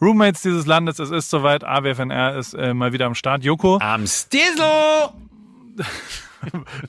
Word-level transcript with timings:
Roommates 0.00 0.42
dieses 0.42 0.66
Landes, 0.66 0.98
es 1.00 1.10
ist 1.10 1.28
soweit. 1.28 1.64
AWFNR 1.64 2.36
ist 2.36 2.54
äh, 2.54 2.72
mal 2.72 2.92
wieder 2.92 3.06
am 3.06 3.14
Start. 3.14 3.42
Joko, 3.42 3.78
Am 3.80 4.06
Stizzle! 4.06 5.12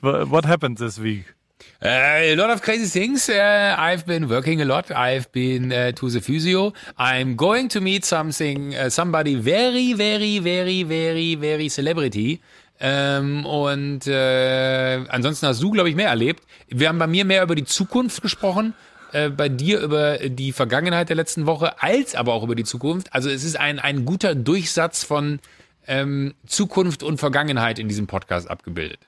what 0.00 0.44
happened 0.46 0.78
this 0.78 1.00
week? 1.02 1.24
Uh, 1.82 1.88
a 1.88 2.34
lot 2.36 2.50
of 2.50 2.62
crazy 2.62 2.86
things. 2.86 3.28
Uh, 3.28 3.74
I've 3.76 4.06
been 4.06 4.28
working 4.28 4.60
a 4.60 4.64
lot. 4.64 4.90
I've 4.90 5.32
been 5.32 5.72
uh, 5.72 5.92
to 5.92 6.08
the 6.08 6.20
physio. 6.20 6.72
I'm 6.98 7.36
going 7.36 7.68
to 7.70 7.80
meet 7.80 8.04
something, 8.04 8.74
somebody 8.90 9.34
very, 9.34 9.94
very, 9.94 10.38
very, 10.38 10.84
very, 10.84 11.34
very 11.36 11.68
celebrity. 11.68 12.40
Ähm, 12.82 13.44
und 13.44 14.06
äh, 14.06 15.04
ansonsten 15.08 15.46
hast 15.46 15.62
du, 15.62 15.70
glaube 15.70 15.90
ich, 15.90 15.96
mehr 15.96 16.08
erlebt. 16.08 16.44
Wir 16.68 16.88
haben 16.88 16.98
bei 16.98 17.06
mir 17.06 17.24
mehr 17.24 17.42
über 17.42 17.54
die 17.54 17.64
Zukunft 17.64 18.22
gesprochen, 18.22 18.74
äh, 19.12 19.30
bei 19.30 19.48
dir 19.48 19.80
über 19.80 20.18
die 20.18 20.52
Vergangenheit 20.52 21.08
der 21.08 21.16
letzten 21.16 21.46
Woche, 21.46 21.82
als 21.82 22.14
aber 22.14 22.34
auch 22.34 22.42
über 22.42 22.54
die 22.54 22.64
Zukunft. 22.64 23.12
Also 23.12 23.28
es 23.30 23.44
ist 23.44 23.58
ein, 23.58 23.78
ein 23.78 24.04
guter 24.04 24.34
Durchsatz 24.34 25.04
von 25.04 25.40
ähm, 25.86 26.34
Zukunft 26.46 27.02
und 27.02 27.18
Vergangenheit 27.18 27.78
in 27.78 27.88
diesem 27.88 28.06
Podcast 28.06 28.50
abgebildet. 28.50 29.00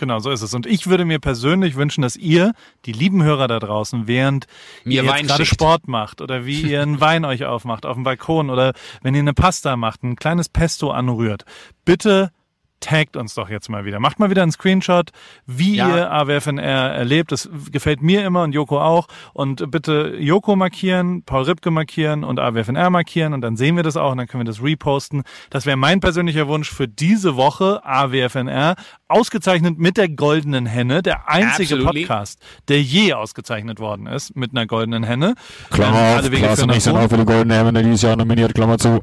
Genau, 0.00 0.18
so 0.18 0.30
ist 0.30 0.40
es. 0.40 0.54
Und 0.54 0.64
ich 0.64 0.86
würde 0.86 1.04
mir 1.04 1.18
persönlich 1.18 1.76
wünschen, 1.76 2.00
dass 2.00 2.16
ihr, 2.16 2.54
die 2.86 2.92
lieben 2.92 3.22
Hörer 3.22 3.48
da 3.48 3.58
draußen, 3.58 4.06
während 4.06 4.46
Mir 4.82 5.02
ihr 5.02 5.08
Wein 5.08 5.26
gerade 5.26 5.44
schickt. 5.44 5.60
Sport 5.60 5.88
macht 5.88 6.22
oder 6.22 6.46
wie 6.46 6.62
ihr 6.62 6.80
einen 6.80 7.00
Wein 7.02 7.26
euch 7.26 7.44
aufmacht 7.44 7.84
auf 7.84 7.96
dem 7.96 8.04
Balkon 8.04 8.48
oder 8.48 8.72
wenn 9.02 9.14
ihr 9.14 9.20
eine 9.20 9.34
Pasta 9.34 9.76
macht, 9.76 10.02
ein 10.02 10.16
kleines 10.16 10.48
Pesto 10.48 10.90
anrührt, 10.90 11.44
bitte 11.84 12.30
taggt 12.80 13.16
uns 13.16 13.34
doch 13.34 13.48
jetzt 13.48 13.68
mal 13.68 13.84
wieder. 13.84 14.00
Macht 14.00 14.18
mal 14.18 14.30
wieder 14.30 14.42
einen 14.42 14.52
Screenshot, 14.52 15.10
wie 15.46 15.76
Ja. 15.76 15.94
ihr 15.96 16.10
AWFNR 16.12 16.62
erlebt. 16.94 17.30
Das 17.32 17.48
gefällt 17.70 18.02
mir 18.02 18.24
immer 18.24 18.42
und 18.42 18.52
Joko 18.52 18.80
auch. 18.80 19.06
Und 19.32 19.70
bitte 19.70 20.16
Joko 20.18 20.56
markieren, 20.56 21.22
Paul 21.24 21.44
Ripke 21.44 21.70
markieren 21.70 22.24
und 22.24 22.40
AWFNR 22.40 22.90
markieren 22.90 23.34
und 23.34 23.42
dann 23.42 23.56
sehen 23.56 23.76
wir 23.76 23.82
das 23.82 23.96
auch 23.96 24.12
und 24.12 24.18
dann 24.18 24.26
können 24.26 24.42
wir 24.44 24.50
das 24.50 24.62
reposten. 24.62 25.22
Das 25.50 25.66
wäre 25.66 25.76
mein 25.76 26.00
persönlicher 26.00 26.48
Wunsch 26.48 26.70
für 26.70 26.88
diese 26.88 27.36
Woche 27.36 27.80
AWFNR. 27.84 28.74
Ausgezeichnet 29.08 29.78
mit 29.78 29.96
der 29.96 30.08
goldenen 30.08 30.66
Henne, 30.66 31.02
der 31.02 31.28
einzige 31.28 31.74
Absolutely. 31.74 32.06
Podcast, 32.06 32.40
der 32.68 32.80
je 32.80 33.12
ausgezeichnet 33.12 33.80
worden 33.80 34.06
ist 34.06 34.36
mit 34.36 34.52
einer 34.52 34.66
goldenen 34.66 35.02
Henne. 35.02 35.34
Klammer 35.70 35.98
Ähm, 35.98 36.04
auf, 36.04 36.16
alle 36.18 36.30
Wege 36.32 36.42
Klaas 36.42 36.54
führen 36.58 36.62
und 36.62 36.68
nach 36.68 36.76
ich 36.76 36.82
sind 36.84 36.96
auch 36.96 37.08
für 37.08 37.16
die 37.16 37.24
Golden 37.24 37.50
Hemme 37.50 37.72
dieses 37.82 38.02
Jahr 38.02 38.16
nominiert, 38.16 38.54
Klammer 38.54 38.78
zu. 38.78 39.00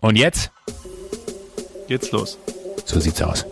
Und 0.00 0.16
jetzt? 0.16 0.50
Geht's 1.88 2.10
los. 2.12 2.38
So 2.86 3.00
sieht's 3.00 3.20
aus. 3.20 3.44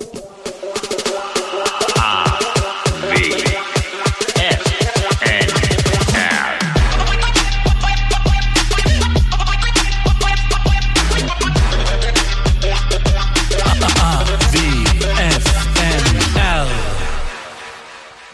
WFNL. 14.52 16.68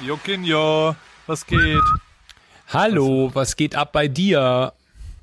Jokinjo, 0.03 0.95
was 1.27 1.47
geht? 1.47 1.81
Hallo, 2.69 3.31
was 3.33 3.57
geht 3.57 3.75
ab 3.75 3.93
bei 3.93 4.07
dir? 4.07 4.75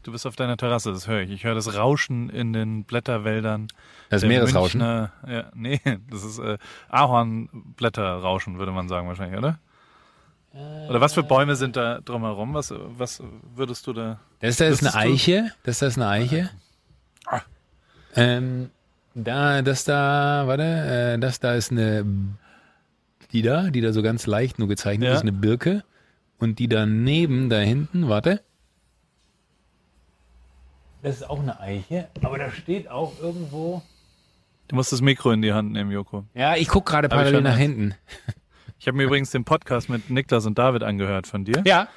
Du 0.01 0.11
bist 0.11 0.25
auf 0.25 0.35
deiner 0.35 0.57
Terrasse, 0.57 0.91
das 0.91 1.07
höre 1.07 1.21
ich. 1.21 1.29
Ich 1.29 1.43
höre 1.43 1.53
das 1.53 1.75
Rauschen 1.75 2.31
in 2.31 2.51
den 2.51 2.83
Blätterwäldern. 2.83 3.67
Das 4.09 4.21
Der 4.21 4.29
Meeresrauschen. 4.29 4.81
Münchner- 4.81 5.11
Ja, 5.27 5.45
nee, 5.53 5.79
das 6.09 6.23
ist 6.23 6.39
äh, 6.39 6.57
Ahornblätterrauschen, 6.89 8.57
würde 8.57 8.71
man 8.71 8.87
sagen 8.87 9.07
wahrscheinlich, 9.07 9.37
oder? 9.37 9.59
Oder 10.89 11.01
was 11.01 11.13
für 11.13 11.21
Bäume 11.21 11.55
sind 11.55 11.75
da 11.75 11.99
drumherum? 12.01 12.53
Was, 12.55 12.73
was 12.75 13.21
würdest 13.55 13.85
du 13.85 13.93
da? 13.93 14.19
Das 14.39 14.57
da 14.57 14.65
ist 14.65 14.81
eine? 14.83 14.95
Eiche. 14.95 15.51
Das 15.63 15.79
da 15.79 15.87
ist 15.87 15.97
eine 15.97 16.07
Eiche. 16.07 16.49
Ah. 17.27 17.41
Ähm, 18.15 18.71
da, 19.13 19.61
das 19.61 19.83
da, 19.83 20.43
warte, 20.47 20.63
äh, 20.63 21.19
das 21.19 21.39
da 21.39 21.53
ist 21.53 21.71
eine, 21.71 22.03
die 23.33 23.43
da, 23.43 23.69
die 23.69 23.81
da 23.81 23.93
so 23.93 24.01
ganz 24.01 24.25
leicht 24.25 24.57
nur 24.57 24.67
gezeichnet 24.67 25.09
Ja. 25.09 25.15
ist, 25.15 25.21
eine 25.21 25.31
Birke. 25.33 25.83
Und 26.39 26.57
die 26.57 26.67
daneben, 26.67 27.49
da 27.51 27.57
hinten, 27.59 28.09
warte. 28.09 28.41
Das 31.03 31.17
ist 31.17 31.29
auch 31.29 31.39
eine 31.39 31.59
Eiche, 31.59 32.07
aber 32.23 32.37
da 32.39 32.49
steht 32.51 32.89
auch 32.89 33.13
irgendwo. 33.21 33.83
Du 34.67 34.75
musst 34.75 34.91
das 34.91 35.01
Mikro 35.01 35.31
in 35.31 35.41
die 35.41 35.53
Hand 35.53 35.71
nehmen, 35.71 35.91
Joko. 35.91 36.25
Ja, 36.33 36.55
ich 36.55 36.67
guck 36.67 36.85
gerade 36.85 37.07
parallel 37.09 37.41
nach 37.41 37.57
hinten. 37.57 37.95
Ich 38.79 38.87
habe 38.87 38.97
mir 38.97 39.03
übrigens 39.05 39.31
den 39.31 39.43
Podcast 39.45 39.89
mit 39.89 40.09
Niklas 40.09 40.45
und 40.45 40.57
David 40.57 40.83
angehört 40.83 41.25
von 41.27 41.45
dir. 41.45 41.63
Ja, 41.65 41.87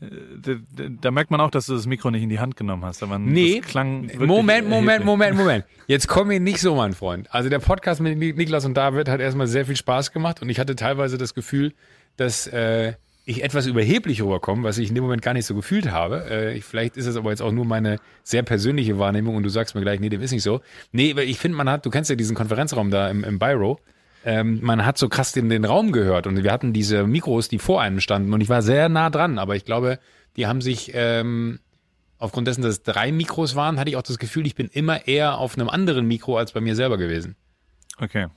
Da, 0.00 0.54
da- 0.76 0.88
da 1.00 1.10
merkt 1.10 1.30
man 1.32 1.40
auch, 1.40 1.50
dass 1.50 1.66
du 1.66 1.74
das 1.74 1.86
Mikro 1.86 2.10
nicht 2.12 2.22
in 2.22 2.28
die 2.28 2.38
Hand 2.38 2.56
genommen 2.56 2.84
hast. 2.84 3.02
Aber 3.02 3.18
Nee, 3.18 3.60
klang 3.60 4.02
Moment, 4.16 4.68
Moment, 4.68 4.68
erheblich. 4.88 5.04
Moment, 5.06 5.36
Moment. 5.36 5.64
Jetzt 5.88 6.06
komm 6.06 6.28
mir 6.28 6.38
nicht 6.38 6.60
so, 6.60 6.74
mein 6.76 6.92
Freund. 6.92 7.26
Also 7.34 7.48
der 7.48 7.58
Podcast 7.58 8.00
mit 8.00 8.16
Nik- 8.16 8.36
Niklas 8.36 8.64
und 8.64 8.74
David 8.74 9.08
hat 9.08 9.20
erstmal 9.20 9.48
sehr 9.48 9.66
viel 9.66 9.74
Spaß 9.76 10.12
gemacht 10.12 10.40
und 10.40 10.48
ich 10.50 10.60
hatte 10.60 10.76
teilweise 10.76 11.18
das 11.18 11.34
Gefühl, 11.34 11.72
dass 12.16 12.46
äh, 12.46 12.94
ich 13.28 13.44
etwas 13.44 13.66
überheblich 13.66 14.22
rüberkomme, 14.22 14.62
was 14.62 14.78
ich 14.78 14.88
in 14.88 14.94
dem 14.94 15.04
Moment 15.04 15.20
gar 15.20 15.34
nicht 15.34 15.44
so 15.44 15.54
gefühlt 15.54 15.90
habe. 15.90 16.24
Äh, 16.30 16.56
ich, 16.56 16.64
vielleicht 16.64 16.96
ist 16.96 17.04
es 17.04 17.14
aber 17.14 17.28
jetzt 17.28 17.42
auch 17.42 17.52
nur 17.52 17.66
meine 17.66 17.98
sehr 18.22 18.42
persönliche 18.42 18.98
Wahrnehmung 18.98 19.36
und 19.36 19.42
du 19.42 19.50
sagst 19.50 19.74
mir 19.74 19.82
gleich, 19.82 20.00
nee, 20.00 20.08
dem 20.08 20.22
ist 20.22 20.32
nicht 20.32 20.42
so. 20.42 20.62
Nee, 20.92 21.14
weil 21.14 21.28
ich 21.28 21.38
finde, 21.38 21.58
man 21.58 21.68
hat, 21.68 21.84
du 21.84 21.90
kennst 21.90 22.08
ja 22.08 22.16
diesen 22.16 22.34
Konferenzraum 22.34 22.90
da 22.90 23.10
im, 23.10 23.24
im 23.24 23.38
Byro. 23.38 23.80
Ähm, 24.24 24.60
man 24.62 24.86
hat 24.86 24.96
so 24.96 25.10
krass 25.10 25.32
den, 25.32 25.50
den 25.50 25.66
Raum 25.66 25.92
gehört 25.92 26.26
und 26.26 26.42
wir 26.42 26.50
hatten 26.50 26.72
diese 26.72 27.06
Mikros, 27.06 27.48
die 27.48 27.58
vor 27.58 27.82
einem 27.82 28.00
standen 28.00 28.32
und 28.32 28.40
ich 28.40 28.48
war 28.48 28.62
sehr 28.62 28.88
nah 28.88 29.10
dran, 29.10 29.38
aber 29.38 29.56
ich 29.56 29.66
glaube, 29.66 29.98
die 30.36 30.46
haben 30.46 30.62
sich 30.62 30.92
ähm, 30.94 31.60
aufgrund 32.16 32.48
dessen, 32.48 32.62
dass 32.62 32.70
es 32.70 32.82
drei 32.82 33.12
Mikros 33.12 33.56
waren, 33.56 33.78
hatte 33.78 33.90
ich 33.90 33.96
auch 33.96 34.02
das 34.02 34.18
Gefühl, 34.18 34.46
ich 34.46 34.54
bin 34.54 34.68
immer 34.68 35.06
eher 35.06 35.36
auf 35.36 35.58
einem 35.58 35.68
anderen 35.68 36.06
Mikro 36.06 36.38
als 36.38 36.52
bei 36.52 36.62
mir 36.62 36.74
selber 36.74 36.96
gewesen. 36.96 37.36
Okay. 37.98 38.28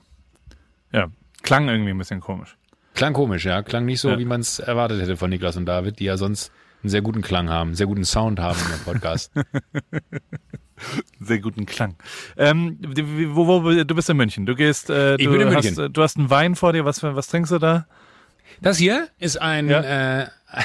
Ja, 0.92 1.08
klang 1.42 1.68
irgendwie 1.68 1.90
ein 1.90 1.98
bisschen 1.98 2.20
komisch. 2.20 2.58
Klang 3.02 3.14
komisch, 3.14 3.44
ja. 3.46 3.62
Klang 3.62 3.84
nicht 3.84 4.00
so, 4.00 4.10
Ja. 4.10 4.18
wie 4.20 4.24
man 4.24 4.42
es 4.42 4.60
erwartet 4.60 5.02
hätte 5.02 5.16
von 5.16 5.28
Niklas 5.28 5.56
und 5.56 5.66
David, 5.66 5.98
die 5.98 6.04
ja 6.04 6.16
sonst 6.16 6.52
einen 6.84 6.90
sehr 6.90 7.02
guten 7.02 7.20
Klang 7.20 7.48
haben, 7.50 7.70
einen 7.70 7.74
sehr 7.74 7.88
guten 7.88 8.04
Sound 8.04 8.38
haben 8.38 8.60
im 8.72 8.78
Podcast. 8.84 9.32
Sehr 11.20 11.38
guten 11.40 11.66
Klang. 11.66 11.96
Ähm, 12.36 12.78
wo, 12.80 13.46
wo, 13.46 13.70
du 13.70 13.94
bist 13.94 14.10
in 14.10 14.16
München. 14.16 14.46
Du 14.46 14.56
gehst, 14.56 14.90
äh, 14.90 15.14
Ich 15.16 15.26
du, 15.26 15.32
bin 15.32 15.40
in 15.42 15.54
hast, 15.54 15.64
München. 15.64 15.84
äh, 15.84 15.90
du 15.90 16.02
hast 16.02 16.16
einen 16.16 16.28
Wein 16.30 16.56
vor 16.56 16.72
dir. 16.72 16.84
Was, 16.84 17.02
was 17.04 17.28
trinkst 17.28 17.52
du 17.52 17.58
da? 17.58 17.86
Das 18.60 18.78
hier 18.78 19.08
ist 19.18 19.40
ein. 19.40 19.68
Ja. 19.68 20.22
Äh, 20.22 20.26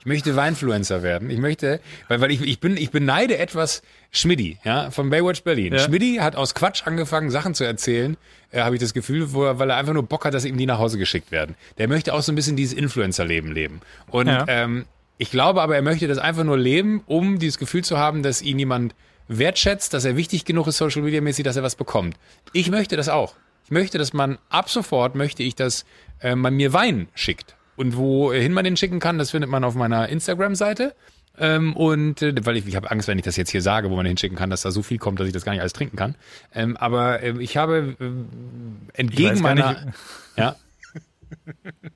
ich 0.00 0.06
möchte 0.06 0.36
Weinfluencer 0.36 1.02
werden. 1.02 1.28
Ich 1.28 1.38
möchte, 1.38 1.80
weil, 2.08 2.20
weil 2.22 2.30
ich, 2.30 2.40
ich 2.40 2.60
bin, 2.60 2.78
ich 2.78 2.90
beneide 2.90 3.36
etwas 3.36 3.82
Schmidti, 4.14 4.58
ja, 4.62 4.90
von 4.90 5.08
Baywatch 5.08 5.42
Berlin. 5.42 5.72
Ja. 5.72 5.78
Schmidti 5.78 6.16
hat 6.20 6.36
aus 6.36 6.54
Quatsch 6.54 6.86
angefangen, 6.86 7.30
Sachen 7.30 7.54
zu 7.54 7.64
erzählen, 7.64 8.18
äh, 8.50 8.60
habe 8.60 8.74
ich 8.76 8.80
das 8.80 8.92
Gefühl, 8.92 9.32
wo 9.32 9.40
weil 9.58 9.70
er 9.70 9.76
einfach 9.76 9.94
nur 9.94 10.02
Bock 10.02 10.26
hat, 10.26 10.34
dass 10.34 10.44
ihm 10.44 10.58
die 10.58 10.66
nach 10.66 10.78
Hause 10.78 10.98
geschickt 10.98 11.32
werden. 11.32 11.56
Der 11.78 11.88
möchte 11.88 12.12
auch 12.12 12.20
so 12.20 12.30
ein 12.30 12.34
bisschen 12.34 12.54
dieses 12.54 12.74
Influencer-Leben 12.74 13.50
leben. 13.52 13.80
Und 14.10 14.26
Ja. 14.26 14.44
ähm, 14.48 14.84
ich 15.16 15.30
glaube 15.30 15.62
aber, 15.62 15.76
er 15.76 15.82
möchte 15.82 16.08
das 16.08 16.18
einfach 16.18 16.44
nur 16.44 16.58
leben, 16.58 17.02
um 17.06 17.38
dieses 17.38 17.58
Gefühl 17.58 17.84
zu 17.84 17.96
haben, 17.96 18.22
dass 18.22 18.42
ihn 18.42 18.58
jemand 18.58 18.94
wertschätzt, 19.28 19.94
dass 19.94 20.04
er 20.04 20.16
wichtig 20.16 20.44
genug 20.44 20.66
ist, 20.66 20.76
Social 20.76 21.00
Media 21.02 21.20
mäßig, 21.22 21.44
dass 21.44 21.56
er 21.56 21.62
was 21.62 21.76
bekommt. 21.76 22.16
Ich 22.52 22.70
möchte 22.70 22.96
das 22.96 23.08
auch. 23.08 23.34
Ich 23.64 23.70
möchte, 23.70 23.96
dass 23.96 24.12
man 24.12 24.38
ab 24.50 24.68
sofort 24.68 25.14
möchte 25.14 25.42
ich, 25.42 25.54
dass 25.54 25.86
äh, 26.20 26.34
man 26.34 26.54
mir 26.54 26.72
Wein 26.74 27.08
schickt. 27.14 27.56
Und 27.76 27.96
wohin 27.96 28.52
man 28.52 28.64
den 28.64 28.76
schicken 28.76 29.00
kann, 29.00 29.16
das 29.16 29.30
findet 29.30 29.48
man 29.48 29.64
auf 29.64 29.74
meiner 29.74 30.08
Instagram-Seite. 30.10 30.94
Ähm, 31.38 31.74
und 31.74 32.20
äh, 32.22 32.34
weil 32.44 32.56
ich, 32.58 32.66
ich 32.66 32.76
habe 32.76 32.90
Angst, 32.90 33.08
wenn 33.08 33.18
ich 33.18 33.24
das 33.24 33.36
jetzt 33.36 33.50
hier 33.50 33.62
sage, 33.62 33.90
wo 33.90 33.96
man 33.96 34.04
hinschicken 34.06 34.36
kann, 34.36 34.50
dass 34.50 34.62
da 34.62 34.70
so 34.70 34.82
viel 34.82 34.98
kommt, 34.98 35.18
dass 35.18 35.26
ich 35.26 35.32
das 35.32 35.44
gar 35.44 35.52
nicht 35.52 35.60
alles 35.60 35.72
trinken 35.72 35.96
kann. 35.96 36.14
Ähm, 36.54 36.76
aber 36.76 37.22
ähm, 37.22 37.40
ich 37.40 37.56
habe 37.56 37.96
Ich 37.98 38.98
entgegen 38.98 39.34
gar 39.34 39.42
meiner. 39.42 39.72
nicht- 39.72 39.94
Ja. 40.36 40.56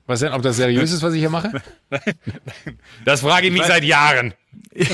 Was 0.07 0.21
denn, 0.21 0.33
ob 0.33 0.41
das 0.41 0.55
seriös 0.57 0.91
ist, 0.91 1.03
was 1.03 1.13
ich 1.13 1.19
hier 1.19 1.29
mache? 1.29 1.61
Das 3.05 3.21
frage 3.21 3.47
ich 3.47 3.53
mich 3.53 3.61
weiß- 3.61 3.67
seit 3.67 3.83
Jahren. 3.83 4.33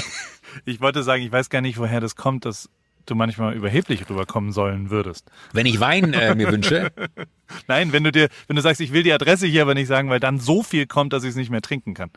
Ich 0.65 0.81
wollte 0.81 1.01
sagen, 1.01 1.23
ich 1.23 1.31
weiß 1.31 1.49
gar 1.49 1.61
nicht, 1.61 1.79
woher 1.79 1.99
das 1.99 2.15
kommt, 2.15 2.45
dass 2.45 2.69
du 3.07 3.15
manchmal 3.15 3.55
überheblich 3.55 4.07
rüberkommen 4.07 4.51
sollen 4.51 4.91
würdest. 4.91 5.31
Wenn 5.51 5.65
ich 5.65 5.79
Wein 5.79 6.13
äh, 6.13 6.35
mir 6.35 6.51
wünsche, 6.51 6.91
Nein, 7.67 7.91
wenn 7.91 8.03
du 8.03 8.11
dir, 8.11 8.29
wenn 8.45 8.55
du 8.55 8.61
sagst, 8.61 8.79
ich 8.79 8.93
will 8.93 9.01
die 9.01 9.11
Adresse 9.13 9.47
hier 9.47 9.63
aber 9.63 9.73
nicht 9.73 9.87
sagen, 9.87 10.09
weil 10.11 10.19
dann 10.19 10.39
so 10.39 10.61
viel 10.61 10.85
kommt, 10.85 11.11
dass 11.11 11.23
ich 11.23 11.31
es 11.31 11.35
nicht 11.35 11.49
mehr 11.49 11.63
trinken 11.63 11.95
kann. 11.95 12.11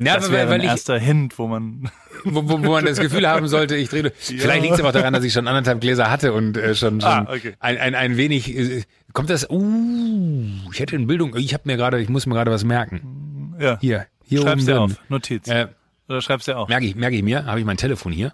Ja, 0.00 0.16
Das 0.16 0.30
wäre 0.30 0.52
ein 0.52 0.60
ich, 0.60 0.66
erster 0.66 0.98
Hint, 0.98 1.38
wo 1.38 1.46
man. 1.46 1.90
wo, 2.24 2.42
wo, 2.48 2.62
wo 2.64 2.70
man 2.72 2.84
das 2.84 2.98
Gefühl 2.98 3.28
haben 3.28 3.48
sollte, 3.48 3.76
ich 3.76 3.88
drehe. 3.88 4.10
Vielleicht 4.18 4.62
liegt 4.62 4.74
es 4.74 4.80
aber 4.80 4.88
auch 4.88 4.92
daran, 4.92 5.12
dass 5.12 5.24
ich 5.24 5.32
schon 5.32 5.46
anderthalb 5.46 5.80
Gläser 5.80 6.10
hatte 6.10 6.32
und 6.32 6.56
äh, 6.56 6.74
schon, 6.74 7.00
schon 7.00 7.10
Ah, 7.10 7.26
okay. 7.30 7.54
ein, 7.60 7.78
ein, 7.78 7.94
ein 7.94 8.16
wenig. 8.16 8.56
Äh, 8.56 8.82
kommt 9.12 9.30
das? 9.30 9.48
Uh, 9.48 10.44
ich 10.72 10.80
hätte 10.80 10.96
in 10.96 11.06
Bildung. 11.06 11.34
Ich 11.36 11.54
habe 11.54 11.62
mir 11.66 11.76
gerade, 11.76 12.00
ich 12.00 12.08
muss 12.08 12.26
mir 12.26 12.34
gerade 12.34 12.50
was 12.50 12.64
merken. 12.64 13.54
Ja. 13.60 13.78
Hier, 13.80 14.06
hier 14.24 14.40
Schreib's 14.42 14.62
oben 14.62 14.66
dir 14.66 14.80
auf. 14.80 14.92
Notiz. 15.08 15.46
Äh, 15.48 15.68
Oder 16.08 16.22
schreib's 16.22 16.44
dir 16.46 16.58
auf. 16.58 16.68
merke 16.68 16.86
ich, 16.86 16.94
merke 16.96 17.16
ich 17.16 17.22
mir. 17.22 17.44
Habe 17.46 17.60
ich 17.60 17.66
mein 17.66 17.76
Telefon 17.76 18.12
hier? 18.12 18.32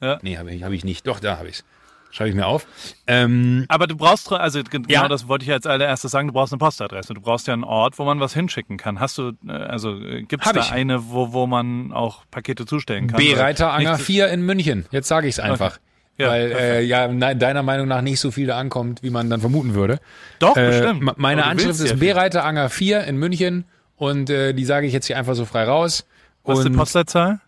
Ja. 0.00 0.18
Nee, 0.22 0.36
habe 0.36 0.52
ich, 0.52 0.62
hab 0.62 0.72
ich 0.72 0.84
nicht. 0.84 1.06
Doch, 1.06 1.20
da 1.20 1.38
habe 1.38 1.48
ich's. 1.48 1.64
Schreibe 2.10 2.30
ich 2.30 2.34
mir 2.36 2.46
auf. 2.46 2.66
Ähm, 3.06 3.66
Aber 3.68 3.86
du 3.86 3.94
brauchst, 3.96 4.32
also 4.32 4.62
ge- 4.62 4.80
genau 4.80 4.88
Ja. 4.88 5.08
das 5.08 5.28
wollte 5.28 5.44
ich 5.44 5.52
als 5.52 5.66
allererstes 5.66 6.10
sagen, 6.10 6.28
du 6.28 6.32
brauchst 6.34 6.52
eine 6.52 6.58
Postadresse. 6.58 7.12
Du 7.14 7.20
brauchst 7.20 7.46
ja 7.46 7.52
einen 7.52 7.64
Ort, 7.64 7.98
wo 7.98 8.04
man 8.04 8.18
was 8.18 8.32
hinschicken 8.32 8.78
kann. 8.78 8.98
Hast 8.98 9.18
du, 9.18 9.32
äh, 9.46 9.52
also 9.52 9.98
gibt 10.26 10.44
es 10.46 10.52
da 10.52 10.60
ich. 10.60 10.72
eine, 10.72 11.10
wo, 11.10 11.32
wo 11.32 11.46
man 11.46 11.92
auch 11.92 12.24
Pakete 12.30 12.64
zustellen 12.64 13.08
kann? 13.08 13.18
B. 13.18 13.32
Weil 13.34 13.40
Reiter 13.42 13.72
Anger 13.72 13.92
nichts- 13.92 14.06
4 14.06 14.28
in 14.28 14.40
München. 14.42 14.86
Jetzt 14.90 15.08
sage 15.08 15.26
ich 15.28 15.34
es 15.34 15.40
einfach. 15.40 15.78
Ja, 16.16 16.28
weil 16.30 16.50
äh, 16.50 16.82
ja 16.82 17.06
deiner 17.34 17.62
Meinung 17.62 17.86
nach 17.86 18.00
nicht 18.00 18.18
so 18.18 18.30
viel 18.32 18.46
da 18.48 18.58
ankommt, 18.58 19.02
wie 19.04 19.10
man 19.10 19.30
dann 19.30 19.40
vermuten 19.40 19.74
würde. 19.74 20.00
Doch, 20.40 20.56
Äh, 20.56 20.66
bestimmt. 20.66 21.18
meine 21.18 21.44
Anschrift 21.44 21.78
ist 21.78 21.86
ja 21.90 21.94
B. 21.94 22.06
viel. 22.06 22.12
Reiter 22.14 22.44
Anger 22.44 22.70
4 22.70 23.04
in 23.04 23.18
München 23.18 23.66
und 23.96 24.28
äh, 24.30 24.52
die 24.54 24.64
sage 24.64 24.86
ich 24.88 24.92
jetzt 24.92 25.06
hier 25.06 25.16
einfach 25.18 25.34
so 25.34 25.44
frei 25.44 25.64
raus. 25.64 26.06
Was 26.42 26.60
ist 26.60 26.64
die 26.68 26.70
Postleitzahl? 26.70 27.40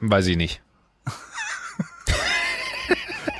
weiß 0.00 0.26
ich 0.26 0.36
nicht. 0.36 0.60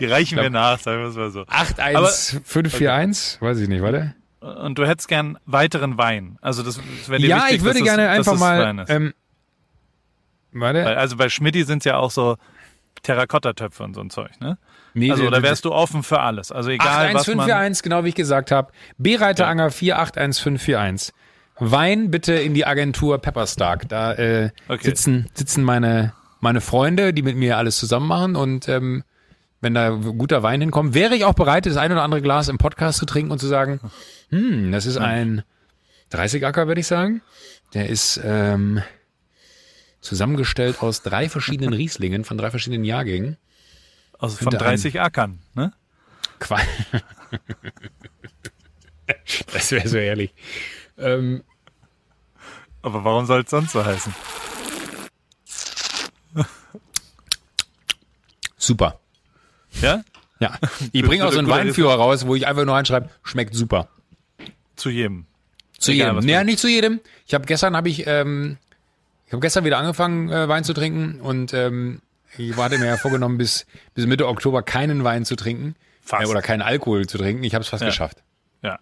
Die 0.06 0.12
reichen 0.12 0.38
wir 0.38 0.50
nach, 0.50 0.78
sagen 0.78 1.00
wir 1.02 1.08
es 1.08 1.16
mal 1.16 1.30
so. 1.30 1.44
81541, 1.48 3.40
weiß 3.40 3.58
ich 3.60 3.68
nicht, 3.68 3.82
warte. 3.82 4.14
Und 4.40 4.78
du 4.78 4.86
hättest 4.86 5.08
gern 5.08 5.38
weiteren 5.46 5.96
Wein. 5.96 6.38
Also 6.42 6.62
das, 6.62 6.76
das 6.98 7.08
wäre 7.08 7.20
dir 7.20 7.28
Ja, 7.28 7.36
wichtig, 7.44 7.56
ich 7.56 7.64
würde 7.64 7.78
es- 7.78 7.84
gerne 7.84 8.04
dass 8.06 8.16
einfach 8.18 8.34
es 8.34 8.40
mal 8.40 8.84
ähm, 8.88 9.14
warte. 10.52 10.84
Weil, 10.84 10.96
also 10.96 11.16
bei 11.16 11.28
Schmidti 11.28 11.64
sind 11.64 11.84
ja 11.84 11.96
auch 11.96 12.10
so 12.10 12.36
Terrakotta-Töpfe 13.02 13.82
und 13.82 13.94
so 13.94 14.00
ein 14.00 14.10
Zeug, 14.10 14.30
ne? 14.40 14.58
Nee, 14.94 15.10
Also 15.10 15.28
da 15.28 15.42
wärst 15.42 15.64
du 15.64 15.72
offen 15.72 16.02
für 16.04 16.20
alles. 16.20 16.52
Also 16.52 16.70
egal 16.70 16.86
was 17.14 17.26
man. 17.26 17.40
81541, 17.40 17.82
genau 17.82 18.04
wie 18.04 18.10
ich 18.10 18.14
gesagt 18.14 18.50
habe. 18.52 18.70
B. 18.96 19.16
Reiter 19.16 19.48
Anger 19.48 19.70
481541. 19.70 21.12
Wein 21.58 22.10
bitte 22.10 22.34
in 22.34 22.54
die 22.54 22.64
Agentur 22.66 23.18
Pepperstark. 23.18 23.88
Da 23.88 24.12
äh, 24.14 24.50
Okay. 24.68 24.84
sitzen, 24.84 25.26
sitzen 25.34 25.64
meine, 25.64 26.12
meine 26.40 26.60
Freunde, 26.60 27.12
die 27.12 27.22
mit 27.22 27.36
mir 27.36 27.58
alles 27.58 27.76
zusammen 27.78 28.06
machen. 28.06 28.36
Und 28.36 28.68
ähm, 28.68 29.02
wenn 29.64 29.75
da 29.75 29.90
guter 29.90 30.43
Wein 30.44 30.61
hinkommt, 30.61 30.94
wäre 30.94 31.16
ich 31.16 31.25
auch 31.25 31.34
bereit, 31.34 31.66
das 31.66 31.76
ein 31.76 31.90
oder 31.90 32.02
andere 32.02 32.22
Glas 32.22 32.49
im 32.49 32.58
Podcast 32.58 32.99
zu 32.99 33.06
trinken 33.06 33.32
und 33.32 33.40
zu 33.40 33.49
sagen, 33.49 33.81
hm, 34.31 34.70
das 34.70 34.87
ist 34.87 34.96
ein 34.99 35.43
30-Acker, 36.12 36.69
würde 36.69 36.81
ich 36.81 36.87
sagen. 36.87 37.22
Der 37.72 37.88
ist 37.88 38.20
ähm, 38.22 38.81
zusammengestellt 40.00 40.81
aus 40.82 41.02
drei 41.02 41.28
verschiedenen 41.28 41.72
Rieslingen 41.75 42.25
von 42.25 42.38
drei 42.38 42.50
verschiedenen 42.50 42.84
Jahrgängen. 42.84 43.37
Also 44.20 44.37
von 44.37 44.50
Könnte 44.50 44.64
ein- 44.66 44.70
30 44.76 45.00
Ackern, 45.00 45.40
ne? 45.55 45.72
Qua 46.38 46.58
das 49.52 49.70
wäre 49.72 49.88
so 49.88 49.96
ehrlich. 49.99 50.32
Ähm, 50.99 51.43
Aber 52.82 53.05
warum 53.05 53.26
soll 53.26 53.43
es 53.43 53.50
sonst 53.50 53.72
so 53.72 53.84
heißen? 53.84 54.14
super. 58.56 59.00
Ja? 59.80 60.02
Ja. 60.40 60.58
Ich 60.92 61.02
bringe 61.02 61.26
auch 61.26 61.32
so 61.32 61.38
einen 61.38 61.48
Weinführer 61.48 61.94
raus, 61.94 62.26
wo 62.26 62.34
ich 62.34 62.46
einfach 62.46 62.64
nur 62.64 62.74
reinschreibe, 62.74 63.08
schmeckt 63.22 63.54
super. 63.54 63.88
Zu 64.76 64.90
jedem. 64.90 65.26
Zu 65.78 65.92
Egal, 65.92 66.08
jedem. 66.08 66.16
was 66.18 66.24
Ja, 66.26 66.40
du- 66.40 66.46
nicht 66.46 66.58
zu 66.58 66.68
jedem. 66.68 67.00
Ich 67.26 67.34
habe 67.34 67.46
gestern 67.46 67.76
habe 67.76 67.88
ich 67.88 68.06
ähm, 68.06 68.56
ich 69.26 69.32
habe 69.32 69.40
gestern 69.40 69.64
wieder 69.64 69.78
angefangen 69.78 70.30
äh, 70.30 70.48
Wein 70.48 70.64
zu 70.64 70.74
trinken 70.74 71.20
und 71.20 71.52
ähm, 71.54 72.00
ich 72.36 72.56
hatte 72.56 72.78
mir 72.78 72.86
ja 72.86 72.96
vorgenommen 72.96 73.38
bis 73.38 73.66
bis 73.94 74.06
Mitte 74.06 74.26
Oktober 74.28 74.62
keinen 74.62 75.04
Wein 75.04 75.24
zu 75.24 75.36
trinken 75.36 75.76
Fast. 76.02 76.24
Äh, 76.24 76.26
oder 76.30 76.42
keinen 76.42 76.62
Alkohol 76.62 77.06
zu 77.06 77.16
trinken. 77.18 77.44
Ich 77.44 77.54
habe 77.54 77.62
es 77.62 77.68
fast 77.68 77.82
Ja. 77.82 77.88
geschafft. 77.88 78.18
Ja. 78.62 78.78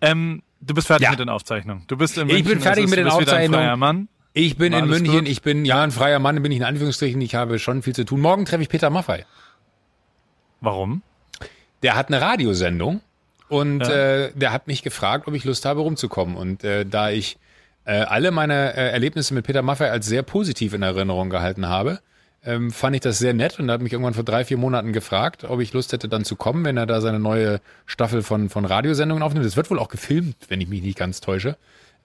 Ähm, 0.00 0.42
du 0.60 0.74
bist 0.74 0.86
fertig 0.86 1.04
Ja. 1.04 1.10
mit 1.10 1.20
den 1.20 1.28
Aufzeichnungen. 1.28 1.84
Du 1.86 1.96
bist 1.96 2.16
in 2.18 2.28
Ich 2.28 2.34
München, 2.34 2.50
bin 2.52 2.60
fertig 2.60 2.84
ist- 2.84 2.90
mit 2.90 2.98
den 2.98 3.08
Aufzeichnungen. 3.08 4.08
Ich 4.32 4.56
bin 4.58 4.72
War 4.74 4.80
in 4.80 4.86
München, 4.88 5.12
gut? 5.20 5.28
ich 5.28 5.40
bin 5.42 5.64
ja 5.64 5.82
ein 5.82 5.90
freier 5.90 6.18
Mann, 6.18 6.42
bin 6.42 6.52
ich 6.52 6.58
in 6.58 6.64
Anführungsstrichen, 6.64 7.20
ich 7.22 7.34
habe 7.34 7.58
schon 7.58 7.82
viel 7.82 7.94
zu 7.94 8.04
tun. 8.04 8.20
Morgen 8.20 8.44
treffe 8.44 8.62
ich 8.62 8.68
Peter 8.68 8.90
Maffei. 8.90 9.24
Warum? 10.66 11.02
der 11.82 11.94
hat 11.94 12.08
eine 12.08 12.20
Radiosendung 12.20 13.00
und 13.48 13.80
Ja. 13.80 14.24
äh, 14.24 14.32
der 14.34 14.52
hat 14.52 14.66
mich 14.66 14.82
gefragt, 14.82 15.28
ob 15.28 15.34
ich 15.34 15.44
Lust 15.44 15.64
habe, 15.64 15.80
rumzukommen. 15.80 16.36
Und 16.36 16.64
äh, 16.64 16.84
da 16.84 17.10
ich 17.10 17.36
äh, 17.84 17.98
alle 18.00 18.30
meine 18.32 18.74
äh, 18.74 18.90
Erlebnisse 18.90 19.34
mit 19.34 19.46
Peter 19.46 19.62
Maffay 19.62 19.88
als 19.90 20.06
sehr 20.06 20.22
positiv 20.22 20.72
in 20.74 20.82
Erinnerung 20.82 21.30
gehalten 21.30 21.68
habe, 21.68 22.00
ähm, 22.44 22.70
fand 22.72 22.96
ich 22.96 23.02
das 23.02 23.18
sehr 23.18 23.34
nett 23.34 23.58
und 23.60 23.68
er 23.68 23.74
hat 23.74 23.82
mich 23.82 23.92
irgendwann 23.92 24.14
vor 24.14 24.24
drei, 24.24 24.44
vier 24.44 24.56
Monaten 24.56 24.92
gefragt, 24.92 25.44
ob 25.44 25.60
ich 25.60 25.72
Lust 25.72 25.92
hätte, 25.92 26.08
dann 26.08 26.24
zu 26.24 26.34
kommen, 26.34 26.64
wenn 26.64 26.76
er 26.76 26.86
da 26.86 27.00
seine 27.00 27.18
neue 27.20 27.60
Staffel 27.86 28.22
von, 28.22 28.48
von 28.48 28.64
Radiosendungen 28.64 29.22
aufnimmt. 29.22 29.46
Das 29.46 29.56
wird 29.56 29.70
wohl 29.70 29.78
auch 29.78 29.88
gefilmt, 29.88 30.36
wenn 30.48 30.60
ich 30.60 30.68
mich 30.68 30.82
nicht 30.82 30.98
ganz 30.98 31.20
täusche. 31.20 31.56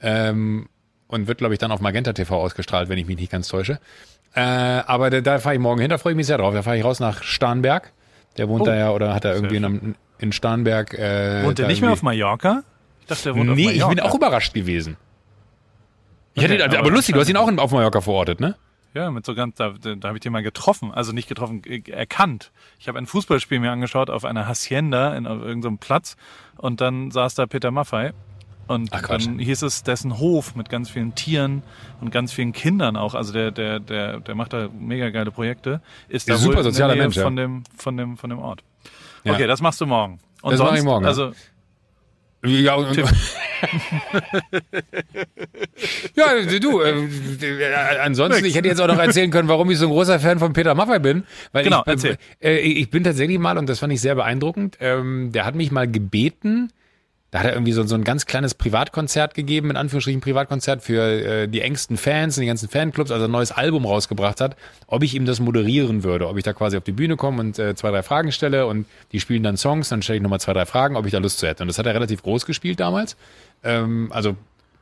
Ähm, 0.02 0.68
und 1.08 1.28
wird, 1.28 1.40
glaube 1.40 1.54
ich, 1.56 1.60
dann 1.60 1.72
auf 1.72 1.80
Magenta 1.82 2.14
TV 2.14 2.40
ausgestrahlt, 2.40 2.90
wenn 2.90 2.98
ich 3.00 3.08
mich 3.08 3.18
nicht 3.18 3.32
ganz 3.32 3.48
täusche. 3.48 3.80
Äh, 4.36 4.42
aber 4.42 5.10
da, 5.10 5.22
da 5.22 5.40
fahre 5.40 5.56
ich 5.56 5.62
morgen 5.62 5.82
hin, 5.82 5.90
da 5.90 5.98
freue 5.98 6.14
ich 6.14 6.18
mich 6.18 6.28
sehr 6.28 6.38
drauf. 6.38 6.54
Da 6.54 6.62
fahre 6.64 6.78
ich 6.78 6.84
raus 6.84 7.00
nach 7.00 7.24
Starnberg. 7.24 7.92
Der 8.38 8.48
wohnt 8.50 8.62
Oh. 8.62 8.66
da 8.66 8.76
ja, 8.76 8.92
oder 8.92 9.14
hat 9.14 9.26
er 9.26 9.36
irgendwie 9.36 9.58
in, 9.58 9.96
in 10.20 10.32
Starnberg. 10.32 10.94
Äh, 10.94 11.44
Wohnt 11.44 11.60
er 11.60 11.68
nicht 11.68 11.82
mehr 11.82 11.92
auf 11.92 12.02
Mallorca? 12.04 12.64
Ich 13.02 13.08
dachte, 13.08 13.30
er 13.30 13.36
wohnt 13.36 13.50
auf 13.50 13.56
Nee, 13.56 13.66
Mallorca. 13.66 13.84
ich 13.92 13.96
bin 13.96 14.00
auch 14.06 14.16
überrascht 14.16 14.54
gewesen. 14.54 14.98
Ich 16.34 16.44
Okay, 16.44 16.54
hätte, 16.54 16.66
aber, 16.66 16.80
aber 16.80 16.92
lustig, 16.92 17.14
du 17.16 17.20
hast 17.22 17.30
ihn 17.30 17.36
auch 17.38 17.48
in, 17.50 17.60
auf 17.60 17.72
Mallorca 17.72 18.00
verortet, 18.02 18.40
ne? 18.40 18.56
Ja, 18.94 19.10
mit 19.10 19.26
so 19.26 19.36
ganz, 19.36 19.56
da, 19.56 19.70
da 19.82 20.08
habe 20.08 20.18
ich 20.18 20.22
den 20.22 20.34
mal 20.34 20.44
getroffen, 20.44 20.92
also 20.94 21.14
nicht 21.14 21.28
getroffen, 21.30 21.62
äh, 21.66 21.82
erkannt. 21.90 22.52
Ich 22.80 22.88
habe 22.88 22.98
ein 22.98 23.06
Fußballspiel 23.06 23.60
mir 23.60 23.72
angeschaut 23.72 24.10
auf 24.10 24.26
einer 24.26 24.48
Hacienda 24.48 25.16
in 25.16 25.28
auf 25.28 25.42
irgendeinem 25.42 25.78
Platz 25.78 26.18
und 26.58 26.82
dann 26.82 27.10
saß 27.12 27.36
da 27.36 27.46
Peter 27.48 27.72
Maffei 27.72 28.12
und 28.74 28.90
Ach, 28.92 29.02
dann 29.02 29.40
hieß 29.40 29.62
es 29.62 29.84
dessen 29.84 30.20
Hof 30.20 30.56
mit 30.56 30.70
ganz 30.70 30.90
vielen 30.90 31.16
Tieren 31.16 31.64
und 32.00 32.12
ganz 32.12 32.34
vielen 32.34 32.54
Kindern 32.54 32.96
auch. 32.96 33.16
Also 33.16 33.34
der 33.34 33.52
der 33.52 33.80
der 33.80 34.20
der 34.20 34.36
macht 34.36 34.54
da 34.54 34.70
mega 34.78 35.10
geile 35.10 35.32
Projekte. 35.32 35.82
Ist 36.10 36.30
da 36.30 36.36
Ist 36.36 36.42
ein 36.42 36.46
super 36.46 36.64
sozialer 36.64 36.96
Mensch, 36.96 37.18
von 37.18 37.36
dem 37.36 37.64
von 37.78 37.98
dem 37.98 38.18
von 38.18 38.30
dem 38.30 38.40
Ort. 38.40 38.64
Ja. 39.24 39.34
Okay, 39.34 39.48
das 39.48 39.62
machst 39.62 39.82
du 39.82 39.86
morgen. 39.86 40.20
Und 40.42 40.52
Das 40.52 40.58
sonst, 40.58 40.70
mache 40.70 40.80
ich 40.80 40.86
morgen, 40.86 41.04
ja. 41.04 41.10
Also 41.10 41.32
Ja, 42.44 42.76
und, 42.76 42.96
ja 46.16 46.60
du, 46.60 46.82
äh, 46.82 46.90
äh, 46.90 47.76
ansonsten, 48.02 48.44
ich 48.46 48.56
hätte 48.56 48.68
jetzt 48.68 48.82
auch 48.82 48.88
noch 48.88 48.98
erzählen 48.98 49.30
können, 49.30 49.48
warum 49.48 49.70
ich 49.70 49.78
so 49.78 49.86
ein 49.86 49.92
großer 49.92 50.20
Fan 50.20 50.40
von 50.40 50.54
Peter 50.54 50.74
Maffay 50.74 50.98
bin. 51.00 51.24
Weil 51.52 51.66
Genau, 51.66 51.82
ich, 51.82 51.88
erzähl. 51.88 52.18
Äh, 52.42 52.58
ich 52.58 52.90
bin 52.90 53.04
tatsächlich 53.04 53.38
mal, 53.38 53.60
und 53.60 53.70
das 53.70 53.78
fand 53.78 53.94
ich 53.94 54.02
sehr 54.02 54.16
beeindruckend, 54.16 54.78
ähm, 54.80 55.32
der 55.32 55.46
hat 55.46 55.54
mich 55.54 55.72
mal 55.72 55.88
gebeten, 55.88 56.74
da 57.32 57.40
hat 57.40 57.46
er 57.46 57.54
irgendwie 57.54 57.72
so, 57.72 57.84
so 57.84 57.96
ein 57.96 58.04
ganz 58.04 58.26
kleines 58.26 58.54
Privatkonzert 58.54 59.34
gegeben, 59.34 59.70
in 59.70 59.78
Anführungsstrichen 59.78 60.20
Privatkonzert 60.20 60.84
für 60.84 61.02
äh, 61.02 61.48
die 61.48 61.62
engsten 61.62 61.96
Fans 61.96 62.38
und 62.38 62.42
die 62.42 62.48
ganzen 62.48 62.68
Fanclubs, 62.68 63.10
also 63.10 63.26
ein 63.26 63.32
neues 63.32 63.54
Album 63.54 63.86
rausgebracht 63.86 64.42
hat, 64.42 64.58
ob 64.88 65.02
ich 65.02 65.16
ihm 65.16 65.26
das 65.26 65.40
moderieren 65.40 66.04
würde, 66.04 66.28
ob 66.28 66.38
ich 66.38 66.44
da 66.44 66.52
quasi 66.52 66.76
auf 66.76 66.84
die 66.84 66.92
Bühne 66.92 67.16
komme 67.16 67.40
und 67.40 67.58
äh, 67.58 67.74
zwei, 67.74 67.90
drei 67.90 68.04
Fragen 68.04 68.34
stelle 68.34 68.68
und 68.68 68.86
die 69.14 69.22
spielen 69.22 69.44
dann 69.44 69.56
Songs, 69.56 69.88
dann 69.88 70.02
stelle 70.02 70.18
ich 70.18 70.24
nochmal 70.24 70.42
zwei, 70.42 70.52
drei 70.52 70.66
Fragen, 70.66 70.98
ob 70.98 71.06
ich 71.06 71.14
da 71.14 71.20
Lust 71.20 71.40
zu 71.40 71.48
hätte. 71.48 71.64
Und 71.64 71.70
das 71.70 71.78
hat 71.78 71.86
er 71.86 71.94
relativ 71.96 72.22
groß 72.22 72.46
gespielt 72.46 72.82
damals. 72.82 73.16
Ähm, 73.64 74.12
also 74.12 74.36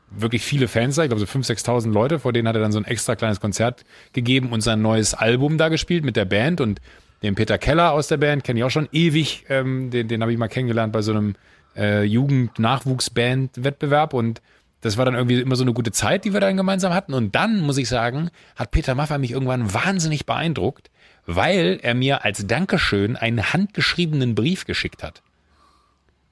wirklich 0.09 0.41
viele 0.41 0.67
Fans 0.67 0.95
da, 0.95 1.03
ich 1.03 1.09
glaube 1.09 1.23
so 1.23 1.27
5.000, 1.27 1.63
6.000 1.63 1.91
Leute, 1.91 2.17
vor 2.17 2.33
denen 2.33 2.47
hat 2.47 2.55
er 2.55 2.61
dann 2.61 2.71
so 2.71 2.79
ein 2.79 2.85
extra 2.85 3.15
kleines 3.15 3.39
Konzert 3.39 3.85
gegeben 4.13 4.51
und 4.51 4.61
sein 4.61 4.81
neues 4.81 5.13
Album 5.13 5.59
da 5.59 5.69
gespielt 5.69 6.03
mit 6.03 6.15
der 6.15 6.25
Band 6.25 6.61
und 6.61 6.81
den 7.21 7.35
Peter 7.35 7.59
Keller 7.59 7.91
aus 7.91 8.07
der 8.07 8.17
Band 8.17 8.43
kenne 8.43 8.59
ich 8.59 8.63
auch 8.63 8.71
schon 8.71 8.89
ewig, 8.91 9.45
ähm, 9.49 9.91
den, 9.91 10.07
den 10.07 10.21
habe 10.21 10.31
ich 10.31 10.39
mal 10.39 10.47
kennengelernt 10.47 10.93
bei 10.93 11.03
so 11.03 11.11
einem 11.11 11.35
äh, 11.79 12.03
Jugend-Nachwuchsband-Wettbewerb 12.03 14.13
und 14.13 14.41
das 14.81 14.97
war 14.97 15.05
dann 15.05 15.15
irgendwie 15.15 15.41
immer 15.41 15.55
so 15.55 15.63
eine 15.63 15.73
gute 15.73 15.91
Zeit, 15.91 16.25
die 16.25 16.33
wir 16.33 16.39
dann 16.39 16.55
gemeinsam 16.55 16.93
hatten. 16.93 17.13
Und 17.13 17.35
dann, 17.35 17.61
muss 17.61 17.77
ich 17.77 17.89
sagen, 17.89 18.29
hat 18.55 18.71
Peter 18.71 18.95
Maffay 18.95 19.17
mich 19.17 19.31
irgendwann 19.31 19.73
wahnsinnig 19.73 20.25
beeindruckt, 20.25 20.89
weil 21.25 21.79
er 21.81 21.95
mir 21.95 22.23
als 22.23 22.47
Dankeschön 22.47 23.17
einen 23.17 23.51
handgeschriebenen 23.51 24.35
Brief 24.35 24.65
geschickt 24.65 25.03
hat. 25.03 25.21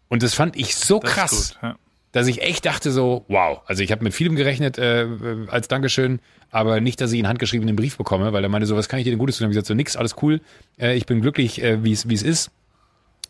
Und 0.07 0.23
das 0.23 0.33
fand 0.33 0.55
ich 0.55 0.75
so 0.75 0.99
das 0.99 1.11
krass 1.11 1.53
gut. 1.55 1.59
Ja. 1.61 1.75
dass 2.13 2.27
ich 2.27 2.41
echt 2.41 2.65
dachte 2.65 2.91
so, 2.91 3.25
wow, 3.27 3.61
also 3.65 3.83
ich 3.83 3.91
habe 3.91 4.03
mit 4.03 4.13
vielem 4.13 4.37
gerechnet 4.37 4.77
äh, 4.77 5.03
äh, 5.03 5.47
als 5.49 5.67
Dankeschön, 5.67 6.19
aber 6.49 6.79
nicht, 6.79 7.01
dass 7.01 7.11
ich 7.11 7.19
einen 7.19 7.27
handgeschriebenen 7.27 7.75
Brief 7.75 7.97
bekomme, 7.97 8.31
weil 8.31 8.43
er 8.43 8.49
meinte 8.49 8.65
so, 8.65 8.77
was 8.77 8.87
kann 8.87 8.99
ich 8.99 9.03
dir 9.03 9.11
denn 9.11 9.19
Gutes 9.19 9.37
tun? 9.37 9.45
Hab 9.45 9.51
Ich 9.51 9.55
gesagt 9.55 9.67
so, 9.67 9.73
nix, 9.73 9.97
alles 9.97 10.15
cool, 10.21 10.39
äh, 10.79 10.95
ich 10.95 11.05
bin 11.05 11.19
glücklich, 11.19 11.61
äh, 11.61 11.83
wie 11.83 11.91
es 11.91 12.05
ist. 12.05 12.51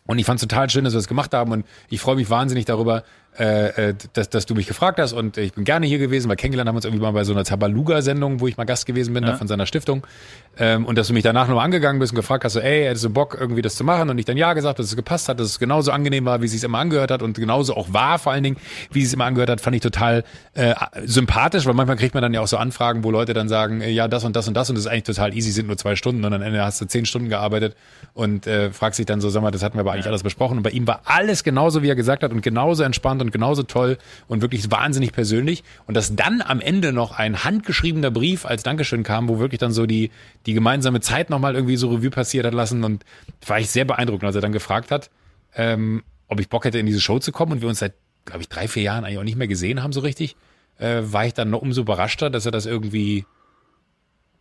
Und 0.08 0.18
ich 0.18 0.24
fand 0.24 0.40
es 0.40 0.48
total 0.48 0.70
schön, 0.70 0.84
dass 0.84 0.94
wir 0.94 0.98
das 0.98 1.06
gemacht 1.06 1.34
haben. 1.34 1.52
Und 1.52 1.66
ich 1.90 2.00
freue 2.00 2.16
mich 2.16 2.30
wahnsinnig 2.30 2.64
darüber, 2.64 3.04
äh, 3.38 3.90
äh, 3.90 3.94
dass, 4.14 4.30
dass 4.30 4.46
du 4.46 4.54
mich 4.54 4.66
gefragt 4.66 4.98
hast. 4.98 5.12
Und 5.12 5.36
ich 5.36 5.52
bin 5.52 5.64
gerne 5.64 5.86
hier 5.86 5.98
gewesen, 5.98 6.30
weil 6.30 6.36
kennengelernt 6.36 6.66
haben 6.66 6.76
wir 6.76 6.78
uns 6.78 6.86
irgendwie 6.86 7.02
mal 7.02 7.12
bei 7.12 7.24
so 7.24 7.34
einer 7.34 7.44
Tabaluga-Sendung, 7.44 8.40
wo 8.40 8.48
ich 8.48 8.56
mal 8.56 8.64
Gast 8.64 8.86
gewesen 8.86 9.12
bin, 9.12 9.24
da 9.24 9.36
von 9.36 9.48
seiner 9.48 9.66
Stiftung. 9.66 10.06
Ähm, 10.58 10.84
und 10.86 10.98
dass 10.98 11.08
du 11.08 11.12
mich 11.12 11.22
danach 11.22 11.46
nochmal 11.46 11.64
angegangen 11.64 12.00
bist 12.00 12.12
und 12.12 12.16
gefragt 12.16 12.44
hast, 12.44 12.54
so, 12.54 12.60
ey, 12.60 12.84
hättest 12.84 13.04
du 13.04 13.10
Bock, 13.10 13.36
irgendwie 13.38 13.62
das 13.62 13.76
zu 13.76 13.84
machen? 13.84 14.10
Und 14.10 14.18
ich 14.18 14.24
dann 14.24 14.36
ja 14.36 14.52
gesagt, 14.54 14.80
dass 14.80 14.86
es 14.86 14.96
gepasst 14.96 15.28
hat, 15.28 15.38
dass 15.38 15.46
es 15.46 15.58
genauso 15.60 15.92
angenehm 15.92 16.24
war, 16.24 16.42
wie 16.42 16.46
es 16.46 16.52
sich 16.52 16.64
immer 16.64 16.78
angehört 16.78 17.12
hat 17.12 17.22
und 17.22 17.38
genauso 17.38 17.76
auch 17.76 17.92
war, 17.92 18.18
vor 18.18 18.32
allen 18.32 18.42
Dingen, 18.42 18.56
wie 18.90 19.02
es 19.02 19.10
sich 19.10 19.14
immer 19.14 19.26
angehört 19.26 19.50
hat, 19.50 19.60
fand 19.60 19.76
ich 19.76 19.82
total 19.82 20.24
äh, 20.54 20.74
sympathisch, 21.04 21.64
weil 21.66 21.74
manchmal 21.74 21.96
kriegt 21.96 22.14
man 22.14 22.22
dann 22.22 22.34
ja 22.34 22.40
auch 22.40 22.48
so 22.48 22.56
Anfragen, 22.56 23.04
wo 23.04 23.12
Leute 23.12 23.34
dann 23.34 23.48
sagen, 23.48 23.80
äh, 23.80 23.90
ja, 23.90 24.08
das 24.08 24.24
und 24.24 24.34
das 24.34 24.48
und 24.48 24.54
das 24.54 24.68
und 24.68 24.74
das 24.74 24.86
ist 24.86 24.90
eigentlich 24.90 25.04
total 25.04 25.32
easy, 25.32 25.52
sind 25.52 25.68
nur 25.68 25.76
zwei 25.76 25.94
Stunden 25.94 26.24
und 26.24 26.32
am 26.32 26.42
Ende 26.42 26.64
hast 26.64 26.80
du 26.80 26.86
zehn 26.86 27.06
Stunden 27.06 27.28
gearbeitet 27.28 27.76
und 28.14 28.48
äh, 28.48 28.72
fragst 28.72 28.98
dich 28.98 29.06
dann 29.06 29.20
so, 29.20 29.30
sag 29.30 29.42
mal, 29.42 29.52
das 29.52 29.62
hatten 29.62 29.76
wir 29.76 29.82
aber 29.82 29.92
eigentlich 29.92 30.08
alles 30.08 30.24
besprochen 30.24 30.56
und 30.56 30.64
bei 30.64 30.70
ihm 30.70 30.88
war 30.88 31.02
alles 31.04 31.44
genauso, 31.44 31.84
wie 31.84 31.88
er 31.88 31.96
gesagt 31.96 32.24
hat 32.24 32.32
und 32.32 32.42
genauso 32.42 32.82
entspannt 32.82 33.22
und 33.22 33.28
und 33.28 33.32
genauso 33.32 33.62
toll 33.62 33.98
und 34.26 34.40
wirklich 34.40 34.70
wahnsinnig 34.70 35.12
persönlich. 35.12 35.62
Und 35.86 35.96
dass 35.96 36.16
dann 36.16 36.40
am 36.40 36.60
Ende 36.60 36.92
noch 36.92 37.12
ein 37.12 37.44
handgeschriebener 37.44 38.10
Brief 38.10 38.46
als 38.46 38.62
Dankeschön 38.62 39.02
kam, 39.02 39.28
wo 39.28 39.38
wirklich 39.38 39.58
dann 39.58 39.72
so 39.72 39.86
die, 39.86 40.10
die 40.48 40.54
gemeinsame 40.54 41.00
Zeit 41.00 41.28
nochmal 41.28 41.54
irgendwie 41.54 41.76
so 41.76 41.90
Revue 41.90 42.08
passiert 42.08 42.46
hat 42.46 42.54
lassen. 42.54 42.82
Und 42.82 43.04
war 43.46 43.60
ich 43.60 43.68
sehr 43.68 43.84
beeindruckt, 43.84 44.24
als 44.24 44.34
er 44.34 44.40
dann 44.40 44.52
gefragt 44.52 44.90
hat, 44.90 45.10
ähm, 45.54 46.02
ob 46.26 46.40
ich 46.40 46.48
Bock 46.48 46.64
hätte, 46.64 46.78
in 46.78 46.86
diese 46.86 47.02
Show 47.02 47.18
zu 47.18 47.32
kommen 47.32 47.52
und 47.52 47.60
wir 47.60 47.68
uns 47.68 47.80
seit, 47.80 47.92
glaube 48.24 48.40
ich, 48.40 48.48
drei, 48.48 48.66
vier 48.66 48.82
Jahren 48.82 49.04
eigentlich 49.04 49.18
auch 49.18 49.24
nicht 49.24 49.36
mehr 49.36 49.46
gesehen 49.46 49.82
haben 49.82 49.92
so 49.92 50.00
richtig, 50.00 50.36
äh, 50.78 51.02
war 51.02 51.26
ich 51.26 51.34
dann 51.34 51.50
noch 51.50 51.60
umso 51.60 51.82
überraschter, 51.82 52.30
dass 52.30 52.46
er 52.46 52.52
das 52.52 52.64
irgendwie 52.64 53.26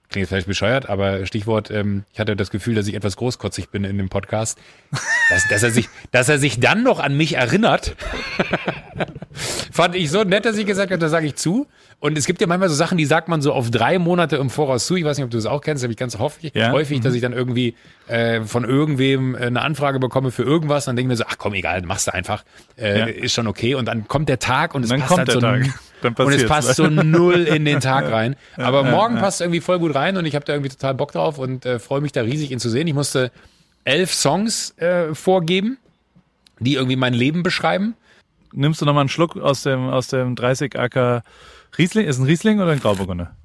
klingt 0.09 0.23
jetzt 0.23 0.29
vielleicht 0.29 0.47
bescheuert, 0.47 0.87
aber 0.89 1.25
Stichwort, 1.25 1.69
ähm, 1.71 2.03
ich 2.13 2.19
hatte 2.19 2.35
das 2.35 2.49
Gefühl, 2.49 2.75
dass 2.75 2.87
ich 2.87 2.93
etwas 2.95 3.17
großkotzig 3.17 3.69
bin 3.69 3.83
in 3.83 3.97
dem 3.97 4.09
Podcast, 4.09 4.57
dass, 5.29 5.47
dass, 5.49 5.63
er, 5.63 5.71
sich, 5.71 5.89
dass 6.11 6.29
er 6.29 6.39
sich 6.39 6.59
dann 6.59 6.83
noch 6.83 6.99
an 6.99 7.15
mich 7.17 7.35
erinnert, 7.35 7.95
fand 9.71 9.95
ich 9.95 10.09
so 10.09 10.23
nett, 10.23 10.45
dass 10.45 10.57
ich 10.57 10.65
gesagt 10.65 10.91
habe, 10.91 10.99
da 10.99 11.09
sage 11.09 11.27
ich 11.27 11.35
zu. 11.35 11.67
Und 11.99 12.15
es 12.17 12.25
gibt 12.27 12.41
ja 12.41 12.47
manchmal 12.47 12.69
so 12.69 12.75
Sachen, 12.75 12.97
die 12.99 13.05
sagt 13.05 13.27
man 13.27 13.41
so 13.41 13.53
auf 13.53 13.71
drei 13.71 13.97
Monate 13.97 14.35
im 14.37 14.51
Voraus 14.51 14.85
zu. 14.85 14.95
Ich 14.95 15.03
weiß 15.03 15.17
nicht, 15.17 15.25
ob 15.25 15.31
du 15.31 15.37
das 15.37 15.47
auch 15.47 15.61
kennst, 15.61 15.83
habe 15.83 15.91
ich 15.91 15.97
ganz 15.97 16.17
häufig, 16.19 16.51
Ja. 16.53 16.71
häufig 16.71 16.99
dass 17.01 17.11
Mhm. 17.11 17.15
ich 17.15 17.21
dann 17.23 17.33
irgendwie 17.33 17.75
äh, 18.07 18.41
von 18.41 18.65
irgendwem 18.65 19.33
äh, 19.35 19.39
eine 19.47 19.61
Anfrage 19.61 19.99
bekomme 19.99 20.29
für 20.31 20.43
irgendwas. 20.43 20.85
Dann 20.85 20.95
denke 20.95 21.07
ich 21.07 21.17
mir 21.19 21.23
so, 21.23 21.25
ach 21.27 21.37
komm, 21.39 21.53
egal, 21.55 21.81
machst 21.81 22.07
du 22.07 22.13
einfach. 22.13 22.43
Äh, 22.77 22.99
Ja. 22.99 23.05
Ist 23.07 23.33
schon 23.33 23.47
okay. 23.47 23.73
Und 23.75 23.85
dann 23.85 24.07
kommt 24.07 24.29
der 24.29 24.37
Tag 24.39 24.75
und 24.75 24.83
es 24.83 24.89
Dann 24.89 24.99
passt 24.99 25.09
kommt 25.09 25.19
halt 25.27 25.31
so 25.31 25.39
Tag. 25.41 25.65
Dann 26.01 26.13
und 26.13 26.31
es 26.33 26.45
passt 26.45 26.75
so 26.75 26.87
null 26.87 27.43
in 27.45 27.65
den 27.65 27.79
Tag 27.79 28.11
rein. 28.11 28.35
Aber 28.55 28.83
morgen 28.83 29.15
passt 29.17 29.41
irgendwie 29.41 29.61
voll 29.61 29.79
gut 29.79 29.95
rein 29.95 30.17
und 30.17 30.25
ich 30.25 30.35
habe 30.35 30.45
da 30.45 30.53
irgendwie 30.53 30.69
total 30.69 30.93
Bock 30.93 31.11
drauf 31.11 31.39
und 31.39 31.65
äh, 31.65 31.79
freue 31.79 32.01
mich 32.01 32.11
da 32.11 32.21
riesig, 32.21 32.51
ihn 32.51 32.59
zu 32.59 32.69
sehen. 32.69 32.87
Ich 32.87 32.93
musste 32.93 33.31
elf 33.83 34.13
Songs 34.13 34.77
äh, 34.77 35.15
vorgeben, 35.15 35.77
die 36.59 36.75
irgendwie 36.75 36.95
mein 36.97 37.13
Leben 37.13 37.41
beschreiben. 37.43 37.95
Nimmst 38.53 38.81
du 38.81 38.85
nochmal 38.85 39.01
einen 39.01 39.09
Schluck 39.09 39.35
aus 39.37 39.63
dem, 39.63 39.89
aus 39.89 40.07
dem 40.07 40.35
30 40.35 40.77
Acker 40.77 41.23
Riesling? 41.77 42.05
Ist 42.07 42.19
ein 42.19 42.25
Riesling 42.25 42.59
oder 42.59 42.71
ein 42.71 42.79
Grauburgunder? 42.79 43.35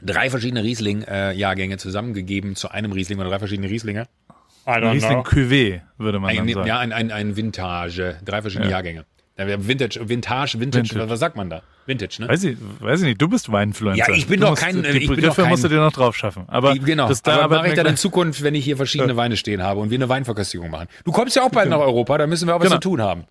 Drei 0.00 0.30
verschiedene 0.30 0.62
Riesling-Jahrgänge 0.62 1.76
zusammengegeben 1.76 2.54
zu 2.54 2.70
einem 2.70 2.92
Riesling 2.92 3.18
oder 3.18 3.30
drei 3.30 3.38
verschiedene 3.40 3.68
Rieslinge. 3.68 4.06
Ein 4.64 4.84
Riesling 4.84 5.20
Cuvée, 5.22 5.80
würde 5.96 6.20
man 6.20 6.36
dann 6.36 6.46
Ein, 6.46 6.54
sagen. 6.54 6.66
ja, 6.68 6.78
ein, 6.78 6.92
ein, 6.92 7.10
ein 7.10 7.36
Vintage, 7.36 8.16
drei 8.24 8.42
verschiedene 8.42 8.68
Ja. 8.70 8.76
Jahrgänge. 8.76 9.06
Vintage, 9.38 10.00
Vintage, 10.08 10.58
Vintage, 10.58 10.58
Vintage. 10.90 11.08
was 11.10 11.20
sagt 11.20 11.36
man 11.36 11.48
da? 11.48 11.62
Vintage, 11.86 12.16
ne? 12.20 12.28
Weiß 12.28 12.42
ich, 12.44 12.56
weiß 12.80 13.00
ich 13.02 13.06
nicht, 13.06 13.22
du 13.22 13.28
bist 13.28 13.50
Weinfluencer. 13.52 14.08
Ja, 14.10 14.14
ich 14.14 14.26
bin 14.26 14.40
du 14.40 14.46
doch 14.46 14.50
musst, 14.50 14.62
kein- 14.62 14.82
Die 14.82 14.88
ich 14.88 15.08
Begriffe 15.08 15.44
musst 15.46 15.62
du 15.64 15.68
dir 15.68 15.76
noch 15.76 15.92
drauf 15.92 16.16
schaffen. 16.16 16.44
Aber 16.48 16.74
genau, 16.74 17.08
das 17.08 17.22
da 17.22 17.40
aber 17.40 17.58
mache 17.58 17.68
ich 17.68 17.74
dann 17.74 17.86
in 17.86 17.96
Zukunft, 17.96 18.42
wenn 18.42 18.54
ich 18.56 18.64
hier 18.64 18.76
verschiedene 18.76 19.16
Weine 19.16 19.36
stehen 19.36 19.62
habe 19.62 19.80
und 19.80 19.90
wir 19.90 19.96
eine 19.98 20.08
Weinverköstigung 20.08 20.70
machen. 20.70 20.88
Du 21.04 21.12
kommst 21.12 21.36
ja 21.36 21.42
auch 21.44 21.50
bald 21.50 21.70
nach 21.70 21.78
Europa, 21.78 22.18
da 22.18 22.26
müssen 22.26 22.48
wir 22.48 22.56
auch 22.56 22.60
was 22.60 22.66
Genau. 22.66 22.76
zu 22.76 22.88
tun 22.88 23.00
haben. 23.00 23.24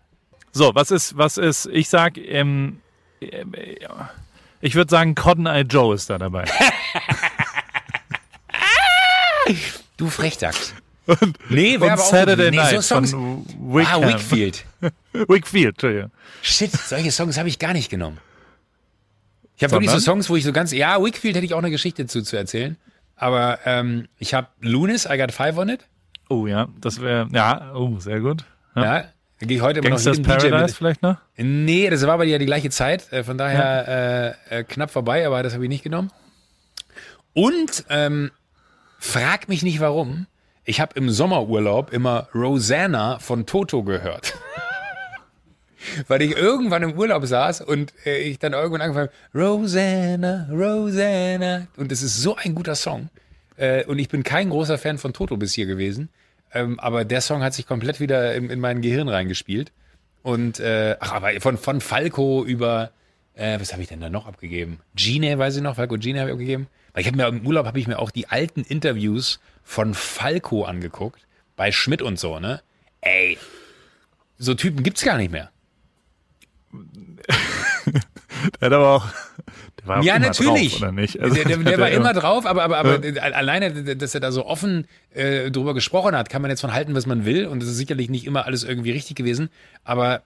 So, 0.54 0.72
was 0.74 0.92
ist, 0.92 1.18
was 1.18 1.38
ist, 1.38 1.68
ich 1.72 1.90
sag, 1.90 2.18
ähm, 2.18 2.80
ja, 3.20 4.10
ich 4.62 4.76
würde 4.76 4.90
sagen, 4.90 5.14
Cotton 5.14 5.46
Eye 5.46 5.62
Joe 5.70 5.94
ist 5.94 6.10
da 6.10 6.18
dabei. 6.18 6.46
Du 9.98 10.10
Frechdachs. 10.10 10.74
Nee, 11.50 11.78
Und 11.78 11.90
aber 11.90 12.02
auch 12.02 12.10
Saturday 12.10 12.52
nee, 12.52 12.58
Night 12.58 12.76
so 12.76 12.82
Songs. 12.82 13.12
von 13.12 13.46
ah, 13.48 13.76
Wickham. 13.76 14.08
Wickfield. 14.08 14.66
Wickfield, 15.14 15.76
Entschuldigung. 15.76 16.12
Shit, 16.42 16.72
solche 16.72 17.12
Songs 17.12 17.38
habe 17.38 17.50
ich 17.50 17.60
gar 17.60 17.74
nicht 17.74 17.90
genommen. 17.90 18.20
Ich 19.56 19.64
habe 19.64 19.74
wirklich 19.74 19.92
so? 19.92 20.00
Songs, 20.00 20.30
wo 20.30 20.36
ich 20.36 20.44
so 20.44 20.54
ganz, 20.54 20.72
ja, 20.72 21.04
Wickfield 21.04 21.36
hätte 21.36 21.46
ich 21.46 21.54
auch 21.54 21.60
eine 21.60 21.72
Geschichte 21.72 22.06
zu, 22.06 22.22
zu 22.22 22.38
erzählen. 22.38 22.78
Aber 23.16 23.60
ähm, 23.66 24.08
ich 24.20 24.34
habe 24.34 24.48
Lunis, 24.62 25.08
I 25.10 25.18
Got 25.18 25.32
Five 25.32 25.58
on 25.58 25.70
It. 25.70 25.86
Oh 26.30 26.46
ja, 26.46 26.68
das 26.80 27.02
wäre, 27.02 27.28
ja, 27.32 27.74
oh, 27.74 28.00
sehr 28.00 28.20
gut. 28.20 28.44
Ja. 28.76 28.84
Ja, 28.84 29.06
da 29.40 29.46
gehe 29.46 29.58
ich 29.58 29.64
heute 29.64 29.80
immer 29.80 29.90
noch 29.90 29.96
Gangsters 29.96 30.18
jedem 30.18 30.32
DJ 30.32 30.50
Paradise 30.50 30.76
vielleicht 30.76 31.02
noch? 31.02 31.18
Nee, 31.38 31.90
das 31.90 32.02
war 32.04 32.14
aber 32.14 32.26
ja 32.26 32.38
die 32.38 32.46
gleiche 32.46 32.70
Zeit, 32.70 33.12
äh, 33.12 33.24
von 33.24 33.38
daher 33.38 34.36
äh, 34.50 34.60
äh, 34.60 34.64
knapp 34.64 34.92
vorbei, 34.92 35.26
aber 35.26 35.42
das 35.42 35.54
habe 35.54 35.64
ich 35.64 35.70
nicht 35.70 35.84
genommen. 35.84 36.12
Und 37.34 37.86
ähm, 37.90 38.32
frag 39.00 39.48
mich 39.48 39.64
nicht 39.64 39.80
warum. 39.80 40.28
Ich 40.70 40.82
habe 40.82 41.00
im 41.00 41.10
Sommerurlaub 41.10 41.94
immer 41.94 42.28
Rosanna 42.36 43.20
von 43.20 43.46
Toto 43.46 43.84
gehört. 43.84 44.34
Weil 46.10 46.22
ich 46.22 46.36
irgendwann 46.36 46.84
im 46.84 46.98
Urlaub 46.98 47.26
saß 47.26 47.62
und 47.62 47.94
äh, 48.06 48.18
ich 48.18 48.38
dann 48.38 48.52
irgendwann 48.52 48.82
angefangen 48.82 49.08
habe, 49.08 49.48
Rosanna, 49.48 50.50
Rosanna. 50.52 51.68
Und 51.78 51.94
es 51.94 52.02
ist 52.02 52.22
so 52.22 52.36
ein 52.36 52.54
guter 52.54 52.76
Song. 52.76 53.08
Äh, 53.56 53.86
und 53.86 53.98
ich 53.98 54.10
bin 54.10 54.24
kein 54.24 54.50
großer 54.50 54.78
Fan 54.78 54.98
von 54.98 55.14
Toto 55.14 55.38
bis 55.38 55.54
hier 55.54 55.68
gewesen. 55.68 56.10
Ähm, 56.54 56.82
aber 56.82 57.06
der 57.06 57.22
Song 57.22 57.44
hat 57.44 57.54
sich 57.54 57.66
komplett 57.66 58.02
wieder 58.02 58.36
in, 58.36 58.50
in 58.50 58.60
mein 58.60 58.82
Gehirn 58.82 59.08
reingespielt. 59.08 59.72
Und 60.22 60.60
äh, 60.60 60.98
ach, 61.00 61.14
aber 61.14 61.40
von, 61.40 61.58
von 61.58 61.80
Falco 61.80 62.44
über, 62.44 62.92
äh, 63.36 63.58
was 63.58 63.72
habe 63.72 63.84
ich 63.84 63.88
denn 63.88 64.02
da 64.02 64.10
noch 64.10 64.28
abgegeben? 64.28 64.82
Gine, 64.96 65.40
weiß 65.40 65.56
ich 65.56 65.62
noch, 65.62 65.78
Falco 65.78 65.96
Gine 65.96 66.20
habe 66.20 66.32
ich 66.32 66.34
abgegeben. 66.34 66.68
Weil 66.92 67.04
ich 67.04 67.08
habe 67.08 67.16
mir 67.16 67.28
im 67.28 67.48
Urlaub 67.48 67.66
habe 67.66 67.80
ich 67.80 67.88
mir 67.88 68.00
auch 68.00 68.12
die 68.12 68.28
alten 68.28 68.64
Interviews 68.64 69.40
von 69.68 69.94
Falco 69.94 70.64
angeguckt, 70.64 71.28
bei 71.58 71.74
Schmidt 71.74 72.02
und 72.02 72.18
so, 72.18 72.40
ne? 72.40 72.62
Ey, 73.02 73.38
so 74.38 74.54
Typen 74.54 74.82
gibt's 74.82 75.04
gar 75.04 75.18
nicht 75.18 75.30
mehr. 75.32 75.52
Der 78.62 78.68
hat 78.68 78.74
aber 78.74 78.90
auch, 78.94 79.06
der 79.80 79.88
war 79.88 80.04
Ja, 80.04 80.16
immer 80.16 80.28
natürlich. 80.28 80.74
Drauf, 80.74 80.82
oder 80.84 80.92
nicht? 80.92 81.16
der, 81.16 81.30
der, 81.30 81.44
der 81.58 81.74
hat 81.74 81.80
war 81.80 81.90
ja 81.90 81.98
immer 81.98 82.14
drauf, 82.14 82.46
aber, 82.46 82.64
aber, 82.64 82.78
aber 82.78 83.02
alleine, 83.22 83.96
dass 83.96 84.14
er 84.14 84.22
da 84.22 84.32
so 84.32 84.46
offen 84.46 84.88
äh, 85.14 85.50
drüber 85.50 85.74
gesprochen 85.74 86.16
hat, 86.16 86.30
kann 86.30 86.42
man 86.44 86.52
jetzt 86.52 86.62
von 86.62 86.72
halten, 86.72 86.94
was 86.94 87.08
man 87.08 87.26
will. 87.26 87.48
Und 87.48 87.64
es 87.64 87.70
ist 87.70 87.78
sicherlich 87.78 88.10
nicht 88.10 88.26
immer 88.26 88.46
alles 88.46 88.64
irgendwie 88.64 88.92
richtig 88.92 89.16
gewesen. 89.16 89.50
Aber 89.84 90.22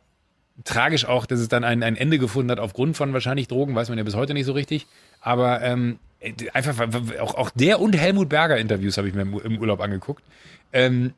tragisch 0.66 1.06
auch, 1.06 1.26
dass 1.26 1.40
es 1.40 1.48
dann 1.48 1.64
ein, 1.64 1.84
ein 1.84 1.96
Ende 1.96 2.20
gefunden 2.20 2.52
hat 2.52 2.60
aufgrund 2.60 2.98
von 2.98 3.14
wahrscheinlich 3.14 3.48
Drogen, 3.48 3.74
weiß 3.76 3.90
man 3.90 3.98
ja 3.98 4.04
bis 4.04 4.16
heute 4.16 4.34
nicht 4.34 4.46
so 4.46 4.52
richtig. 4.52 4.88
Aber 5.22 5.62
ähm, 5.62 5.98
einfach, 6.54 6.78
auch, 7.20 7.36
auch 7.36 7.50
der 7.52 7.80
und 7.80 7.94
Helmut 7.94 8.30
Berger 8.30 8.58
Interviews 8.58 8.98
habe 8.98 9.08
ich 9.08 9.14
mir 9.14 9.22
im, 9.22 9.58
Urlaub 9.60 9.82
angeguckt. 9.82 10.24
Ähm, 10.74 11.14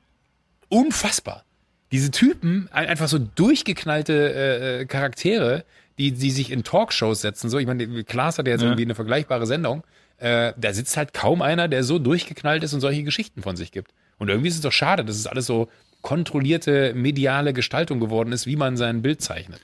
unfassbar. 0.70 1.44
Diese 1.92 2.12
Typen, 2.12 2.70
ein- 2.72 2.88
einfach 2.88 3.08
so 3.08 3.20
durchgeknallte 3.20 4.14
äh, 4.34 4.82
äh, 4.82 4.86
Charaktere, 4.86 5.64
die, 6.00 6.12
die 6.12 6.32
sich 6.32 6.52
in 6.52 6.64
Talkshows 6.64 7.22
setzen. 7.22 7.50
So, 7.50 7.60
ich 7.60 7.68
meine, 7.68 8.04
Klaas 8.04 8.38
hat 8.40 8.48
ja 8.48 8.54
jetzt 8.54 8.62
Ja. 8.62 8.68
irgendwie 8.70 8.84
eine 8.86 8.96
vergleichbare 8.96 9.46
Sendung. 9.46 9.84
Äh, 10.18 10.54
da 10.58 10.74
sitzt 10.74 10.98
halt 10.98 11.14
kaum 11.14 11.42
einer, 11.42 11.68
der 11.68 11.84
so 11.84 12.00
durchgeknallt 12.00 12.64
ist 12.64 12.74
und 12.74 12.82
solche 12.82 13.04
Geschichten 13.04 13.44
von 13.44 13.56
sich 13.56 13.72
gibt. 13.72 13.92
Und 14.18 14.30
irgendwie 14.30 14.48
ist 14.50 14.56
es 14.56 14.62
doch 14.62 14.72
schade, 14.72 15.04
dass 15.06 15.16
es 15.18 15.28
alles 15.28 15.46
so 15.46 15.68
kontrollierte 16.02 16.94
mediale 16.96 17.54
Gestaltung 17.54 18.00
geworden 18.00 18.32
ist, 18.32 18.46
wie 18.46 18.56
man 18.56 18.76
sein 18.78 19.02
Bild 19.02 19.22
zeichnet. 19.22 19.60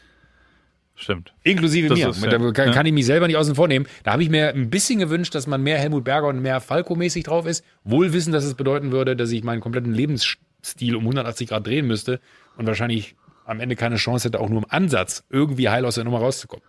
Stimmt. 1.01 1.33
Inklusive 1.43 1.87
Das 1.87 1.97
mir. 1.97 2.09
ist, 2.09 2.21
da 2.25 2.51
kann, 2.51 2.73
Ja. 2.73 2.83
ich 2.83 2.91
mich 2.91 3.05
selber 3.05 3.27
nicht 3.27 3.37
außen 3.37 3.55
vor 3.55 3.69
nehmen. 3.69 3.87
Da 4.03 4.11
habe 4.11 4.21
ich 4.21 4.29
mir 4.29 4.49
ein 4.49 4.69
bisschen 4.69 4.99
gewünscht, 4.99 5.33
dass 5.33 5.47
man 5.47 5.63
mehr 5.63 5.77
Helmut 5.77 6.03
Berger 6.03 6.27
und 6.27 6.41
mehr 6.41 6.59
Falco-mäßig 6.59 7.23
drauf 7.23 7.45
ist. 7.45 7.63
Wohl 7.85 8.11
wissen, 8.11 8.33
dass 8.33 8.43
es 8.43 8.53
bedeuten 8.55 8.91
würde, 8.91 9.15
dass 9.15 9.31
ich 9.31 9.41
meinen 9.45 9.61
kompletten 9.61 9.93
Lebensstil 9.93 10.95
um 10.97 11.03
180 11.03 11.47
Grad 11.47 11.65
drehen 11.65 11.87
müsste 11.87 12.19
und 12.57 12.67
wahrscheinlich 12.67 13.15
am 13.45 13.61
Ende 13.61 13.77
keine 13.77 13.95
Chance 13.95 14.27
hätte, 14.27 14.41
auch 14.41 14.49
nur 14.49 14.59
im 14.59 14.65
Ansatz 14.69 15.23
irgendwie 15.29 15.69
heil 15.69 15.85
aus 15.85 15.95
der 15.95 16.03
Nummer 16.03 16.19
rauszukommen. 16.19 16.65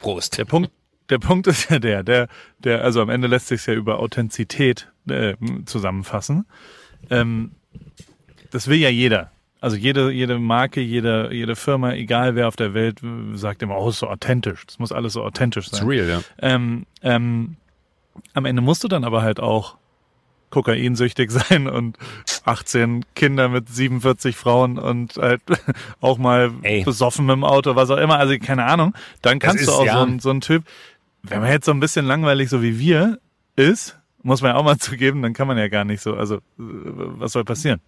Prost. 0.00 0.36
Der 0.36 0.44
Punkt, 0.44 0.72
der 1.08 1.18
Punkt 1.18 1.46
ist 1.46 1.70
ja 1.70 1.78
der, 1.78 2.02
der, 2.02 2.26
der, 2.58 2.82
also 2.82 3.00
am 3.00 3.08
Ende 3.08 3.28
lässt 3.28 3.46
sich 3.46 3.64
ja 3.66 3.74
über 3.74 4.00
Authentizität 4.00 4.90
äh, 5.08 5.34
zusammenfassen. 5.64 6.44
Ähm, 7.08 7.52
das 8.50 8.66
will 8.66 8.78
ja 8.78 8.88
jeder. 8.88 9.30
Also 9.60 9.76
jede, 9.76 10.10
jede 10.12 10.38
Marke, 10.38 10.80
jede, 10.80 11.30
jede 11.32 11.56
Firma, 11.56 11.92
egal 11.92 12.36
wer 12.36 12.46
auf 12.46 12.56
der 12.56 12.74
Welt, 12.74 13.00
sagt 13.34 13.62
immer, 13.62 13.78
oh, 13.78 13.88
ist 13.88 13.98
so 13.98 14.08
authentisch. 14.08 14.64
Das 14.66 14.78
muss 14.78 14.92
alles 14.92 15.14
so 15.14 15.24
authentisch 15.24 15.68
sein. 15.68 15.86
real, 15.86 16.08
ja. 16.08 16.20
Ähm, 16.40 16.86
ähm, 17.02 17.56
am 18.34 18.44
Ende 18.44 18.62
musst 18.62 18.84
du 18.84 18.88
dann 18.88 19.04
aber 19.04 19.22
halt 19.22 19.40
auch 19.40 19.76
kokainsüchtig 20.50 21.30
sein 21.32 21.68
und 21.68 21.98
18 22.44 23.04
Kinder 23.14 23.48
mit 23.48 23.68
47 23.68 24.36
Frauen 24.36 24.78
und 24.78 25.16
halt 25.16 25.42
auch 26.00 26.18
mal 26.18 26.52
Ey. 26.62 26.84
besoffen 26.84 27.26
mit 27.26 27.34
dem 27.34 27.44
Auto, 27.44 27.76
was 27.76 27.90
auch 27.90 27.98
immer, 27.98 28.18
also 28.18 28.36
keine 28.38 28.64
Ahnung. 28.64 28.94
Dann 29.22 29.38
kannst 29.38 29.62
ist, 29.62 29.68
du 29.68 29.72
auch 29.72 29.84
ja. 29.84 29.94
so, 29.94 30.06
ein, 30.06 30.20
so 30.20 30.30
ein 30.30 30.40
Typ, 30.40 30.64
wenn 31.22 31.40
man 31.40 31.50
jetzt 31.50 31.66
so 31.66 31.72
ein 31.72 31.80
bisschen 31.80 32.06
langweilig 32.06 32.48
so 32.48 32.62
wie 32.62 32.78
wir 32.78 33.18
ist, 33.56 33.98
muss 34.22 34.40
man 34.40 34.52
ja 34.52 34.56
auch 34.56 34.64
mal 34.64 34.78
zugeben, 34.78 35.22
dann 35.22 35.32
kann 35.32 35.48
man 35.48 35.58
ja 35.58 35.68
gar 35.68 35.84
nicht 35.84 36.00
so, 36.00 36.14
also 36.14 36.36
äh, 36.36 36.40
was 36.58 37.32
soll 37.32 37.44
passieren? 37.44 37.80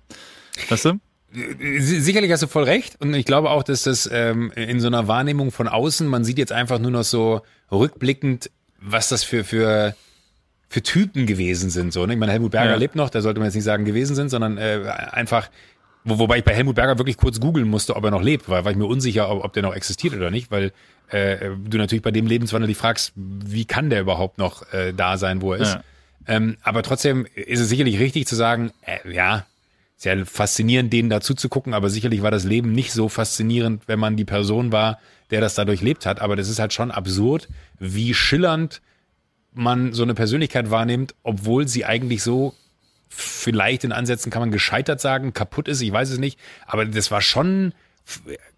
Weißt 0.68 0.84
du? 0.84 1.00
Si- 1.32 2.00
Sicherlich 2.00 2.32
hast 2.32 2.42
du 2.42 2.46
voll 2.48 2.64
recht. 2.64 3.00
Und 3.00 3.14
ich 3.14 3.24
glaube 3.24 3.50
auch, 3.50 3.62
dass 3.62 3.84
das 3.84 4.08
ähm, 4.12 4.50
in 4.56 4.80
so 4.80 4.86
einer 4.88 5.06
Wahrnehmung 5.08 5.52
von 5.52 5.68
außen, 5.68 6.06
man 6.06 6.24
sieht 6.24 6.38
jetzt 6.38 6.52
einfach 6.52 6.78
nur 6.78 6.90
noch 6.90 7.04
so 7.04 7.42
rückblickend, 7.70 8.50
was 8.80 9.08
das 9.08 9.22
für, 9.24 9.44
für, 9.44 9.94
für 10.68 10.82
Typen 10.82 11.26
gewesen 11.26 11.70
sind. 11.70 11.92
So, 11.92 12.04
ne? 12.06 12.14
Ich 12.14 12.18
meine, 12.18 12.32
Helmut 12.32 12.50
Berger 12.52 12.70
Ja. 12.72 12.76
lebt 12.76 12.96
noch, 12.96 13.10
da 13.10 13.20
sollte 13.20 13.38
man 13.40 13.46
jetzt 13.46 13.54
nicht 13.54 13.64
sagen 13.64 13.84
gewesen 13.84 14.16
sind, 14.16 14.28
sondern 14.30 14.58
äh, 14.58 14.80
einfach, 15.12 15.50
wo, 16.04 16.18
wobei 16.18 16.38
ich 16.38 16.44
bei 16.44 16.54
Helmut 16.54 16.74
Berger 16.76 16.98
wirklich 16.98 17.16
kurz 17.16 17.38
googeln 17.40 17.68
musste, 17.68 17.94
ob 17.96 18.04
er 18.04 18.10
noch 18.10 18.22
lebt, 18.22 18.48
weil 18.48 18.64
war 18.64 18.72
ich 18.72 18.78
mir 18.78 18.86
unsicher, 18.86 19.30
ob, 19.30 19.44
ob 19.44 19.52
der 19.52 19.62
noch 19.62 19.74
existiert 19.74 20.14
oder 20.14 20.30
nicht, 20.30 20.50
weil 20.50 20.72
äh, 21.08 21.50
du 21.64 21.76
natürlich 21.78 22.02
bei 22.02 22.10
dem 22.10 22.26
Lebenswandel 22.26 22.68
dich 22.68 22.76
fragst, 22.78 23.12
wie 23.14 23.64
kann 23.66 23.90
der 23.90 24.00
überhaupt 24.00 24.38
noch 24.38 24.72
äh, 24.72 24.92
da 24.92 25.16
sein, 25.18 25.42
wo 25.42 25.52
er 25.52 25.60
ist. 25.60 25.74
Ja. 25.74 25.82
Ähm, 26.26 26.56
aber 26.62 26.82
trotzdem 26.82 27.26
ist 27.34 27.60
es 27.60 27.68
sicherlich 27.68 27.98
richtig 27.98 28.26
zu 28.26 28.34
sagen, 28.36 28.70
äh, 28.82 29.12
ja, 29.12 29.44
sehr 30.00 30.24
faszinierend, 30.24 30.90
denen 30.94 31.10
dazu 31.10 31.34
zu 31.34 31.50
gucken, 31.50 31.74
aber 31.74 31.90
sicherlich 31.90 32.22
war 32.22 32.30
das 32.30 32.44
Leben 32.44 32.72
nicht 32.72 32.90
so 32.90 33.10
faszinierend, 33.10 33.82
wenn 33.86 33.98
man 33.98 34.16
die 34.16 34.24
Person 34.24 34.72
war, 34.72 34.98
der 35.30 35.42
das 35.42 35.54
dadurch 35.54 35.82
lebt 35.82 36.06
hat. 36.06 36.22
Aber 36.22 36.36
das 36.36 36.48
ist 36.48 36.58
halt 36.58 36.72
schon 36.72 36.90
absurd, 36.90 37.50
wie 37.78 38.14
schillernd 38.14 38.80
man 39.52 39.92
so 39.92 40.02
eine 40.02 40.14
Persönlichkeit 40.14 40.70
wahrnimmt, 40.70 41.14
obwohl 41.22 41.68
sie 41.68 41.84
eigentlich 41.84 42.22
so 42.22 42.54
vielleicht 43.10 43.84
in 43.84 43.92
Ansätzen 43.92 44.32
kann 44.32 44.40
man 44.40 44.50
gescheitert 44.50 45.02
sagen, 45.02 45.34
kaputt 45.34 45.68
ist, 45.68 45.82
ich 45.82 45.92
weiß 45.92 46.08
es 46.08 46.18
nicht. 46.18 46.38
Aber 46.66 46.86
das 46.86 47.10
war 47.10 47.20
schon 47.20 47.74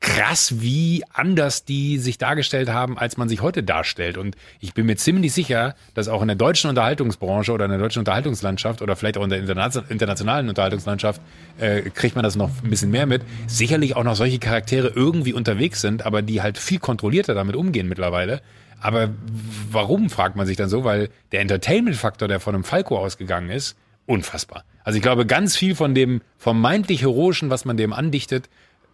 krass, 0.01 0.61
wie 0.61 1.05
anders 1.13 1.65
die 1.65 1.99
sich 1.99 2.19
dargestellt 2.19 2.69
haben, 2.69 2.99
als 2.99 3.17
man 3.17 3.29
sich 3.29 3.41
heute 3.41 3.63
darstellt. 3.63 4.19
Und 4.19 4.37
ich 4.61 4.75
bin 4.75 4.87
mir 4.87 4.97
ziemlich 4.97 5.33
sicher, 5.33 5.75
dass 5.95 6.09
auch 6.09 6.23
in 6.23 6.29
der 6.29 6.37
deutschen 6.37 6.71
Unterhaltungsbranche 6.71 7.53
oder 7.53 7.65
in 7.67 7.71
der 7.71 7.81
deutschen 7.81 8.01
Unterhaltungslandschaft 8.01 8.83
oder 8.83 8.97
vielleicht 8.97 9.19
auch 9.19 9.25
in 9.25 9.31
der 9.31 9.39
internationalen 9.39 10.49
Unterhaltungslandschaft 10.49 11.21
äh, 11.59 11.83
kriegt 11.91 12.17
man 12.17 12.23
das 12.23 12.37
noch 12.37 12.51
ein 12.63 12.71
bisschen 12.71 12.91
mehr 12.91 13.07
mit. 13.07 13.23
Sicherlich 13.47 13.97
auch 13.97 14.05
noch 14.05 14.17
solche 14.17 14.39
Charaktere 14.39 14.89
irgendwie 14.95 15.33
unterwegs 15.33 15.81
sind, 15.81 16.05
aber 16.05 16.23
die 16.23 16.43
halt 16.43 16.59
viel 16.59 16.79
kontrollierter 16.79 17.35
damit 17.35 17.57
umgehen 17.57 17.89
mittlerweile. 17.89 18.43
Aber 18.81 19.11
warum, 19.71 20.11
fragt 20.11 20.35
man 20.35 20.47
sich 20.47 20.57
dann 20.57 20.69
so, 20.69 20.83
weil 20.83 21.09
der 21.31 21.41
Entertainment-Faktor, 21.41 22.27
der 22.27 22.41
von 22.41 22.55
einem 22.55 22.65
Falco 22.65 22.99
ausgegangen 22.99 23.49
ist, 23.49 23.77
unfassbar. 24.07 24.65
Also 24.85 24.97
ich 24.97 25.03
glaube, 25.03 25.27
ganz 25.27 25.57
viel 25.57 25.75
von 25.75 25.95
dem 25.95 26.21
vermeintlich 26.37 27.03
Heroischen, 27.03 27.51
was 27.51 27.65
man 27.65 27.77
dem 27.77 27.93
andichtet, 27.93 28.49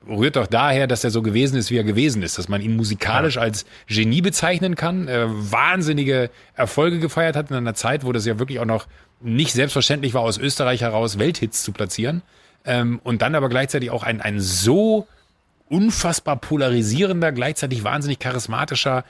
rührt 0.08 0.36
doch 0.36 0.46
daher, 0.46 0.86
dass 0.86 1.04
er 1.04 1.10
so 1.10 1.22
gewesen 1.22 1.56
ist, 1.56 1.70
wie 1.70 1.76
er 1.76 1.84
gewesen 1.84 2.22
ist, 2.22 2.38
dass 2.38 2.48
man 2.48 2.60
ihn 2.60 2.76
musikalisch 2.76 3.36
ja. 3.36 3.42
als 3.42 3.66
Genie 3.86 4.22
bezeichnen 4.22 4.74
kann, 4.74 5.08
äh, 5.08 5.26
wahnsinnige 5.28 6.30
Erfolge 6.54 6.98
gefeiert 6.98 7.36
hat 7.36 7.50
in 7.50 7.56
einer 7.56 7.74
Zeit, 7.74 8.04
wo 8.04 8.12
das 8.12 8.26
ja 8.26 8.38
wirklich 8.38 8.60
auch 8.60 8.64
noch 8.64 8.86
nicht 9.20 9.52
selbstverständlich 9.52 10.14
war, 10.14 10.22
aus 10.22 10.38
Österreich 10.38 10.82
heraus 10.82 11.18
Welthits 11.18 11.62
zu 11.62 11.72
platzieren 11.72 12.22
ähm, 12.64 13.00
und 13.02 13.22
dann 13.22 13.34
aber 13.34 13.48
gleichzeitig 13.48 13.90
auch 13.90 14.02
ein, 14.02 14.20
ein 14.20 14.40
so 14.40 15.06
unfassbar 15.68 16.36
polarisierender, 16.36 17.32
gleichzeitig 17.32 17.84
wahnsinnig 17.84 18.18
charismatischer 18.18 19.04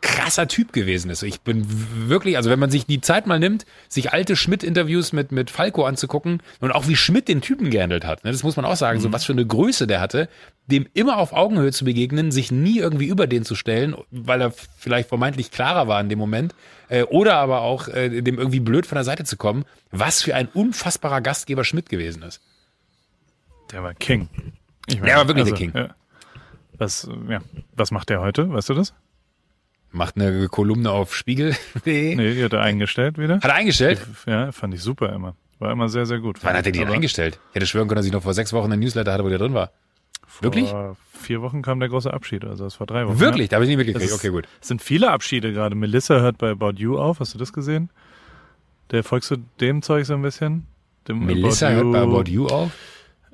krasser 0.00 0.48
Typ 0.48 0.72
gewesen 0.72 1.10
ist. 1.10 1.22
Ich 1.22 1.40
bin 1.40 1.66
wirklich, 2.08 2.36
also 2.36 2.50
wenn 2.50 2.58
man 2.58 2.70
sich 2.70 2.86
die 2.86 3.00
Zeit 3.00 3.26
mal 3.26 3.38
nimmt, 3.38 3.66
sich 3.88 4.12
alte 4.12 4.36
Schmidt-Interviews 4.36 5.12
mit, 5.12 5.32
mit 5.32 5.50
Falco 5.50 5.84
anzugucken 5.84 6.42
und 6.60 6.72
auch 6.72 6.88
wie 6.88 6.96
Schmidt 6.96 7.28
den 7.28 7.40
Typen 7.40 7.70
gehandelt 7.70 8.04
hat, 8.04 8.24
ne, 8.24 8.32
das 8.32 8.42
muss 8.42 8.56
man 8.56 8.64
auch 8.64 8.76
sagen, 8.76 8.98
mhm. 8.98 9.02
so 9.02 9.12
was 9.12 9.24
für 9.24 9.32
eine 9.32 9.46
Größe 9.46 9.86
der 9.86 10.00
hatte, 10.00 10.28
dem 10.66 10.86
immer 10.94 11.16
auf 11.18 11.32
Augenhöhe 11.32 11.72
zu 11.72 11.84
begegnen, 11.84 12.30
sich 12.30 12.50
nie 12.50 12.78
irgendwie 12.78 13.06
über 13.06 13.26
den 13.26 13.44
zu 13.44 13.54
stellen, 13.54 13.96
weil 14.10 14.40
er 14.40 14.52
vielleicht 14.52 15.08
vermeintlich 15.08 15.50
klarer 15.50 15.88
war 15.88 16.00
in 16.00 16.08
dem 16.08 16.18
Moment, 16.18 16.54
äh, 16.88 17.02
oder 17.04 17.36
aber 17.36 17.62
auch 17.62 17.88
äh, 17.88 18.20
dem 18.20 18.38
irgendwie 18.38 18.60
blöd 18.60 18.86
von 18.86 18.96
der 18.96 19.04
Seite 19.04 19.24
zu 19.24 19.36
kommen, 19.36 19.64
was 19.90 20.22
für 20.22 20.34
ein 20.34 20.48
unfassbarer 20.48 21.20
Gastgeber 21.20 21.64
Schmidt 21.64 21.88
gewesen 21.88 22.22
ist. 22.22 22.40
Der 23.72 23.82
war 23.82 23.94
King. 23.94 24.28
Ich 24.86 24.96
meine, 24.96 25.06
der 25.06 25.16
war 25.16 25.28
wirklich 25.28 25.52
also, 25.52 25.56
der 25.56 25.70
King. 25.70 25.72
Ja. 25.74 25.94
Was, 26.78 27.08
ja, 27.28 27.40
was 27.74 27.90
macht 27.90 28.08
der 28.08 28.20
heute? 28.20 28.50
Weißt 28.50 28.68
du 28.68 28.74
das? 28.74 28.94
Macht 29.90 30.16
eine 30.16 30.48
Kolumne 30.48 30.90
auf 30.90 31.14
Spiegel. 31.14 31.56
nee, 31.84 32.14
die 32.14 32.44
hat 32.44 32.52
er 32.52 32.60
eingestellt 32.60 33.18
wieder. 33.18 33.36
Hat 33.36 33.44
er 33.44 33.54
eingestellt? 33.54 34.06
Ja, 34.26 34.52
fand 34.52 34.74
ich 34.74 34.82
super 34.82 35.12
immer. 35.12 35.34
War 35.58 35.72
immer 35.72 35.88
sehr, 35.88 36.06
sehr 36.06 36.18
gut. 36.20 36.38
Wann 36.42 36.56
hat 36.56 36.66
er 36.66 36.72
die 36.72 36.78
denn 36.78 36.88
eingestellt? 36.88 37.40
Ich 37.50 37.56
hätte 37.56 37.66
schwören 37.66 37.88
können, 37.88 37.96
dass 37.96 38.06
ich 38.06 38.12
noch 38.12 38.22
vor 38.22 38.34
sechs 38.34 38.52
Wochen 38.52 38.70
einen 38.70 38.80
Newsletter 38.80 39.12
hatte, 39.12 39.24
wo 39.24 39.28
der 39.28 39.38
drin 39.38 39.54
war. 39.54 39.72
Vor 40.26 40.44
Wirklich? 40.44 40.72
vier 41.12 41.42
Wochen 41.42 41.62
kam 41.62 41.80
der 41.80 41.88
große 41.88 42.12
Abschied, 42.12 42.44
also 42.44 42.64
das 42.64 42.78
war 42.78 42.86
drei 42.86 43.06
Wochen. 43.08 43.18
Wirklich? 43.18 43.46
Ja. 43.46 43.48
Da 43.48 43.56
habe 43.56 43.64
ich 43.64 43.68
nicht 43.68 43.78
mitgekriegt. 43.78 44.12
Okay, 44.12 44.28
gut. 44.28 44.46
Es 44.60 44.68
sind 44.68 44.82
viele 44.82 45.10
Abschiede 45.10 45.52
gerade. 45.52 45.74
Melissa 45.74 46.20
hört 46.20 46.38
bei 46.38 46.50
About 46.50 46.74
You 46.76 46.98
auf. 46.98 47.18
Hast 47.18 47.34
du 47.34 47.38
das 47.38 47.52
gesehen? 47.52 47.90
Der 48.90 49.02
folgst 49.02 49.30
du 49.30 49.36
dem 49.60 49.82
Zeug 49.82 50.06
so 50.06 50.14
ein 50.14 50.22
bisschen? 50.22 50.66
Dem 51.08 51.24
Melissa 51.24 51.70
hört 51.70 51.90
bei 51.90 52.00
About 52.00 52.30
You 52.30 52.46
auf? 52.46 52.70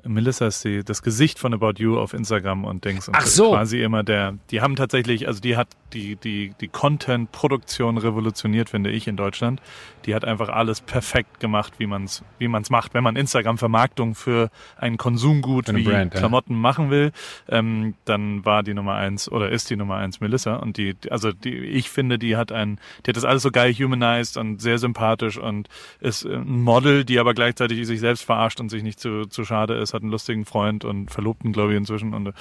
Melissa 0.05 0.47
ist 0.47 0.63
die, 0.63 0.83
das 0.83 1.01
Gesicht 1.01 1.39
von 1.39 1.53
About 1.53 1.73
You 1.77 1.97
auf 1.97 2.13
Instagram 2.13 2.63
und 2.63 2.85
Dings. 2.85 3.07
Und 3.07 3.15
Ach 3.17 3.25
so. 3.25 3.51
Quasi 3.51 3.81
immer 3.81 4.03
der, 4.03 4.37
die 4.51 4.61
haben 4.61 4.75
tatsächlich, 4.75 5.27
also 5.27 5.41
die 5.41 5.57
hat 5.57 5.67
die, 5.93 6.15
die, 6.15 6.53
die 6.59 6.67
Content-Produktion 6.67 7.97
revolutioniert, 7.97 8.69
finde 8.69 8.91
ich, 8.91 9.07
in 9.07 9.15
Deutschland. 9.15 9.61
Die 10.05 10.13
hat 10.13 10.25
einfach 10.25 10.49
alles 10.49 10.81
perfekt 10.81 11.39
gemacht, 11.39 11.73
wie 11.77 11.87
man 11.87 12.03
es 12.03 12.23
wie 12.37 12.47
man's 12.47 12.69
macht. 12.69 12.93
Wenn 12.93 13.03
man 13.03 13.15
Instagram-Vermarktung 13.15 14.13
für 14.13 14.51
ein 14.77 14.97
Konsumgut 14.97 15.73
wie 15.73 15.83
Brand, 15.83 16.13
Klamotten 16.13 16.53
ja. 16.53 16.59
machen 16.59 16.89
will, 16.91 17.11
ähm, 17.49 17.95
dann 18.05 18.45
war 18.45 18.61
die 18.61 18.73
Nummer 18.73 18.95
eins 18.95 19.31
oder 19.31 19.49
ist 19.49 19.69
die 19.69 19.75
Nummer 19.75 19.95
eins 19.95 20.19
Melissa. 20.19 20.57
Und 20.57 20.77
die, 20.77 20.95
also 21.09 21.31
die, 21.31 21.55
ich 21.55 21.89
finde, 21.89 22.19
die 22.19 22.35
hat 22.35 22.51
ein, 22.51 22.79
die 23.05 23.09
hat 23.09 23.17
das 23.17 23.25
alles 23.25 23.41
so 23.41 23.51
geil 23.51 23.73
humanized 23.73 24.37
und 24.37 24.61
sehr 24.61 24.77
sympathisch 24.77 25.37
und 25.37 25.69
ist 25.99 26.25
ein 26.25 26.61
Model, 26.61 27.05
die 27.05 27.19
aber 27.19 27.33
gleichzeitig 27.33 27.87
sich 27.87 27.99
selbst 27.99 28.23
verarscht 28.23 28.59
und 28.59 28.69
sich 28.69 28.83
nicht 28.83 28.99
zu, 28.99 29.25
zu 29.25 29.45
schade 29.45 29.75
ist, 29.75 29.94
hat 29.95 30.03
einen 30.03 30.11
lustigen 30.11 30.45
Freund 30.45 30.85
und 30.85 31.09
Verlobten, 31.11 31.51
glaube 31.51 31.71
ich, 31.71 31.77
inzwischen. 31.77 32.13
Und, 32.13 32.33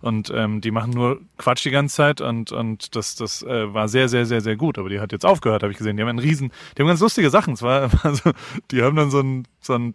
und 0.00 0.32
ähm, 0.34 0.60
die 0.60 0.70
machen 0.70 0.92
nur 0.92 1.20
Quatsch 1.36 1.64
die 1.64 1.70
ganze 1.70 1.96
Zeit 1.96 2.20
und, 2.20 2.52
und 2.52 2.94
das, 2.94 3.16
das 3.16 3.42
äh, 3.42 3.72
war 3.74 3.88
sehr, 3.88 4.08
sehr, 4.08 4.26
sehr, 4.26 4.40
sehr 4.40 4.56
gut. 4.56 4.78
Aber 4.78 4.88
die 4.88 5.00
hat 5.00 5.12
jetzt 5.12 5.26
aufgehört, 5.26 5.62
habe 5.62 5.72
ich 5.72 5.78
gesehen. 5.78 5.96
Die 5.96 6.02
haben 6.02 6.10
einen 6.10 6.18
riesen, 6.18 6.52
die 6.76 6.82
haben 6.82 6.88
ganz 6.88 7.00
lustige 7.00 7.30
Sachen. 7.30 7.54
Es 7.54 7.62
war 7.62 7.90
also, 8.04 8.30
die 8.70 8.82
haben 8.82 8.96
dann 8.96 9.10
so 9.10 9.18
einen, 9.18 9.48
so 9.60 9.74
einen 9.74 9.94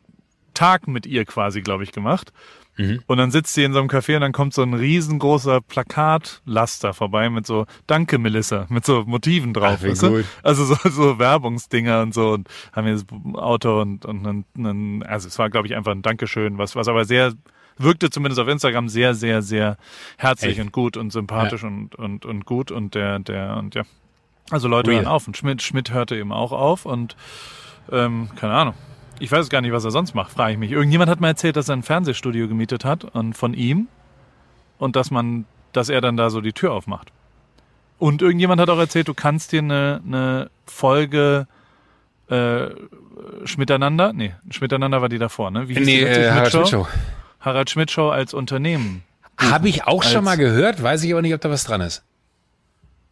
Tag 0.54 0.88
mit 0.88 1.06
ihr 1.06 1.26
quasi, 1.26 1.62
glaube 1.62 1.84
ich, 1.84 1.92
gemacht. 1.92 2.32
Mhm. 2.78 3.02
Und 3.06 3.18
dann 3.18 3.30
sitzt 3.30 3.54
sie 3.54 3.64
in 3.64 3.74
so 3.74 3.80
einem 3.80 3.90
Café 3.90 4.16
und 4.16 4.22
dann 4.22 4.32
kommt 4.32 4.54
so 4.54 4.64
ein 4.64 4.74
riesengroßer 4.74 5.62
Plakatlaster 5.62 6.94
vorbei 6.94 7.30
mit 7.30 7.46
so 7.46 7.66
Danke 7.86 8.18
Melissa, 8.18 8.66
mit 8.70 8.86
so 8.86 9.04
Motiven 9.06 9.54
drauf. 9.54 9.80
Ach, 9.82 9.88
weißt 9.88 10.04
du? 10.04 10.24
Also 10.42 10.66
so, 10.66 10.76
so 10.90 11.20
Werbungsdinger 11.20 12.02
und 12.02 12.14
so 12.14 12.32
und 12.32 12.50
haben 12.72 12.88
wir 12.88 12.94
das 12.94 13.06
Auto 13.36 13.82
und, 13.82 14.06
und 14.06 14.24
dann, 14.24 14.46
dann 14.56 15.04
also 15.04 15.28
es 15.28 15.38
war 15.38 15.50
glaube 15.52 15.68
ich 15.68 15.76
einfach 15.76 15.92
ein 15.92 16.02
Dankeschön, 16.02 16.58
was, 16.58 16.76
was 16.76 16.88
aber 16.88 17.06
sehr 17.06 17.34
wirkte 17.78 18.10
zumindest 18.10 18.40
auf 18.40 18.48
Instagram 18.48 18.90
sehr, 18.90 19.14
sehr, 19.14 19.42
sehr 19.42 19.78
herzlich 20.18 20.58
Echt? 20.58 20.62
und 20.62 20.72
gut 20.72 20.98
und 20.98 21.12
sympathisch 21.12 21.64
ja. 21.64 21.70
und, 21.70 21.96
und, 21.96 22.26
und 22.26 22.46
gut 22.46 22.72
und 22.72 22.96
der, 22.96 23.20
der, 23.20 23.58
und 23.58 23.76
ja. 23.76 23.84
Also 24.50 24.68
Leute 24.68 24.92
Weird. 24.92 25.04
hören 25.04 25.08
auf 25.08 25.28
und 25.28 25.38
Schmidt, 25.38 25.62
Schmidt 25.62 25.94
hörte 25.94 26.16
eben 26.16 26.32
auch 26.32 26.52
auf 26.52 26.86
und 26.86 27.16
ähm, 27.92 28.30
keine 28.36 28.54
Ahnung. 28.54 28.74
Ich 29.20 29.32
weiß 29.32 29.50
gar 29.50 29.62
nicht, 29.62 29.72
was 29.72 29.86
er 29.86 29.92
sonst 29.92 30.16
macht, 30.16 30.32
frage 30.32 30.54
ich 30.54 30.60
mich. 30.60 30.72
Irgendjemand 30.72 31.10
hat 31.10 31.22
mir 31.22 31.28
erzählt, 31.28 31.56
dass 31.56 31.70
er 31.70 31.76
ein 31.76 31.84
Fernsehstudio 31.84 32.48
gemietet 32.48 32.84
hat 32.84 33.06
und 33.06 33.38
von 33.38 33.54
ihm 33.54 33.88
und 34.78 34.96
dass 34.96 35.12
man, 35.12 35.46
dass 35.72 35.90
er 35.90 36.02
dann 36.02 36.18
da 36.18 36.30
so 36.30 36.42
die 36.42 36.54
Tür 36.54 36.74
aufmacht. 36.74 37.12
Und 38.00 38.22
irgendjemand 38.22 38.60
hat 38.60 38.70
auch 38.70 38.80
erzählt, 38.80 39.08
du 39.08 39.14
kannst 39.14 39.52
dir 39.52 39.60
eine, 39.60 40.02
eine 40.06 40.50
Folge 40.66 41.48
äh, 42.30 42.68
Schmiteinander, 43.46 44.12
nee, 44.14 44.34
Schmiteinander 44.50 45.02
war 45.02 45.10
die 45.10 45.20
davor, 45.20 45.52
ne? 45.52 45.70
Wie 45.70 45.76
hieß 45.76 45.86
nee, 45.86 46.00
die 46.00 46.06
äh, 46.06 46.32
Harald 46.32 46.52
Schmidt 46.52 46.68
Show. 46.70 46.88
Harald 47.40 47.70
Schmidt 47.70 47.92
Show 47.92 48.10
als 48.10 48.34
Unternehmen. 48.34 49.04
Habe 49.38 49.70
ich 49.70 49.86
auch 49.86 50.04
schon 50.04 50.24
mal 50.24 50.38
gehört, 50.38 50.82
weiß 50.82 51.04
ich 51.04 51.12
aber 51.12 51.22
nicht, 51.22 51.34
ob 51.34 51.42
da 51.42 51.50
was 51.50 51.64
dran 51.64 51.82
ist. 51.82 52.04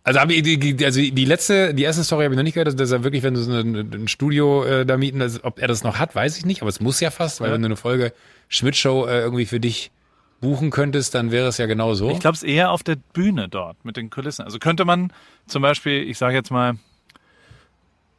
Also, 0.03 0.19
die, 0.25 0.85
also 0.85 0.99
die 0.99 1.25
letzte, 1.25 1.75
die 1.75 1.83
erste 1.83 2.03
Story 2.03 2.23
habe 2.23 2.33
ich 2.33 2.37
noch 2.37 2.43
nicht 2.43 2.55
gehört, 2.55 2.79
dass 2.79 2.91
er 2.91 3.03
wirklich, 3.03 3.21
wenn 3.21 3.35
du 3.35 3.41
so 3.41 3.51
ein, 3.51 3.75
ein 3.75 4.07
Studio 4.07 4.63
äh, 4.63 4.85
da 4.85 4.97
mieten, 4.97 5.21
also, 5.21 5.39
ob 5.43 5.59
er 5.59 5.67
das 5.67 5.83
noch 5.83 5.99
hat, 5.99 6.15
weiß 6.15 6.37
ich 6.37 6.45
nicht, 6.45 6.61
aber 6.61 6.69
es 6.69 6.79
muss 6.79 6.99
ja 6.99 7.11
fast, 7.11 7.39
weil 7.39 7.49
ja. 7.49 7.53
wenn 7.53 7.61
du 7.61 7.67
eine 7.67 7.75
Folge 7.75 8.13
Schmidt-Show 8.49 9.05
äh, 9.05 9.19
irgendwie 9.19 9.45
für 9.45 9.59
dich 9.59 9.91
buchen 10.39 10.71
könntest, 10.71 11.13
dann 11.13 11.31
wäre 11.31 11.47
es 11.47 11.59
ja 11.59 11.67
genau 11.67 11.93
so. 11.93 12.09
Ich 12.09 12.19
glaube 12.19 12.35
es 12.35 12.41
eher 12.41 12.71
auf 12.71 12.81
der 12.81 12.95
Bühne 12.95 13.47
dort 13.47 13.85
mit 13.85 13.95
den 13.95 14.09
Kulissen. 14.09 14.43
Also 14.43 14.57
könnte 14.57 14.85
man 14.85 15.13
zum 15.45 15.61
Beispiel, 15.61 16.01
ich 16.09 16.17
sage 16.17 16.33
jetzt 16.33 16.49
mal 16.49 16.77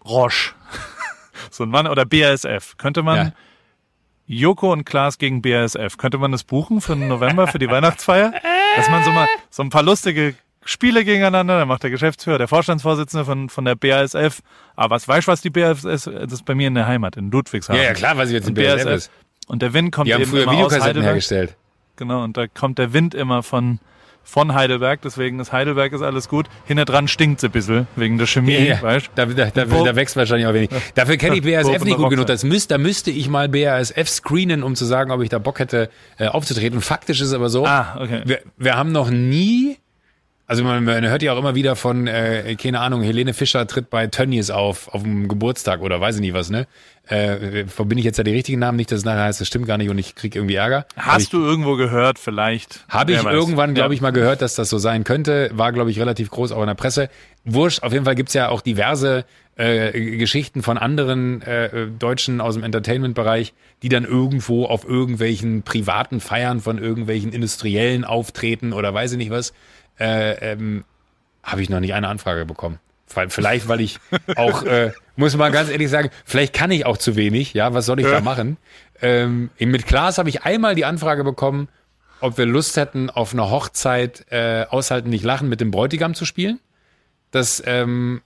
Roche, 0.05 0.55
so 1.51 1.65
ein 1.65 1.69
Mann 1.69 1.89
oder 1.89 2.07
BASF, 2.07 2.77
könnte 2.79 3.03
man 3.03 3.17
ja. 3.17 3.33
Joko 4.29 4.73
und 4.73 4.85
Klaas 4.85 5.19
gegen 5.19 5.43
BASF, 5.43 5.97
könnte 5.97 6.19
man 6.19 6.31
das 6.31 6.45
buchen 6.45 6.81
für 6.81 6.95
den 6.95 7.09
November 7.09 7.49
für 7.49 7.59
die 7.59 7.69
Weihnachtsfeier, 7.69 8.33
dass 8.77 8.89
man 8.89 9.03
so 9.03 9.11
mal 9.11 9.27
so 9.51 9.63
ein 9.65 9.71
paar 9.71 9.83
lustige 9.83 10.37
Spiele 10.65 11.05
gegeneinander, 11.05 11.59
dann 11.59 11.69
macht 11.69 11.83
der 11.83 11.91
Geschäftsführer, 11.91 12.39
der 12.39 12.49
Vorstandsvorsitzende 12.49 13.25
von, 13.25 13.49
von 13.49 13.65
der 13.65 13.75
BASF. 13.75 14.41
Aber 14.77 14.95
was 14.95 15.09
weißt 15.09 15.27
du, 15.27 15.33
was 15.33 15.41
die 15.41 15.51
BASF 15.51 15.85
ist? 15.85 16.07
Das 16.07 16.33
ist 16.33 16.45
bei 16.45 16.55
mir 16.55 16.69
in 16.69 16.75
der 16.75 16.87
Heimat, 16.87 17.17
in 17.17 17.31
Ludwigshafen. 17.31 17.81
Ja, 17.81 17.89
ja 17.89 17.95
klar, 17.95 18.17
was 18.17 18.29
ich 18.29 18.35
jetzt 18.35 18.49
in 18.49 18.55
BASF, 18.55 18.85
BASF 18.85 18.97
ist. 18.97 19.11
Und 19.49 19.63
der 19.63 19.75
Wind 19.75 19.93
kommt 19.93 20.09
die 20.09 20.15
haben 20.15 20.23
eben 20.23 20.31
früher 20.31 20.45
immer 20.45 20.67
aus 20.67 20.73
Heidelberg. 20.73 21.05
hergestellt. 21.05 21.57
Genau, 21.97 22.23
und 22.23 22.37
da 22.37 22.47
kommt 22.47 22.79
der 22.79 22.93
Wind 22.93 23.15
immer 23.15 23.43
von, 23.43 23.81
von 24.23 24.55
Heidelberg, 24.55 25.03
deswegen 25.03 25.41
ist 25.41 25.53
Heidelberg 25.53 25.93
ist 25.93 26.01
alles 26.01 26.29
gut. 26.29 26.47
Hinter 26.65 26.85
dran 26.85 27.09
stinkt 27.09 27.39
es 27.39 27.45
ein 27.45 27.51
bisschen, 27.51 27.87
wegen 27.97 28.19
der 28.19 28.27
Chemie, 28.27 28.53
ja, 28.53 28.77
ja. 28.77 28.83
weißt 28.83 29.11
da, 29.15 29.27
da, 29.27 29.51
da, 29.51 29.65
da, 29.65 29.97
wächst 29.97 30.17
wahrscheinlich 30.17 30.47
auch 30.47 30.55
wenig. 30.55 30.71
Dafür 30.95 31.17
kenne 31.17 31.37
ich 31.37 31.43
BASF 31.45 31.85
nicht 31.85 31.97
gut 31.97 32.11
genug. 32.11 32.27
Das 32.27 32.45
müsst, 32.45 32.71
da 32.71 32.79
müsste 32.79 33.11
ich 33.11 33.29
mal 33.29 33.49
BASF 33.49 34.09
screenen, 34.09 34.63
um 34.63 34.75
zu 34.75 34.85
sagen, 34.85 35.11
ob 35.11 35.23
ich 35.23 35.29
da 35.29 35.39
Bock 35.39 35.59
hätte, 35.59 35.91
äh, 36.19 36.29
aufzutreten. 36.29 36.81
Faktisch 36.81 37.21
ist 37.21 37.29
es 37.29 37.35
aber 37.35 37.49
so, 37.49 37.67
ah, 37.67 37.99
okay. 38.01 38.23
wir, 38.25 38.41
wir 38.57 38.77
haben 38.77 38.93
noch 38.93 39.11
nie 39.11 39.77
also 40.53 40.65
man, 40.65 40.85
man 40.85 41.09
hört 41.09 41.23
ja 41.23 41.33
auch 41.33 41.39
immer 41.39 41.55
wieder 41.55 41.77
von, 41.77 42.07
äh, 42.07 42.57
keine 42.57 42.81
Ahnung, 42.81 43.01
Helene 43.01 43.33
Fischer 43.33 43.67
tritt 43.67 43.89
bei 43.89 44.07
Tönnies 44.09 44.51
auf, 44.51 44.89
auf 44.89 45.03
dem 45.03 45.27
Geburtstag 45.27 45.81
oder 45.81 45.99
weiß 45.99 46.17
ich 46.17 46.21
nicht 46.21 46.35
was, 46.35 46.51
ne? 46.51 46.67
Äh, 47.09 47.65
verbinde 47.65 48.01
ich 48.01 48.05
jetzt 48.05 48.19
ja 48.19 48.25
die 48.25 48.33
richtigen 48.33 48.59
Namen, 48.59 48.77
nicht, 48.77 48.93
dass 48.93 48.99
es 48.99 49.05
nachher 49.07 49.25
heißt, 49.25 49.41
das 49.41 49.49
stimmt 49.49 49.65
gar 49.65 49.79
nicht 49.79 49.89
und 49.89 49.97
ich 49.97 50.15
krieg 50.15 50.37
irgendwie 50.37 50.57
Ärger. 50.57 50.85
Hast 50.95 51.23
ich, 51.23 51.29
du 51.31 51.43
irgendwo 51.43 51.77
gehört, 51.77 52.19
vielleicht? 52.19 52.85
Habe 52.91 53.13
ich 53.13 53.25
weiß. 53.25 53.33
irgendwann, 53.33 53.73
glaube 53.73 53.95
ich, 53.95 54.03
mal 54.03 54.11
gehört, 54.11 54.43
dass 54.43 54.55
das 54.55 54.69
so 54.69 54.77
sein 54.77 55.05
könnte. 55.05 55.51
War, 55.55 55.73
glaube 55.73 55.91
ich, 55.91 55.99
relativ 55.99 56.29
groß 56.29 56.53
auch 56.53 56.61
in 56.61 56.67
der 56.67 56.75
Presse. 56.75 57.09
Wurscht, 57.47 57.83
auf 57.83 57.95
jeden 57.95 58.05
Fall 58.05 58.15
gibt's 58.15 58.35
ja 58.35 58.51
auch 58.51 58.61
diverse 58.61 59.25
äh, 59.57 60.17
Geschichten 60.19 60.63
von 60.63 60.77
anderen 60.77 61.41
äh, 61.43 61.87
Deutschen 61.99 62.43
aus 62.43 62.57
dem 62.57 62.63
Entertainment-Bereich, 62.63 63.55
die 63.83 63.89
dann 63.89 64.05
irgendwo 64.05 64.67
auf 64.67 64.85
irgendwelchen 64.85 65.63
privaten 65.63 66.21
Feiern 66.21 66.61
von 66.61 66.77
irgendwelchen 66.77 67.33
Industriellen 67.33 68.05
auftreten 68.05 68.75
oder 68.75 68.93
weiß 68.93 69.13
ich 69.13 69.19
nicht 69.19 69.31
was, 69.31 69.55
äh, 69.99 70.53
ähm, 70.53 70.85
habe 71.43 71.63
ich 71.63 71.71
noch 71.71 71.81
nicht 71.81 71.95
eine 71.95 72.09
Anfrage 72.09 72.45
bekommen. 72.47 72.79
Vielleicht, 73.29 73.69
weil 73.69 73.81
ich 73.81 73.99
auch, 74.37 74.63
äh, 74.63 74.93
muss 75.17 75.37
man 75.37 75.53
ganz 75.53 75.69
ehrlich 75.69 75.91
sagen, 75.91 76.11
vielleicht 76.25 76.55
kann 76.55 76.71
ich 76.71 76.87
auch 76.87 76.97
zu 76.97 77.15
wenig. 77.15 77.53
Ja, 77.53 77.75
was 77.75 77.85
soll 77.85 78.01
ich 78.01 78.07
ja. 78.07 78.13
da 78.13 78.21
machen? 78.21 78.57
Ähm, 79.03 79.51
mit 79.59 79.87
Klaas 79.87 80.19
habe 80.19 80.29
ich 80.29 80.45
einmal 80.45 80.75
die 80.75 80.85
Anfrage 80.85 81.23
bekommen, 81.25 81.69
ob 82.21 82.39
wir 82.39 82.47
Lust 82.47 82.77
hätten, 82.77 83.11
auf 83.11 83.35
einer 83.35 83.51
Hochzeit 83.51 84.25
äh, 84.31 84.65
aushalten, 84.69 85.11
nicht 85.11 85.25
lachen 85.25 85.49
mit 85.49 85.61
dem 85.61 85.71
Bräutigam 85.71 86.15
zu 86.15 86.25
spielen. 86.25 86.61
Das 87.33 87.63
ähm, 87.67 88.23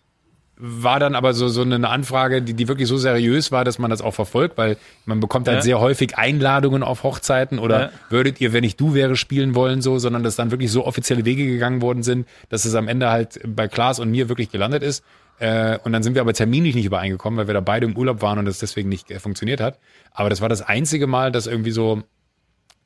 war 0.59 0.99
dann 0.99 1.14
aber 1.14 1.35
so, 1.35 1.49
so 1.49 1.62
eine 1.62 1.88
Anfrage, 1.88 2.40
die, 2.40 2.55
die 2.55 2.66
wirklich 2.66 2.88
so 2.88 2.97
seriös 2.97 3.53
war, 3.53 3.64
dass 3.64 3.79
man 3.79 3.90
das 3.90 4.01
auch 4.01 4.14
verfolgt, 4.14 4.57
weil 4.57 4.79
man 5.05 5.21
bekommt 5.21 5.49
halt 5.49 5.59
ja. 5.59 5.62
sehr 5.62 5.81
häufig 5.81 6.16
Einladungen 6.16 6.83
auf 6.83 7.03
Hochzeiten 7.03 7.59
oder 7.59 7.81
ja. 7.81 7.90
würdet 8.09 8.40
ihr, 8.40 8.53
wenn 8.53 8.64
ich 8.64 8.77
du 8.77 8.95
wäre, 8.95 9.16
spielen 9.16 9.55
wollen, 9.55 9.83
so, 9.83 9.99
sondern 9.99 10.23
dass 10.23 10.37
dann 10.37 10.51
wirklich 10.51 10.71
so 10.71 10.87
offizielle 10.87 11.25
Wege 11.25 11.47
gegangen 11.47 11.83
worden 11.83 12.03
sind, 12.03 12.27
dass 12.49 12.64
es 12.64 12.75
am 12.75 12.88
Ende 12.88 13.11
halt 13.11 13.38
bei 13.45 13.69
Klaas 13.69 14.01
und 14.01 14.11
mir 14.11 14.29
wirklich 14.29 14.51
gelandet 14.51 14.83
ist. 14.83 15.05
Äh, 15.38 15.79
und 15.85 15.92
dann 15.92 16.03
sind 16.03 16.14
wir 16.14 16.23
aber 16.23 16.33
terminlich 16.33 16.75
nicht 16.75 16.87
übereingekommen, 16.87 17.38
weil 17.38 17.47
wir 17.47 17.55
da 17.55 17.61
beide 17.61 17.85
im 17.85 17.97
Urlaub 17.97 18.23
waren 18.23 18.38
und 18.38 18.47
es 18.47 18.59
deswegen 18.59 18.88
nicht 18.88 19.11
äh, 19.11 19.21
funktioniert 19.21 19.61
hat. 19.61 19.79
Aber 20.12 20.31
das 20.31 20.40
war 20.40 20.49
das 20.49 20.62
einzige 20.62 21.07
Mal, 21.07 21.33
dass 21.33 21.47
irgendwie 21.47 21.73
so 21.73 22.03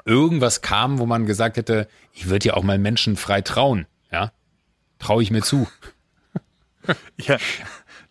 irgendwas 0.04 0.60
kam, 0.60 0.98
wo 0.98 1.06
man 1.06 1.26
gesagt 1.26 1.56
hätte, 1.56 1.86
ich 2.12 2.28
würde 2.28 2.48
ja 2.48 2.54
auch 2.54 2.64
mal 2.64 2.78
Menschen 2.78 3.16
frei 3.16 3.42
trauen. 3.42 3.86
Ja, 4.10 4.32
traue 4.98 5.22
ich 5.22 5.30
mir 5.30 5.42
zu. 5.42 5.68
Ja. 7.18 7.36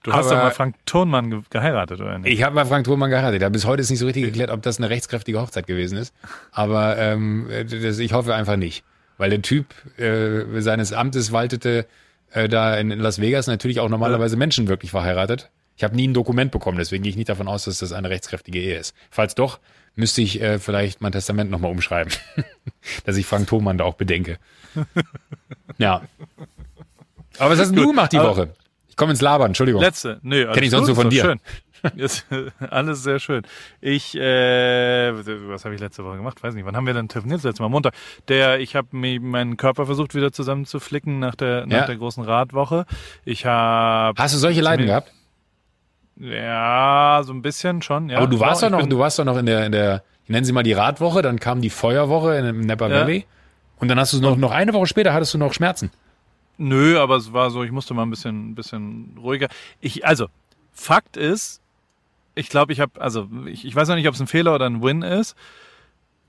Du 0.03 0.13
hast 0.13 0.27
aber, 0.27 0.35
doch 0.35 0.43
mal 0.43 0.51
Frank 0.51 0.75
Thurmann 0.85 1.29
ge 1.29 1.41
geheiratet, 1.49 1.99
oder 1.99 2.19
nicht? 2.19 2.31
Ich 2.31 2.43
habe 2.43 2.55
mal 2.55 2.65
Frank 2.65 2.85
Thurmann 2.85 3.09
geheiratet. 3.09 3.41
Da 3.41 3.49
bis 3.49 3.65
heute 3.65 3.81
ist 3.81 3.89
nicht 3.89 3.99
so 3.99 4.05
richtig 4.05 4.23
geklärt, 4.23 4.49
ob 4.49 4.61
das 4.61 4.77
eine 4.77 4.89
rechtskräftige 4.89 5.41
Hochzeit 5.41 5.67
gewesen 5.67 5.97
ist. 5.97 6.13
Aber 6.51 6.97
ähm, 6.97 7.49
das, 7.69 7.99
ich 7.99 8.13
hoffe 8.13 8.33
einfach 8.33 8.55
nicht. 8.55 8.85
Weil 9.17 9.31
der 9.31 9.41
Typ 9.41 9.67
äh, 9.99 10.61
seines 10.61 10.93
Amtes 10.93 11.33
waltete 11.33 11.85
äh, 12.31 12.47
da 12.47 12.77
in, 12.77 12.91
Las 12.91 13.19
Vegas 13.19 13.47
natürlich 13.47 13.79
auch 13.81 13.89
normalerweise. 13.89 14.37
Menschen 14.37 14.69
wirklich 14.69 14.91
verheiratet. 14.91 15.49
Ich 15.75 15.83
habe 15.83 15.95
nie 15.95 16.07
ein 16.07 16.13
Dokument 16.13 16.51
bekommen, 16.51 16.77
deswegen 16.77 17.03
gehe 17.03 17.09
ich 17.09 17.15
nicht 17.15 17.29
davon 17.29 17.47
aus, 17.47 17.63
dass 17.63 17.79
das 17.79 17.93
eine 17.93 18.09
rechtskräftige 18.09 18.59
Ehe 18.59 18.77
ist. 18.77 18.93
Falls 19.09 19.35
doch, 19.35 19.59
müsste 19.95 20.21
ich 20.21 20.41
äh, 20.41 20.59
vielleicht 20.59 21.01
mein 21.01 21.11
Testament 21.11 21.51
nochmal 21.51 21.71
umschreiben, 21.71 22.13
dass 23.05 23.17
ich 23.17 23.25
Frank 23.25 23.47
Thomann 23.47 23.77
da 23.77 23.85
auch 23.85 23.95
bedenke. 23.95 24.37
ja. 25.77 26.01
Aber 27.39 27.51
was 27.51 27.59
hast 27.59 27.75
du 27.75 27.87
gemacht 27.87 28.11
die 28.11 28.19
Woche? 28.19 28.53
Ich 28.87 28.95
komme 28.95 29.11
ins 29.11 29.21
Labern, 29.21 29.47
Entschuldigung. 29.47 29.81
Letzte, 29.81 30.19
nö. 30.21 30.51
Kenn 30.51 30.63
ich 30.63 30.71
sonst 30.71 30.87
nur 30.87 30.95
von 30.95 31.09
dir. 31.09 31.21
Schön. 31.21 31.39
Ist 31.95 32.25
alles 32.69 33.03
sehr 33.03 33.19
schön. 33.19 33.43
Ich, 33.81 34.15
äh, 34.15 35.13
was 35.49 35.65
habe 35.65 35.75
ich 35.75 35.81
letzte 35.81 36.03
Woche 36.03 36.17
gemacht? 36.17 36.41
Weiß 36.43 36.53
nicht. 36.53 36.65
Wann 36.65 36.75
haben 36.75 36.85
wir 36.85 36.93
denn 36.93 37.07
telefoniert? 37.07 37.43
Letztes 37.43 37.59
Mal 37.59 37.69
Montag. 37.69 37.93
Der, 38.27 38.59
ich 38.59 38.75
habe 38.75 38.87
meinen 38.91 39.57
Körper 39.57 39.85
versucht 39.85 40.15
wieder 40.15 40.31
zusammenzuflicken 40.31 41.19
nach 41.19 41.35
der 41.35 41.65
nach 41.65 41.77
ja. 41.77 41.85
der 41.85 41.95
großen 41.95 42.23
Radwoche. 42.23 42.85
Ich 43.25 43.45
habe. 43.45 44.21
Hast 44.21 44.33
du 44.33 44.39
solche 44.39 44.61
Leiden 44.61 44.87
gehabt? 44.87 45.13
Ja, 46.17 47.21
so 47.23 47.31
ein 47.31 47.41
bisschen 47.41 47.81
schon. 47.81 48.09
Ja. 48.09 48.17
Aber 48.17 48.27
du 48.27 48.39
warst 48.39 48.61
doch 48.61 48.69
noch, 48.69 48.85
du 48.85 48.99
warst 48.99 49.17
doch 49.19 49.25
noch 49.25 49.37
in 49.37 49.45
der 49.45 49.65
in 49.65 49.71
der, 49.71 50.03
ich 50.25 50.29
nenne 50.29 50.45
sie 50.45 50.51
mal 50.51 50.63
die 50.63 50.73
Radwoche. 50.73 51.21
Dann 51.21 51.39
kam 51.39 51.61
die 51.61 51.69
Feuerwoche 51.69 52.35
in 52.35 52.61
Napa 52.61 52.89
Valley. 52.89 53.19
Ja. 53.19 53.23
Und 53.77 53.87
dann 53.87 53.99
hast 53.99 54.11
du 54.13 54.19
noch 54.19 54.35
noch 54.35 54.51
eine 54.51 54.73
Woche 54.73 54.87
später 54.87 55.13
hattest 55.13 55.33
du 55.33 55.37
noch 55.37 55.53
Schmerzen. 55.53 55.91
Nö, 56.59 56.99
aber 56.99 57.15
es 57.15 57.31
war 57.31 57.51
so, 57.51 57.63
ich 57.63 57.71
musste 57.71 57.93
mal 57.93 58.03
ein 58.03 58.09
bisschen, 58.09 58.51
ein 58.51 58.55
bisschen 58.55 59.17
ruhiger. 59.17 59.47
Ich, 59.79 60.05
also, 60.05 60.27
Fakt 60.73 61.15
ist, 61.15 61.61
ich 62.35 62.49
glaube, 62.49 62.73
ich 62.73 62.81
habe, 62.81 62.99
also 62.99 63.29
ich, 63.45 63.65
ich 63.65 63.75
weiß 63.75 63.87
noch 63.87 63.95
nicht, 63.95 64.07
ob 64.07 64.13
es 64.13 64.19
ein 64.19 64.27
Fehler 64.27 64.53
oder 64.53 64.65
ein 64.65 64.81
Win 64.83 65.01
ist. 65.01 65.35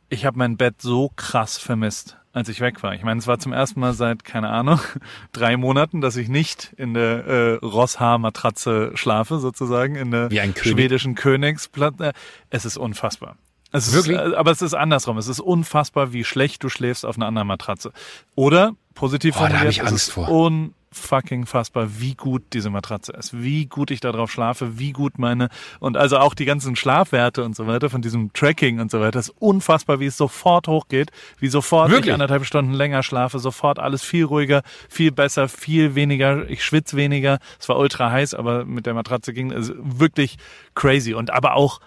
Ich 0.08 0.24
habe 0.24 0.38
mein 0.38 0.56
Bett 0.56 0.80
so 0.80 1.10
krass 1.16 1.58
vermisst, 1.58 2.16
als 2.32 2.48
ich 2.48 2.60
weg 2.60 2.82
war. 2.84 2.94
Ich 2.94 3.02
meine, 3.02 3.18
es 3.18 3.26
war 3.26 3.40
zum 3.40 3.52
ersten 3.52 3.80
Mal 3.80 3.92
seit, 3.92 4.24
keine 4.24 4.50
Ahnung, 4.50 4.80
drei 5.32 5.56
Monaten, 5.56 6.00
dass 6.00 6.16
ich 6.16 6.28
nicht 6.28 6.74
in 6.76 6.94
der 6.94 7.26
äh, 7.26 7.54
Rosshaar-Matratze 7.64 8.92
schlafe, 8.94 9.38
sozusagen, 9.38 9.96
in 9.96 10.12
der 10.12 10.30
König. 10.54 10.72
schwedischen 10.74 11.16
Königsplatte. 11.16 12.12
Es 12.50 12.64
ist 12.64 12.76
unfassbar. 12.76 13.36
Es 13.72 13.92
Wirklich? 13.92 14.18
Ist, 14.18 14.32
äh, 14.32 14.36
aber 14.36 14.50
es 14.50 14.62
ist 14.62 14.74
andersrum. 14.74 15.18
Es 15.18 15.28
ist 15.28 15.40
unfassbar, 15.40 16.12
wie 16.12 16.24
schlecht 16.24 16.62
du 16.62 16.68
schläfst 16.68 17.04
auf 17.04 17.16
einer 17.16 17.26
anderen 17.26 17.48
Matratze. 17.48 17.92
Oder 18.34 18.72
positiv 18.94 19.34
Boah, 19.34 19.48
formuliert, 19.48 19.72
ich 19.72 19.80
Angst 19.80 19.94
es 19.94 20.02
ist 20.08 20.12
vor. 20.12 20.28
un 20.28 20.74
fucking 20.92 21.46
fassbar, 21.46 22.00
wie 22.00 22.14
gut 22.14 22.42
diese 22.52 22.68
Matratze 22.68 23.12
ist, 23.12 23.40
wie 23.40 23.66
gut 23.66 23.92
ich 23.92 24.00
darauf 24.00 24.30
schlafe, 24.30 24.78
wie 24.78 24.90
gut 24.90 25.18
meine 25.18 25.48
und 25.78 25.96
also 25.96 26.18
auch 26.18 26.34
die 26.34 26.44
ganzen 26.44 26.74
Schlafwerte 26.74 27.44
und 27.44 27.54
so 27.54 27.68
weiter 27.68 27.90
von 27.90 28.02
diesem 28.02 28.32
Tracking 28.32 28.80
und 28.80 28.90
so 28.90 29.00
weiter, 29.00 29.20
ist 29.20 29.32
unfassbar, 29.38 30.00
wie 30.00 30.06
es 30.06 30.16
sofort 30.16 30.66
hochgeht, 30.66 31.12
wie 31.38 31.46
sofort 31.46 31.90
Wirklich? 31.90 32.08
ich 32.08 32.12
anderthalb 32.12 32.44
Stunden 32.44 32.72
länger 32.72 33.04
schlafe, 33.04 33.38
sofort 33.38 33.78
alles 33.78 34.02
viel 34.02 34.24
ruhiger, 34.24 34.62
viel 34.88 35.12
besser, 35.12 35.48
viel 35.48 35.94
weniger, 35.94 36.50
ich 36.50 36.64
schwitze 36.64 36.96
weniger, 36.96 37.38
es 37.60 37.68
war 37.68 37.78
ultra 37.78 38.10
heiß, 38.10 38.34
aber 38.34 38.64
mit 38.64 38.86
der 38.86 38.94
Matratze 38.94 39.32
ging 39.32 39.52
es 39.52 39.72
wirklich 39.76 40.38
crazy 40.74 41.14
und 41.14 41.30
aber 41.30 41.54
auch, 41.54 41.80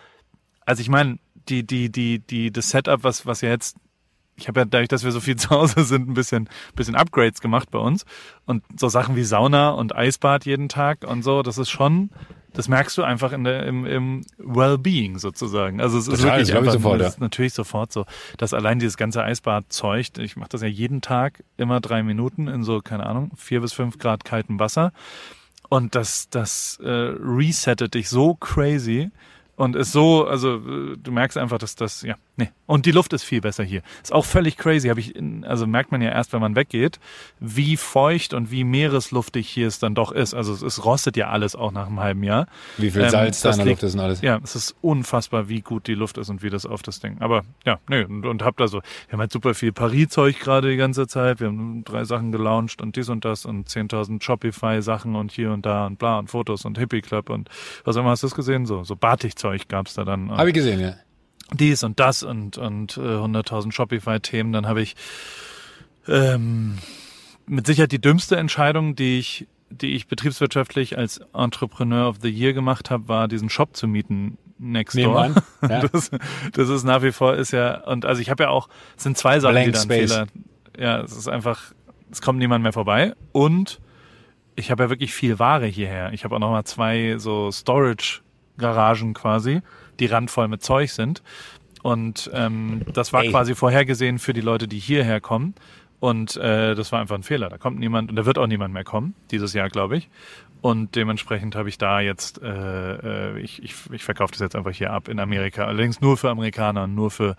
also 0.65 0.79
ich 0.79 0.87
meine, 0.87 1.17
die, 1.49 1.65
die, 1.65 1.91
die, 1.91 2.19
die, 2.19 2.51
das 2.51 2.69
Setup, 2.69 3.03
was, 3.03 3.25
was 3.25 3.41
ja 3.41 3.49
jetzt 3.49 3.77
ich 4.36 4.47
habe 4.47 4.62
ja 4.62 4.65
dadurch, 4.65 4.88
dass 4.88 5.03
wir 5.03 5.12
so 5.12 5.19
viel 5.19 5.36
zu 5.38 5.49
Hause 5.49 5.84
sind, 5.84 6.10
ein 6.10 6.13
bisschen, 6.13 6.49
bisschen 6.75 6.95
Upgrades 6.95 7.41
gemacht 7.41 7.71
bei 7.71 7.79
uns. 7.79 8.06
Und 8.45 8.63
so 8.77 8.89
Sachen 8.89 9.15
wie 9.15 9.23
Sauna 9.23 9.69
und 9.71 9.95
Eisbad 9.95 10.45
jeden 10.45 10.69
Tag 10.69 11.06
und 11.08 11.23
so, 11.23 11.43
das 11.43 11.58
ist 11.58 11.69
schon, 11.69 12.10
das 12.53 12.67
merkst 12.67 12.97
du 12.97 13.03
einfach 13.03 13.32
in 13.32 13.43
der, 13.43 13.65
im, 13.65 13.86
im 13.86 14.21
Wellbeing 14.38 15.17
sozusagen. 15.17 15.82
Also 15.82 15.97
es 15.97 16.08
ist 16.08 16.21
Total, 16.21 16.39
wirklich 16.39 16.56
einfach, 16.56 16.73
sofort, 16.73 17.01
ja. 17.01 17.12
natürlich 17.19 17.53
sofort 17.53 17.91
so, 17.91 18.06
dass 18.38 18.53
allein 18.53 18.79
dieses 18.79 18.97
ganze 18.97 19.23
Eisbad-Zeug, 19.23 20.17
ich 20.19 20.36
mache 20.36 20.49
das 20.49 20.62
ja 20.62 20.67
jeden 20.67 21.01
Tag 21.01 21.43
immer 21.58 21.79
drei 21.79 22.03
Minuten 22.03 22.47
in 22.47 22.63
so, 22.63 22.79
keine 22.82 23.06
Ahnung, 23.06 23.32
vier 23.36 23.62
bis 23.62 23.73
fünf 23.73 23.97
Grad 23.97 24.25
kaltem 24.25 24.60
Wasser. 24.60 24.93
Und 25.69 25.95
das, 25.95 26.29
das 26.29 26.79
äh, 26.84 26.89
resettet 26.89 27.95
dich 27.95 28.10
so 28.10 28.36
crazy 28.36 29.10
und 29.55 29.75
ist 29.75 29.91
so, 29.91 30.25
also 30.25 30.59
du 30.59 31.11
merkst 31.11 31.37
einfach, 31.37 31.57
dass 31.57 31.75
das, 31.75 32.01
ja, 32.01 32.15
nee. 32.37 32.49
Und 32.65 32.85
die 32.85 32.91
Luft 32.91 33.13
ist 33.13 33.23
viel 33.23 33.41
besser 33.41 33.63
hier. 33.63 33.81
Ist 34.01 34.13
auch 34.13 34.25
völlig 34.25 34.57
crazy, 34.57 34.87
habe 34.87 34.99
ich, 34.99 35.13
also 35.43 35.67
merkt 35.67 35.91
man 35.91 36.01
ja 36.01 36.09
erst, 36.09 36.33
wenn 36.33 36.41
man 36.41 36.55
weggeht, 36.55 36.99
wie 37.39 37.77
feucht 37.77 38.33
und 38.33 38.51
wie 38.51 38.63
meeresluftig 38.63 39.47
hier 39.47 39.67
es 39.67 39.79
dann 39.79 39.95
doch 39.95 40.11
ist. 40.11 40.33
Also 40.33 40.53
es, 40.53 40.61
es 40.61 40.83
rostet 40.83 41.17
ja 41.17 41.29
alles 41.29 41.55
auch 41.55 41.71
nach 41.71 41.87
einem 41.87 41.99
halben 41.99 42.23
Jahr. 42.23 42.47
Wie 42.77 42.89
viel 42.89 43.09
Salz 43.09 43.43
ähm, 43.43 43.51
da 43.51 43.51
in 43.51 43.57
der 43.57 43.65
Luft 43.67 43.83
ist 43.83 43.93
und 43.93 43.99
alles. 43.99 44.21
Ja, 44.21 44.39
es 44.43 44.55
ist 44.55 44.75
unfassbar, 44.81 45.49
wie 45.49 45.61
gut 45.61 45.87
die 45.87 45.93
Luft 45.93 46.17
ist 46.17 46.29
und 46.29 46.41
wie 46.41 46.49
das 46.49 46.65
auf 46.65 46.81
das 46.81 46.99
Ding. 46.99 47.17
Aber 47.19 47.43
ja, 47.65 47.79
nee, 47.89 48.03
und, 48.03 48.25
und 48.25 48.43
habt 48.43 48.61
also, 48.61 48.81
wir 48.81 49.13
haben 49.13 49.19
halt 49.19 49.31
super 49.31 49.53
viel 49.53 49.71
Paris-Zeug 49.71 50.39
gerade 50.39 50.71
die 50.71 50.77
ganze 50.77 51.07
Zeit. 51.07 51.39
Wir 51.39 51.47
haben 51.47 51.83
drei 51.83 52.05
Sachen 52.05 52.31
gelauncht 52.31 52.81
und 52.81 52.95
dies 52.95 53.09
und 53.09 53.25
das 53.25 53.45
und 53.45 53.67
10.000 53.69 54.23
Shopify-Sachen 54.23 55.15
und 55.15 55.31
hier 55.31 55.51
und 55.51 55.65
da 55.65 55.85
und 55.85 55.99
bla 55.99 56.17
und 56.19 56.29
Fotos 56.29 56.65
und 56.65 56.77
Hippie 56.77 57.01
Club 57.01 57.29
und 57.29 57.49
was 57.83 57.95
immer 57.95 58.09
hast 58.09 58.23
du 58.23 58.27
das 58.27 58.35
gesehen? 58.35 58.65
So, 58.65 58.83
so 58.83 58.95
Batikzeug 58.95 59.67
gab's 59.67 59.93
da 59.93 60.03
dann. 60.03 60.31
Habe 60.31 60.49
ich 60.49 60.55
gesehen, 60.55 60.79
ja 60.79 60.95
dies 61.51 61.84
und 61.84 61.99
das 61.99 62.23
und, 62.23 62.58
und 62.58 62.97
äh, 62.97 63.01
100.000 63.01 63.71
Shopify-Themen. 63.71 64.53
Dann 64.53 64.67
habe 64.67 64.82
ich 64.82 64.95
ähm, 66.08 66.77
mit 67.45 67.67
Sicherheit 67.67 67.91
die 67.91 68.01
dümmste 68.01 68.38
Entscheidung, 68.38 68.95
die 68.95 69.19
ich, 69.19 69.47
die 69.69 69.93
ich 69.93 70.08
betriebswirtschaftlich 70.08 70.97
als 70.97 71.21
Entrepreneur 71.34 72.08
of 72.08 72.17
the 72.21 72.29
Year 72.29 72.53
gemacht 72.53 72.89
habe, 72.89 73.08
war 73.08 73.27
diesen 73.27 73.49
Shop 73.49 73.75
zu 73.75 73.88
mieten 73.88 74.38
next 74.60 74.97
door. 74.97 75.34
Ja. 75.62 75.79
Das, 75.88 76.12
das 76.51 76.69
ist 76.69 76.84
nach 76.84 77.01
wie 77.03 77.13
vor 77.13 77.36
ist 77.36 77.51
ja 77.51 77.86
und 77.86 78.06
also 78.06 78.21
ich 78.21 78.29
habe 78.29 78.43
ja 78.43 78.49
auch 78.49 78.67
es 78.97 79.03
sind 79.03 79.17
zwei 79.17 79.39
Sachen, 79.39 79.53
Blank 79.53 79.67
die 79.67 79.71
dann 79.71 79.82
Space. 79.82 80.12
Fehler. 80.12 80.27
Ja, 80.77 81.01
es 81.01 81.15
ist 81.15 81.29
einfach 81.29 81.73
es 82.12 82.21
kommt 82.21 82.39
niemand 82.39 82.63
mehr 82.63 82.73
vorbei 82.73 83.13
und 83.32 83.79
ich 84.56 84.71
habe 84.71 84.84
ja 84.84 84.89
wirklich 84.89 85.13
viel 85.13 85.39
Ware 85.39 85.65
hierher. 85.65 86.12
Ich 86.13 86.25
habe 86.25 86.36
auch 86.36 86.39
noch 86.39 86.51
mal 86.51 86.65
zwei 86.65 87.15
so 87.17 87.49
Storage 87.51 88.21
Garagen 88.58 89.13
quasi 89.13 89.62
die 89.99 90.06
randvoll 90.06 90.47
mit 90.47 90.63
Zeug 90.63 90.91
sind. 90.91 91.21
Und 91.82 92.32
ähm, 92.34 92.82
das 92.93 93.12
war 93.12 93.23
Ey. 93.23 93.32
quasi 93.32 93.56
vorhergesehen 93.56 94.19
für 94.19 94.34
die 94.34 94.41
Leute, 94.41 94.67
die 94.67 94.79
hierher 94.79 95.19
kommen. 95.19 95.53
Und 95.99 96.36
äh, 96.36 96.75
das 96.75 96.91
war 96.91 96.99
einfach 96.99 97.15
ein 97.15 97.23
Fehler. 97.23 97.49
Da 97.49 97.58
kommt 97.58 97.79
niemand 97.79 98.10
und 98.10 98.15
da 98.15 98.25
wird 98.25 98.38
auch 98.38 98.47
niemand 98.47 98.73
mehr 98.73 98.84
kommen, 98.84 99.15
dieses 99.32 99.53
Jahr, 99.53 99.69
glaube 99.69 99.97
ich. 99.97 100.10
Und 100.63 100.95
dementsprechend 100.95 101.56
habe 101.58 101.67
ich 101.67 101.77
da 101.77 101.99
jetzt, 101.99 102.41
äh, 102.41 103.34
äh, 103.34 103.39
ich, 103.39 103.62
ich, 103.62 103.73
ich 103.91 104.03
verkaufe 104.06 104.32
das 104.32 104.39
jetzt 104.39 104.56
einfach 104.56 104.71
hier 104.71 104.91
ab 104.91 105.10
in 105.10 105.19
Amerika. 105.19 105.65
Allerdings 105.65 105.99
nur 105.99 106.15
für 106.15 106.29
Amerikaner, 106.29 106.88
nur 106.88 107.12
für, 107.12 107.36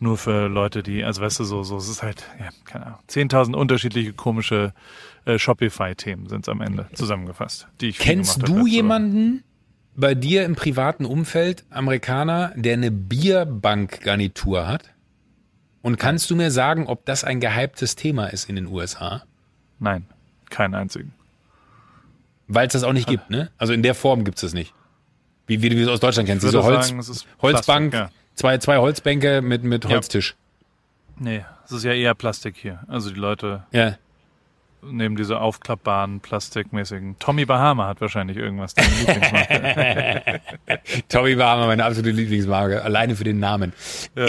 nur 0.00 0.16
für 0.16 0.48
Leute, 0.48 0.82
die, 0.82 1.04
also 1.04 1.20
weißt 1.20 1.40
du, 1.40 1.44
so, 1.44 1.62
so, 1.62 1.76
es 1.76 1.90
ist 1.90 2.02
halt, 2.02 2.24
ja, 2.40 2.48
keine 2.64 2.86
Ahnung, 2.86 2.98
10.000 3.10 3.54
unterschiedliche 3.54 4.14
komische 4.14 4.72
äh, 5.26 5.38
Shopify-Themen 5.38 6.26
sind 6.26 6.46
es 6.46 6.48
am 6.48 6.62
Ende 6.62 6.88
zusammengefasst, 6.94 7.68
die 7.82 7.88
ich 7.88 7.98
Kennst 7.98 8.48
du 8.48 8.66
jemanden, 8.66 9.44
bei 9.96 10.14
dir 10.14 10.44
im 10.44 10.56
privaten 10.56 11.04
Umfeld 11.04 11.64
Amerikaner, 11.70 12.52
der 12.56 12.74
eine 12.74 12.90
Bierbankgarnitur 12.90 14.66
hat? 14.66 14.90
Und 15.82 15.98
kannst 15.98 16.30
du 16.30 16.36
mir 16.36 16.50
sagen, 16.50 16.86
ob 16.86 17.04
das 17.04 17.24
ein 17.24 17.40
gehyptes 17.40 17.94
Thema 17.94 18.26
ist 18.26 18.48
in 18.48 18.56
den 18.56 18.66
USA? 18.66 19.22
Nein, 19.78 20.06
keinen 20.50 20.74
einzigen. 20.74 21.12
Weil 22.48 22.66
es 22.66 22.72
das 22.72 22.84
auch 22.84 22.92
nicht 22.92 23.06
gibt, 23.06 23.30
ne? 23.30 23.50
Also 23.58 23.72
in 23.72 23.82
der 23.82 23.94
Form 23.94 24.24
gibt 24.24 24.38
es 24.38 24.42
das 24.42 24.54
nicht. 24.54 24.72
Wie, 25.46 25.60
wie 25.62 25.68
du 25.68 25.80
es 25.82 25.88
aus 25.88 26.00
Deutschland 26.00 26.28
kennst. 26.28 26.44
Diese 26.44 26.62
Holz, 26.62 26.88
sagen, 26.88 27.02
Holzbank, 27.42 27.90
Plastik, 27.90 28.16
zwei, 28.34 28.58
zwei 28.58 28.78
Holzbänke 28.78 29.42
mit, 29.42 29.62
mit 29.62 29.86
Holztisch. 29.86 30.36
Nee, 31.18 31.44
es 31.64 31.72
ist 31.72 31.84
ja 31.84 31.92
eher 31.92 32.14
Plastik 32.14 32.56
hier. 32.56 32.80
Also 32.88 33.10
die 33.10 33.20
Leute 33.20 33.64
Ja. 33.72 33.96
Nehmen 34.90 35.16
diese 35.16 35.40
aufklappbaren, 35.40 36.20
plastikmäßigen. 36.20 37.16
Tommy 37.18 37.44
Bahama 37.44 37.86
hat 37.88 38.00
wahrscheinlich 38.00 38.36
irgendwas. 38.36 38.74
Deine 38.74 38.88
Lieblingsmarke. 38.98 40.40
Tommy 41.08 41.38
war 41.38 41.66
meine 41.66 41.84
absolute 41.84 42.10
Lieblingsmarke, 42.10 42.82
alleine 42.82 43.16
für 43.16 43.24
den 43.24 43.38
Namen. 43.38 43.72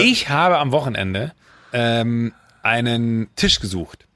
Ich 0.00 0.28
habe 0.28 0.58
am 0.58 0.72
Wochenende 0.72 1.32
ähm, 1.72 2.32
einen 2.62 3.28
Tisch 3.36 3.60
gesucht 3.60 4.06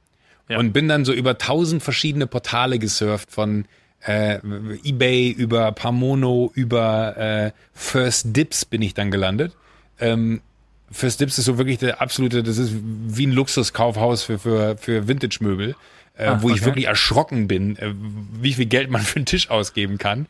Ja. 0.48 0.59
und 0.59 0.72
bin 0.72 0.88
dann 0.88 1.05
so 1.05 1.12
über 1.12 1.38
tausend 1.38 1.83
verschiedene 1.83 2.26
Portale 2.26 2.79
gesurft 2.79 3.31
von 3.31 3.64
äh, 4.07 4.38
eBay 4.85 5.31
über 5.31 5.72
Pamono 5.72 6.50
über 6.55 7.16
äh, 7.18 7.50
First 7.74 8.35
Dips 8.37 8.64
bin 8.64 8.81
ich 8.83 8.94
dann 8.94 9.11
gelandet. 9.11 9.55
Ähm, 10.00 10.40
First 10.90 11.20
Dips 11.20 11.38
ist 11.38 11.44
so 11.44 11.59
wirklich 11.59 11.79
der 11.79 12.00
absolute, 12.00 12.42
das 12.42 12.57
ist 12.59 12.72
wie 12.74 13.26
ein 13.26 13.33
Luxuskaufhaus 13.33 14.22
für, 14.24 14.38
für, 14.38 14.76
für 14.79 15.07
Vintage-Möbel, 15.07 15.76
äh, 16.16 16.37
wo 16.40 16.49
ich 16.49 16.57
okay. 16.57 16.66
wirklich 16.66 16.87
erschrocken 16.87 17.49
bin, 17.49 17.77
äh, 17.77 17.94
wie 18.40 18.53
viel 18.55 18.66
Geld 18.66 18.90
man 18.90 19.03
für 19.03 19.16
einen 19.16 19.27
Tisch 19.27 19.51
ausgeben 19.51 19.99
kann. 19.99 20.27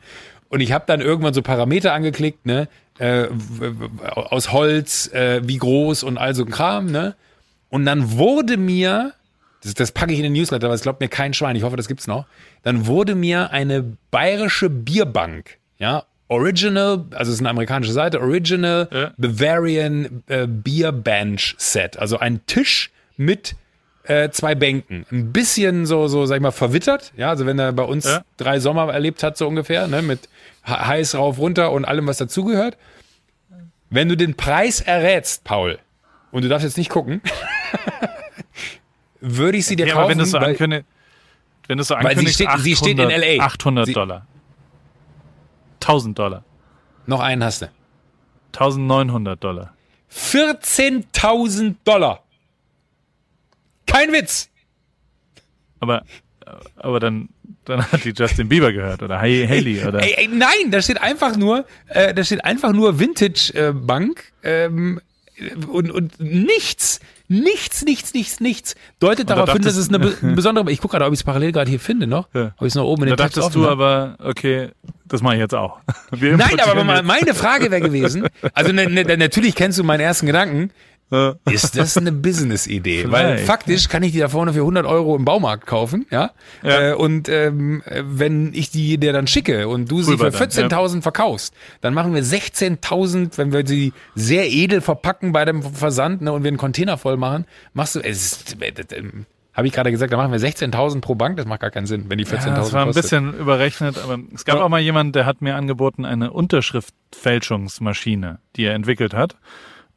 Und 0.49 0.59
ich 0.59 0.71
habe 0.73 0.83
dann 0.85 1.01
irgendwann 1.01 1.33
so 1.33 1.41
Parameter 1.41 1.93
angeklickt, 1.93 2.45
ne, 2.45 2.67
äh, 2.99 3.27
aus 4.13 4.51
Holz, 4.51 5.07
äh, 5.13 5.41
wie 5.47 5.57
groß 5.57 6.03
und 6.03 6.17
all 6.17 6.35
so 6.35 6.43
ein 6.43 6.51
Kram, 6.51 6.87
ne. 6.87 7.15
Und 7.69 7.85
dann 7.85 8.17
wurde 8.17 8.57
mir, 8.57 9.13
das, 9.63 9.73
das 9.75 9.91
packe 9.91 10.11
ich 10.11 10.19
in 10.19 10.23
den 10.23 10.33
Newsletter, 10.33 10.67
aber 10.67 10.75
es 10.75 10.81
glaubt 10.81 10.99
mir 10.99 11.07
kein 11.07 11.33
Schwein, 11.33 11.55
ich 11.55 11.63
hoffe, 11.63 11.77
das 11.77 11.87
gibt's 11.87 12.05
noch, 12.05 12.25
dann 12.63 12.85
wurde 12.85 13.15
mir 13.15 13.51
eine 13.51 13.95
bayerische 14.11 14.69
Bierbank, 14.69 15.57
ja, 15.77 16.03
Original, 16.27 17.05
also 17.11 17.29
es 17.29 17.35
ist 17.35 17.39
eine 17.39 17.49
amerikanische 17.49 17.91
Seite, 17.91 18.21
Original 18.21 18.87
Ja. 18.91 19.13
Bavarian 19.17 20.23
äh, 20.27 20.47
Beer 20.47 20.91
Bench 20.91 21.55
Set, 21.57 21.97
also 21.97 22.19
ein 22.19 22.45
Tisch 22.45 22.91
mit 23.17 23.55
äh, 24.03 24.29
zwei 24.31 24.55
Bänken. 24.55 25.05
Ein 25.11 25.31
bisschen 25.31 25.85
so, 25.85 26.07
so, 26.07 26.25
sag 26.25 26.35
ich 26.37 26.41
mal, 26.41 26.51
verwittert, 26.51 27.13
ja, 27.17 27.29
also 27.29 27.45
wenn 27.45 27.59
er 27.59 27.71
bei 27.71 27.83
uns 27.83 28.05
Ja. 28.05 28.23
drei 28.37 28.59
Sommer 28.59 28.91
erlebt 28.91 29.21
hat, 29.23 29.37
so 29.37 29.47
ungefähr, 29.47 29.87
ne, 29.87 30.01
mit 30.01 30.27
he- 30.65 30.71
heiß 30.73 31.15
rauf, 31.15 31.37
runter 31.37 31.71
und 31.71 31.85
allem, 31.85 32.07
was 32.07 32.17
dazugehört. 32.17 32.77
Wenn 33.89 34.09
du 34.09 34.15
den 34.17 34.35
Preis 34.35 34.81
errätst, 34.81 35.43
Paul, 35.43 35.77
und 36.31 36.43
du 36.43 36.49
darfst 36.49 36.63
jetzt 36.65 36.77
nicht 36.77 36.89
gucken, 36.89 37.21
würde 39.19 39.57
ich 39.57 39.65
sie 39.65 39.75
dir 39.75 39.85
ja, 39.87 39.93
kaufen. 39.93 40.03
aber 40.03 40.09
wenn 40.11 40.17
du 40.17 40.23
es 40.23 40.31
so 40.31 40.39
weil- 40.39 40.49
ankündigst, 40.49 40.85
wenn 41.67 41.77
du 41.77 41.81
es 41.81 41.87
so 41.87 41.95
Weil 41.95 42.01
sie 42.01 42.07
ankündigst, 42.09 42.35
steht- 42.35 42.59
sie 42.59 42.75
steht 42.75 42.99
in 42.99 43.05
800 43.05 43.37
LA. 43.37 43.43
800 43.45 43.85
Sie- 43.85 43.93
Dollar. 43.93 44.25
1000 45.79 46.17
Dollar. 46.19 46.43
noch 47.05 47.19
einen 47.19 47.43
hast 47.43 47.61
du. 47.63 47.69
1900 48.53 49.43
Dollar. 49.43 49.73
14.000 50.09 51.75
Dollar. 51.83 52.23
Kein 53.91 54.11
Witz. 54.13 54.49
Aber, 55.79 56.03
aber 56.75 56.99
dann, 56.99 57.29
dann 57.65 57.83
hat 57.91 58.03
die 58.03 58.13
Justin 58.15 58.49
Bieber 58.49 58.71
gehört 58.71 59.01
oder 59.03 59.19
Haley 59.19 59.83
oder. 59.85 60.01
Ey, 60.01 60.13
ey, 60.17 60.27
nein, 60.27 60.69
da 60.71 60.81
steht 60.81 61.01
einfach 61.01 61.35
nur, 61.37 61.65
äh, 61.87 62.13
da 62.13 62.23
steht 62.23 62.43
einfach 62.45 62.71
nur 62.73 62.99
Vintage 62.99 63.51
äh, 63.53 63.73
Bank 63.73 64.31
ähm, 64.43 65.01
und, 65.67 65.89
und 65.89 66.19
nichts, 66.19 66.99
nichts, 67.27 67.83
nichts, 67.83 68.13
nichts, 68.13 68.39
nichts 68.39 68.75
deutet 68.99 69.29
da 69.29 69.35
darauf 69.35 69.53
hin, 69.53 69.61
dass 69.63 69.75
es 69.75 69.89
eine, 69.89 69.97
be- 69.99 70.15
eine 70.21 70.33
besondere. 70.33 70.71
Ich 70.71 70.79
gucke 70.81 70.91
gerade, 70.93 71.05
ob 71.05 71.13
ich 71.13 71.19
es 71.19 71.23
parallel 71.23 71.51
gerade 71.51 71.69
hier 71.69 71.79
finde 71.79 72.05
noch. 72.05 72.27
Ja. 72.35 72.53
Ob 72.57 72.61
ich 72.61 72.67
es 72.67 72.75
noch 72.75 72.85
oben 72.85 73.03
in 73.03 73.09
da 73.09 73.15
den 73.15 73.23
Tabs 73.23 73.35
dachtest 73.35 73.55
du 73.55 73.67
aber, 73.67 74.17
okay, 74.19 74.69
das 75.05 75.21
mache 75.23 75.35
ich 75.35 75.39
jetzt 75.39 75.55
auch. 75.55 75.79
Nein, 76.11 76.59
aber 76.59 77.01
meine 77.01 77.33
Frage 77.33 77.71
wäre 77.71 77.81
gewesen, 77.81 78.27
also 78.53 78.71
ne, 78.71 78.87
ne, 78.87 79.17
natürlich 79.17 79.55
kennst 79.55 79.79
du 79.79 79.83
meinen 79.83 80.01
ersten 80.01 80.27
Gedanken, 80.27 80.71
ist 81.51 81.77
das 81.77 81.97
eine 81.97 82.11
Business-Idee? 82.11 83.05
Weil 83.09 83.37
faktisch 83.39 83.89
kann 83.89 84.01
ich 84.03 84.11
die 84.13 84.19
da 84.19 84.29
vorne 84.29 84.53
für 84.53 84.59
100 84.61 84.85
Euro 84.85 85.15
im 85.15 85.25
Baumarkt 85.25 85.67
kaufen, 85.67 86.05
ja? 86.09 86.31
Ja. 86.63 86.91
Äh, 86.91 86.93
und 86.93 87.27
ähm, 87.29 87.81
äh, 87.85 88.03
wenn 88.05 88.53
ich 88.53 88.71
die 88.71 88.97
dir 88.97 89.13
dann 89.13 89.27
schicke 89.27 89.67
und 89.67 89.91
du 89.91 90.01
sie 90.01 90.17
für 90.17 90.27
Rüber 90.27 90.31
dann, 90.31 90.49
14.000 90.69 91.01
verkaufst, 91.01 91.53
dann 91.81 91.93
machen 91.93 92.13
wir 92.13 92.23
16.000, 92.23 93.37
wenn 93.37 93.51
wir 93.51 93.65
sie 93.67 93.93
sehr 94.15 94.49
edel 94.49 94.81
verpacken 94.81 95.31
bei 95.33 95.43
dem 95.45 95.61
Versand 95.63 96.21
ne, 96.21 96.31
und 96.31 96.43
wir 96.43 96.47
einen 96.49 96.57
Container 96.57 96.97
voll 96.97 97.17
machen, 97.17 97.45
machst 97.73 97.95
du, 97.95 97.99
es 97.99 98.21
ist, 98.47 98.61
äh, 98.61 98.71
habe 99.53 99.67
ich 99.67 99.73
gerade 99.73 99.91
gesagt, 99.91 100.13
da 100.13 100.17
machen 100.17 100.31
wir 100.31 100.39
16.000 100.39 101.01
pro 101.01 101.15
Bank, 101.15 101.35
das 101.35 101.45
macht 101.45 101.59
gar 101.59 101.71
keinen 101.71 101.85
Sinn, 101.85 102.05
wenn 102.07 102.17
die 102.17 102.25
14.000 102.25 102.47
Ja, 102.47 102.55
das 102.55 102.71
war 102.71 102.81
ein 102.83 102.87
kostet. 102.87 103.03
bisschen 103.03 103.33
überrechnet, 103.37 103.97
aber 104.01 104.17
es 104.33 104.45
gab 104.45 104.55
Ja. 104.57 104.63
auch 104.63 104.69
mal 104.69 104.79
jemand, 104.79 105.13
der 105.15 105.25
hat 105.25 105.41
mir 105.41 105.55
angeboten, 105.55 106.05
eine 106.05 106.31
Unterschriftfälschungsmaschine, 107.21 108.39
die 108.55 108.63
er 108.63 108.73
entwickelt 108.75 109.13
hat. 109.13 109.35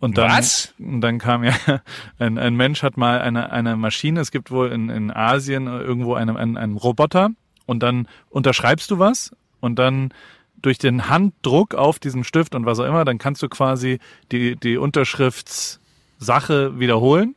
Und 0.05 0.19
dann, 0.19 0.31
Was? 0.31 0.75
Und 0.79 1.01
dann 1.01 1.19
kam 1.19 1.45
ja, 1.45 1.55
ein, 2.19 2.37
ein 2.37 2.57
Mensch 2.57 2.83
hat 2.83 2.99
mal 2.99 3.23
eine, 3.23 3.51
eine 3.51 3.75
Maschine, 3.75 4.21
es 4.21 4.31
gibt 4.31 4.51
wohl 4.51 4.71
in, 4.71 4.91
in 4.91 5.11
Asien 5.11 5.67
irgendwo 5.67 6.13
einen, 6.13 6.37
einen, 6.37 6.59
einen 6.59 6.77
Roboter 6.77 7.31
und 7.65 7.83
dann 7.83 8.07
unterschreibst 8.29 8.91
du 8.91 8.99
was 8.99 9.35
und 9.61 9.79
dann 9.79 10.13
durch 10.61 10.77
den 10.77 11.09
Handdruck 11.09 11.75
auf 11.75 11.99
diesem 11.99 12.23
Stift 12.23 12.55
und 12.55 12.67
was 12.67 12.81
auch 12.81 12.85
immer, 12.85 13.07
dann 13.07 13.17
kannst 13.17 13.43
du 13.43 13.49
quasi 13.49 13.99
die, 14.31 14.57
die 14.57 14.77
Unterschriftssache 14.77 16.79
wiederholen 16.79 17.35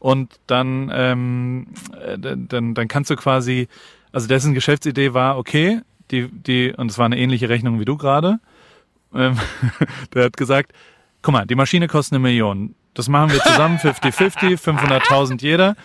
und 0.00 0.40
dann, 0.48 0.90
ähm, 0.92 1.68
äh, 2.04 2.18
dann, 2.18 2.74
dann 2.74 2.88
kannst 2.88 3.10
du 3.10 3.14
quasi, 3.14 3.68
also 4.10 4.26
dessen 4.26 4.52
Geschäftsidee 4.52 5.14
war, 5.14 5.38
okay, 5.38 5.82
die, 6.10 6.28
die, 6.28 6.74
und 6.76 6.90
es 6.90 6.98
war 6.98 7.06
eine 7.06 7.18
ähnliche 7.18 7.48
Rechnung 7.48 7.78
wie 7.78 7.84
du 7.84 7.96
gerade, 7.96 8.40
ähm, 9.14 9.38
der 10.12 10.24
hat 10.24 10.36
gesagt, 10.36 10.72
guck 11.22 11.32
mal, 11.32 11.46
die 11.46 11.54
Maschine 11.54 11.88
kostet 11.88 12.12
eine 12.14 12.20
Million. 12.20 12.74
Das 12.94 13.08
machen 13.08 13.32
wir 13.32 13.40
zusammen 13.40 13.78
50-50, 13.78 14.60
500.000 14.60 15.42
jeder. 15.42 15.76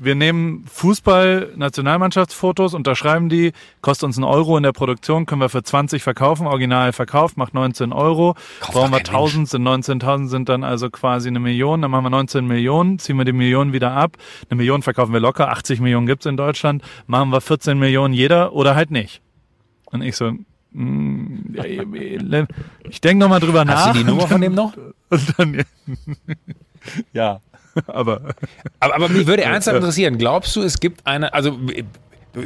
Wir 0.00 0.14
nehmen 0.14 0.64
Fußball-Nationalmannschaftsfotos, 0.72 2.72
unterschreiben 2.72 3.28
die, 3.28 3.50
kostet 3.80 4.04
uns 4.04 4.16
einen 4.16 4.26
Euro 4.26 4.56
in 4.56 4.62
der 4.62 4.70
Produktion, 4.70 5.26
können 5.26 5.40
wir 5.40 5.48
für 5.48 5.64
20 5.64 6.04
verkaufen, 6.04 6.46
original 6.46 6.92
verkauft, 6.92 7.36
macht 7.36 7.52
19 7.52 7.92
Euro. 7.92 8.34
Kauft 8.60 8.74
Brauchen 8.74 8.92
wir 8.92 9.00
kein 9.00 9.16
1000, 9.16 9.48
sind 9.48 9.66
19.000, 9.66 10.28
sind 10.28 10.48
dann 10.48 10.62
also 10.62 10.88
quasi 10.88 11.26
eine 11.26 11.40
Million, 11.40 11.82
dann 11.82 11.90
machen 11.90 12.04
wir 12.04 12.10
19 12.10 12.46
Millionen, 12.46 13.00
ziehen 13.00 13.16
wir 13.16 13.24
die 13.24 13.32
Million 13.32 13.72
wieder 13.72 13.90
ab. 13.90 14.16
Eine 14.48 14.58
Million 14.58 14.82
verkaufen 14.82 15.12
wir 15.12 15.18
locker, 15.18 15.50
80 15.50 15.80
Millionen 15.80 16.06
gibt's 16.06 16.26
in 16.26 16.36
Deutschland, 16.36 16.84
machen 17.08 17.30
wir 17.30 17.40
14 17.40 17.76
Millionen 17.76 18.14
jeder 18.14 18.52
oder 18.52 18.76
halt 18.76 18.92
nicht. 18.92 19.20
Und 19.86 20.02
ich 20.02 20.14
so, 20.14 20.30
ich 22.88 23.00
denke 23.00 23.24
nochmal 23.24 23.40
drüber 23.40 23.64
nach. 23.64 23.86
Hast 23.86 23.94
du 23.94 23.98
die 24.00 24.04
Nummer 24.04 24.28
von 24.28 24.40
dem 24.40 24.54
noch? 24.54 24.74
Dann, 25.36 25.62
ja, 27.12 27.40
aber 27.86 28.34
Aber, 28.80 28.94
aber 28.94 29.08
mich 29.08 29.26
würde 29.26 29.42
ernsthaft 29.44 29.76
interessieren, 29.76 30.18
glaubst 30.18 30.54
du, 30.56 30.62
es 30.62 30.80
gibt 30.80 31.06
eine, 31.06 31.32
also 31.32 31.58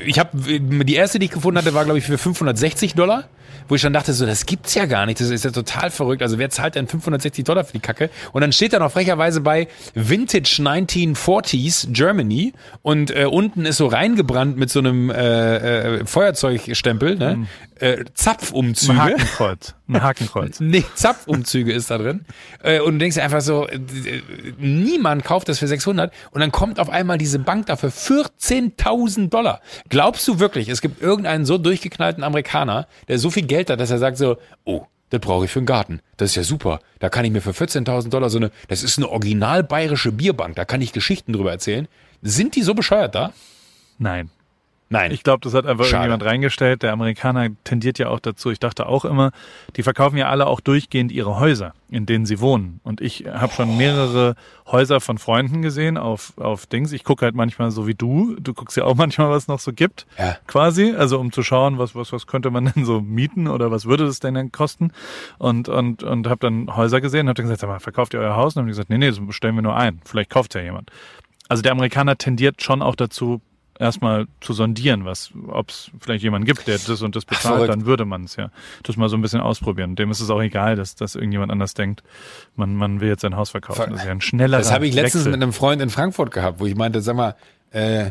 ich 0.05 0.19
habe 0.19 0.39
die 0.39 0.95
erste, 0.95 1.19
die 1.19 1.27
ich 1.27 1.33
gefunden 1.33 1.59
hatte, 1.59 1.75
war 1.75 1.85
glaube 1.85 1.99
ich 1.99 2.05
für 2.05 2.17
560 2.17 2.95
Dollar, 2.95 3.25
wo 3.69 3.75
ich 3.75 3.83
dann 3.83 3.93
dachte 3.93 4.13
so, 4.13 4.27
das 4.27 4.47
gibt's 4.47 4.75
ja 4.75 4.87
gar 4.87 5.07
nicht, 5.07 5.21
das 5.21 5.31
ist 5.31 5.45
ja 5.45 5.51
total 5.51 5.91
verrückt. 5.91 6.23
Also 6.23 6.39
wer 6.39 6.51
zahlt 6.51 6.75
denn 6.77 6.87
560 6.87 7.45
Dollar 7.45 7.65
für 7.65 7.73
die 7.73 7.81
Kacke? 7.81 8.11
Und 8.33 8.41
dann 8.43 8.53
steht 8.53 8.73
da 8.73 8.79
noch 8.79 8.93
frecherweise 8.93 9.41
bei 9.41 9.69
Vintage 9.95 10.61
1940s 10.63 11.93
Germany 11.93 12.53
und 12.83 13.11
äh, 13.15 13.25
unten 13.27 13.67
ist 13.67 13.77
so 13.79 13.87
reingebrannt 13.87 14.57
mit 14.57 14.71
so 14.71 14.79
einem 14.79 15.11
äh, 15.11 15.57
äh, 15.99 16.07
Feuerzeugstempel, 16.07 17.17
ne? 17.17 17.47
Äh, 17.83 18.05
Zapfumzüge. 18.15 18.93
ein 18.93 19.03
Hakenkreuz. 19.03 19.75
Ein 19.89 20.03
Hakenkreuz. 20.03 20.61
Nee, 20.61 20.85
Zapfumzüge 20.95 21.73
ist 21.73 21.91
da 21.91 21.99
drin. 21.99 22.25
Äh, 22.63 22.79
und 22.79 22.93
du 22.93 22.99
denkst 22.99 23.17
dir 23.17 23.25
einfach 23.25 23.41
so, 23.41 23.67
äh, 23.67 23.81
niemand 24.57 25.25
kauft 25.25 25.49
das 25.49 25.59
für 25.59 25.67
600 25.67 26.13
und 26.31 26.41
dann 26.41 26.53
kommt 26.53 26.79
auf 26.79 26.89
einmal 26.89 27.19
diese 27.19 27.41
Bank 27.41 27.67
dafür 27.67 27.91
14.000 27.91 29.31
Dollar. 29.31 29.61
Glaubst 29.89 30.29
du 30.29 30.39
wirklich, 30.39 30.69
es 30.69 30.81
gibt 30.81 31.03
irgendeinen 31.03 31.45
so 31.45 31.59
durchgeknallten 31.59 32.23
Amerikaner, 32.23 32.87
der 33.09 33.19
so 33.19 33.31
viel 33.31 33.47
Geld 33.47 33.69
hat, 33.69 33.81
dass 33.81 33.91
er 33.91 33.99
sagt 33.99 34.17
so, 34.17 34.37
oh, 34.63 34.87
das 35.11 35.21
brauche 35.21 35.47
ich 35.47 35.51
für 35.51 35.59
einen 35.59 35.67
Garten. 35.67 36.01
Das 36.19 36.31
ist 36.31 36.37
ja 36.37 36.45
super. 36.45 36.79
Da 37.01 37.09
kann 37.09 37.25
ich 37.25 37.33
mir 37.33 37.41
für 37.43 37.51
14.000 37.51 38.11
Dollar 38.11 38.31
so 38.31 38.39
eine, 38.39 38.53
das 38.69 38.85
ist 38.85 38.97
eine 38.97 39.09
original 39.09 39.65
bayerische 39.65 40.13
Bierbank, 40.13 40.55
da 40.55 40.65
kann 40.65 40.81
ich 40.83 40.93
Geschichten 40.93 41.33
drüber 41.33 41.51
erzählen. 41.51 41.89
Sind 42.23 42.55
die 42.55 42.63
so 42.63 42.75
bescheuert 42.75 43.17
da? 43.17 43.33
Nein. 43.99 44.31
Nein. 44.93 45.11
Ich 45.11 45.23
glaube, 45.23 45.41
das 45.41 45.55
hat 45.55 45.65
einfach 45.65 45.87
Schade. 45.87 46.05
irgendjemand 46.05 46.25
reingestellt. 46.25 46.83
Der 46.83 46.93
Amerikaner 46.93 47.49
tendiert 47.65 47.99
ja 47.99 48.09
auch 48.09 48.21
dazu. 48.21 48.51
Ich 48.51 48.61
dachte 48.61 48.85
auch 48.85 49.07
immer, 49.07 49.33
die 49.77 49.83
verkaufen 49.83 50.19
ja 50.19 50.29
alle 50.29 50.47
auch 50.47 50.61
durchgehend 50.61 51.11
ihre 51.11 51.41
Häuser, 51.41 51.73
in 51.89 52.05
denen 52.05 52.27
sie 52.27 52.41
wohnen. 52.41 52.79
Und 52.85 53.01
ich 53.01 53.25
habe 53.27 53.55
schon 53.55 53.79
mehrere 53.79 54.35
Häuser 54.67 55.01
von 55.01 55.17
Freunden 55.17 55.63
gesehen 55.63 55.97
auf, 55.97 56.35
auf 56.37 56.67
Dings. 56.67 56.93
Ich 56.93 57.05
gucke 57.05 57.25
halt 57.25 57.35
manchmal 57.35 57.71
so 57.71 57.87
wie 57.87 57.95
du. 57.95 58.37
Du 58.39 58.53
guckst 58.53 58.77
ja 58.77 58.85
auch 58.85 58.95
manchmal, 58.95 59.31
was 59.31 59.45
es 59.45 59.49
noch 59.49 59.61
so 59.61 59.73
gibt. 59.73 60.07
Ja. 60.19 60.37
Quasi. 60.47 60.93
Also 60.95 61.19
um 61.19 61.33
zu 61.33 61.43
schauen, 61.43 61.79
was, 61.79 61.95
was, 61.95 62.13
was 62.13 62.27
könnte 62.27 62.51
man 62.51 62.71
denn 62.77 62.85
so 62.85 63.01
mieten 63.01 63.49
oder 63.49 63.71
was 63.71 63.87
würde 63.87 64.05
das 64.05 64.21
denn 64.21 64.35
dann 64.35 64.53
kosten? 64.53 64.93
Und, 65.39 65.71
und, 65.71 66.03
und 66.03 66.27
habe 66.27 66.41
dann 66.41 66.77
Häuser 66.77 67.01
gesehen 67.01 67.23
und 67.23 67.29
habe 67.29 67.37
dann 67.37 67.47
gesagt, 67.47 67.63
sag 67.63 67.69
mal, 67.69 67.81
verkauft 67.81 68.13
ihr 68.13 68.21
euer 68.21 68.37
Haus? 68.37 68.57
Und 68.57 68.61
haben 68.61 68.67
die 68.67 68.73
gesagt, 68.73 68.91
nee, 68.91 68.99
nee, 68.99 69.09
das 69.09 69.27
bestellen 69.27 69.55
wir 69.55 69.63
nur 69.63 69.75
ein. 69.75 70.03
Vielleicht 70.05 70.29
kauft 70.29 70.55
ja 70.55 70.61
jemand. 70.61 70.91
Also 71.49 71.63
der 71.63 71.73
Amerikaner 71.73 72.19
tendiert 72.19 72.63
schon 72.63 72.83
auch 72.83 72.95
dazu, 72.95 73.41
erstmal 73.83 74.27
zu 74.41 74.53
sondieren, 74.55 75.05
was, 75.05 75.31
ob 75.49 75.71
es 75.71 75.91
vielleicht 76.01 76.23
jemanden 76.23 76.47
gibt, 76.47 76.67
der 76.67 76.79
das 76.79 77.03
und 77.03 77.15
das 77.17 77.25
bezahlt, 77.25 77.55
verrückt. 77.57 77.69
dann 77.71 77.85
würde 77.87 78.05
man 78.05 78.25
es 78.25 78.37
ja. 78.37 78.51
Das 78.85 78.97
mal 78.97 79.09
so 79.09 79.17
ein 79.17 79.23
bisschen 79.23 79.41
ausprobieren. 79.41 79.97
Dem 79.97 80.11
ist 80.11 80.21
es 80.21 80.31
auch 80.31 80.41
egal, 80.41 80.77
dass, 80.77 80.95
dass 80.95 81.15
irgendjemand 81.15 81.53
anders 81.53 81.75
denkt, 81.75 82.03
man, 82.57 82.75
man 82.77 83.01
will 83.01 83.09
jetzt 83.09 83.23
sein 83.23 83.37
Haus 83.37 83.51
verkaufen. 83.51 83.83
Ver- 83.83 83.91
Das 83.91 84.01
ist 84.01 84.07
ja 84.07 84.13
ein 84.13 84.21
schneller 84.21 84.59
Das 84.59 84.73
habe 84.73 84.87
ich 84.87 84.95
letztens 84.95 85.25
Wechsel. 85.25 85.33
mit 85.33 85.43
einem 85.43 85.53
Freund 85.53 85.83
in 85.83 85.91
Frankfurt 85.91 86.31
gehabt, 86.31 86.61
wo 86.61 86.67
ich 86.67 86.75
meinte, 86.75 87.03
sag 87.03 87.17
mal, 87.17 87.35
äh, 87.73 88.11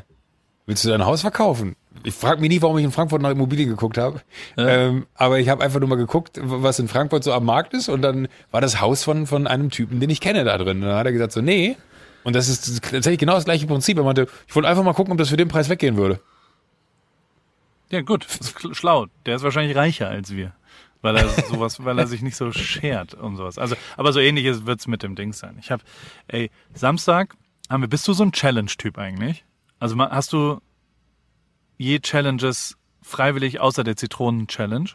willst 0.68 0.86
du 0.86 0.90
dein 0.90 1.06
Haus 1.06 1.22
verkaufen? 1.22 1.76
Ich 2.04 2.14
frage 2.14 2.40
mich 2.40 2.50
nicht, 2.50 2.62
warum 2.62 2.78
ich 2.78 2.86
in 2.86 2.92
Frankfurt 2.92 3.22
nach 3.22 3.32
Immobilien 3.32 3.70
geguckt 3.70 3.98
habe. 3.98 4.22
Ähm, 4.58 5.06
aber 5.16 5.40
ich 5.40 5.50
habe 5.50 5.64
einfach 5.64 5.80
nur 5.80 5.90
mal 5.90 5.96
geguckt, 5.98 6.40
was 6.42 6.80
in 6.80 6.88
Frankfurt 6.88 7.24
so 7.24 7.34
am 7.34 7.44
Markt 7.46 7.74
ist. 7.74 7.90
Und 7.90 8.02
dann 8.02 8.28
war 8.52 8.62
das 8.62 8.80
Haus 8.80 9.04
von, 9.04 9.28
von 9.28 9.46
einem 9.46 9.70
Typen, 9.70 10.00
den 10.00 10.10
ich 10.10 10.22
kenne 10.22 10.44
da 10.46 10.58
drin. 10.58 10.78
Und 10.82 10.88
dann 10.88 10.96
hat 10.98 11.06
er 11.06 11.12
gesagt 11.12 11.34
so, 11.34 11.42
nee. 11.42 11.76
Und 12.24 12.36
das 12.36 12.48
ist 12.48 12.84
tatsächlich 12.84 13.20
genau 13.20 13.34
das 13.34 13.46
gleiche 13.46 13.68
Prinzip. 13.68 13.98
Er 13.98 14.04
meinte, 14.04 14.28
ich 14.48 14.56
wollte 14.56 14.70
einfach 14.70 14.84
mal 14.84 14.94
gucken, 14.94 15.12
ob 15.12 15.18
das 15.18 15.30
für 15.30 15.38
den 15.38 15.48
Preis 15.48 15.70
weggehen 15.70 15.98
würde. 15.98 16.20
Ja, 17.90 18.02
gut, 18.02 18.26
schlau. 18.72 19.08
Der 19.26 19.36
ist 19.36 19.44
wahrscheinlich 19.44 19.76
reicher 19.76 20.08
als 20.08 20.32
wir. 20.32 20.54
Weil 21.02 21.18
er 21.18 21.30
sowas, 21.50 21.84
weil 21.84 21.98
er 22.00 22.08
sich 22.08 22.22
nicht 22.22 22.36
so 22.36 22.52
schert 22.52 23.14
und 23.14 23.36
sowas. 23.36 23.58
Also, 23.58 23.76
aber 23.98 24.14
so 24.14 24.20
ähnliches 24.20 24.66
wird's 24.66 24.88
mit 24.88 25.04
dem 25.04 25.16
Ding 25.16 25.34
sein. 25.34 25.58
Ich 25.60 25.72
habe, 25.72 25.84
ey, 26.28 26.52
Samstag 26.74 27.36
haben 27.70 27.82
wir, 27.82 27.90
bist 27.90 28.08
du 28.08 28.14
so 28.14 28.24
ein 28.24 28.32
Challenge-Typ 28.32 28.98
eigentlich? 28.98 29.46
Also 29.80 29.98
hast 29.98 30.32
du 30.34 30.62
je 31.78 32.00
Challenges 32.00 32.78
freiwillig 33.02 33.60
außer 33.60 33.84
der 33.84 33.96
Zitronen-Challenge? 33.96 34.90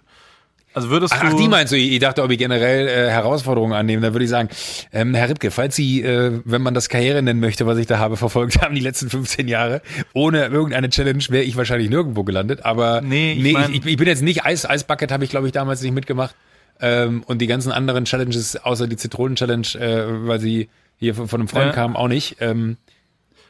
Also 0.76 0.90
würdest 0.90 1.14
Ach, 1.16 1.20
du. 1.22 1.26
ach, 1.28 1.34
die 1.40 1.48
meinst 1.48 1.72
du? 1.72 1.76
Ich 1.78 1.98
dachte, 2.00 2.22
ob 2.22 2.30
ich 2.30 2.36
generell 2.36 2.86
äh, 2.86 3.10
Herausforderungen 3.10 3.72
annehme. 3.72 4.02
Dann 4.02 4.12
würde 4.12 4.24
ich 4.24 4.30
sagen, 4.30 4.50
ähm, 4.92 5.14
Herr 5.14 5.30
Ripke, 5.30 5.50
falls 5.50 5.74
Sie, 5.74 6.02
äh, 6.02 6.40
wenn 6.44 6.60
man 6.60 6.74
das 6.74 6.90
Karriere 6.90 7.22
nennen 7.22 7.40
möchte, 7.40 7.64
was 7.66 7.78
ich 7.78 7.86
da 7.86 7.98
habe, 7.98 8.18
verfolgt 8.18 8.60
haben 8.60 8.74
die 8.74 8.82
letzten 8.82 9.08
15 9.08 9.48
Jahre, 9.48 9.80
ohne 10.12 10.44
irgendeine 10.48 10.90
Challenge 10.90 11.24
wäre 11.30 11.44
ich 11.44 11.56
wahrscheinlich 11.56 11.88
nirgendwo 11.88 12.24
gelandet. 12.24 12.66
Aber 12.66 13.00
Nee, 13.00 13.32
ich 13.32 13.42
nee, 13.42 13.52
mein- 13.52 13.72
ich, 13.72 13.86
ich 13.86 13.96
bin 13.96 14.06
jetzt 14.06 14.22
nicht 14.22 14.44
Eis, 14.44 14.68
Eisbucket 14.68 15.10
habe 15.10 15.24
ich 15.24 15.30
glaube 15.30 15.46
ich 15.46 15.52
damals 15.52 15.80
nicht 15.80 15.94
mitgemacht. 15.94 16.34
Ähm, 16.78 17.22
und 17.26 17.38
die 17.40 17.46
ganzen 17.46 17.72
anderen 17.72 18.04
Challenges, 18.04 18.56
außer 18.62 18.86
die 18.86 18.96
Zitronen-Challenge, 18.98 19.66
äh, 19.80 20.28
weil 20.28 20.40
sie 20.40 20.68
hier 20.98 21.14
von 21.14 21.28
einem 21.32 21.48
Freund 21.48 21.68
Ja. 21.68 21.72
kamen, 21.72 21.96
auch 21.96 22.08
nicht. 22.08 22.36
Ähm, 22.40 22.76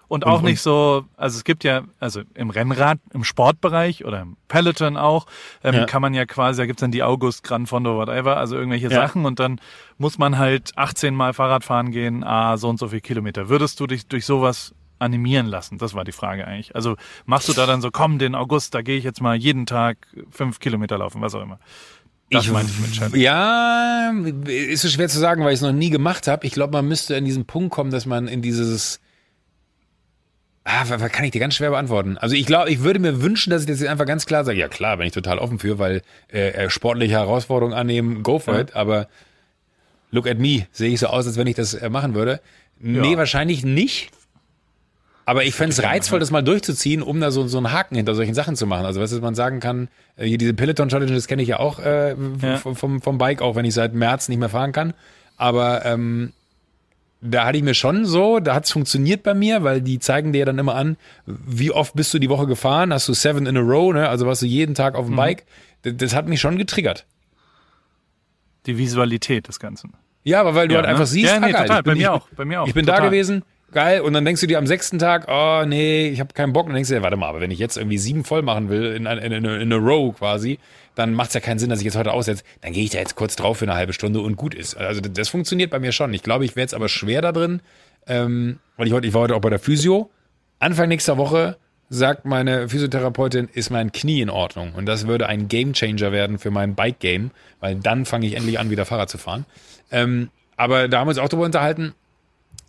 Und 0.08 0.24
auch 0.24 0.38
Und- 0.38 0.44
nicht 0.44 0.60
so, 0.60 1.04
also 1.16 1.36
es 1.36 1.42
gibt 1.44 1.64
ja, 1.64 1.82
also 1.98 2.22
im 2.34 2.50
Rennrad, 2.50 2.98
im 3.12 3.24
Sportbereich 3.24 4.04
oder 4.04 4.20
im 4.20 4.36
Peloton 4.46 4.96
auch, 4.96 5.26
ähm, 5.64 5.74
Ja. 5.74 5.84
kann 5.86 6.00
man 6.00 6.14
ja 6.14 6.26
quasi, 6.26 6.62
da 6.62 6.66
gibt's 6.66 6.80
dann 6.80 6.92
die 6.92 7.02
August, 7.02 7.42
Gran 7.42 7.66
Fondo, 7.66 7.96
whatever, 7.96 8.36
also 8.36 8.54
irgendwelche 8.56 8.86
Ja. 8.88 8.94
Sachen 8.94 9.24
und 9.24 9.40
dann 9.40 9.60
muss 9.98 10.16
man 10.18 10.38
halt 10.38 10.72
18 10.76 11.14
Mal 11.14 11.32
Fahrrad 11.34 11.64
fahren 11.64 11.90
gehen, 11.90 12.22
ah, 12.22 12.56
so 12.56 12.68
und 12.68 12.78
so 12.78 12.88
viel 12.88 13.00
Kilometer. 13.00 13.48
Würdest 13.48 13.80
du 13.80 13.86
dich 13.88 14.06
durch 14.06 14.24
sowas 14.26 14.74
animieren 15.00 15.46
lassen? 15.46 15.76
Das 15.78 15.92
war 15.94 16.04
die 16.04 16.12
Frage 16.12 16.46
eigentlich. 16.46 16.74
Also 16.76 16.96
machst 17.24 17.48
du 17.48 17.52
da 17.52 17.66
dann 17.66 17.80
so, 17.80 17.90
komm, 17.90 18.18
den 18.20 18.34
August, 18.36 18.74
da 18.74 18.82
gehe 18.82 18.96
ich 18.98 19.04
jetzt 19.04 19.20
mal 19.20 19.34
jeden 19.36 19.66
Tag 19.66 19.98
fünf 20.30 20.60
Kilometer 20.60 20.98
laufen, 20.98 21.20
was 21.20 21.34
auch 21.34 21.42
immer. 21.42 21.58
Das 22.30 22.46
meinte 22.48 22.72
ich 22.72 22.80
mit 22.80 22.92
Challenge. 22.92 23.18
Ja, 23.18 24.10
ist 24.46 24.82
so 24.82 24.88
schwer 24.88 25.08
zu 25.08 25.18
sagen, 25.18 25.44
weil 25.44 25.52
ich 25.52 25.58
es 25.58 25.62
noch 25.62 25.72
nie 25.72 25.90
gemacht 25.90 26.26
habe. 26.28 26.46
Ich 26.46 26.52
glaube, 26.52 26.72
man 26.72 26.86
müsste 26.88 27.16
an 27.16 27.24
diesen 27.24 27.44
Punkt 27.44 27.70
kommen, 27.72 27.90
dass 27.90 28.06
man 28.06 28.26
in 28.28 28.40
dieses 28.42 29.00
Ah, 30.68 30.84
kann 31.08 31.24
ich 31.24 31.30
dir 31.30 31.38
ganz 31.38 31.54
schwer 31.54 31.70
beantworten. 31.70 32.18
Also 32.18 32.34
ich 32.34 32.44
glaube, 32.44 32.70
ich 32.70 32.80
würde 32.80 32.98
mir 32.98 33.22
wünschen, 33.22 33.50
dass 33.50 33.62
ich 33.62 33.68
das 33.68 33.78
jetzt 33.78 33.88
einfach 33.88 34.04
ganz 34.04 34.26
klar 34.26 34.44
sage. 34.44 34.58
Ja 34.58 34.66
klar, 34.66 34.96
bin 34.96 35.06
ich 35.06 35.12
total 35.12 35.38
offen 35.38 35.60
für, 35.60 35.78
weil 35.78 36.02
äh, 36.32 36.48
äh, 36.48 36.70
sportliche 36.70 37.14
Herausforderungen 37.14 37.72
annehmen, 37.76 38.24
go 38.24 38.40
for 38.40 38.54
Ja. 38.54 38.60
it. 38.62 38.74
Aber 38.74 39.06
look 40.10 40.26
at 40.26 40.38
me, 40.38 40.66
sehe 40.72 40.90
ich 40.92 40.98
so 40.98 41.06
aus, 41.06 41.24
als 41.26 41.36
wenn 41.36 41.46
ich 41.46 41.54
das 41.54 41.74
äh, 41.74 41.88
machen 41.88 42.14
würde. 42.14 42.40
Nee, 42.80 43.12
Ja. 43.12 43.16
wahrscheinlich 43.16 43.64
nicht. 43.64 44.10
Aber 45.24 45.44
ich 45.44 45.54
fände 45.54 45.72
es 45.72 45.82
reizvoll, 45.82 46.18
das 46.20 46.30
mal 46.32 46.42
durchzuziehen, 46.42 47.00
um 47.02 47.20
da 47.20 47.30
so, 47.30 47.46
so 47.46 47.58
einen 47.58 47.72
Haken 47.72 47.94
hinter 47.96 48.14
solchen 48.16 48.34
Sachen 48.34 48.56
zu 48.56 48.66
machen. 48.66 48.86
Also 48.86 49.00
was 49.00 49.12
man 49.20 49.34
sagen 49.36 49.60
kann, 49.60 49.86
äh, 50.16 50.26
hier 50.26 50.38
diese 50.38 50.52
Peloton 50.54 50.88
Challenge, 50.88 51.12
das 51.12 51.28
kenne 51.28 51.42
ich 51.42 51.48
ja 51.48 51.60
auch 51.60 51.78
äh, 51.78 52.14
Ja. 52.42 52.56
vom, 52.58 52.74
vom, 52.74 53.00
vom 53.02 53.18
Bike, 53.18 53.40
auch 53.40 53.54
wenn 53.54 53.64
ich 53.64 53.74
seit 53.74 53.94
März 53.94 54.28
nicht 54.28 54.38
mehr 54.38 54.48
fahren 54.48 54.72
kann. 54.72 54.94
Aber 55.36 55.84
ähm, 55.84 56.32
da 57.26 57.46
hatte 57.46 57.58
ich 57.58 57.64
mir 57.64 57.74
schon 57.74 58.04
so, 58.06 58.40
da 58.40 58.54
hat's 58.54 58.70
funktioniert 58.72 59.22
bei 59.22 59.34
mir, 59.34 59.62
weil 59.64 59.80
die 59.80 59.98
zeigen 59.98 60.32
dir 60.32 60.44
dann 60.46 60.58
immer 60.58 60.74
an, 60.74 60.96
wie 61.26 61.70
oft 61.72 61.94
bist 61.94 62.12
du 62.14 62.18
die 62.18 62.28
Woche 62.28 62.46
gefahren, 62.46 62.92
hast 62.92 63.08
du 63.08 63.14
seven 63.14 63.46
in 63.46 63.56
a 63.56 63.60
row, 63.60 63.92
ne? 63.92 64.08
also 64.08 64.26
warst 64.26 64.42
du 64.42 64.46
jeden 64.46 64.74
Tag 64.74 64.94
auf 64.94 65.06
dem 65.06 65.16
Bike. 65.16 65.44
Das, 65.82 65.94
das 65.96 66.14
hat 66.14 66.28
mich 66.28 66.40
schon 66.40 66.56
getriggert. 66.58 67.06
Die 68.66 68.78
Visualität 68.78 69.48
des 69.48 69.60
Ganzen. 69.60 69.94
Ja, 70.24 70.40
aber 70.40 70.54
weil 70.54 70.68
du 70.68 70.74
Ja, 70.74 70.78
halt 70.80 70.86
ne? 70.88 70.92
einfach 70.92 71.06
siehst, 71.06 71.32
Ja, 71.32 71.38
nee, 71.38 71.46
fuck, 71.48 71.56
halt, 71.58 71.68
total, 71.68 71.82
bei 71.84 71.94
mir 71.94 72.00
ich, 72.00 72.08
auch, 72.08 72.28
bei 72.34 72.44
mir 72.44 72.62
auch, 72.62 72.66
Ich 72.66 72.74
bin 72.74 72.84
da 72.86 72.94
total. 72.96 73.10
gewesen, 73.10 73.44
geil, 73.72 74.00
und 74.00 74.12
dann 74.12 74.24
denkst 74.24 74.40
du 74.40 74.46
dir 74.46 74.58
am 74.58 74.66
sechsten 74.66 74.98
Tag, 74.98 75.26
oh 75.28 75.64
nee, 75.66 76.08
ich 76.08 76.20
habe 76.20 76.32
keinen 76.34 76.52
Bock, 76.52 76.64
und 76.64 76.70
dann 76.70 76.76
denkst 76.76 76.88
du 76.88 76.94
dir, 76.94 77.02
warte 77.02 77.16
mal, 77.16 77.28
aber 77.28 77.40
wenn 77.40 77.50
ich 77.50 77.58
jetzt 77.58 77.76
irgendwie 77.76 77.98
sieben 77.98 78.24
voll 78.24 78.42
machen 78.42 78.68
will, 78.68 78.94
in, 78.94 79.06
in, 79.06 79.32
in, 79.32 79.44
in 79.44 79.72
a 79.72 79.76
row 79.76 80.16
quasi, 80.16 80.58
dann 80.96 81.12
macht's 81.12 81.34
ja 81.34 81.40
keinen 81.40 81.58
Sinn, 81.58 81.70
dass 81.70 81.80
ich 81.80 81.84
jetzt 81.84 81.96
heute 81.96 82.12
aussetze. 82.12 82.42
Dann 82.62 82.72
gehe 82.72 82.82
ich 82.82 82.90
da 82.90 82.98
jetzt 82.98 83.14
kurz 83.14 83.36
drauf 83.36 83.58
für 83.58 83.66
eine 83.66 83.74
halbe 83.74 83.92
Stunde 83.92 84.20
und 84.20 84.36
gut 84.36 84.54
ist. 84.54 84.76
Also 84.76 85.00
das, 85.00 85.28
funktioniert 85.28 85.70
bei 85.70 85.78
mir 85.78 85.92
schon. 85.92 86.12
Ich 86.14 86.22
glaube, 86.22 86.44
ich 86.44 86.56
wäre 86.56 86.62
jetzt 86.62 86.74
aber 86.74 86.88
schwer 86.88 87.20
da 87.20 87.32
drin, 87.32 87.60
ähm, 88.06 88.58
weil 88.76 88.86
ich 88.86 88.92
heute, 88.92 89.06
ich 89.06 89.14
war 89.14 89.22
heute 89.22 89.36
auch 89.36 89.40
bei 89.40 89.50
der 89.50 89.58
Physio. 89.58 90.10
Anfang 90.58 90.88
nächster 90.88 91.18
Woche 91.18 91.58
sagt 91.90 92.24
meine 92.24 92.68
Physiotherapeutin, 92.68 93.48
ist 93.52 93.70
mein 93.70 93.92
Knie 93.92 94.22
in 94.22 94.30
Ordnung. 94.30 94.72
Und 94.74 94.86
das 94.86 95.06
würde 95.06 95.28
ein 95.28 95.48
Gamechanger 95.48 96.12
werden 96.12 96.38
für 96.38 96.50
mein 96.50 96.74
Bike-Game, 96.74 97.30
weil 97.60 97.76
dann 97.76 98.06
fange 98.06 98.26
ich 98.26 98.34
endlich 98.34 98.58
an, 98.58 98.70
wieder 98.70 98.86
Fahrrad 98.86 99.10
zu 99.10 99.18
fahren. 99.18 99.44
Ähm, 99.92 100.30
aber 100.56 100.88
da 100.88 101.00
haben 101.00 101.06
wir 101.06 101.10
uns 101.10 101.18
auch 101.18 101.28
drüber 101.28 101.44
unterhalten, 101.44 101.94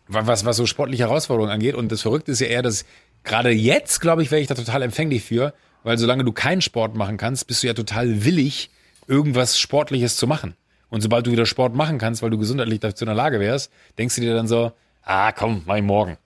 was, 0.08 0.46
was 0.46 0.58
so 0.58 0.65
sportliche 0.65 1.04
Herausforderungen 1.04 1.52
angeht. 1.52 1.76
Und 1.76 1.91
das 1.91 2.02
Verrückte 2.02 2.32
ist 2.32 2.39
ja 2.39 2.48
eher, 2.48 2.62
dass 2.62 2.86
gerade 3.24 3.52
jetzt, 3.52 4.00
glaube 4.00 4.24
ich, 4.24 4.32
wäre 4.32 4.41
ich 4.41 4.48
da 4.48 4.56
total 4.56 4.82
empfänglich 4.82 5.24
für, 5.24 5.54
weil 5.84 5.98
solange 5.98 6.24
du 6.24 6.32
keinen 6.32 6.62
Sport 6.62 6.96
machen 6.96 7.17
kannst, 7.17 7.48
bist 7.48 7.63
du 7.63 7.67
ja 7.67 7.74
total 7.74 8.26
willig, 8.26 8.70
irgendwas 9.08 9.60
Sportliches 9.60 10.17
zu 10.17 10.28
machen. 10.28 10.56
Und 10.89 11.02
sobald 11.02 11.28
du 11.28 11.32
wieder 11.32 11.46
Sport 11.46 11.76
machen 11.76 11.98
kannst, 11.98 12.22
weil 12.22 12.30
du 12.30 12.38
gesundheitlich 12.38 12.80
dazu 12.80 13.04
in 13.04 13.08
der 13.08 13.15
Lage 13.15 13.39
wärst, 13.39 13.72
denkst 13.98 14.15
du 14.15 14.22
dir 14.22 14.34
dann 14.34 14.48
so, 14.48 14.72
ah 15.04 15.32
komm, 15.32 15.63
mach 15.65 15.76
ich 15.76 15.84
morgen. 15.84 16.17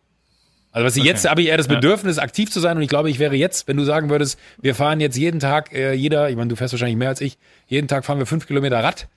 Also 0.72 0.86
was 0.86 0.96
ich 0.96 1.04
jetzt 1.04 1.30
habe 1.30 1.42
ich 1.42 1.50
eher 1.50 1.58
das 1.58 1.68
Bedürfnis, 1.68 2.18
aktiv 2.18 2.50
zu 2.50 2.62
sein 2.62 2.78
und 2.78 2.84
ich 2.84 2.88
glaube, 2.88 3.10
ich 3.10 3.20
wäre 3.20 3.36
jetzt, 3.36 3.68
wenn 3.68 3.76
du 3.76 3.84
sagen 3.84 4.10
würdest, 4.10 4.40
wir 4.62 4.74
fahren 4.74 5.02
jetzt 5.02 5.18
jeden 5.18 5.42
Tag, 5.42 5.74
äh, 5.74 5.94
jeder, 5.94 6.30
ich 6.30 6.38
meine, 6.38 6.48
du 6.48 6.56
fährst 6.56 6.74
wahrscheinlich 6.74 6.98
mehr 6.98 7.10
als 7.10 7.20
ich, 7.20 7.38
jeden 7.68 7.90
Tag 7.90 8.06
fahren 8.06 8.20
wir 8.20 8.26
fünf 8.26 8.48
Kilometer 8.48 8.82
Rad, 8.82 9.10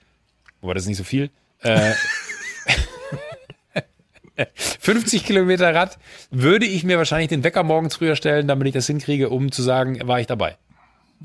wobei 0.59 0.73
das 0.73 0.83
ist 0.83 0.89
nicht 0.89 0.97
so 0.97 1.05
viel, 1.05 1.29
äh, 1.61 1.93
50 4.55 5.23
Kilometer 5.25 5.73
Rad, 5.73 5.97
würde 6.31 6.65
ich 6.65 6.83
mir 6.83 6.97
wahrscheinlich 6.97 7.29
den 7.29 7.43
Wecker 7.43 7.63
morgens 7.63 7.95
früher 7.95 8.15
stellen, 8.15 8.47
damit 8.47 8.67
ich 8.67 8.73
das 8.73 8.87
hinkriege, 8.87 9.29
um 9.29 9.51
zu 9.51 9.61
sagen, 9.61 9.99
war 10.07 10.19
ich 10.19 10.27
dabei. 10.27 10.57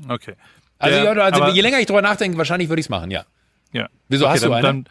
Okay. 0.07 0.35
Also, 0.79 0.97
ja, 0.97 1.11
also 1.11 1.47
je 1.47 1.61
länger 1.61 1.79
ich 1.79 1.85
drüber 1.85 2.01
nachdenke, 2.01 2.37
wahrscheinlich 2.37 2.69
würde 2.69 2.79
ich 2.79 2.85
es 2.85 2.89
machen, 2.89 3.11
ja. 3.11 3.25
Ja. 3.73 3.89
Wieso, 4.09 4.27
hast 4.29 4.43
du 4.43 4.47
dann, 4.47 4.53
eine? 4.55 4.67
Dann, 4.67 4.85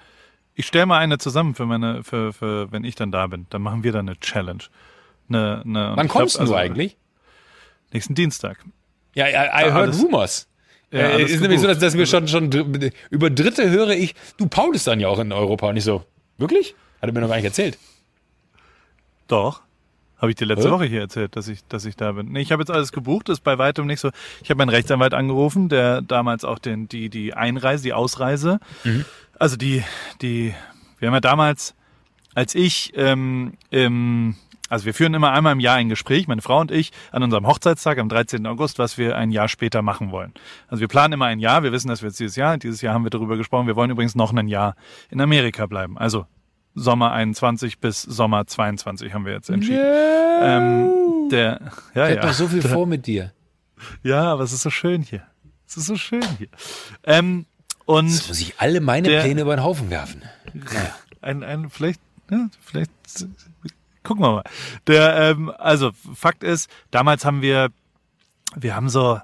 ich 0.54 0.66
stelle 0.66 0.86
mal 0.86 0.98
eine 0.98 1.18
zusammen 1.18 1.54
für 1.54 1.66
meine, 1.66 2.04
für, 2.04 2.32
für, 2.32 2.70
wenn 2.70 2.84
ich 2.84 2.94
dann 2.94 3.10
da 3.10 3.26
bin. 3.26 3.46
Dann 3.50 3.62
machen 3.62 3.82
wir 3.82 3.92
dann 3.92 4.08
eine 4.08 4.18
Challenge. 4.20 4.62
Eine, 5.28 5.62
eine, 5.64 5.92
Wann 5.96 6.08
kommst 6.08 6.36
glaub, 6.36 6.48
du 6.48 6.52
also 6.52 6.54
eigentlich? 6.54 6.96
Nächsten 7.92 8.14
Dienstag. 8.14 8.58
Ja, 9.14 9.26
I, 9.26 9.30
I 9.30 9.64
heard 9.64 9.74
alles- 9.74 10.02
rumors. 10.02 10.46
Ja, 10.92 11.00
äh, 11.00 11.22
ist 11.22 11.40
nämlich 11.40 11.60
so, 11.60 11.68
dass, 11.68 11.78
dass 11.78 11.96
wir 11.96 12.04
schon, 12.04 12.26
schon 12.26 12.50
dr- 12.50 12.90
über 13.10 13.30
Dritte 13.30 13.70
höre 13.70 13.90
ich, 13.90 14.14
du 14.38 14.48
Paul 14.48 14.74
ist 14.74 14.88
dann 14.88 14.98
ja 14.98 15.06
auch 15.06 15.20
in 15.20 15.30
Europa 15.32 15.68
und 15.68 15.76
ich 15.76 15.84
so, 15.84 16.04
wirklich? 16.36 16.74
Hat 17.00 17.08
er 17.08 17.12
mir 17.12 17.20
noch 17.20 17.28
gar 17.28 17.36
nicht 17.36 17.44
erzählt. 17.44 17.78
Doch. 19.30 19.62
Habe 20.18 20.30
ich 20.30 20.36
dir 20.36 20.44
letzte 20.44 20.68
Hä? 20.68 20.72
Woche 20.72 20.84
hier 20.84 21.00
erzählt, 21.00 21.34
dass 21.34 21.48
ich, 21.48 21.66
dass 21.66 21.86
ich 21.86 21.96
da 21.96 22.12
bin. 22.12 22.30
Nee, 22.32 22.42
ich 22.42 22.52
habe 22.52 22.60
jetzt 22.60 22.70
alles 22.70 22.92
gebucht, 22.92 23.30
ist 23.30 23.40
bei 23.40 23.56
weitem 23.56 23.86
nicht 23.86 24.00
so. 24.00 24.10
Ich 24.42 24.50
habe 24.50 24.58
meinen 24.58 24.68
Rechtsanwalt 24.68 25.14
angerufen, 25.14 25.70
der 25.70 26.02
damals 26.02 26.44
auch 26.44 26.58
den, 26.58 26.88
die, 26.88 27.08
die 27.08 27.32
Einreise, 27.32 27.82
die 27.84 27.94
Ausreise, 27.94 28.60
also 29.38 29.56
die, 29.56 29.82
die, 30.20 30.54
wir 30.98 31.08
haben 31.08 31.14
ja 31.14 31.20
damals, 31.20 31.74
als 32.34 32.54
ich 32.54 32.92
ähm, 32.96 33.54
im, 33.70 34.36
also 34.68 34.84
wir 34.84 34.92
führen 34.92 35.14
immer 35.14 35.32
einmal 35.32 35.54
im 35.54 35.60
Jahr 35.60 35.76
ein 35.76 35.88
Gespräch, 35.88 36.28
meine 36.28 36.42
Frau 36.42 36.60
und 36.60 36.70
ich, 36.70 36.92
an 37.12 37.22
unserem 37.22 37.46
Hochzeitstag 37.46 37.98
am 37.98 38.10
13. 38.10 38.46
August, 38.46 38.78
was 38.78 38.98
wir 38.98 39.16
ein 39.16 39.30
Jahr 39.30 39.48
später 39.48 39.80
machen 39.80 40.10
wollen. 40.10 40.34
Also 40.68 40.82
wir 40.82 40.88
planen 40.88 41.14
immer 41.14 41.26
ein 41.26 41.40
Jahr, 41.40 41.62
wir 41.62 41.72
wissen, 41.72 41.88
dass 41.88 42.02
wir 42.02 42.08
jetzt 42.08 42.20
dieses 42.20 42.36
Jahr, 42.36 42.58
dieses 42.58 42.82
Jahr 42.82 42.92
haben 42.92 43.04
wir 43.04 43.10
darüber 43.10 43.38
gesprochen, 43.38 43.66
wir 43.66 43.76
wollen 43.76 43.90
übrigens 43.90 44.14
noch 44.14 44.34
ein 44.34 44.48
Jahr 44.48 44.76
in 45.08 45.22
Amerika 45.22 45.64
bleiben. 45.64 45.96
Also 45.96 46.26
Sommer 46.74 47.12
21 47.12 47.78
bis 47.80 48.02
Sommer 48.02 48.46
22 48.46 49.12
haben 49.12 49.24
wir 49.26 49.32
jetzt 49.32 49.50
entschieden. 49.50 49.80
Ähm, 50.42 51.28
der, 51.30 51.60
ja, 51.94 52.08
Ich 52.08 52.16
ja. 52.16 52.22
doch 52.22 52.32
so 52.32 52.48
viel 52.48 52.62
vor 52.62 52.86
mit 52.86 53.06
dir. 53.06 53.32
Ja, 54.02 54.24
aber 54.32 54.42
es 54.44 54.52
ist 54.52 54.62
so 54.62 54.70
schön 54.70 55.02
hier. 55.02 55.22
Es 55.66 55.76
ist 55.76 55.86
so 55.86 55.96
schön 55.96 56.22
hier. 56.38 56.48
Ähm, 57.04 57.46
und 57.86 58.08
Jetzt 58.08 58.28
muss 58.28 58.40
ich 58.40 58.54
alle 58.58 58.80
meine 58.80 59.08
Der- 59.08 59.22
Pläne 59.22 59.40
über 59.42 59.56
den 59.56 59.64
Haufen 59.64 59.90
werfen. 59.90 60.22
Naja. 60.54 60.94
ein, 61.22 61.42
ein 61.42 61.70
vielleicht, 61.70 62.00
ja, 62.30 62.48
vielleicht 62.64 62.90
gucken 64.02 64.22
wir 64.24 64.32
mal. 64.32 64.44
Der, 64.86 65.14
ähm, 65.30 65.52
also 65.58 65.90
Fakt 66.14 66.42
ist, 66.44 66.70
damals 66.90 67.24
haben 67.24 67.42
wir, 67.42 67.68
wir 68.56 68.74
haben 68.76 68.88
so 68.88 69.20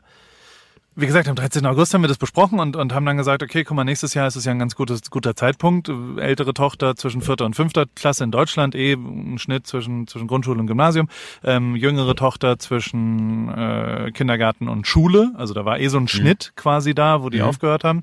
wie 0.97 1.07
gesagt, 1.07 1.29
am 1.29 1.37
13. 1.37 1.67
August 1.67 1.93
haben 1.93 2.03
wir 2.03 2.09
das 2.09 2.17
besprochen 2.17 2.59
und, 2.59 2.75
und 2.75 2.95
haben 2.95 3.05
dann 3.05 3.19
gesagt, 3.19 3.43
okay, 3.43 3.65
guck 3.65 3.77
mal, 3.77 3.85
nächstes 3.85 4.15
Jahr 4.15 4.27
ist 4.27 4.37
es 4.37 4.47
ja 4.47 4.53
ein 4.53 4.59
ganz 4.59 4.75
gutes, 4.75 5.11
guter 5.11 5.37
Zeitpunkt. 5.37 5.91
Ältere 6.17 6.55
Tochter 6.55 6.97
zwischen 6.97 7.21
vierter 7.21 7.45
und 7.45 7.55
fünfter 7.55 7.85
Klasse 7.95 8.25
in 8.25 8.31
Deutschland, 8.31 8.75
eh 8.75 8.95
ein 8.95 9.39
Schnitt 9.39 9.67
zwischen, 9.67 10.07
zwischen 10.07 10.27
Grundschule 10.27 10.59
und 10.59 10.67
Gymnasium. 10.67 11.09
Ähm, 11.45 11.77
jüngere 11.77 12.15
Tochter 12.17 12.59
zwischen 12.59 13.49
äh, 13.51 14.11
Kindergarten 14.13 14.69
und 14.69 14.87
Schule. 14.87 15.33
Also 15.37 15.53
da 15.53 15.67
war 15.67 15.79
eh 15.79 15.89
so 15.89 15.99
ein 15.99 16.09
Schnitt 16.09 16.53
quasi 16.57 16.95
da, 16.95 17.23
wo 17.23 17.29
die 17.29 17.43
aufgehört 17.43 17.85
haben. 17.85 18.03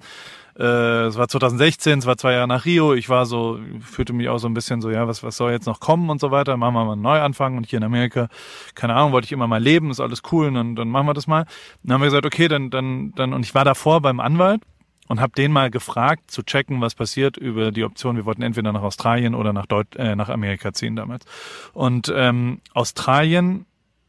Äh, 0.57 1.05
es 1.05 1.17
war 1.17 1.27
2016, 1.27 1.99
es 1.99 2.05
war 2.05 2.17
zwei 2.17 2.33
Jahre 2.33 2.47
nach 2.47 2.65
Rio. 2.65 2.93
Ich 2.93 3.09
war 3.09 3.25
so, 3.25 3.59
fühlte 3.81 4.13
mich 4.13 4.29
auch 4.29 4.37
so 4.37 4.47
ein 4.47 4.53
bisschen 4.53 4.81
so, 4.81 4.89
ja, 4.89 5.07
was, 5.07 5.23
was 5.23 5.37
soll 5.37 5.51
jetzt 5.51 5.65
noch 5.65 5.79
kommen 5.79 6.09
und 6.09 6.21
so 6.21 6.31
weiter. 6.31 6.57
Machen 6.57 6.75
wir 6.75 6.85
mal 6.85 6.93
einen 6.93 7.01
Neuanfang 7.01 7.57
und 7.57 7.65
hier 7.65 7.77
in 7.77 7.83
Amerika, 7.83 8.27
keine 8.75 8.95
Ahnung, 8.95 9.11
wollte 9.11 9.25
ich 9.25 9.31
immer 9.31 9.47
mal 9.47 9.61
leben, 9.61 9.89
ist 9.89 9.99
alles 9.99 10.21
cool 10.31 10.47
und 10.47 10.75
dann, 10.75 10.89
machen 10.89 11.07
wir 11.07 11.13
das 11.13 11.27
mal. 11.27 11.45
Dann 11.83 11.93
haben 11.93 12.01
wir 12.01 12.07
gesagt, 12.07 12.25
okay, 12.25 12.47
dann, 12.47 12.69
dann, 12.69 13.13
dann, 13.15 13.33
und 13.33 13.45
ich 13.45 13.55
war 13.55 13.65
davor 13.65 14.01
beim 14.01 14.19
Anwalt 14.19 14.61
und 15.07 15.19
habe 15.19 15.33
den 15.33 15.51
mal 15.51 15.69
gefragt, 15.69 16.31
zu 16.31 16.43
checken, 16.43 16.81
was 16.81 16.95
passiert 16.95 17.37
über 17.37 17.71
die 17.71 17.83
Option. 17.83 18.15
Wir 18.15 18.25
wollten 18.25 18.41
entweder 18.41 18.71
nach 18.71 18.83
Australien 18.83 19.35
oder 19.35 19.53
nach, 19.53 19.65
Deut 19.65 19.95
äh, 19.95 20.15
nach 20.15 20.29
Amerika 20.29 20.73
ziehen 20.73 20.95
damals. 20.95 21.25
Und 21.73 22.11
ähm, 22.15 22.61
Australien 22.73 23.65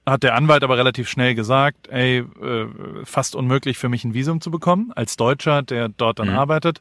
hat 0.07 0.23
der 0.23 0.35
Anwalt 0.35 0.63
aber 0.65 0.77
relativ 0.77 1.09
schnell 1.09 1.35
gesagt, 1.35 1.89
ey, 1.89 2.19
äh, 2.19 2.67
fast 3.05 3.35
unmöglich 3.35 3.79
für 3.79 3.89
mich 3.89 4.05
ein 4.05 4.13
Visum 4.15 4.41
zu 4.41 4.51
bekommen, 4.51 4.93
als 4.95 5.17
Deutscher, 5.17 5.63
der 5.63 5.89
dort 5.89 6.19
dann 6.19 6.29
Mhm. 6.31 6.37
arbeitet. 6.37 6.81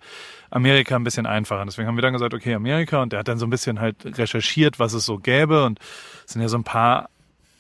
Amerika 0.52 0.96
ein 0.96 1.04
bisschen 1.06 1.26
einfacher. 1.26 1.64
Deswegen 1.66 1.88
haben 1.88 1.96
wir 1.96 2.02
dann 2.02 2.14
gesagt, 2.14 2.34
okay, 2.34 2.54
Amerika. 2.54 3.02
Und 3.02 3.14
der 3.14 3.20
hat 3.20 3.28
dann 3.30 3.38
so 3.40 3.46
ein 3.48 3.50
bisschen 3.50 3.80
halt 3.80 3.96
recherchiert, 4.18 4.78
was 4.80 4.94
es 4.94 5.06
so 5.06 5.18
gäbe. 5.20 5.64
Und 5.64 5.80
es 6.26 6.34
sind 6.34 6.42
ja 6.42 6.50
so 6.50 6.58
ein 6.58 6.64
paar 6.66 7.10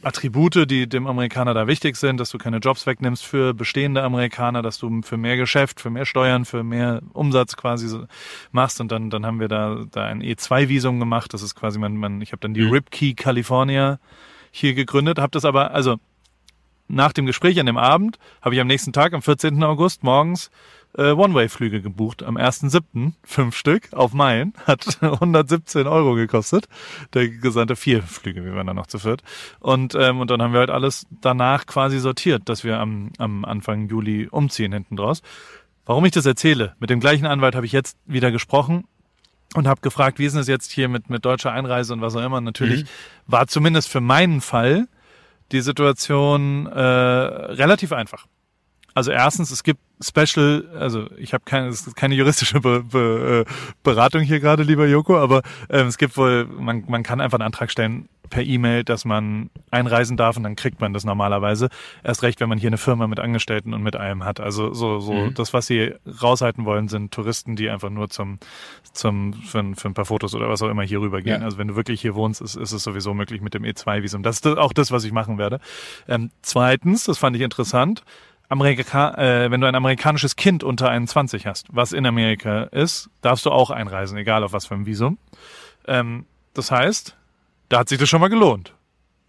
Attribute, 0.04 0.70
die 0.70 0.86
dem 0.90 1.08
Amerikaner 1.08 1.54
da 1.54 1.66
wichtig 1.66 1.96
sind, 1.96 2.20
dass 2.20 2.30
du 2.30 2.38
keine 2.38 2.58
Jobs 2.58 2.86
wegnimmst 2.86 3.26
für 3.26 3.54
bestehende 3.54 4.04
Amerikaner, 4.04 4.62
dass 4.62 4.78
du 4.78 5.02
für 5.02 5.16
mehr 5.16 5.38
Geschäft, 5.38 5.80
für 5.80 5.90
mehr 5.90 6.06
Steuern, 6.06 6.44
für 6.44 6.62
mehr 6.64 7.00
Umsatz 7.14 7.56
quasi 7.56 7.88
so 7.88 8.06
machst. 8.52 8.82
Und 8.82 8.92
dann, 8.92 9.10
dann 9.10 9.26
haben 9.26 9.40
wir 9.40 9.48
da, 9.48 9.86
da 9.90 10.04
ein 10.04 10.22
E2-Visum 10.22 11.00
gemacht. 11.00 11.34
Das 11.34 11.42
ist 11.42 11.56
quasi, 11.56 11.80
man, 11.80 11.96
man, 11.96 12.20
ich 12.22 12.34
habe 12.34 12.42
dann 12.42 12.54
die 12.54 12.64
Mhm. 12.66 12.72
Ripkey 12.74 13.14
California 13.14 13.98
hier 14.56 14.76
gegründet, 14.76 15.18
habe 15.18 15.32
das 15.32 15.46
aber, 15.46 15.72
also 15.72 15.98
nach 16.88 17.12
dem 17.12 17.26
Gespräch 17.26 17.60
an 17.60 17.66
dem 17.66 17.78
Abend, 17.78 18.20
habe 18.42 18.54
ich 18.54 18.62
am 18.62 18.68
nächsten 18.68 18.94
Tag, 18.94 19.14
am 19.14 19.24
14. 19.24 19.64
August, 19.64 20.04
morgens 20.04 20.52
äh, 20.96 21.12
One-Way-Flüge 21.12 21.82
gebucht. 21.82 22.22
Am 22.22 22.38
1.7. 22.38 23.14
fünf 23.24 23.56
Stück 23.56 23.92
auf 23.94 24.14
Meilen. 24.14 24.54
Hat 24.68 25.00
117 25.02 25.88
Euro 25.88 26.14
gekostet. 26.14 26.68
Der 27.16 27.30
gesamte 27.30 27.76
vier 27.76 28.04
Flüge, 28.04 28.46
wir 28.46 28.54
waren 28.54 28.68
dann 28.68 28.76
noch 28.76 28.86
zu 28.86 29.00
viert. 29.00 29.24
Und, 29.60 29.96
ähm, 29.96 30.20
und 30.20 30.30
dann 30.30 30.40
haben 30.42 30.54
wir 30.54 30.60
halt 30.60 30.70
alles 30.70 31.08
danach 31.10 31.66
quasi 31.66 31.98
sortiert, 31.98 32.44
dass 32.48 32.64
wir 32.64 32.80
am, 32.80 33.12
am 33.18 33.44
Anfang 33.44 33.90
Juli 33.90 34.28
umziehen 34.30 34.72
hinten 34.72 34.96
draus. 34.96 35.24
Warum 35.86 36.06
ich 36.06 36.12
das 36.12 36.28
erzähle? 36.28 36.76
Mit 36.80 36.92
dem 36.92 37.00
gleichen 37.00 37.26
Anwalt 37.26 37.56
habe 37.56 37.66
ich 37.66 37.72
jetzt 37.72 37.98
wieder 38.06 38.32
gesprochen 38.32 38.86
und 39.56 39.68
habe 39.68 39.82
gefragt, 39.82 40.20
wie 40.20 40.26
ist 40.26 40.36
es 40.36 40.48
jetzt 40.48 40.72
hier 40.72 40.90
mit, 40.90 41.10
mit 41.10 41.26
deutscher 41.26 41.52
Einreise 41.52 41.94
und 41.94 42.02
was 42.02 42.16
auch 42.16 42.24
immer. 42.24 42.42
Natürlich 42.42 42.86
war 43.28 43.48
zumindest 43.48 43.90
für 43.90 44.02
meinen 44.02 44.42
Fall 44.42 44.88
die 45.52 45.62
Situation 45.62 46.66
äh, 46.68 46.80
relativ 46.80 47.92
einfach. 47.92 48.26
Also 48.96 49.12
erstens, 49.12 49.50
es 49.52 49.64
gibt 49.64 49.80
Special, 50.02 50.70
also 50.78 51.10
ich 51.18 51.34
habe 51.34 51.44
keine, 51.46 51.68
es 51.68 51.88
ist 51.88 51.96
keine 51.96 52.16
juristische 52.16 52.60
Be, 52.60 52.84
Be, 52.84 53.46
äh, 53.48 53.54
Beratung 53.84 54.22
hier 54.22 54.40
gerade, 54.40 54.64
lieber 54.64 54.86
Joko, 54.86 55.18
aber 55.18 55.42
ähm, 55.70 55.88
es 55.88 55.98
gibt 55.98 56.18
wohl, 56.18 56.46
man, 56.46 56.84
man 56.88 57.04
kann 57.04 57.22
einfach 57.22 57.40
einen 57.40 57.46
Antrag 57.46 57.72
stellen 57.72 58.10
per 58.34 58.44
E-Mail, 58.44 58.84
dass 58.84 59.06
man 59.06 59.52
einreisen 59.70 60.18
darf 60.18 60.36
und 60.38 60.44
dann 60.44 60.56
kriegt 60.56 60.82
man 60.82 60.92
das 60.92 61.06
normalerweise. 61.06 61.70
Erst 62.04 62.24
recht, 62.24 62.40
wenn 62.40 62.50
man 62.50 62.58
hier 62.58 62.70
eine 62.70 62.80
Firma 62.80 63.06
mit 63.06 63.20
Angestellten 63.20 63.74
und 63.76 63.84
mit 63.84 63.96
allem 63.96 64.26
hat. 64.26 64.40
Also 64.40 64.74
so, 64.74 65.00
so 65.00 65.14
Mhm. 65.28 65.34
das, 65.36 65.54
was 65.54 65.68
sie 65.68 65.94
raushalten 66.22 66.66
wollen, 66.66 66.88
sind 66.88 67.14
Touristen, 67.14 67.56
die 67.56 67.70
einfach 67.70 67.92
nur 67.92 68.10
zum, 68.10 68.40
zum 68.92 69.34
für, 69.34 69.60
ein- 69.60 69.76
für 69.76 69.88
ein 69.88 69.94
paar 69.94 70.06
Fotos 70.06 70.34
oder 70.34 70.50
was 70.50 70.62
auch 70.64 70.70
immer 70.70 70.84
hier 70.84 71.00
rübergehen. 71.00 71.42
Ja. 71.42 71.46
Also 71.46 71.58
wenn 71.60 71.68
du 71.68 71.76
wirklich 71.76 72.02
hier 72.02 72.16
wohnst, 72.16 72.42
ist, 72.42 72.56
ist 72.56 72.72
es 72.72 72.84
sowieso 72.84 73.14
möglich 73.14 73.42
mit 73.42 73.54
dem 73.54 73.64
E2-Visum. 73.64 74.24
Das 74.24 74.38
ist 74.38 74.48
auch 74.48 74.74
das, 74.74 74.92
was 74.92 75.04
ich 75.04 75.12
machen 75.12 75.38
werde. 75.38 75.60
Ähm, 76.08 76.32
zweitens, 76.42 77.04
das 77.06 77.18
fand 77.20 77.36
ich 77.36 77.42
interessant, 77.44 78.04
Amerika, 78.50 79.14
äh, 79.16 79.52
wenn 79.52 79.62
du 79.62 79.68
ein 79.68 79.76
amerikanisches 79.76 80.36
Kind 80.36 80.64
unter 80.64 80.90
21 80.90 81.48
hast, 81.48 81.68
was 81.72 81.92
in 81.94 82.06
Amerika 82.06 82.64
ist, 82.64 83.10
darfst 83.22 83.46
du 83.46 83.52
auch 83.52 83.70
einreisen, 83.72 84.18
egal 84.18 84.44
auf 84.44 84.54
was 84.54 84.66
für 84.66 84.76
ein 84.76 84.86
Visum. 84.86 85.18
Ähm, 85.88 86.26
das 86.54 86.70
heißt, 86.72 87.16
da 87.74 87.80
hat 87.80 87.90
sich 87.90 87.98
das 87.98 88.08
schon 88.08 88.22
mal 88.22 88.28
gelohnt. 88.28 88.76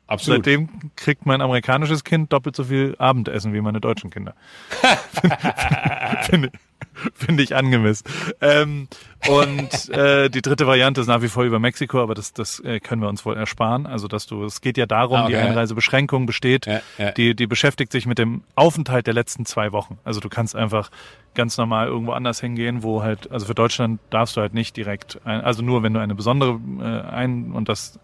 Absolut. 0.06 0.44
Seitdem 0.44 0.68
kriegt 0.96 1.24
mein 1.24 1.40
amerikanisches 1.40 2.04
Kind 2.04 2.30
doppelt 2.30 2.54
so 2.54 2.64
viel 2.64 2.94
Abendessen 2.98 3.54
wie 3.54 3.62
meine 3.62 3.80
deutschen 3.80 4.10
Kinder. 4.10 4.34
Finde 6.22 6.50
find 7.14 7.40
ich 7.40 7.54
angemessen. 7.56 8.04
Ähm, 8.40 8.88
und 9.28 9.88
äh, 9.88 10.28
die 10.28 10.42
dritte 10.42 10.66
Variante 10.66 11.00
ist 11.00 11.06
nach 11.06 11.22
wie 11.22 11.28
vor 11.28 11.44
über 11.44 11.58
Mexiko, 11.58 12.02
aber 12.02 12.14
das, 12.14 12.32
das 12.34 12.60
äh, 12.60 12.78
können 12.80 13.00
wir 13.02 13.08
uns 13.08 13.24
wohl 13.24 13.36
ersparen. 13.36 13.86
Also 13.86 14.06
dass 14.06 14.26
du, 14.26 14.44
es 14.44 14.60
geht 14.60 14.76
ja 14.76 14.86
darum, 14.86 15.16
Ah, 15.18 15.22
okay. 15.24 15.32
die 15.32 15.36
Einreisebeschränkung 15.38 16.26
besteht, 16.26 16.66
Ja, 16.66 16.80
ja. 16.98 17.10
die, 17.12 17.34
die 17.34 17.46
beschäftigt 17.46 17.90
sich 17.90 18.06
mit 18.06 18.18
dem 18.18 18.42
Aufenthalt 18.54 19.06
der 19.06 19.14
letzten 19.14 19.46
zwei 19.46 19.72
Wochen. 19.72 19.98
Also 20.04 20.20
du 20.20 20.28
kannst 20.28 20.54
einfach 20.54 20.90
ganz 21.34 21.56
normal 21.56 21.88
irgendwo 21.88 22.12
anders 22.12 22.40
hingehen, 22.40 22.82
wo 22.82 23.02
halt, 23.02 23.30
also 23.32 23.46
für 23.46 23.54
Deutschland 23.54 23.98
darfst 24.10 24.36
du 24.36 24.40
halt 24.40 24.54
nicht 24.54 24.76
direkt, 24.76 25.18
ein, 25.24 25.40
also 25.40 25.62
nur 25.62 25.82
wenn 25.82 25.94
du 25.94 26.00
eine 26.00 26.14
besondere 26.14 26.60
äh, 26.80 26.84
ein 27.10 27.52
und 27.52 27.68
das 27.68 27.98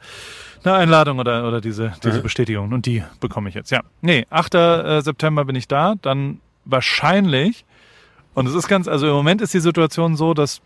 eine 0.64 0.75
Einladung 0.75 1.18
oder, 1.18 1.47
oder 1.47 1.61
diese, 1.61 1.93
diese 2.03 2.18
Mhm. 2.18 2.23
Bestätigung. 2.23 2.73
Und 2.73 2.87
die 2.87 3.03
bekomme 3.21 3.49
ich 3.51 3.55
jetzt. 3.55 3.71
Ja. 3.71 3.83
Nee, 4.01 4.27
8. 4.31 4.55
äh, 4.55 5.01
September 5.03 5.45
bin 5.45 5.55
ich 5.57 5.68
da. 5.68 5.95
Dann 6.03 6.41
wahrscheinlich, 6.64 7.64
und 8.35 8.47
es 8.47 8.55
ist 8.55 8.68
ganz, 8.68 8.89
also 8.89 9.07
im 9.07 9.14
Moment 9.14 9.41
ist 9.41 9.55
die 9.55 9.61
Situation 9.61 10.16
so, 10.16 10.35
dass 10.35 10.61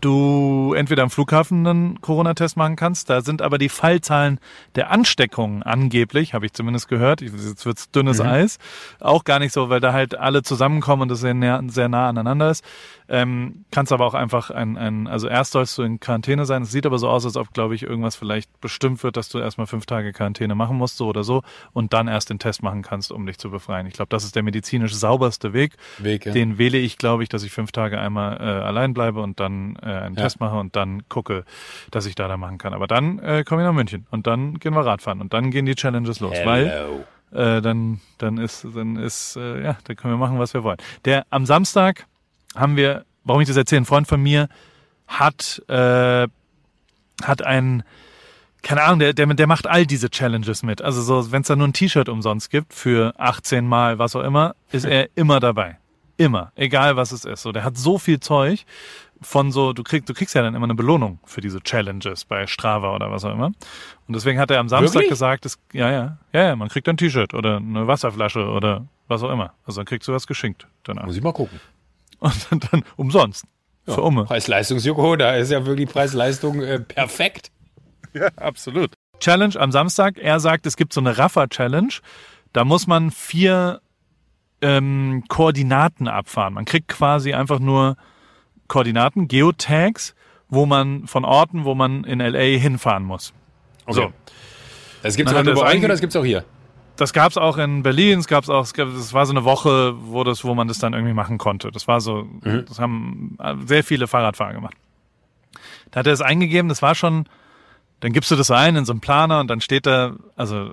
du 0.00 0.74
entweder 0.76 1.02
am 1.04 1.10
Flughafen 1.10 1.66
einen 1.66 2.00
Corona-Test 2.00 2.56
machen 2.56 2.74
kannst. 2.76 3.08
Da 3.08 3.20
sind 3.20 3.40
aber 3.40 3.56
die 3.58 3.68
Fallzahlen 3.68 4.40
der 4.74 4.90
Ansteckungen 4.90 5.62
angeblich, 5.62 6.34
habe 6.34 6.44
ich 6.46 6.52
zumindest 6.52 6.88
gehört. 6.88 7.20
Jetzt 7.20 7.64
wird's 7.66 7.90
dünnes 7.90 8.18
Mhm. 8.18 8.26
Eis. 8.26 8.58
Auch 9.00 9.24
gar 9.24 9.38
nicht 9.38 9.52
so, 9.52 9.68
weil 9.68 9.80
da 9.80 9.92
halt 9.92 10.16
alle 10.18 10.42
zusammenkommen 10.42 11.02
und 11.02 11.08
das 11.10 11.20
sehr, 11.20 11.34
nah- 11.34 11.62
sehr 11.68 11.88
nah 11.88 12.08
aneinander 12.08 12.50
ist. 12.50 12.64
Ähm, 13.08 13.64
kannst 13.70 13.92
aber 13.92 14.04
auch 14.04 14.14
einfach 14.14 14.50
ein, 14.50 14.76
ein, 14.76 15.06
also 15.06 15.28
erst 15.28 15.52
sollst 15.52 15.78
du 15.78 15.82
in 15.82 16.00
Quarantäne 16.00 16.44
sein. 16.44 16.62
Es 16.62 16.72
sieht 16.72 16.86
aber 16.86 16.98
so 16.98 17.08
aus, 17.08 17.24
als 17.24 17.36
ob, 17.36 17.52
glaube 17.54 17.76
ich, 17.76 17.84
irgendwas 17.84 18.16
vielleicht 18.16 18.60
bestimmt 18.60 19.04
wird, 19.04 19.16
dass 19.16 19.28
du 19.28 19.38
erstmal 19.38 19.68
fünf 19.68 19.86
Tage 19.86 20.12
Quarantäne 20.12 20.56
machen 20.56 20.76
musst, 20.76 20.96
so 20.96 21.06
oder 21.06 21.22
so, 21.22 21.42
und 21.72 21.92
dann 21.92 22.08
erst 22.08 22.30
den 22.30 22.40
Test 22.40 22.64
machen 22.64 22.82
kannst, 22.82 23.12
um 23.12 23.24
dich 23.24 23.38
zu 23.38 23.48
befreien. 23.50 23.86
Ich 23.86 23.92
glaube, 23.94 24.08
das 24.08 24.24
ist 24.24 24.34
der 24.34 24.42
medizinisch 24.42 24.92
sauberste 24.96 25.52
Weg. 25.52 25.74
Weg, 25.98 26.26
ja. 26.26 26.32
Den 26.32 26.58
wähle 26.58 26.78
ich, 26.78 26.98
glaube 26.98 27.22
ich, 27.22 27.28
dass 27.28 27.44
ich 27.44 27.52
fünf 27.52 27.70
Tage 27.70 28.00
einmal 28.00 28.38
äh, 28.38 28.42
allein 28.42 28.92
bleibe 28.92 29.20
und 29.22 29.38
dann 29.38 29.75
äh, 29.82 29.86
einen 29.86 30.14
Ja. 30.16 30.22
Test 30.24 30.40
mache 30.40 30.56
und 30.56 30.76
dann 30.76 31.08
gucke, 31.08 31.44
dass 31.90 32.06
ich 32.06 32.14
da 32.14 32.28
da 32.28 32.36
machen 32.36 32.58
kann. 32.58 32.74
Aber 32.74 32.86
dann 32.86 33.18
äh, 33.20 33.44
komme 33.44 33.62
ich 33.62 33.66
nach 33.66 33.74
München 33.74 34.06
und 34.10 34.26
dann 34.26 34.58
gehen 34.58 34.74
wir 34.74 34.84
Radfahren 34.84 35.20
und 35.20 35.32
dann 35.32 35.50
gehen 35.50 35.66
die 35.66 35.74
Challenges 35.74 36.20
los, 36.20 36.36
weil 36.44 36.68
Hello. 36.68 37.04
äh, 37.32 37.60
dann 37.62 38.00
dann 38.18 38.38
ist 38.38 38.66
dann 38.74 38.96
ist 38.96 39.36
äh, 39.36 39.62
ja, 39.62 39.78
dann 39.84 39.96
können 39.96 40.14
wir 40.14 40.18
machen, 40.18 40.38
was 40.38 40.54
wir 40.54 40.62
wollen. 40.64 40.78
Der 41.04 41.26
am 41.30 41.46
Samstag 41.46 42.06
haben 42.54 42.76
wir, 42.76 43.04
warum 43.24 43.40
ich 43.42 43.48
das 43.48 43.56
erzähle, 43.56 43.82
ein 43.82 43.86
Freund 43.86 44.08
von 44.08 44.22
mir 44.22 44.48
hat 45.06 45.62
äh, 45.68 46.26
hat 47.22 47.42
ein 47.44 47.82
keine 48.62 48.82
Ahnung, 48.82 48.98
der, 48.98 49.12
der, 49.12 49.26
der 49.26 49.46
macht 49.46 49.68
all 49.68 49.86
diese 49.86 50.10
Challenges 50.10 50.64
mit. 50.64 50.82
Also 50.82 51.00
so, 51.00 51.30
wenn 51.30 51.42
es 51.42 51.46
da 51.48 51.54
nur 51.54 51.68
ein 51.68 51.72
T-Shirt 51.72 52.08
umsonst 52.08 52.50
gibt 52.50 52.74
für 52.74 53.14
18 53.16 53.64
Mal, 53.64 54.00
was 54.00 54.16
auch 54.16 54.24
immer, 54.24 54.56
ist 54.72 54.84
er 54.84 55.08
immer 55.14 55.38
dabei. 55.38 55.78
Immer. 56.16 56.50
Egal 56.56 56.96
was 56.96 57.12
es 57.12 57.24
ist. 57.24 57.42
So, 57.42 57.52
der 57.52 57.62
hat 57.62 57.76
so 57.76 57.96
viel 57.98 58.18
Zeug 58.18 58.64
von 59.20 59.50
so, 59.52 59.72
du 59.72 59.82
kriegst, 59.82 60.08
du 60.08 60.14
kriegst 60.14 60.34
ja 60.34 60.42
dann 60.42 60.54
immer 60.54 60.64
eine 60.64 60.74
Belohnung 60.74 61.18
für 61.24 61.40
diese 61.40 61.60
Challenges 61.60 62.24
bei 62.24 62.46
Strava 62.46 62.94
oder 62.94 63.10
was 63.10 63.24
auch 63.24 63.32
immer. 63.32 63.46
Und 63.46 64.14
deswegen 64.14 64.38
hat 64.38 64.50
er 64.50 64.60
am 64.60 64.68
Samstag 64.68 64.94
Wirklich? 64.94 65.10
gesagt, 65.10 65.46
es, 65.46 65.58
ja, 65.72 65.90
ja, 65.90 66.18
ja, 66.32 66.44
ja, 66.44 66.56
man 66.56 66.68
kriegt 66.68 66.88
ein 66.88 66.96
T-Shirt 66.96 67.34
oder 67.34 67.56
eine 67.56 67.86
Wasserflasche 67.86 68.46
oder 68.46 68.86
was 69.08 69.22
auch 69.22 69.30
immer. 69.30 69.54
Also 69.64 69.80
dann 69.80 69.86
kriegst 69.86 70.08
du 70.08 70.12
was 70.12 70.26
geschenkt 70.26 70.66
danach. 70.84 71.06
Muss 71.06 71.16
ich 71.16 71.22
mal 71.22 71.32
gucken. 71.32 71.60
Und 72.18 72.46
dann, 72.50 72.60
dann 72.70 72.84
umsonst. 72.96 73.44
Für 73.84 74.02
Umme. 74.02 74.24
Preis-Leistungs-Joko, 74.24 75.14
da 75.16 75.36
ist 75.36 75.50
ja 75.50 75.64
wirklich 75.64 75.88
Preis-Leistung 75.88 76.62
äh, 76.62 76.80
perfekt. 76.80 77.50
Ja, 78.12 78.28
absolut. 78.36 78.94
Challenge 79.20 79.60
am 79.60 79.72
Samstag. 79.72 80.16
Er 80.16 80.40
sagt, 80.40 80.64
es 80.64 80.78
gibt 80.78 80.94
so 80.94 81.00
eine 81.00 81.18
Raffer-Challenge. 81.18 81.92
Da 82.54 82.64
muss 82.64 82.86
man 82.86 83.10
vier 83.10 83.82
ähm, 84.62 85.24
Koordinaten 85.28 86.08
abfahren. 86.08 86.54
Man 86.54 86.64
kriegt 86.64 86.88
quasi 86.88 87.34
einfach 87.34 87.58
nur 87.58 87.96
Koordinaten, 88.68 89.28
Geotags, 89.28 90.14
wo 90.48 90.66
man 90.66 91.06
von 91.06 91.24
Orten, 91.24 91.64
wo 91.64 91.74
man 91.74 92.04
in 92.04 92.20
LA 92.20 92.58
hinfahren 92.58 93.04
muss. 93.04 93.32
So. 93.88 94.12
Das 95.02 95.16
gibt's 95.16 95.32
Man 95.32 95.40
aber 95.40 95.50
hat 95.50 95.54
nur 95.54 95.54
das 95.54 95.62
bei 95.62 95.76
euch 95.76 95.78
oder 95.78 95.88
das 95.88 96.00
gibt's 96.00 96.16
auch 96.16 96.24
hier? 96.24 96.44
Das 96.96 97.12
gab's 97.12 97.36
auch 97.36 97.58
in 97.58 97.82
Berlin, 97.82 98.18
es 98.18 98.26
gab's 98.26 98.48
auch, 98.48 98.62
es 98.62 98.72
gab, 98.72 98.88
es 98.88 99.12
war 99.12 99.26
so 99.26 99.32
eine 99.32 99.44
Woche, 99.44 99.94
wo 99.98 100.24
das, 100.24 100.44
wo 100.44 100.54
man 100.54 100.66
das 100.66 100.78
dann 100.78 100.94
irgendwie 100.94 101.12
machen 101.12 101.36
konnte. 101.38 101.70
Das 101.70 101.86
war 101.86 102.00
so, 102.00 102.26
Mhm. 102.42 102.64
das 102.66 102.78
haben 102.78 103.36
äh, 103.38 103.54
sehr 103.66 103.84
viele 103.84 104.06
Fahrradfahrer 104.06 104.54
gemacht. 104.54 104.74
Da 105.90 106.00
hat 106.00 106.06
er 106.06 106.12
es 106.14 106.22
eingegeben, 106.22 106.68
das 106.68 106.82
war 106.82 106.94
schon 106.94 107.28
dann 108.00 108.12
gibst 108.12 108.30
du 108.30 108.36
das 108.36 108.50
ein 108.50 108.76
in 108.76 108.84
so 108.84 108.92
einen 108.92 109.00
Planer 109.00 109.40
und 109.40 109.48
dann 109.48 109.60
steht 109.60 109.86
da, 109.86 110.16
also 110.36 110.70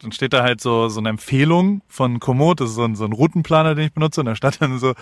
dann 0.00 0.10
steht 0.12 0.32
da 0.32 0.42
halt 0.42 0.60
so 0.60 0.88
so 0.88 1.00
eine 1.00 1.10
Empfehlung 1.10 1.82
von 1.86 2.18
Komoot, 2.18 2.60
das 2.60 2.70
ist 2.70 2.76
so 2.76 2.84
ein, 2.84 2.96
so 2.96 3.04
ein 3.04 3.12
Routenplaner, 3.12 3.74
den 3.74 3.86
ich 3.86 3.92
benutze, 3.92 4.20
und 4.20 4.26
da 4.26 4.34
stand 4.34 4.60
dann 4.62 4.78
so 4.78 4.94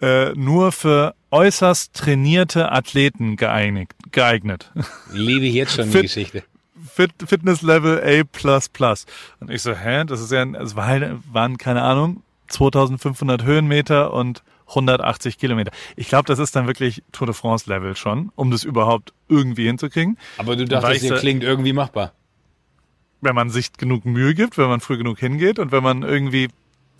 äh, 0.00 0.32
nur 0.34 0.72
für 0.72 1.14
äußerst 1.30 1.94
trainierte 1.94 2.72
Athleten 2.72 3.36
geeignet. 3.36 3.90
geeignet. 4.12 4.72
Liebe 5.12 5.46
ich 5.46 5.54
jetzt 5.54 5.74
schon 5.74 5.90
die 5.90 6.02
Geschichte. 6.02 6.44
Fit, 6.92 7.10
Fitness 7.26 7.62
Level 7.62 8.00
A++. 8.02 8.60
Und 9.40 9.50
ich 9.50 9.62
so, 9.62 9.72
hä, 9.74 10.04
das 10.04 10.20
ist 10.20 10.32
ja, 10.32 10.44
es 10.44 10.74
war 10.76 10.86
halt, 10.86 11.16
waren, 11.32 11.58
keine 11.58 11.82
Ahnung, 11.82 12.22
2500 12.48 13.42
Höhenmeter 13.44 14.12
und 14.12 14.42
180 14.68 15.38
Kilometer. 15.38 15.70
Ich 15.96 16.08
glaube, 16.08 16.26
das 16.26 16.38
ist 16.38 16.54
dann 16.56 16.66
wirklich 16.66 17.02
Tour 17.12 17.26
de 17.26 17.34
France 17.34 17.68
Level 17.70 17.96
schon, 17.96 18.30
um 18.36 18.50
das 18.50 18.64
überhaupt 18.64 19.12
irgendwie 19.28 19.66
hinzukriegen. 19.66 20.18
Aber 20.38 20.56
du 20.56 20.64
dachtest, 20.64 21.06
so- 21.08 21.14
klingt 21.16 21.42
irgendwie 21.42 21.72
machbar. 21.72 22.12
Wenn 23.20 23.34
man 23.34 23.50
sich 23.50 23.72
genug 23.72 24.04
Mühe 24.04 24.34
gibt, 24.34 24.58
wenn 24.58 24.68
man 24.68 24.80
früh 24.80 24.96
genug 24.96 25.18
hingeht 25.18 25.58
und 25.58 25.72
wenn 25.72 25.82
man 25.82 26.02
irgendwie, 26.02 26.48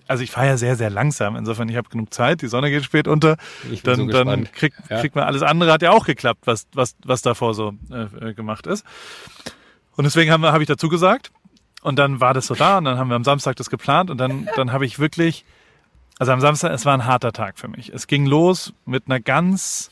also 0.08 0.22
ich 0.24 0.30
fahre 0.30 0.48
ja 0.48 0.56
sehr, 0.56 0.74
sehr 0.76 0.90
langsam. 0.90 1.36
Insofern, 1.36 1.68
ich 1.68 1.76
habe 1.76 1.88
genug 1.88 2.12
Zeit, 2.12 2.42
die 2.42 2.48
Sonne 2.48 2.70
geht 2.70 2.82
spät 2.84 3.06
unter. 3.06 3.36
Ich 3.70 3.82
bin 3.82 4.08
Dann, 4.08 4.10
so 4.10 4.24
dann 4.24 4.50
kriegt, 4.52 4.76
Ja. 4.90 5.00
kriegt 5.00 5.14
man 5.14 5.24
alles 5.24 5.42
andere, 5.42 5.70
hat 5.72 5.82
ja 5.82 5.90
auch 5.92 6.06
geklappt, 6.06 6.40
was, 6.46 6.66
was, 6.72 6.96
was 7.04 7.22
davor 7.22 7.54
so 7.54 7.74
äh, 7.90 8.30
äh, 8.30 8.34
gemacht 8.34 8.66
ist. 8.66 8.84
Und 9.96 10.04
deswegen 10.04 10.30
habe 10.32 10.50
hab 10.52 10.60
ich 10.60 10.66
dazu 10.66 10.88
gesagt. 10.88 11.30
Und 11.82 11.96
dann 11.98 12.20
war 12.20 12.34
das 12.34 12.46
so 12.48 12.54
da 12.56 12.78
und 12.78 12.84
dann 12.84 12.98
haben 12.98 13.08
wir 13.08 13.14
am 13.14 13.22
Samstag 13.24 13.54
das 13.56 13.70
geplant 13.70 14.10
und 14.10 14.18
dann, 14.18 14.48
dann 14.56 14.72
habe 14.72 14.84
ich 14.84 14.98
wirklich, 14.98 15.44
also 16.18 16.32
am 16.32 16.40
Samstag, 16.40 16.72
es 16.72 16.84
war 16.84 16.94
ein 16.94 17.04
harter 17.06 17.32
Tag 17.32 17.56
für 17.58 17.68
mich. 17.68 17.90
Es 17.92 18.08
ging 18.08 18.26
los 18.26 18.72
mit 18.84 19.04
einer 19.06 19.20
ganz 19.20 19.90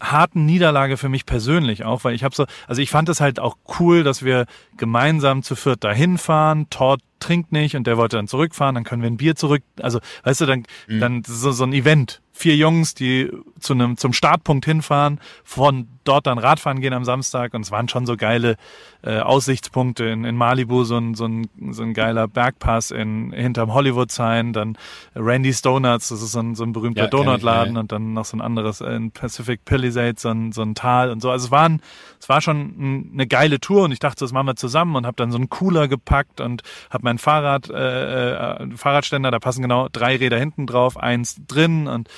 harten 0.00 0.44
Niederlage 0.44 0.96
für 0.96 1.08
mich 1.08 1.26
persönlich 1.26 1.84
auch, 1.84 2.04
weil 2.04 2.14
ich 2.14 2.24
habe 2.24 2.34
so, 2.34 2.46
also 2.66 2.82
ich 2.82 2.90
fand 2.90 3.08
es 3.08 3.20
halt 3.20 3.40
auch 3.40 3.56
cool, 3.78 4.02
dass 4.02 4.22
wir 4.22 4.46
gemeinsam 4.76 5.42
zu 5.42 5.56
viert 5.56 5.84
dahin 5.84 6.18
fahren. 6.18 6.66
Todd 6.70 7.00
trinkt 7.18 7.52
nicht 7.52 7.76
und 7.76 7.86
der 7.86 7.96
wollte 7.96 8.16
dann 8.16 8.28
zurückfahren, 8.28 8.74
dann 8.74 8.84
können 8.84 9.02
wir 9.02 9.10
ein 9.10 9.16
Bier 9.16 9.36
zurück, 9.36 9.62
also 9.80 10.00
weißt 10.24 10.42
du, 10.42 10.46
dann, 10.46 10.64
dann 10.88 11.22
so, 11.26 11.50
so 11.52 11.64
ein 11.64 11.72
Event. 11.72 12.20
Vier 12.32 12.56
Jungs, 12.56 12.94
die 12.94 13.30
zu 13.58 13.72
einem 13.72 13.96
zum 13.96 14.12
Startpunkt 14.12 14.66
hinfahren, 14.66 15.20
von 15.42 15.88
dort 16.08 16.26
dann 16.26 16.38
Radfahren 16.38 16.80
gehen 16.80 16.92
am 16.92 17.04
Samstag 17.04 17.54
und 17.54 17.62
es 17.62 17.70
waren 17.70 17.88
schon 17.88 18.06
so 18.06 18.16
geile 18.16 18.56
äh, 19.02 19.18
Aussichtspunkte 19.20 20.04
in, 20.04 20.24
in 20.24 20.36
Malibu, 20.36 20.84
so 20.84 20.96
ein, 20.96 21.14
so, 21.14 21.26
ein, 21.26 21.48
so 21.70 21.82
ein 21.82 21.94
geiler 21.94 22.28
Bergpass 22.28 22.90
in 22.90 23.32
hinterm 23.32 23.72
Hollywood 23.74 24.10
Sign, 24.10 24.52
dann 24.52 24.76
Randy's 25.14 25.62
Donuts, 25.62 26.08
das 26.08 26.22
ist 26.22 26.32
so 26.32 26.40
ein, 26.40 26.54
so 26.54 26.64
ein 26.64 26.72
berühmter 26.72 27.02
Ja, 27.04 27.06
Donutladen 27.08 27.74
ja. 27.74 27.80
und 27.80 27.92
dann 27.92 28.12
noch 28.14 28.24
so 28.24 28.36
ein 28.36 28.40
anderes 28.40 28.80
äh, 28.80 28.94
in 28.94 29.10
Pacific 29.10 29.64
Palisades, 29.64 30.22
so 30.22 30.30
ein, 30.30 30.52
so 30.52 30.62
ein 30.62 30.74
Tal 30.74 31.10
und 31.10 31.20
so. 31.20 31.30
Also 31.30 31.46
es 31.46 31.50
waren, 31.50 31.80
es 32.20 32.28
war 32.28 32.40
schon 32.40 32.56
ein- 32.78 33.10
eine 33.14 33.26
geile 33.26 33.60
Tour 33.60 33.84
und 33.84 33.92
ich 33.92 33.98
dachte, 33.98 34.24
das 34.24 34.32
machen 34.32 34.46
wir 34.46 34.56
zusammen 34.56 34.96
und 34.96 35.06
habe 35.06 35.16
dann 35.16 35.30
so 35.30 35.38
einen 35.38 35.48
Cooler 35.48 35.88
gepackt 35.88 36.40
und 36.40 36.62
habe 36.90 37.04
mein 37.04 37.18
Fahrrad, 37.18 37.70
äh, 37.70 38.32
äh, 38.62 38.76
Fahrradständer, 38.76 39.30
da 39.30 39.38
passen 39.38 39.62
genau 39.62 39.88
drei 39.92 40.16
Räder 40.16 40.38
hinten 40.38 40.66
drauf, 40.66 40.96
eins 40.96 41.36
drin 41.46 41.86
und 41.88 42.08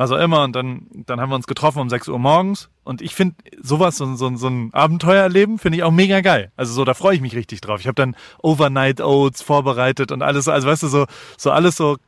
was 0.00 0.10
auch 0.12 0.18
immer. 0.18 0.44
Und 0.44 0.56
dann, 0.56 0.86
dann 0.92 1.20
haben 1.20 1.28
wir 1.28 1.36
uns 1.36 1.46
getroffen 1.46 1.78
um 1.78 1.90
6 1.90 2.08
Uhr 2.08 2.18
morgens. 2.18 2.70
Und 2.84 3.02
ich 3.02 3.14
finde 3.14 3.36
sowas, 3.60 3.98
so, 3.98 4.14
so, 4.14 4.34
so 4.34 4.48
ein 4.48 4.72
Abenteuer 4.72 5.22
erleben, 5.22 5.58
finde 5.58 5.76
ich 5.76 5.84
auch 5.84 5.90
mega 5.90 6.22
geil. 6.22 6.52
Also 6.56 6.72
so, 6.72 6.86
da 6.86 6.94
freue 6.94 7.16
ich 7.16 7.20
mich 7.20 7.36
richtig 7.36 7.60
drauf. 7.60 7.80
Ich 7.80 7.86
habe 7.86 7.96
dann 7.96 8.16
Overnight 8.42 9.02
Oats 9.02 9.42
vorbereitet 9.42 10.10
und 10.10 10.22
alles, 10.22 10.48
also 10.48 10.68
weißt 10.68 10.84
du, 10.84 10.88
so, 10.88 11.06
so 11.36 11.50
alles 11.50 11.76
so, 11.76 11.98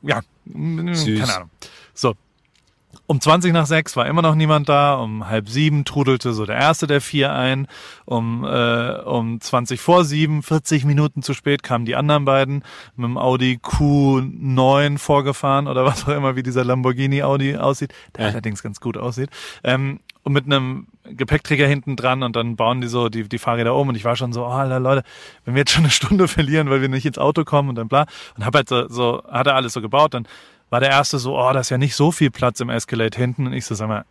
ja, 0.00 0.22
Süß. 0.46 1.20
keine 1.20 1.36
Ahnung. 1.36 1.50
So. 1.92 2.14
Um 3.06 3.20
20 3.20 3.52
nach 3.52 3.66
6 3.66 3.96
war 3.96 4.06
immer 4.06 4.22
noch 4.22 4.34
niemand 4.34 4.68
da. 4.68 4.94
Um 4.94 5.28
halb 5.28 5.48
sieben 5.48 5.84
trudelte 5.84 6.32
so 6.32 6.46
der 6.46 6.56
erste 6.56 6.86
der 6.86 7.00
vier 7.00 7.32
ein. 7.32 7.66
Um, 8.04 8.44
äh, 8.44 9.00
um 9.02 9.40
20 9.40 9.80
vor 9.80 10.04
sieben, 10.04 10.42
40 10.42 10.84
Minuten 10.84 11.22
zu 11.22 11.34
spät, 11.34 11.62
kamen 11.62 11.84
die 11.84 11.96
anderen 11.96 12.24
beiden 12.24 12.64
mit 12.96 13.04
dem 13.04 13.18
Audi 13.18 13.58
Q9 13.62 14.98
vorgefahren 14.98 15.68
oder 15.68 15.84
was 15.86 16.04
auch 16.04 16.12
immer, 16.16 16.36
wie 16.36 16.42
dieser 16.42 16.64
Lamborghini 16.64 17.22
Audi 17.22 17.56
aussieht, 17.56 17.92
der 18.16 18.24
Ja. 18.26 18.30
allerdings 18.32 18.62
ganz 18.62 18.80
gut 18.80 18.96
aussieht. 18.96 19.30
Ähm, 19.64 20.00
und 20.22 20.32
mit 20.32 20.44
einem 20.46 20.88
Gepäckträger 21.04 21.68
hinten 21.68 21.94
dran 21.94 22.24
und 22.24 22.34
dann 22.34 22.56
bauen 22.56 22.80
die 22.80 22.88
so 22.88 23.08
die, 23.08 23.28
die 23.28 23.38
Fahrräder 23.38 23.76
um 23.76 23.88
und 23.88 23.94
ich 23.94 24.04
war 24.04 24.16
schon 24.16 24.32
so, 24.32 24.44
oh, 24.44 24.48
Alter, 24.48 24.80
Leute, 24.80 25.04
wenn 25.44 25.54
wir 25.54 25.60
jetzt 25.60 25.70
schon 25.70 25.84
eine 25.84 25.92
Stunde 25.92 26.26
verlieren, 26.28 26.68
weil 26.68 26.80
wir 26.80 26.88
nicht 26.88 27.06
ins 27.06 27.18
Auto 27.18 27.44
kommen 27.44 27.68
und 27.68 27.76
dann 27.76 27.86
bla 27.86 28.06
und 28.36 28.44
hab 28.44 28.54
halt 28.56 28.68
so, 28.68 28.88
so 28.88 29.22
hat 29.30 29.46
er 29.46 29.54
alles 29.54 29.72
so 29.72 29.80
gebaut, 29.80 30.14
dann 30.14 30.26
war 30.70 30.80
der 30.80 30.90
erste 30.90 31.18
so, 31.18 31.38
oh, 31.38 31.52
da 31.52 31.60
ist 31.60 31.70
ja 31.70 31.78
nicht 31.78 31.94
so 31.94 32.12
viel 32.12 32.30
Platz 32.30 32.60
im 32.60 32.70
Escalade 32.70 33.16
hinten 33.16 33.46
und 33.46 33.52
ich 33.52 33.64
so, 33.66 33.74
sag 33.74 33.88
mal, 33.88 34.04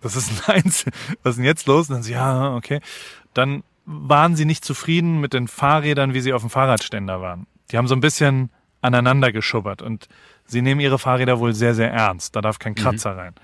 das 0.00 0.16
ist 0.16 0.48
ein 0.48 0.54
Eins, 0.64 0.84
was 1.22 1.32
ist 1.32 1.36
denn 1.36 1.44
jetzt 1.44 1.66
los? 1.66 1.88
Und 1.88 1.96
dann 1.96 2.02
so, 2.02 2.12
ja, 2.12 2.54
okay. 2.54 2.80
Dann 3.34 3.62
waren 3.84 4.36
sie 4.36 4.44
nicht 4.44 4.64
zufrieden 4.64 5.20
mit 5.20 5.32
den 5.32 5.48
Fahrrädern, 5.48 6.14
wie 6.14 6.20
sie 6.20 6.32
auf 6.32 6.42
dem 6.42 6.50
Fahrradständer 6.50 7.20
waren. 7.20 7.46
Die 7.70 7.78
haben 7.78 7.88
so 7.88 7.94
ein 7.94 8.00
bisschen 8.00 8.50
aneinander 8.80 9.32
geschubbert 9.32 9.82
und 9.82 10.08
sie 10.44 10.62
nehmen 10.62 10.80
ihre 10.80 10.98
Fahrräder 10.98 11.38
wohl 11.38 11.54
sehr, 11.54 11.74
sehr 11.74 11.92
ernst. 11.92 12.36
Da 12.36 12.40
darf 12.40 12.58
kein 12.58 12.74
Kratzer 12.74 13.16
rein. 13.16 13.34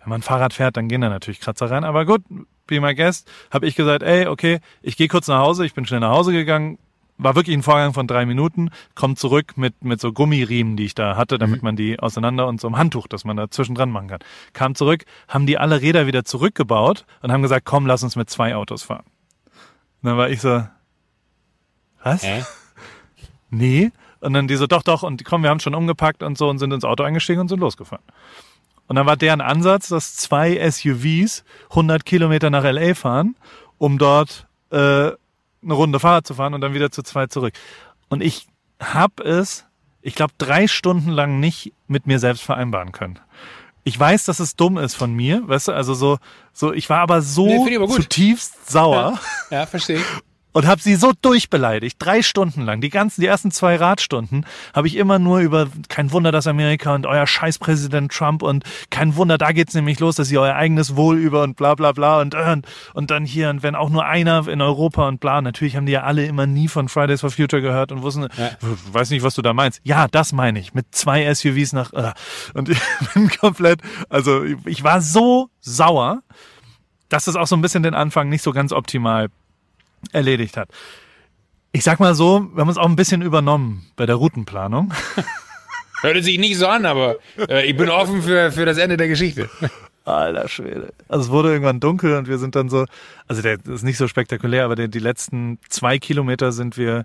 Wenn 0.00 0.10
man 0.10 0.22
Fahrrad 0.22 0.52
fährt, 0.54 0.76
dann 0.76 0.88
gehen 0.88 1.00
da 1.00 1.08
natürlich 1.08 1.40
Kratzer 1.40 1.70
rein. 1.70 1.84
Aber 1.84 2.04
gut, 2.04 2.22
be 2.66 2.80
my 2.80 2.94
guest, 2.94 3.30
habe 3.50 3.66
ich 3.66 3.74
gesagt, 3.74 4.02
ey, 4.02 4.26
okay, 4.26 4.60
ich 4.82 4.96
gehe 4.96 5.08
kurz 5.08 5.28
nach 5.28 5.40
Hause. 5.40 5.66
Ich 5.66 5.74
bin 5.74 5.84
schnell 5.86 6.00
nach 6.00 6.12
Hause 6.12 6.32
gegangen. 6.32 6.78
War 7.18 7.34
wirklich 7.34 7.56
ein 7.56 7.62
Vorgang 7.62 7.94
von 7.94 8.06
drei 8.06 8.26
Minuten. 8.26 8.70
Komm 8.94 9.16
zurück 9.16 9.56
mit, 9.56 9.82
mit 9.84 10.00
so 10.00 10.12
Gummiriemen, 10.12 10.76
die 10.76 10.84
ich 10.84 10.94
da 10.94 11.16
hatte, 11.16 11.38
damit 11.38 11.62
man 11.62 11.74
die 11.74 11.98
auseinander 11.98 12.46
und 12.46 12.60
so 12.60 12.68
einem 12.68 12.76
Handtuch, 12.76 13.06
das 13.06 13.24
man 13.24 13.36
da 13.36 13.50
zwischendran 13.50 13.90
machen 13.90 14.08
kann. 14.08 14.20
Kam 14.52 14.74
zurück, 14.74 15.04
haben 15.28 15.46
die 15.46 15.56
alle 15.56 15.80
Räder 15.80 16.06
wieder 16.06 16.24
zurückgebaut 16.24 17.06
und 17.22 17.32
haben 17.32 17.42
gesagt, 17.42 17.64
komm, 17.64 17.86
lass 17.86 18.02
uns 18.02 18.16
mit 18.16 18.28
zwei 18.28 18.54
Autos 18.54 18.82
fahren. 18.82 19.04
Und 20.02 20.10
dann 20.10 20.18
war 20.18 20.28
ich 20.28 20.40
so, 20.40 20.66
was? 22.02 22.22
Hä? 22.22 22.44
Nee. 23.48 23.92
Und 24.20 24.32
dann 24.32 24.48
die 24.48 24.56
so, 24.56 24.66
doch, 24.66 24.82
doch, 24.82 25.04
und 25.04 25.24
komm, 25.24 25.44
wir 25.44 25.50
haben 25.50 25.60
schon 25.60 25.74
umgepackt 25.74 26.24
und 26.24 26.36
so 26.36 26.48
und 26.48 26.58
sind 26.58 26.72
ins 26.72 26.84
Auto 26.84 27.04
eingestiegen 27.04 27.40
und 27.40 27.48
sind 27.48 27.60
losgefahren. 27.60 28.04
Und 28.88 28.96
dann 28.96 29.06
war 29.06 29.16
deren 29.16 29.40
Ansatz, 29.40 29.88
dass 29.88 30.16
zwei 30.16 30.58
SUVs 30.70 31.44
100 31.70 32.04
Kilometer 32.04 32.50
nach 32.50 32.64
LA 32.64 32.94
fahren, 32.94 33.36
um 33.78 33.98
dort 33.98 34.46
äh, 34.70 35.12
eine 35.66 35.74
Runde 35.74 36.00
Fahrrad 36.00 36.26
zu 36.26 36.34
fahren 36.34 36.54
und 36.54 36.60
dann 36.60 36.74
wieder 36.74 36.90
zu 36.90 37.02
zweit 37.02 37.32
zurück. 37.32 37.54
Und 38.08 38.22
ich 38.22 38.46
hab 38.80 39.20
es, 39.20 39.66
ich 40.00 40.14
glaube, 40.14 40.32
drei 40.38 40.66
Stunden 40.66 41.10
lang 41.10 41.40
nicht 41.40 41.72
mit 41.86 42.06
mir 42.06 42.18
selbst 42.18 42.42
vereinbaren 42.42 42.92
können. 42.92 43.18
Ich 43.84 43.98
weiß, 43.98 44.24
dass 44.24 44.40
es 44.40 44.56
dumm 44.56 44.78
ist 44.78 44.94
von 44.94 45.14
mir, 45.14 45.46
weißt 45.46 45.68
du, 45.68 45.72
also 45.72 45.94
so, 45.94 46.18
so, 46.52 46.72
ich 46.72 46.90
war 46.90 47.00
aber 47.00 47.22
so 47.22 47.46
Nee, 47.46 47.76
aber 47.76 47.88
zutiefst 47.88 48.68
sauer 48.70 49.20
Ja, 49.50 49.66
verstehe. 49.66 50.00
und 50.56 50.66
habe 50.66 50.80
sie 50.80 50.94
so 50.94 51.12
durchbeleidigt, 51.20 51.96
drei 51.98 52.22
Stunden 52.22 52.62
lang. 52.62 52.80
Die 52.80 52.88
ganzen, 52.88 53.20
die 53.20 53.26
ersten 53.26 53.50
zwei 53.50 53.76
Radstunden 53.76 54.46
habe 54.72 54.86
ich 54.86 54.96
immer 54.96 55.18
nur 55.18 55.40
über 55.40 55.68
kein 55.90 56.12
Wunder, 56.12 56.32
dass 56.32 56.46
Amerika 56.46 56.94
und 56.94 57.04
euer 57.04 57.26
Scheißpräsident 57.26 58.10
Trump 58.10 58.42
und 58.42 58.64
kein 58.88 59.16
Wunder, 59.16 59.36
da 59.36 59.52
geht's 59.52 59.74
nämlich 59.74 60.00
los, 60.00 60.14
dass 60.16 60.30
ihr 60.30 60.40
euer 60.40 60.54
eigenes 60.54 60.96
Wohl 60.96 61.18
über 61.18 61.42
und 61.42 61.58
bla 61.58 61.74
bla 61.74 61.92
bla 61.92 62.22
und 62.22 62.32
äh, 62.32 62.52
und, 62.52 62.66
und 62.94 63.10
dann 63.10 63.26
hier 63.26 63.50
und 63.50 63.62
wenn 63.62 63.74
auch 63.74 63.90
nur 63.90 64.06
einer 64.06 64.48
in 64.48 64.62
Europa 64.62 65.06
und 65.06 65.20
bla. 65.20 65.42
Natürlich 65.42 65.76
haben 65.76 65.84
die 65.84 65.92
ja 65.92 66.04
alle 66.04 66.24
immer 66.24 66.46
nie 66.46 66.68
von 66.68 66.88
Fridays 66.88 67.20
for 67.20 67.30
Future 67.30 67.60
gehört 67.60 67.92
und 67.92 68.00
wussten, 68.00 68.22
Ja. 68.38 68.52
weiß 68.92 69.10
nicht, 69.10 69.22
was 69.22 69.34
du 69.34 69.42
da 69.42 69.52
meinst. 69.52 69.80
Ja, 69.84 70.08
das 70.08 70.32
meine 70.32 70.58
ich. 70.58 70.72
Mit 70.72 70.86
zwei 70.94 71.34
SUVs 71.34 71.74
nach 71.74 71.92
äh, 71.92 72.14
und 72.54 72.68
ich 72.70 72.78
bin 73.12 73.28
komplett, 73.28 73.80
also 74.08 74.42
ich 74.64 74.82
war 74.82 75.02
so 75.02 75.50
sauer, 75.60 76.22
dass 77.10 77.26
es 77.26 77.36
auch 77.36 77.46
so 77.46 77.56
ein 77.56 77.60
bisschen 77.60 77.82
den 77.82 77.94
Anfang 77.94 78.30
nicht 78.30 78.40
so 78.40 78.52
ganz 78.52 78.72
optimal 78.72 79.28
erledigt 80.12 80.56
hat. 80.56 80.68
Ich 81.72 81.84
sag 81.84 82.00
mal 82.00 82.14
so, 82.14 82.48
wir 82.54 82.60
haben 82.60 82.68
uns 82.68 82.78
auch 82.78 82.88
ein 82.88 82.96
bisschen 82.96 83.22
übernommen 83.22 83.86
bei 83.96 84.06
der 84.06 84.14
Routenplanung. 84.16 84.92
Hörte 86.02 86.22
sich 86.22 86.38
nicht 86.38 86.58
so 86.58 86.66
an, 86.66 86.86
aber 86.86 87.16
äh, 87.48 87.66
ich 87.66 87.76
bin 87.76 87.88
offen 87.88 88.22
für, 88.22 88.52
für 88.52 88.64
das 88.64 88.78
Ende 88.78 88.96
der 88.96 89.08
Geschichte. 89.08 89.48
Alter 90.04 90.48
Schwede. 90.48 90.92
Also 91.08 91.24
es 91.24 91.30
wurde 91.30 91.50
irgendwann 91.50 91.80
dunkel 91.80 92.16
und 92.16 92.28
wir 92.28 92.38
sind 92.38 92.54
dann 92.54 92.68
so, 92.68 92.86
also 93.26 93.42
der 93.42 93.58
das 93.58 93.76
ist 93.76 93.82
nicht 93.82 93.98
so 93.98 94.06
spektakulär, 94.06 94.64
aber 94.64 94.76
die, 94.76 94.88
die 94.88 95.00
letzten 95.00 95.58
zwei 95.68 95.98
Kilometer 95.98 96.52
sind 96.52 96.76
wir 96.76 97.04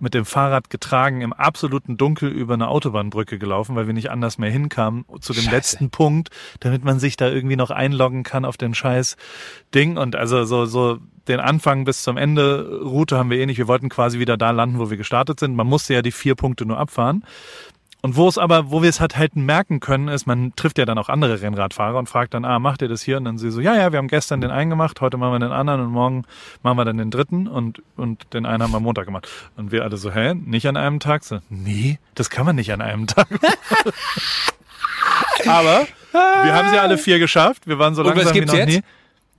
mit 0.00 0.14
dem 0.14 0.24
Fahrrad 0.24 0.70
getragen 0.70 1.20
im 1.20 1.32
absoluten 1.32 1.96
Dunkel 1.96 2.30
über 2.30 2.54
eine 2.54 2.68
Autobahnbrücke 2.68 3.38
gelaufen, 3.38 3.76
weil 3.76 3.86
wir 3.86 3.94
nicht 3.94 4.10
anders 4.10 4.38
mehr 4.38 4.50
hinkamen 4.50 5.04
zu 5.20 5.32
dem 5.32 5.42
Scheiße. 5.42 5.54
letzten 5.54 5.90
Punkt, 5.90 6.30
damit 6.60 6.84
man 6.84 6.98
sich 6.98 7.16
da 7.16 7.28
irgendwie 7.28 7.56
noch 7.56 7.70
einloggen 7.70 8.22
kann 8.22 8.44
auf 8.44 8.56
den 8.56 8.74
scheiß 8.74 9.16
Ding 9.74 9.96
und 9.96 10.16
also 10.16 10.44
so 10.44 10.66
so 10.66 10.98
den 11.28 11.40
Anfang 11.40 11.84
bis 11.84 12.02
zum 12.02 12.16
Ende 12.16 12.80
Route 12.82 13.18
haben 13.18 13.30
wir 13.30 13.38
eh 13.38 13.46
nicht. 13.46 13.58
Wir 13.58 13.68
wollten 13.68 13.88
quasi 13.88 14.18
wieder 14.18 14.36
da 14.36 14.50
landen, 14.50 14.78
wo 14.78 14.90
wir 14.90 14.96
gestartet 14.96 15.38
sind. 15.38 15.54
Man 15.54 15.66
musste 15.66 15.94
ja 15.94 16.02
die 16.02 16.12
vier 16.12 16.34
Punkte 16.34 16.64
nur 16.64 16.78
abfahren. 16.78 17.24
Und 18.00 18.14
wo 18.14 18.28
es 18.28 18.38
aber, 18.38 18.70
wo 18.70 18.80
wir 18.80 18.88
es 18.88 19.00
halt 19.00 19.16
halt 19.16 19.34
merken 19.34 19.80
können, 19.80 20.06
ist, 20.06 20.24
man 20.26 20.54
trifft 20.54 20.78
ja 20.78 20.84
dann 20.84 20.98
auch 20.98 21.08
andere 21.08 21.42
Rennradfahrer 21.42 21.98
und 21.98 22.08
fragt 22.08 22.32
dann, 22.32 22.44
ah, 22.44 22.60
macht 22.60 22.80
ihr 22.80 22.88
das 22.88 23.02
hier? 23.02 23.16
Und 23.16 23.24
dann 23.24 23.38
sie 23.38 23.50
so, 23.50 23.60
ja, 23.60 23.74
ja, 23.74 23.90
wir 23.90 23.98
haben 23.98 24.06
gestern 24.06 24.40
den 24.40 24.52
einen 24.52 24.70
gemacht, 24.70 25.00
heute 25.00 25.16
machen 25.16 25.32
wir 25.32 25.40
den 25.40 25.50
anderen 25.50 25.80
und 25.80 25.90
morgen 25.90 26.24
machen 26.62 26.78
wir 26.78 26.84
dann 26.84 26.98
den 26.98 27.10
dritten 27.10 27.48
und, 27.48 27.82
und 27.96 28.32
den 28.34 28.46
einen 28.46 28.62
haben 28.62 28.70
wir 28.70 28.76
am 28.76 28.84
Montag 28.84 29.06
gemacht. 29.06 29.28
Und 29.56 29.72
wir 29.72 29.82
alle 29.82 29.96
so, 29.96 30.12
hä, 30.12 30.34
nicht 30.34 30.68
an 30.68 30.76
einem 30.76 31.00
Tag? 31.00 31.24
So, 31.24 31.40
nee, 31.48 31.98
das 32.14 32.30
kann 32.30 32.46
man 32.46 32.54
nicht 32.54 32.72
an 32.72 32.80
einem 32.80 33.08
Tag. 33.08 33.26
aber 35.46 35.86
wir 36.12 36.54
haben 36.54 36.70
sie 36.70 36.78
alle 36.78 36.98
vier 36.98 37.18
geschafft. 37.18 37.66
Wir 37.66 37.80
waren 37.80 37.96
so 37.96 38.02
Und 38.02 38.10
was 38.10 38.14
langsam 38.16 38.34
wie 38.34 38.38
gibt's 38.38 38.52
noch 38.52 38.58
jetzt? 38.60 38.76
nie. 38.76 38.82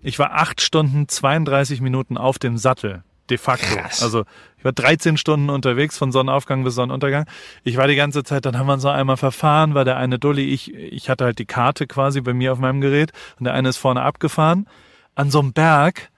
Ich 0.01 0.20
war 0.20 0.34
acht 0.34 0.62
Stunden 0.62 1.07
32 1.07 1.80
Minuten 1.82 2.18
auf 2.18 2.39
dem 2.39 2.57
Sattel. 2.57 3.03
De 3.30 3.38
facto. 3.38 3.76
Krass. 3.76 4.02
Also 4.02 4.26
ich 4.58 4.66
war 4.66 4.72
13 4.72 5.18
Stunden 5.18 5.50
unterwegs 5.50 5.98
von 5.98 6.12
Sonnenaufgang 6.12 6.64
bis 6.64 6.76
Sonnenuntergang. 6.76 7.26
Ich 7.64 7.78
war 7.78 7.88
die 7.88 7.96
ganze 7.96 8.24
Zeit, 8.24 8.46
dann 8.46 8.58
haben 8.58 8.68
wir 8.68 8.74
uns 8.74 8.84
noch 8.84 8.94
einmal 8.94 9.18
verfahren, 9.18 9.74
weil 9.74 9.86
der 9.86 9.98
eine 9.98 10.20
Dulli, 10.20 10.46
ich, 10.46 10.74
ich 10.74 11.10
hatte 11.10 11.26
halt 11.26 11.40
die 11.40 11.46
Karte 11.46 11.88
quasi 11.88 12.22
bei 12.22 12.34
mir 12.34 12.52
auf 12.52 12.60
meinem 12.60 12.82
Gerät 12.82 13.12
und 13.40 13.46
der 13.46 13.54
eine 13.54 13.70
ist 13.70 13.78
vorne 13.78 14.02
abgefahren. 14.02 14.68
An 15.16 15.32
so 15.32 15.40
einem 15.40 15.54
Berg, 15.54 16.10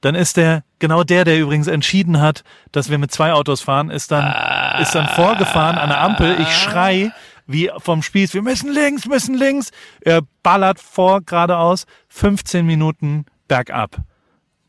dann 0.00 0.14
ist 0.14 0.36
der, 0.36 0.64
genau 0.78 1.04
der, 1.04 1.24
der 1.24 1.38
übrigens 1.38 1.66
entschieden 1.66 2.20
hat, 2.20 2.42
dass 2.72 2.88
wir 2.88 2.98
mit 2.98 3.12
zwei 3.12 3.32
Autos 3.32 3.60
fahren, 3.60 3.90
ist 3.90 4.10
dann, 4.10 4.80
ist 4.80 4.94
dann 4.94 5.08
vorgefahren 5.08 5.76
an 5.76 5.90
der 5.90 6.00
Ampel. 6.00 6.40
Ich 6.40 6.50
schrei 6.56 7.12
wie 7.46 7.70
vom 7.78 8.02
Spieß, 8.02 8.32
wir 8.32 8.42
müssen 8.42 8.72
links, 8.72 9.06
müssen 9.06 9.34
links. 9.34 9.70
Er 10.00 10.22
ballert 10.42 10.78
vor 10.78 11.20
geradeaus, 11.20 11.84
15 12.08 12.64
Minuten 12.64 13.26
bergab. 13.48 13.96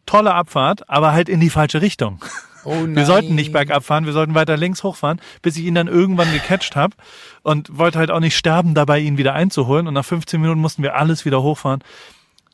Tolle 0.05 0.33
Abfahrt, 0.33 0.89
aber 0.89 1.11
halt 1.11 1.29
in 1.29 1.39
die 1.39 1.49
falsche 1.49 1.81
Richtung. 1.81 2.19
Oh 2.63 2.73
nein. 2.73 2.95
Wir 2.95 3.05
sollten 3.05 3.35
nicht 3.35 3.51
bergab 3.51 3.83
fahren, 3.83 4.05
wir 4.05 4.13
sollten 4.13 4.35
weiter 4.35 4.55
links 4.57 4.83
hochfahren, 4.83 5.19
bis 5.41 5.57
ich 5.57 5.65
ihn 5.65 5.75
dann 5.75 5.87
irgendwann 5.87 6.31
gecatcht 6.31 6.75
habe 6.75 6.95
und 7.41 7.77
wollte 7.77 7.97
halt 7.97 8.11
auch 8.11 8.19
nicht 8.19 8.37
sterben, 8.37 8.75
dabei 8.75 8.99
ihn 8.99 9.17
wieder 9.17 9.33
einzuholen. 9.33 9.87
Und 9.87 9.95
nach 9.95 10.05
15 10.05 10.39
Minuten 10.39 10.61
mussten 10.61 10.83
wir 10.83 10.95
alles 10.95 11.25
wieder 11.25 11.41
hochfahren. 11.41 11.83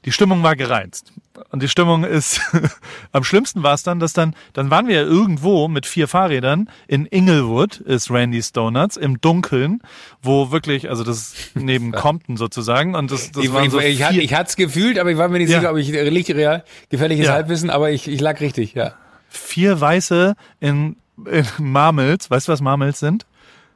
Die 0.05 0.11
Stimmung 0.11 0.41
war 0.43 0.55
gereizt. 0.55 1.11
Und 1.51 1.61
die 1.61 1.67
Stimmung 1.67 2.03
ist, 2.03 2.39
am 3.11 3.23
schlimmsten 3.23 3.61
war 3.63 3.73
es 3.73 3.83
dann, 3.83 3.99
dass 3.99 4.13
dann, 4.13 4.35
dann 4.53 4.69
waren 4.69 4.87
wir 4.87 4.95
ja 4.95 5.01
irgendwo 5.01 5.67
mit 5.67 5.85
vier 5.85 6.07
Fahrrädern 6.07 6.69
in 6.87 7.05
Inglewood, 7.05 7.77
ist 7.77 8.09
Randy's 8.09 8.53
Donuts, 8.53 8.95
im 8.97 9.19
Dunkeln, 9.21 9.81
wo 10.21 10.51
wirklich, 10.51 10.89
also 10.89 11.03
das 11.03 11.17
ist 11.33 11.55
neben 11.55 11.91
Compton 11.93 12.37
sozusagen, 12.37 12.95
und 12.95 13.11
das, 13.11 13.31
das 13.31 13.43
Ich, 13.43 13.53
waren 13.53 13.65
ich, 13.65 13.71
so 13.71 13.79
ich, 13.79 14.03
vier, 14.05 14.23
ich 14.23 14.33
hatte 14.33 14.49
es 14.49 14.55
gefühlt, 14.55 14.97
aber 14.97 15.11
ich 15.11 15.17
war 15.17 15.27
mir 15.27 15.39
nicht 15.39 15.49
Ja. 15.49 15.59
sicher, 15.59 15.71
ob 15.71 15.77
ich 15.77 15.89
liegt 15.89 16.29
real 16.29 16.63
gefährliches 16.89 17.25
Ja. 17.27 17.33
Halbwissen, 17.33 17.69
aber 17.69 17.91
ich, 17.91 18.07
ich 18.07 18.19
lag 18.21 18.39
richtig, 18.39 18.73
ja. 18.73 18.93
vier 19.29 19.79
Weiße 19.79 20.35
in, 20.59 20.95
in 21.29 21.45
Marmels. 21.59 22.31
Weißt 22.31 22.47
du, 22.47 22.51
was 22.53 22.61
Marmels 22.61 22.99
sind? 22.99 23.25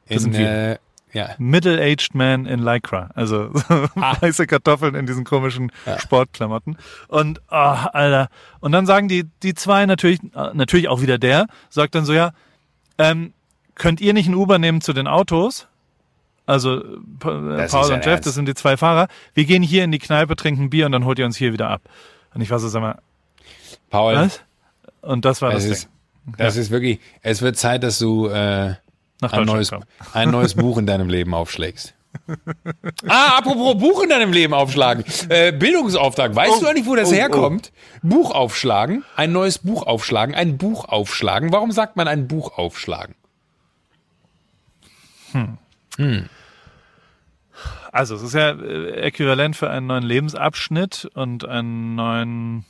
Das 0.07 0.23
sind 0.23 0.33
In, 0.33 0.39
wir. 0.39 0.47
äh, 0.73 0.77
ja. 1.13 1.29
Middle-aged 1.37 2.13
man 2.15 2.45
in 2.45 2.59
Lycra. 2.59 3.09
Also 3.15 3.49
Ah. 3.95 4.15
weiße 4.21 4.47
Kartoffeln 4.47 4.95
in 4.95 5.05
diesen 5.05 5.23
komischen 5.23 5.71
Sportklamotten. 5.97 6.77
Und, 7.07 7.41
ah, 7.49 7.87
Alter. 7.93 8.29
Und 8.59 8.71
dann 8.71 8.85
sagen 8.85 9.07
die, 9.07 9.25
die 9.43 9.53
zwei 9.53 9.85
natürlich, 9.85 10.19
äh, 10.35 10.51
natürlich 10.53 10.87
auch 10.87 11.01
wieder 11.01 11.17
der, 11.17 11.47
sagt 11.69 11.95
dann 11.95 12.05
so, 12.05 12.13
ja, 12.13 12.31
ähm, 12.97 13.33
könnt 13.75 14.01
ihr 14.01 14.13
nicht 14.13 14.27
ein 14.27 14.35
Uber 14.35 14.59
nehmen 14.59 14.81
zu 14.81 14.93
den 14.93 15.07
Autos? 15.07 15.67
Also 16.45 16.79
äh, 16.83 16.97
Pa- 17.19 17.29
äh, 17.57 17.67
Paul 17.67 17.85
und 17.85 17.97
Jeff, 17.97 18.05
Ernst. 18.07 18.25
das 18.27 18.33
sind 18.35 18.47
die 18.47 18.53
zwei 18.55 18.75
Fahrer. 18.77 19.07
Wir 19.33 19.45
gehen 19.45 19.63
hier 19.63 19.83
in 19.83 19.91
die 19.91 19.99
Kneipe, 19.99 20.35
trinken 20.35 20.69
Bier 20.69 20.85
und 20.85 20.91
dann 20.91 21.05
holt 21.05 21.17
ihr 21.19 21.25
uns 21.25 21.37
hier 21.37 21.53
wieder 21.53 21.69
ab. 21.69 21.81
Und 22.33 22.41
ich 22.41 22.49
war 22.49 22.59
so, 22.59 22.67
sag 22.67 22.81
mal, 22.81 22.99
Paul, 23.89 24.15
was? 24.15 24.41
Und 25.01 25.25
das 25.25 25.41
war 25.41 25.51
das 25.51 25.63
das, 25.63 25.71
ist, 25.71 25.89
Ding. 26.25 26.35
das 26.37 26.55
ist 26.57 26.71
wirklich, 26.71 26.99
es 27.21 27.41
wird 27.41 27.57
Zeit, 27.57 27.83
dass 27.83 27.99
du 27.99 28.27
äh, 28.27 28.75
Nach 29.21 29.31
ein, 29.33 29.45
neues, 29.45 29.71
ein 30.13 30.31
neues 30.31 30.55
Buch 30.55 30.77
in 30.77 30.85
deinem 30.85 31.07
Leben 31.09 31.33
aufschlägst. 31.33 31.93
ah, 33.07 33.37
apropos 33.37 33.77
Buch 33.77 34.03
in 34.03 34.09
deinem 34.09 34.33
Leben 34.33 34.53
aufschlagen. 34.53 35.05
Äh, 35.29 35.53
Bildungsauftrag. 35.53 36.35
Weißt 36.35 36.51
Oh, 36.57 36.59
du 36.59 36.67
eigentlich, 36.67 36.85
wo 36.85 36.95
das 36.95 37.09
oh, 37.09 37.13
herkommt? 37.13 37.71
Buch 38.03 38.31
aufschlagen, 38.31 39.05
ein 39.15 39.31
neues 39.31 39.59
Buch 39.59 39.83
aufschlagen, 39.87 40.35
ein 40.35 40.57
Buch 40.57 40.85
aufschlagen. 40.85 41.51
Warum 41.53 41.71
sagt 41.71 41.95
man 41.95 42.07
ein 42.09 42.27
Buch 42.27 42.57
aufschlagen? 42.57 43.15
Also 47.91 48.15
es 48.15 48.21
ist 48.23 48.33
ja 48.33 48.51
äh, 48.51 49.01
äquivalent 49.01 49.55
für 49.55 49.69
einen 49.69 49.87
neuen 49.87 50.03
Lebensabschnitt 50.03 51.09
und 51.13 51.45
einen 51.47 51.95
neuen 51.95 52.65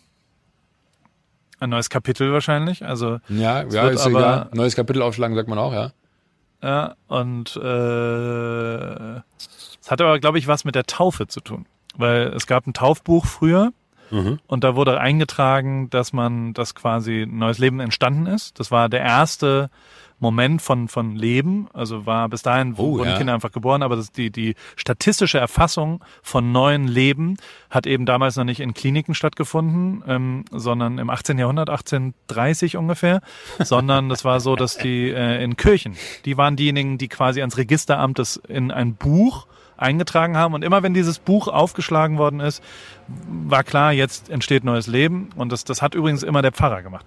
ein 1.60 1.70
neues 1.70 1.90
Kapitel 1.92 2.34
wahrscheinlich. 2.34 2.84
Also 2.86 3.20
Ja, 3.30 3.64
ja, 3.70 3.88
ist 3.90 4.02
aber- 4.02 4.20
egal. 4.20 4.50
Neues 4.54 4.76
Kapitel 4.76 5.02
aufschlagen, 5.04 5.36
sagt 5.36 5.48
man 5.48 5.60
auch, 5.60 5.74
ja. 5.74 5.92
Ja, 6.62 6.96
und 7.08 7.56
äh, 7.56 9.16
es 9.82 9.90
hat 9.90 10.02
aber, 10.02 10.20
glaube 10.20 10.38
ich, 10.38 10.48
was 10.48 10.64
mit 10.64 10.76
der 10.76 10.86
Taufe 10.86 11.28
zu 11.28 11.42
tun. 11.42 11.66
Weil 11.96 12.28
es 12.28 12.48
gab 12.48 12.68
ein 12.68 12.74
Taufbuch 12.74 13.26
früher 13.26 13.74
und 14.48 14.64
da 14.64 14.76
wurde 14.76 15.00
eingetragen, 15.00 15.90
dass 15.90 16.12
man, 16.14 16.54
dass 16.54 16.76
quasi 16.76 17.24
ein 17.24 17.38
neues 17.38 17.60
Leben 17.60 17.80
entstanden 17.80 18.28
ist. 18.28 18.60
Das 18.60 18.70
war 18.70 18.90
der 18.90 19.02
erste 19.02 19.70
Moment 20.22 20.62
von, 20.62 20.88
von 20.88 21.16
Leben. 21.16 21.68
Also 21.74 22.06
war 22.06 22.30
bis 22.30 22.44
dahin 22.44 22.76
Oh, 22.78 23.00
wurden 23.00 23.10
ja. 23.10 23.18
Kinder 23.18 23.34
einfach 23.34 23.52
geboren, 23.52 23.82
aber 23.84 23.96
das, 23.96 24.12
die, 24.12 24.30
die 24.30 24.56
statistische 24.76 25.40
Erfassung 25.40 26.04
von 26.22 26.52
neuen 26.52 26.88
Leben 26.88 27.38
hat 27.70 27.88
eben 27.88 28.06
damals 28.06 28.38
noch 28.38 28.44
nicht 28.44 28.60
in 28.60 28.74
Kliniken 28.74 29.16
stattgefunden, 29.16 30.04
ähm, 30.08 30.46
sondern 30.52 31.00
im 31.00 31.10
18. 31.10 31.38
Jahrhundert, 31.40 31.70
1830 31.70 32.78
ungefähr, 32.78 33.22
sondern 33.60 34.08
das 34.08 34.24
war 34.24 34.40
so, 34.40 34.56
dass 34.56 34.78
die 34.78 35.10
äh, 35.10 35.44
in 35.44 35.58
Kirchen, 35.58 35.96
die 36.26 36.38
waren 36.38 36.56
diejenigen, 36.56 36.98
die 36.98 37.08
quasi 37.08 37.42
ans 37.42 37.58
Registeramt 37.58 38.20
das 38.20 38.38
in 38.38 38.72
ein 38.72 38.94
Buch 38.96 39.48
eingetragen 39.82 40.38
haben. 40.38 40.54
Und 40.54 40.64
immer 40.64 40.84
wenn 40.84 40.94
dieses 40.94 41.18
Buch 41.18 41.48
aufgeschlagen 41.48 42.18
worden 42.20 42.40
ist, 42.40 42.64
war 43.28 43.64
klar, 43.64 43.92
jetzt 43.92 44.30
entsteht 44.30 44.64
neues 44.64 44.86
Leben. 44.86 45.30
Und 45.36 45.52
das, 45.52 45.64
das 45.64 45.82
hat 45.82 45.96
übrigens 45.96 46.22
immer 46.22 46.44
der 46.44 46.52
Pfarrer 46.52 46.84
gemacht. 46.84 47.06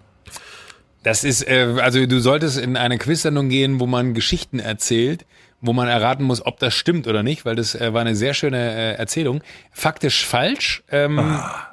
Das 1.05 1.22
ist, 1.22 1.46
äh, 1.46 1.76
also 1.80 2.05
du 2.07 2.18
solltest 2.18 2.59
in 2.59 2.76
eine 2.76 2.98
Quiz-Sendung 2.98 3.50
gehen, 3.50 3.78
wo 3.78 3.86
man 3.86 4.14
Geschichten 4.14 4.59
erzählt, 4.59 5.26
wo 5.61 5.74
man 5.74 5.86
erraten 5.86 6.24
muss, 6.24 6.44
ob 6.44 6.59
das 6.59 6.74
stimmt 6.74 7.07
oder 7.07 7.22
nicht, 7.22 7.44
weil 7.44 7.57
das 7.57 7.74
äh, 7.74 7.92
war 7.92 8.00
eine 8.00 8.16
sehr 8.16 8.32
schöne 8.32 8.59
äh, 8.59 8.94
Erzählung. 8.94 9.42
Faktisch 9.70 10.24
falsch, 10.26 10.82
ähm, 10.90 11.18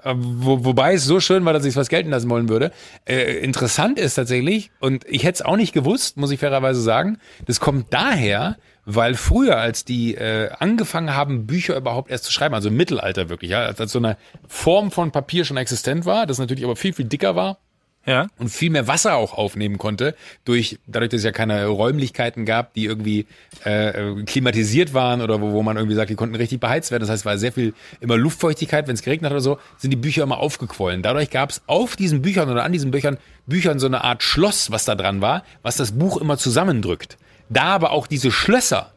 äh, 0.04 0.14
wo, 0.16 0.66
wobei 0.66 0.94
es 0.94 1.06
so 1.06 1.22
schön 1.22 1.46
war, 1.46 1.54
dass 1.54 1.64
ich 1.64 1.72
es 1.72 1.76
was 1.78 1.88
gelten 1.88 2.10
lassen 2.10 2.30
wollen 2.30 2.50
würde. 2.50 2.72
Äh, 3.06 3.38
interessant 3.40 4.00
ist 4.00 4.16
tatsächlich, 4.16 4.70
und 4.82 5.06
ich 5.08 5.24
hätte 5.24 5.36
es 5.36 5.42
auch 5.42 5.58
nicht 5.58 5.74
gewusst, 5.74 6.18
muss 6.18 6.32
ich 6.32 6.40
fairerweise 6.42 6.82
sagen, 6.82 7.18
das 7.46 7.62
kommt 7.62 7.94
daher, 7.94 8.58
weil 8.84 9.14
früher, 9.14 9.58
als 9.58 9.86
die 9.86 10.16
äh, 10.16 10.50
angefangen 10.60 11.16
haben, 11.16 11.48
Bücher 11.48 11.78
überhaupt 11.78 12.12
erst 12.12 12.26
zu 12.26 12.34
schreiben, 12.34 12.54
also 12.54 12.68
im 12.68 12.76
Mittelalter 12.76 13.30
wirklich, 13.30 13.52
ja, 13.52 13.62
als, 13.64 13.80
als 13.80 13.94
so 13.94 14.00
eine 14.00 14.18
Form 14.48 14.92
von 14.92 15.12
Papier 15.12 15.46
schon 15.46 15.58
existent 15.58 16.06
war, 16.06 16.26
das 16.26 16.38
natürlich 16.38 16.66
aber 16.66 16.76
viel, 16.76 16.92
viel 16.92 17.06
dicker 17.06 17.36
war, 17.36 17.60
Ja. 18.06 18.28
und 18.40 18.50
viel 18.50 18.72
mehr 18.72 18.88
Wasser 18.88 19.16
auch 19.16 19.34
aufnehmen 19.34 19.78
konnte, 19.78 20.16
durch, 20.44 20.80
dadurch, 20.88 21.10
dass 21.10 21.20
es 21.20 21.24
ja 21.24 21.32
keine 21.32 21.68
Räumlichkeiten 21.68 22.46
gab, 22.46 22.74
die 22.74 22.86
irgendwie 22.86 23.28
äh, 23.64 23.90
äh, 23.90 24.24
klimatisiert 24.24 24.96
waren 24.96 25.22
oder 25.22 25.40
wo, 25.40 25.52
wo 25.52 25.62
man 25.62 25.78
irgendwie 25.78 25.96
sagt, 25.96 26.10
die 26.10 26.16
konnten 26.16 26.36
richtig 26.36 26.60
beheizt 26.60 26.90
werden. 26.90 27.02
Das 27.02 27.12
heißt, 27.12 27.22
es 27.22 27.26
war 27.26 27.38
sehr 27.38 27.52
viel 27.52 27.74
immer 28.00 28.18
Luftfeuchtigkeit, 28.18 28.88
wenn 28.88 28.96
es 28.96 29.04
geregnet 29.04 29.30
hat 29.30 29.34
oder 29.34 29.42
so, 29.42 29.60
sind 29.78 29.92
die 29.92 29.98
Bücher 29.98 30.24
immer 30.24 30.40
aufgequollen. 30.40 31.04
Dadurch 31.04 31.30
gab 31.30 31.52
es 31.52 31.62
auf 31.68 31.96
diesen 31.96 32.24
Büchern 32.24 32.50
oder 32.50 32.64
an 32.64 32.72
diesen 32.72 32.90
Büchern 32.90 33.18
Büchern 33.46 33.80
so 33.80 33.88
eine 33.88 34.04
Art 34.04 34.24
Schloss, 34.24 34.72
was 34.72 34.86
da 34.86 34.96
dran 34.96 35.22
war, 35.22 35.44
was 35.62 35.78
das 35.78 35.92
Buch 35.92 36.18
immer 36.18 36.38
zusammendrückt. 36.38 37.18
Da 37.50 37.64
aber 37.64 37.92
auch 37.92 38.08
diese 38.08 38.32
Schlösser 38.32 38.92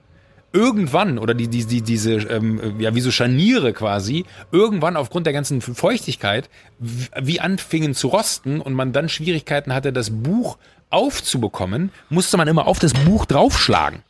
irgendwann 0.55 1.19
oder 1.19 1.35
die, 1.35 1.49
die, 1.49 1.65
die 1.67 1.83
diese 1.83 2.15
ähm, 2.15 2.81
ja 2.81 2.95
wie 2.95 3.01
so 3.01 3.11
Scharniere 3.11 3.73
quasi 3.73 4.25
irgendwann 4.53 4.97
aufgrund 4.97 5.27
der 5.27 5.33
ganzen 5.33 5.61
Feuchtigkeit 5.61 6.49
wie 6.79 7.41
anfingen 7.41 7.95
zu 7.95 8.09
rosten 8.09 8.61
und 8.61 8.73
man 8.73 8.93
dann 8.93 9.09
Schwierigkeiten 9.09 9.75
hatte, 9.75 9.93
das 9.93 10.11
Buch 10.11 10.57
aufzubekommen, 10.91 11.91
musste 12.09 12.37
man 12.37 12.47
immer 12.47 12.69
auf 12.69 12.79
das 12.79 12.93
Buch 12.95 13.27
draufschlagen 13.27 14.03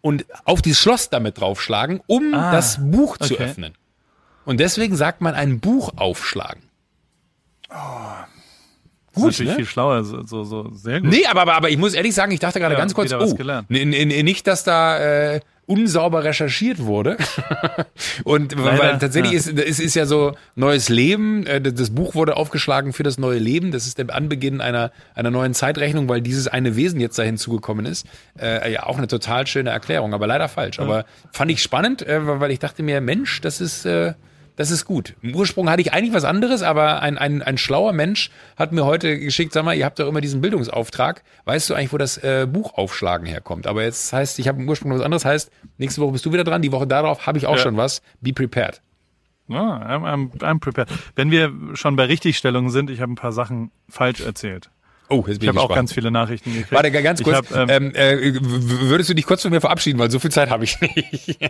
und 0.00 0.24
auf 0.44 0.62
dieses 0.62 0.80
Schloss 0.80 1.10
damit 1.10 1.38
draufschlagen, 1.38 2.00
um 2.06 2.32
Ah, 2.32 2.50
das 2.50 2.78
Buch 2.80 3.18
zu 3.18 3.34
okay. 3.34 3.44
öffnen. 3.44 3.74
Und 4.46 4.58
deswegen 4.58 4.96
sagt 4.96 5.20
man 5.20 5.34
ein 5.34 5.60
Buch 5.60 5.92
aufschlagen. 9.16 9.22
Das 9.22 9.22
Gut, 9.22 9.30
ist 9.30 9.38
natürlich 9.38 9.50
ne? 9.50 9.56
viel 9.56 9.66
schlauer, 9.66 10.04
so, 10.04 10.22
so, 10.24 10.44
so 10.44 10.70
sehr 10.74 11.00
gut. 11.00 11.10
Nee, 11.10 11.26
aber, 11.26 11.42
aber, 11.42 11.54
aber 11.54 11.70
ich 11.70 11.78
muss 11.78 11.94
ehrlich 11.94 12.14
sagen, 12.14 12.32
ich 12.32 12.40
dachte 12.40 12.60
gerade 12.60 12.74
Ja, 12.74 12.78
ganz 12.78 12.94
kurz, 12.94 13.12
oh, 13.12 13.62
nicht, 13.68 14.46
dass 14.46 14.64
da 14.64 14.98
äh, 14.98 15.40
unsauber 15.66 16.24
recherchiert 16.24 16.84
wurde. 16.84 17.16
Und 18.24 18.54
Leider, 18.54 18.78
weil 18.78 18.98
tatsächlich 18.98 19.32
ja. 19.32 19.38
ist 19.38 19.58
es 19.58 19.80
ist 19.80 19.94
ja 19.94 20.06
so 20.06 20.34
neues 20.54 20.88
Leben. 20.88 21.44
äh, 21.46 21.60
Das 21.60 21.90
Buch 21.90 22.14
wurde 22.14 22.36
aufgeschlagen 22.36 22.92
für 22.92 23.02
das 23.02 23.18
neue 23.18 23.38
Leben. 23.38 23.72
Das 23.72 23.86
ist 23.86 23.98
der 23.98 24.14
Anbeginn 24.14 24.60
einer 24.60 24.92
einer 25.14 25.30
neuen 25.30 25.54
Zeitrechnung, 25.54 26.08
weil 26.08 26.20
dieses 26.20 26.46
eine 26.46 26.76
Wesen 26.76 27.00
jetzt 27.00 27.18
da 27.18 27.22
hinzugekommen 27.24 27.84
ist. 27.84 28.06
Äh, 28.40 28.72
ja, 28.72 28.84
auch 28.84 28.98
eine 28.98 29.08
total 29.08 29.46
schöne 29.46 29.70
Erklärung, 29.70 30.14
aber 30.14 30.26
leider 30.26 30.48
falsch. 30.48 30.78
Aber 30.78 31.04
fand 31.32 31.50
ich 31.50 31.62
spannend, 31.62 32.06
äh, 32.06 32.20
weil 32.40 32.50
ich 32.52 32.60
dachte 32.60 32.82
mir, 32.82 33.00
Mensch, 33.00 33.40
das 33.40 33.60
ist 33.60 33.84
äh, 33.86 34.14
das 34.56 34.70
ist 34.70 34.84
gut. 34.86 35.14
Im 35.22 35.34
Ursprung 35.34 35.68
hatte 35.70 35.82
ich 35.82 35.92
eigentlich 35.92 36.14
was 36.14 36.24
anderes, 36.24 36.62
aber 36.62 37.00
ein, 37.02 37.18
ein, 37.18 37.42
ein 37.42 37.58
schlauer 37.58 37.92
Mensch 37.92 38.30
hat 38.56 38.72
mir 38.72 38.84
heute 38.84 39.18
geschickt, 39.18 39.52
sag 39.52 39.64
mal, 39.64 39.74
ihr 39.76 39.84
habt 39.84 39.98
doch 39.98 40.08
immer 40.08 40.20
diesen 40.20 40.40
Bildungsauftrag. 40.40 41.22
Weißt 41.44 41.68
du 41.70 41.74
eigentlich, 41.74 41.92
wo 41.92 41.98
das 41.98 42.16
äh, 42.18 42.46
Buch 42.50 42.74
aufschlagen 42.74 43.26
herkommt? 43.26 43.66
Aber 43.66 43.82
jetzt 43.82 44.12
heißt, 44.12 44.38
ich 44.38 44.48
habe 44.48 44.60
im 44.60 44.68
Ursprung 44.68 44.90
was 44.92 45.02
anderes, 45.02 45.24
heißt, 45.24 45.50
nächste 45.78 46.00
Woche 46.00 46.12
bist 46.12 46.26
du 46.26 46.32
wieder 46.32 46.44
dran, 46.44 46.62
die 46.62 46.72
Woche 46.72 46.86
darauf 46.86 47.26
habe 47.26 47.38
ich 47.38 47.46
auch 47.46 47.56
Ja. 47.56 47.62
schon 47.62 47.76
was. 47.76 48.02
Be 48.20 48.32
prepared. 48.32 48.80
Ja, 49.48 49.60
I'm, 49.60 50.02
I'm, 50.04 50.38
I'm 50.42 50.58
prepared. 50.58 50.88
Wenn 51.14 51.30
wir 51.30 51.52
schon 51.74 51.94
bei 51.94 52.06
Richtigstellungen 52.06 52.70
sind, 52.70 52.90
ich 52.90 53.00
habe 53.00 53.12
ein 53.12 53.16
paar 53.16 53.30
Sachen 53.32 53.70
falsch 53.88 54.20
erzählt. 54.20 54.70
Oh, 55.08 55.18
jetzt 55.18 55.26
bin 55.26 55.34
Ich 55.34 55.42
ich, 55.42 55.48
habe 55.48 55.60
auch 55.60 55.72
ganz 55.72 55.92
viele 55.92 56.10
Nachrichten 56.10 56.50
gekriegt. 56.52 56.72
Warte, 56.72 56.90
ganz 56.90 57.22
kurz. 57.22 57.36
hab, 57.36 57.52
ähm, 57.70 57.92
ähm, 57.94 57.94
äh, 57.94 58.40
würdest 58.42 59.08
du 59.08 59.14
dich 59.14 59.24
kurz 59.24 59.42
von 59.42 59.52
mir 59.52 59.60
verabschieden, 59.60 60.00
weil 60.00 60.10
so 60.10 60.18
viel 60.18 60.32
Zeit 60.32 60.50
habe 60.50 60.64
ich 60.64 60.80
nicht. 60.80 61.38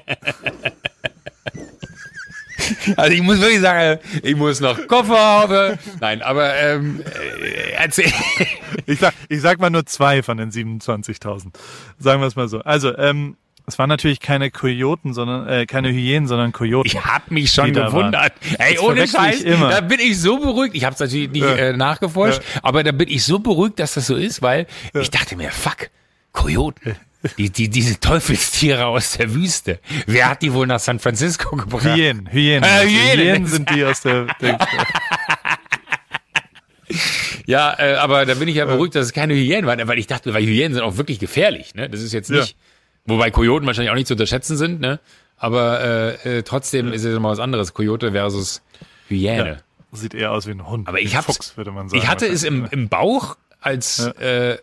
Also 2.97 3.12
ich 3.12 3.23
muss 3.23 3.41
wirklich 3.41 3.61
sagen, 3.61 3.99
ich 4.23 4.37
muss 4.37 4.61
noch 4.61 4.87
Koffer 4.87 5.19
haben. 5.19 5.79
Nein, 6.01 6.23
aber 6.23 6.55
ähm, 6.57 7.03
äh, 7.05 7.73
erzähl. 7.77 8.12
Ich 8.89 9.01
sag, 9.01 9.14
ich 9.29 9.41
sag 9.41 9.59
mal 9.59 9.71
nur 9.71 9.85
zwei 9.87 10.23
von 10.23 10.37
den 10.37 10.51
27.000. 10.53 11.47
Sagen 11.99 12.21
wir 12.21 12.27
es 12.29 12.37
mal 12.37 12.47
so. 12.49 12.61
Also, 12.61 12.97
ähm, 12.97 13.37
es 13.67 13.81
waren 13.81 13.89
natürlich 13.89 14.21
keine 14.21 14.53
Kojoten, 14.53 15.12
sondern 15.12 15.49
äh, 15.49 15.67
keine 15.67 15.89
Hyänen, 15.91 16.29
sondern 16.29 16.53
Kojoten. 16.53 16.87
Ich 16.93 17.05
hab 17.05 17.31
mich 17.33 17.51
schon 17.51 17.73
gewundert. 17.73 18.33
Ey, 18.59 18.75
Das 18.75 18.83
ohne 18.85 19.09
Scheiß, 19.09 19.43
da 19.43 19.81
bin 19.81 19.99
ich 19.99 20.21
so 20.21 20.39
beruhigt. 20.39 20.77
Ich 20.77 20.85
habe 20.85 20.95
es 20.95 21.01
natürlich 21.01 21.31
nicht 21.31 21.43
Ja. 21.43 21.57
äh, 21.57 21.77
nachgeforscht, 21.77 22.41
aber 22.62 22.85
da 22.85 22.93
bin 22.93 23.09
ich 23.09 23.25
so 23.25 23.41
beruhigt, 23.41 23.81
dass 23.81 23.95
das 23.95 24.07
so 24.07 24.14
ist, 24.14 24.41
weil 24.41 24.67
ich 24.95 25.11
dachte 25.11 25.35
mir, 25.35 25.51
fuck, 25.51 25.89
Kojoten. 26.33 26.95
Die, 27.39 27.51
die, 27.51 27.68
diese 27.68 27.99
Teufelstiere 28.01 28.87
aus 28.87 29.12
der 29.18 29.35
Wüste. 29.35 29.79
Wer 30.07 30.29
hat 30.31 30.43
die 30.43 30.53
wohl 30.53 30.66
nach 30.66 30.81
San 30.81 30.99
Francisco 30.99 31.57
gebracht? 31.57 31.85
Hyänen, 31.85 32.29
Hyänen. 32.31 32.62
Äh, 32.64 32.87
Hyänen. 32.87 33.18
Hyänen 33.18 33.47
sind 33.47 33.70
die 33.70 33.85
aus 33.85 34.01
der, 34.03 34.27
der 34.41 34.59
Ja, 37.47 37.74
äh, 37.79 37.95
aber 37.95 38.27
da 38.27 38.35
bin 38.35 38.49
ich 38.49 38.57
ja 38.57 38.64
beruhigt, 38.64 38.95
dass 38.95 39.07
es 39.07 39.12
keine 39.12 39.35
Hyänen 39.35 39.66
waren, 39.66 39.87
weil 39.89 39.99
ich 39.99 40.07
dachte, 40.07 40.33
weil 40.35 40.45
Hyänen 40.45 40.74
sind 40.74 40.83
auch 40.83 40.97
wirklich 40.97 41.18
gefährlich. 41.18 41.74
Ne? 41.74 41.89
Das 41.91 42.01
ist 42.01 42.12
jetzt 42.12 42.31
Ja. 42.31 42.41
nicht, 42.41 42.57
wobei 43.07 43.31
Kojoten 43.31 43.66
wahrscheinlich 43.66 43.91
auch 43.91 43.95
nicht 43.97 44.07
zu 44.07 44.14
unterschätzen 44.14 44.57
sind, 44.57 44.81
ne? 44.81 45.01
aber 45.37 45.81
äh, 46.24 46.39
äh, 46.39 46.43
trotzdem 46.43 46.93
ist 46.93 47.05
es 47.05 47.14
immer 47.16 47.31
was 47.31 47.39
anderes. 47.41 47.74
Kojote 47.74 48.12
versus 48.12 48.62
Hyäne. 49.09 49.59
sieht 49.93 50.14
eher 50.14 50.33
aus 50.33 50.47
wie 50.47 50.53
ein 50.53 50.66
Hund. 50.66 50.89
Aber 50.89 51.01
ich 51.01 51.16
hab's, 51.16 51.27
Fuchs, 51.27 51.57
würde 51.57 51.72
man 51.72 51.89
sagen. 51.89 52.03
ich 52.03 52.09
hatte 52.09 52.27
es 52.27 52.43
im, 52.43 52.66
im 52.70 52.89
Bauch 52.89 53.37
als, 53.61 53.99
äh, 54.01 54.59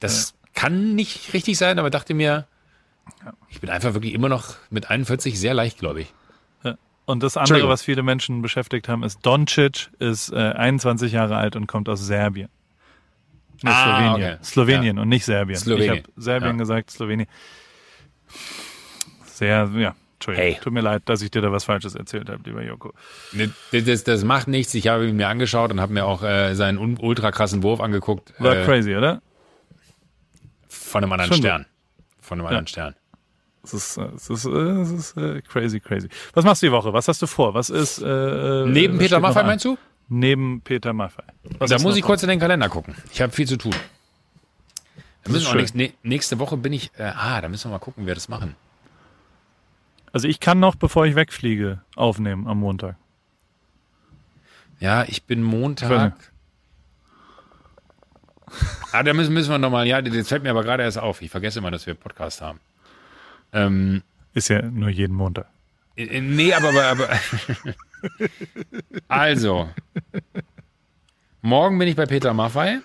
das 0.00 0.34
kann 0.58 0.94
nicht 0.94 1.32
richtig 1.34 1.56
sein, 1.56 1.78
aber 1.78 1.88
dachte 1.90 2.14
mir, 2.14 2.46
ich 3.48 3.60
bin 3.60 3.70
einfach 3.70 3.94
wirklich 3.94 4.12
immer 4.12 4.28
noch 4.28 4.56
mit 4.70 4.90
41 4.90 5.38
sehr 5.38 5.54
leichtgläubig. 5.54 6.12
Ja. 6.64 6.76
Und 7.06 7.22
das 7.22 7.36
andere, 7.36 7.68
was 7.68 7.82
viele 7.82 8.02
Menschen 8.02 8.42
beschäftigt 8.42 8.88
haben, 8.88 9.02
ist 9.04 9.24
Doncic 9.24 9.88
ist 9.98 10.32
äh, 10.32 10.36
21 10.36 11.12
Jahre 11.12 11.36
alt 11.36 11.54
und 11.56 11.66
kommt 11.68 11.88
aus 11.88 12.04
Serbien. 12.04 12.48
Nee, 13.62 13.70
Ah, 13.72 13.84
Slowenien. 13.84 14.32
okay. 14.34 14.44
Slowenien 14.44 14.98
und 14.98 15.08
nicht 15.08 15.24
Serbien. 15.24 15.58
Slowenien. 15.58 15.94
Ich 15.94 16.02
habe 16.02 16.12
Serbien 16.16 16.52
Ja. 16.52 16.58
gesagt, 16.58 16.90
Slowenien. 16.90 17.28
Sehr, 19.24 19.70
ja, 19.76 19.94
Entschuldigung. 20.14 20.50
Hey. 20.52 20.58
Tut 20.62 20.72
mir 20.72 20.80
leid, 20.80 21.02
dass 21.06 21.22
ich 21.22 21.30
dir 21.30 21.40
da 21.42 21.52
was 21.52 21.64
Falsches 21.64 21.94
erzählt 21.94 22.28
habe, 22.28 22.40
lieber 22.44 22.62
Joko. 22.62 22.92
Das, 23.32 23.84
das, 23.84 24.04
das 24.04 24.24
macht 24.24 24.48
nichts. 24.48 24.74
Ich 24.74 24.88
habe 24.88 25.06
ihn 25.08 25.16
mir 25.16 25.28
angeschaut 25.28 25.70
und 25.70 25.80
habe 25.80 25.92
mir 25.92 26.04
auch 26.04 26.22
äh, 26.22 26.54
seinen 26.54 26.78
ultra 26.98 27.30
krassen 27.30 27.62
Wurf 27.62 27.80
angeguckt. 27.80 28.34
War 28.38 28.56
äh, 28.56 28.64
crazy, 28.64 28.96
oder? 28.96 29.22
Von 30.88 31.04
einem 31.04 31.12
anderen 31.12 31.28
Schon 31.28 31.38
Stern. 31.38 31.66
Von 32.20 32.38
einem 32.38 32.46
anderen 32.46 32.66
Stern. 32.66 32.94
Es 33.62 33.74
ist, 33.74 33.96
äh, 33.98 34.02
es 34.14 34.30
ist, 34.30 34.44
äh, 34.46 34.48
es 34.48 34.90
ist 34.90 35.16
äh, 35.16 35.42
crazy, 35.42 35.80
crazy. 35.80 36.08
Was 36.32 36.44
machst 36.44 36.62
du 36.62 36.66
die 36.66 36.72
Woche? 36.72 36.92
Was 36.92 37.08
hast 37.08 37.20
du 37.20 37.26
vor? 37.26 37.54
Was 37.54 37.70
ist 37.70 37.98
äh, 37.98 38.64
Neben 38.66 38.94
was 38.94 39.02
Peter 39.02 39.20
Maffay 39.20 39.40
an? 39.40 39.46
meinst 39.46 39.64
du? 39.64 39.76
Neben 40.08 40.62
Peter 40.62 40.92
Maffay. 40.92 41.22
Was 41.58 41.70
da 41.70 41.78
muss 41.78 41.96
ich 41.96 42.02
kurz 42.02 42.22
in 42.22 42.30
den 42.30 42.40
Kalender 42.40 42.68
gucken. 42.68 42.94
Ich 43.12 43.20
habe 43.20 43.32
viel 43.32 43.46
zu 43.46 43.58
tun. 43.58 43.74
Da 45.24 45.32
müssen 45.32 45.42
wir 45.42 45.48
auch 45.48 45.52
schön. 45.52 45.60
nächst, 45.60 45.74
nee, 45.74 45.92
nächste 46.02 46.38
Woche 46.38 46.56
bin 46.56 46.72
ich. 46.72 46.90
Äh, 46.96 47.12
ah, 47.14 47.40
da 47.40 47.48
müssen 47.48 47.68
wir 47.68 47.72
mal 47.72 47.78
gucken, 47.78 48.04
wie 48.04 48.06
wir 48.06 48.14
das 48.14 48.28
machen. 48.28 48.56
Also 50.12 50.26
ich 50.26 50.40
kann 50.40 50.58
noch, 50.58 50.74
bevor 50.74 51.04
ich 51.04 51.14
wegfliege, 51.14 51.82
aufnehmen 51.94 52.46
am 52.46 52.60
Montag. 52.60 52.96
Ja, 54.80 55.04
ich 55.04 55.24
bin 55.24 55.42
Montag. 55.42 56.14
Ah, 58.92 59.02
da 59.02 59.12
müssen, 59.12 59.34
müssen 59.34 59.50
wir 59.50 59.58
nochmal. 59.58 59.86
Ja, 59.86 60.00
das 60.00 60.28
fällt 60.28 60.42
mir 60.42 60.50
aber 60.50 60.62
gerade 60.62 60.82
erst 60.82 60.98
auf. 60.98 61.20
Ich 61.22 61.30
vergesse 61.30 61.58
immer, 61.58 61.70
dass 61.70 61.86
wir 61.86 61.94
Podcast 61.94 62.40
haben. 62.40 62.60
Ähm, 63.52 64.02
Ist 64.34 64.48
ja 64.48 64.62
nur 64.62 64.88
jeden 64.88 65.14
Montag. 65.14 65.46
äh, 65.96 66.20
nee, 66.20 66.52
aber, 66.54 66.68
aber, 66.68 66.88
aber 66.90 67.08
also. 69.08 69.68
Morgen 71.42 71.78
bin 71.78 71.88
ich 71.88 71.96
bei 71.96 72.06
Peter 72.06 72.32
Maffay. 72.34 72.78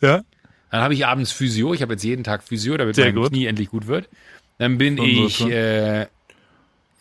Ja? 0.00 0.22
Dann 0.70 0.80
habe 0.80 0.94
ich 0.94 1.06
abends 1.06 1.32
Physio. 1.32 1.74
Ich 1.74 1.82
habe 1.82 1.92
jetzt 1.92 2.02
jeden 2.02 2.24
Tag 2.24 2.42
Physio, 2.42 2.76
damit 2.76 2.96
Sehr 2.96 3.06
mein 3.06 3.14
gut. 3.14 3.28
Knie 3.30 3.46
endlich 3.46 3.70
gut 3.70 3.86
wird. 3.86 4.08
Dann 4.58 4.78
bin 4.78 4.96
so 4.96 5.04
ich 5.04 5.36
schon. 5.36 5.50
äh, 5.50 6.06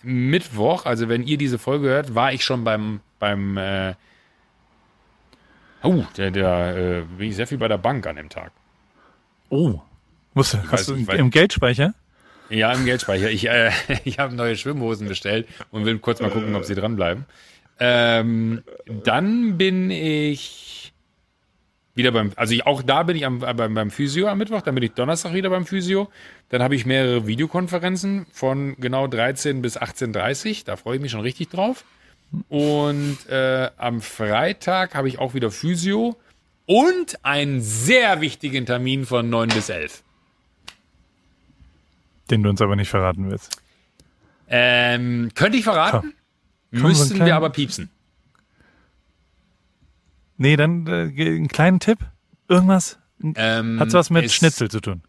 Mittwoch, 0.04 0.86
also 0.86 1.10
wenn 1.10 1.24
ihr 1.24 1.38
diese 1.38 1.60
Folge 1.60 1.88
hört, 1.88 2.16
war 2.16 2.34
ich 2.34 2.44
schon 2.44 2.64
beim 2.64 3.02
beim 3.20 3.58
äh, 3.58 3.94
Oh, 5.84 6.04
der, 6.18 6.32
der 6.32 6.78
äh, 6.78 7.02
bin 7.18 7.30
ich 7.30 7.36
sehr 7.36 7.48
viel 7.48 7.58
bei 7.58 7.68
der 7.68 7.78
Bank 7.78 8.06
an 8.08 8.16
dem 8.16 8.30
Tag. 8.30 8.52
Oh. 9.50 9.82
Musst 10.34 10.54
du, 10.54 10.58
weiß 10.60 10.72
hast 10.72 10.90
du 10.90 10.96
nicht, 10.96 11.08
weil- 11.08 11.20
im 11.20 11.30
Geldspeicher? 11.30 11.94
Ja, 12.50 12.74
im 12.74 12.86
Geldspeicher. 12.86 13.30
Ich, 13.30 13.48
äh, 13.48 13.72
ich 14.04 14.20
habe 14.20 14.36
neue 14.36 14.56
Schwimmhosen 14.56 15.08
bestellt 15.08 15.48
und 15.72 15.86
will 15.86 15.98
kurz 16.00 16.20
mal 16.22 16.30
gucken, 16.30 16.56
ob 16.56 16.66
sie 16.66 16.76
dranbleiben. 16.76 17.26
Ähm, 17.80 18.64
dann 19.04 19.58
bin 19.58 19.90
ich 19.90 20.94
wieder 21.96 22.12
beim, 22.12 22.32
also 22.36 22.54
ich, 22.54 22.66
auch 22.66 22.84
da 22.84 23.04
bin 23.04 23.16
ich 23.16 23.26
am, 23.26 23.44
äh, 23.44 23.54
beim, 23.54 23.74
beim 23.74 23.92
Physio 23.92 24.28
am 24.28 24.38
Mittwoch, 24.38 24.62
dann 24.62 24.76
bin 24.76 24.84
ich 24.84 24.92
Donnerstag 24.92 25.34
wieder 25.34 25.50
beim 25.50 25.66
Physio. 25.66 26.10
Dann 26.50 26.62
habe 26.62 26.76
ich 26.76 26.86
mehrere 26.86 27.28
Videokonferenzen 27.28 28.28
von 28.32 28.76
genau 28.78 29.08
13 29.08 29.62
bis 29.62 29.78
18.30 29.80 30.66
Da 30.66 30.76
freue 30.76 30.98
ich 30.98 31.02
mich 31.02 31.12
schon 31.12 31.22
richtig 31.22 31.50
drauf. 31.50 31.84
Und 32.48 33.18
äh, 33.30 33.70
am 33.78 34.02
Freitag 34.02 34.96
habe 34.96 35.08
ich 35.10 35.20
auch 35.20 35.34
wieder 35.34 35.52
Physio 35.52 36.18
und 36.66 37.24
einen 37.26 37.62
sehr 37.62 38.22
wichtigen 38.22 38.66
Termin 38.66 39.06
von 39.06 39.30
9 39.30 39.50
bis 39.50 39.70
11. 39.70 40.02
Den 42.30 42.44
du 42.44 42.50
uns 42.50 42.62
aber 42.62 42.76
nicht 42.78 42.90
verraten 42.90 43.30
willst. 43.30 43.62
Ähm, 44.48 45.32
könnte 45.36 45.58
ich 45.58 45.64
verraten? 45.66 46.14
Komm, 46.72 46.82
Müssten 46.84 47.04
einen 47.04 47.16
kleinen- 47.16 47.26
wir 47.26 47.36
aber 47.36 47.50
piepsen. 47.50 47.90
Nee, 50.38 50.56
dann 50.56 50.88
äh, 50.88 51.12
einen 51.14 51.50
kleinen 51.50 51.80
Tipp. 51.80 52.00
Irgendwas? 52.48 52.98
Ähm, 53.36 53.80
Hat's 53.80 53.94
was 53.94 54.10
mit 54.10 54.32
Schnitzel 54.32 54.72
zu 54.72 54.80
tun? 54.80 55.02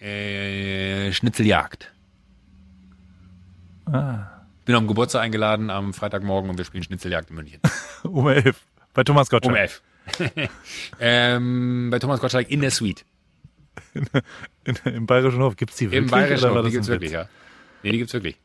Äh, 0.00 1.12
Schnitzeljagd. 1.12 1.92
Ah. 3.86 4.31
Bin 4.64 4.74
am 4.74 4.86
Geburtstag 4.86 5.22
eingeladen 5.22 5.70
am 5.70 5.92
Freitagmorgen 5.92 6.48
und 6.50 6.58
wir 6.58 6.64
spielen 6.64 6.84
Schnitzeljagd 6.84 7.30
in 7.30 7.36
München. 7.36 7.60
Um 8.04 8.28
elf. 8.28 8.60
Bei 8.94 9.04
Thomas 9.04 9.30
Gottschalk. 9.30 9.54
Um 9.54 9.56
elf. 9.56 9.82
ähm, 11.00 11.88
bei 11.90 11.98
Thomas 11.98 12.20
Gottschalk 12.20 12.50
in 12.50 12.60
der 12.60 12.70
Suite. 12.72 13.04
In, 14.64 14.76
Im 14.84 15.06
Bayerischen 15.06 15.40
Hof. 15.40 15.56
Gibt's 15.56 15.76
die 15.76 15.86
wirklich? 15.86 16.02
Im 16.02 16.10
Bayerischen 16.10 16.50
Hof. 16.50 16.64
Die 16.66 16.70
gibt's 16.72 16.88
ein 16.88 16.92
wirklich, 16.92 17.10
Witz? 17.12 17.16
ja. 17.20 17.28
Nee, 17.82 17.92
die 17.92 17.98
gibt's 17.98 18.12
wirklich. 18.12 18.36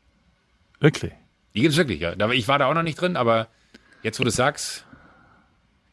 Wirklich? 0.80 1.12
Die 1.54 1.60
gibt's 1.60 1.76
wirklich, 1.76 2.00
ja. 2.00 2.14
Ich 2.30 2.48
war 2.48 2.58
da 2.58 2.66
auch 2.66 2.74
noch 2.74 2.82
nicht 2.82 3.00
drin, 3.00 3.16
aber 3.16 3.48
jetzt, 4.02 4.20
wo 4.20 4.24
du 4.24 4.30
sagst, 4.30 4.86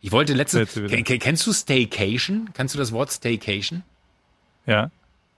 ich 0.02 0.12
wollte 0.12 0.36
ken- 0.36 1.20
kennst 1.20 1.48
du 1.48 1.54
Staycation? 1.54 2.52
Kennst 2.54 2.76
du 2.76 2.80
das 2.80 2.92
Wort 2.92 3.12
Staycation? 3.12 3.84
Ja. 4.68 4.92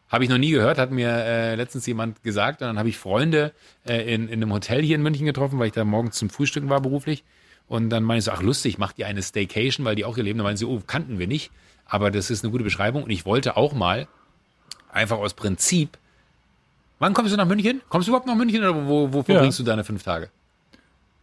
Habe 0.10 0.24
ich 0.24 0.30
noch 0.30 0.38
nie 0.38 0.51
gehört, 0.51 0.78
hat 0.78 0.91
mir 0.91 1.10
äh, 1.10 1.55
letztens 1.55 1.86
jemand 1.86 2.24
gesagt. 2.24 2.62
Und 2.62 2.68
dann 2.68 2.80
habe 2.80 2.88
ich 2.89 2.97
Freunde 2.97 3.51
äh, 3.86 4.14
in, 4.14 4.28
in 4.30 4.36
einem 4.41 4.53
Hotel 4.53 4.82
hier 4.82 4.95
in 4.95 5.03
München 5.03 5.26
getroffen, 5.26 5.60
weil 5.60 5.68
ich 5.68 5.74
da 5.74 5.84
morgens 5.84 6.16
zum 6.18 6.30
Frühstücken 6.30 6.70
war 6.70 6.80
beruflich. 6.82 7.24
Und 7.68 7.89
dann 7.89 8.03
meine 8.03 8.20
ich 8.20 8.24
so, 8.26 8.32
ach 8.32 8.41
lustig, 8.41 8.78
macht 8.78 8.97
ihr 8.99 9.08
eine 9.08 9.22
Staycation, 9.22 9.86
weil 9.86 9.95
die 9.95 10.05
auch 10.05 10.16
hier 10.16 10.24
leben. 10.24 10.38
Dann 10.39 10.45
meinen 10.45 10.55
sie, 10.58 10.66
oh, 10.66 10.82
kannten 10.88 11.20
wir 11.20 11.28
nicht. 11.28 11.51
Aber 11.86 12.10
das 12.12 12.30
ist 12.30 12.43
eine 12.43 12.51
gute 12.51 12.64
Beschreibung. 12.64 13.03
Und 13.03 13.10
ich 13.10 13.26
wollte 13.26 13.58
auch 13.58 13.74
mal, 13.74 14.08
einfach 14.91 15.18
aus 15.18 15.34
Prinzip, 15.34 15.97
wann 16.99 17.14
kommst 17.14 17.34
du 17.34 17.38
nach 17.38 17.45
München? 17.45 17.82
Kommst 17.89 18.08
du 18.08 18.12
überhaupt 18.12 18.28
nach 18.28 18.36
München 18.36 18.62
oder 18.64 18.88
wo, 18.88 19.12
wo 19.12 19.18
Ja. 19.20 19.24
verbringst 19.24 19.60
du 19.60 19.64
deine 19.64 19.84
fünf 19.84 20.03
Tage? 20.03 20.30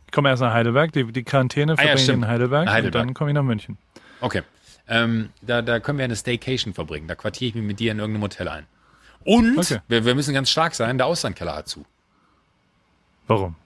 Ich 0.06 0.12
komme 0.12 0.28
erst 0.28 0.42
nach 0.42 0.52
Heidelberg. 0.52 0.92
Die, 0.92 1.10
die 1.10 1.22
Quarantäne 1.24 1.72
Ah 1.72 1.76
ja, 1.82 1.88
verbringe 1.96 2.02
ich 2.02 2.08
in 2.10 2.26
Heidelberg, 2.28 2.68
Heidelberg. 2.68 3.02
und 3.02 3.08
dann 3.08 3.14
komme 3.14 3.30
ich 3.30 3.34
nach 3.34 3.42
München. 3.42 3.78
Okay. 4.20 4.42
Ähm, 4.86 5.30
da, 5.40 5.62
da 5.62 5.80
können 5.80 5.96
wir 5.98 6.04
eine 6.04 6.14
Staycation 6.14 6.74
verbringen. 6.74 7.08
Da 7.08 7.14
quartiere 7.14 7.48
ich 7.48 7.54
mich 7.54 7.64
mit 7.64 7.80
dir 7.80 7.92
in 7.92 7.98
irgendeinem 7.98 8.22
Hotel 8.24 8.48
ein. 8.48 8.66
Und 9.24 9.58
Okay. 9.58 9.80
wir, 9.88 10.04
wir 10.04 10.14
müssen 10.14 10.34
ganz 10.34 10.50
stark 10.50 10.74
sein, 10.74 10.98
der 10.98 11.06
Auslandkeller 11.06 11.56
hat 11.56 11.68
zu. 11.68 11.84
Warum? 13.26 13.56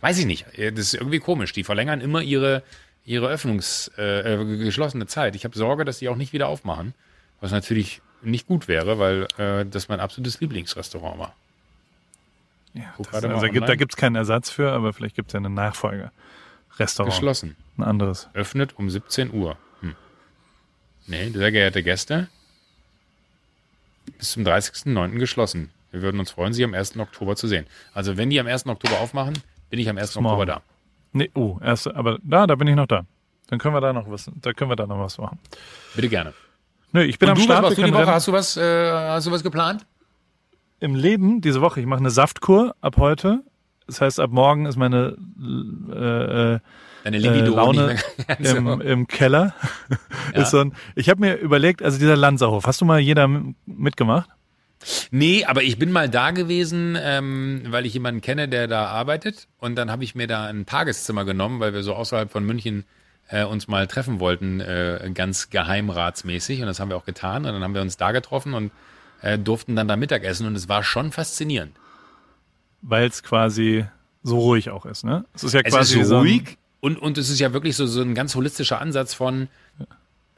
Weiß 0.00 0.18
ich 0.18 0.26
nicht. 0.26 0.46
Das 0.56 0.78
ist 0.78 0.94
irgendwie 0.94 1.18
komisch. 1.20 1.52
Die 1.52 1.64
verlängern 1.64 2.00
immer 2.00 2.20
ihre, 2.20 2.62
ihre 3.04 3.28
Öffnungs, 3.28 3.90
äh, 3.96 4.34
äh, 4.34 4.58
geschlossene 4.58 5.06
Zeit. 5.06 5.34
Ich 5.34 5.44
habe 5.44 5.56
Sorge, 5.56 5.84
dass 5.84 5.98
die 5.98 6.08
auch 6.08 6.16
nicht 6.16 6.32
wieder 6.32 6.48
aufmachen. 6.48 6.94
Was 7.40 7.50
natürlich 7.50 8.02
nicht 8.22 8.46
gut 8.46 8.68
wäre, 8.68 8.98
weil 8.98 9.26
äh, 9.38 9.64
das 9.66 9.88
mein 9.88 10.00
absolutes 10.00 10.40
Lieblingsrestaurant 10.40 11.18
war. 11.18 11.34
Ja, 12.74 12.94
das, 12.98 13.24
also 13.24 13.46
gibt, 13.46 13.56
da 13.56 13.60
online. 13.62 13.76
gibt 13.78 13.92
es 13.92 13.96
keinen 13.96 14.16
Ersatz 14.16 14.50
für, 14.50 14.70
aber 14.72 14.92
vielleicht 14.92 15.16
gibt 15.16 15.28
es 15.30 15.32
ja 15.32 15.38
einen 15.38 15.54
Nachfolger. 15.54 16.12
Restaurant. 16.78 17.14
Geschlossen. 17.14 17.56
Ein 17.78 17.84
anderes. 17.84 18.28
Öffnet 18.34 18.78
um 18.78 18.90
17 18.90 19.32
Uhr. 19.32 19.56
Hm. 19.80 19.94
Nee, 21.06 21.30
sehr 21.30 21.52
geehrte 21.52 21.82
Gäste, 21.82 22.28
bis 24.18 24.32
zum 24.32 24.44
30.09. 24.44 25.18
geschlossen. 25.18 25.70
Wir 25.90 26.02
würden 26.02 26.20
uns 26.20 26.30
freuen, 26.30 26.52
Sie 26.52 26.64
am 26.64 26.74
1. 26.74 26.96
Oktober 26.98 27.36
zu 27.36 27.48
sehen. 27.48 27.66
Also 27.94 28.16
wenn 28.16 28.30
die 28.30 28.38
am 28.40 28.46
1. 28.46 28.66
Oktober 28.66 29.00
aufmachen, 29.00 29.34
bin 29.70 29.78
ich 29.78 29.88
am 29.88 29.98
1. 29.98 30.14
morgen. 30.16 30.26
Oktober 30.26 30.46
da. 30.46 30.62
Nee, 31.12 31.30
oh, 31.34 31.58
erst, 31.62 31.88
aber 31.88 32.18
da, 32.22 32.46
da 32.46 32.54
bin 32.56 32.68
ich 32.68 32.76
noch 32.76 32.86
da. 32.86 33.06
Dann 33.48 33.58
können 33.58 33.74
wir 33.74 33.80
da 33.80 33.92
noch 33.92 34.10
was, 34.10 34.30
da 34.42 34.52
können 34.52 34.70
wir 34.70 34.76
da 34.76 34.86
noch 34.86 34.98
was 34.98 35.18
machen. 35.18 35.38
Bitte 35.94 36.08
gerne. 36.08 36.34
Nö, 36.92 37.02
ich 37.02 37.18
bin 37.18 37.28
Und 37.28 37.32
am 37.34 37.38
du, 37.38 37.44
Start. 37.44 37.64
was 37.64 37.74
du 37.74 37.82
die 37.82 37.92
Woche? 37.92 38.00
rennen. 38.00 38.10
Hast 38.10 38.28
du 38.28 38.32
was, 38.32 38.56
äh, 38.56 38.90
hast 38.90 39.26
du 39.26 39.30
was 39.30 39.42
geplant? 39.42 39.86
Im 40.80 40.94
Leben 40.94 41.40
diese 41.40 41.60
Woche, 41.62 41.80
ich 41.80 41.86
mache 41.86 42.00
eine 42.00 42.10
Saftkur 42.10 42.74
ab 42.80 42.96
heute. 42.98 43.42
Das 43.86 44.00
heißt, 44.00 44.20
ab 44.20 44.30
morgen 44.30 44.66
ist 44.66 44.76
meine 44.76 45.16
äh, 45.90 46.58
äh, 47.04 47.10
Deine 47.10 47.16
äh, 47.16 47.20
Libido 47.20 47.54
Laune 47.56 47.96
ganz 48.26 48.48
so. 48.50 48.56
im, 48.56 48.80
im 48.80 49.06
Keller. 49.06 49.54
Ja. 50.34 50.42
ist 50.42 50.50
so 50.50 50.58
ein, 50.58 50.74
ich 50.96 51.08
habe 51.08 51.20
mir 51.20 51.36
überlegt, 51.36 51.82
also 51.82 51.98
dieser 51.98 52.16
Lanzerhof, 52.16 52.66
hast 52.66 52.80
du 52.80 52.84
mal 52.84 52.98
jeder 52.98 53.28
mitgemacht? 53.64 54.28
Nee, 55.12 55.44
aber 55.44 55.62
ich 55.62 55.78
bin 55.78 55.92
mal 55.92 56.08
da 56.08 56.32
gewesen, 56.32 56.98
ähm, 57.00 57.62
weil 57.68 57.86
ich 57.86 57.94
jemanden 57.94 58.20
kenne, 58.20 58.48
der 58.48 58.66
da 58.66 58.86
arbeitet. 58.86 59.46
Und 59.58 59.76
dann 59.76 59.90
habe 59.90 60.02
ich 60.04 60.14
mir 60.16 60.26
da 60.26 60.46
ein 60.46 60.66
Tageszimmer 60.66 61.24
genommen, 61.24 61.60
weil 61.60 61.72
wir 61.74 61.82
so 61.84 61.94
außerhalb 61.94 62.30
von 62.30 62.44
München 62.44 62.84
äh, 63.28 63.44
uns 63.44 63.68
mal 63.68 63.86
treffen 63.86 64.18
wollten, 64.20 64.60
äh, 64.60 65.10
ganz 65.14 65.48
geheimratsmäßig. 65.50 66.60
Und 66.60 66.66
das 66.66 66.80
haben 66.80 66.90
wir 66.90 66.96
auch 66.96 67.06
getan. 67.06 67.46
Und 67.46 67.52
dann 67.52 67.62
haben 67.62 67.74
wir 67.74 67.82
uns 67.82 67.96
da 67.96 68.10
getroffen 68.12 68.52
und 68.54 68.70
äh, 69.22 69.38
durften 69.38 69.76
dann 69.76 69.88
da 69.88 69.96
Mittagessen. 69.96 70.46
Und 70.46 70.56
es 70.56 70.68
war 70.68 70.82
schon 70.84 71.12
faszinierend. 71.12 71.72
Weil 72.82 73.06
es 73.06 73.22
quasi 73.22 73.86
so 74.22 74.38
ruhig 74.40 74.70
auch 74.70 74.86
ist, 74.86 75.04
ne? 75.04 75.24
Es 75.34 75.44
ist 75.44 75.52
ja 75.54 75.60
Es 75.64 75.72
quasi 75.72 76.00
ist 76.00 76.08
so 76.08 76.16
ein- 76.16 76.20
ruhig 76.20 76.58
und, 76.80 76.98
und 76.98 77.18
es 77.18 77.30
ist 77.30 77.40
ja 77.40 77.52
wirklich 77.52 77.76
so, 77.76 77.86
so 77.86 78.02
ein 78.02 78.14
ganz 78.14 78.34
holistischer 78.34 78.80
Ansatz 78.80 79.14
von, 79.14 79.48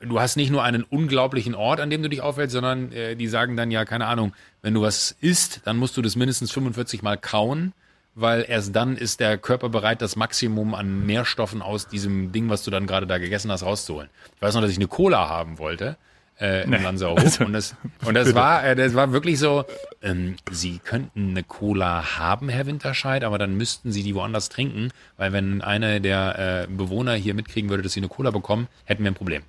du 0.01 0.20
hast 0.20 0.36
nicht 0.36 0.51
nur 0.51 0.62
einen 0.62 0.82
unglaublichen 0.84 1.55
Ort, 1.55 1.80
an 1.80 1.91
dem 1.91 2.03
du 2.03 2.09
dich 2.09 2.20
aufhältst, 2.20 2.55
sondern 2.55 2.93
äh, 2.93 3.16
die 3.16 3.28
sagen 3.28 3.57
dann 3.57 3.70
ja, 3.70 3.84
keine 3.84 4.07
Ahnung, 4.07 4.32
wenn 4.62 4.74
du 4.74 4.82
was 4.82 5.16
isst, 5.20 5.62
dann 5.64 5.76
musst 5.76 5.97
du 5.97 6.03
das 6.03 6.16
mindestens 6.16 6.53
45 6.53 7.03
Mal 7.03 7.16
kauen, 7.16 7.72
weil 8.14 8.45
erst 8.49 8.74
dann 8.74 8.97
ist 8.97 9.20
der 9.20 9.39
Körper 9.39 9.68
bereit, 9.68 10.03
das 10.03 10.16
Maximum 10.16 10.74
an 10.74 11.07
Nährstoffen 11.07 11.62
aus 11.62 11.89
diesem 11.89 12.32
Ding, 12.32 12.49
was 12.49 12.62
du 12.64 12.70
dann 12.70 12.86
gerade 12.86 13.07
da 13.07 13.18
gegessen 13.18 13.51
hast, 13.51 13.62
rauszuholen. 13.62 14.09
Ich 14.36 14.43
weiß 14.43 14.55
noch, 14.55 14.62
dass 14.62 14.70
ich 14.70 14.78
eine 14.78 14.89
Cola 14.89 15.28
haben 15.28 15.59
wollte. 15.59 15.97
Äh, 16.41 16.64
im 16.64 16.70
Nee. 16.70 16.78
Lanzerhof. 16.78 17.18
Also, 17.24 17.45
und 17.45 17.53
das, 17.53 17.74
und 18.05 18.14
das 18.14 18.34
war, 18.34 18.64
äh, 18.64 18.76
das 18.76 18.95
war 18.95 19.12
wirklich 19.12 19.39
so, 19.39 19.64
ähm, 20.03 20.36
Sie 20.51 20.78
könnten 20.78 21.30
eine 21.30 21.43
Cola 21.43 22.16
haben, 22.18 22.49
Herr 22.49 22.66
Winterscheid, 22.66 23.24
aber 23.24 23.39
dann 23.39 23.57
müssten 23.57 23.91
Sie 23.91 24.03
die 24.05 24.14
woanders 24.14 24.49
trinken, 24.49 24.91
weil 25.16 25.32
wenn 25.32 25.62
einer 25.62 25.99
der 26.01 26.66
äh, 26.68 26.72
Bewohner 26.72 27.14
hier 27.14 27.34
mitkriegen 27.34 27.70
würde, 27.70 27.82
dass 27.82 27.93
sie 27.93 28.01
eine 28.01 28.09
Cola 28.09 28.30
bekommen, 28.30 28.68
hätten 28.84 29.03
wir 29.03 29.11
ein 29.11 29.14
Problem. 29.14 29.43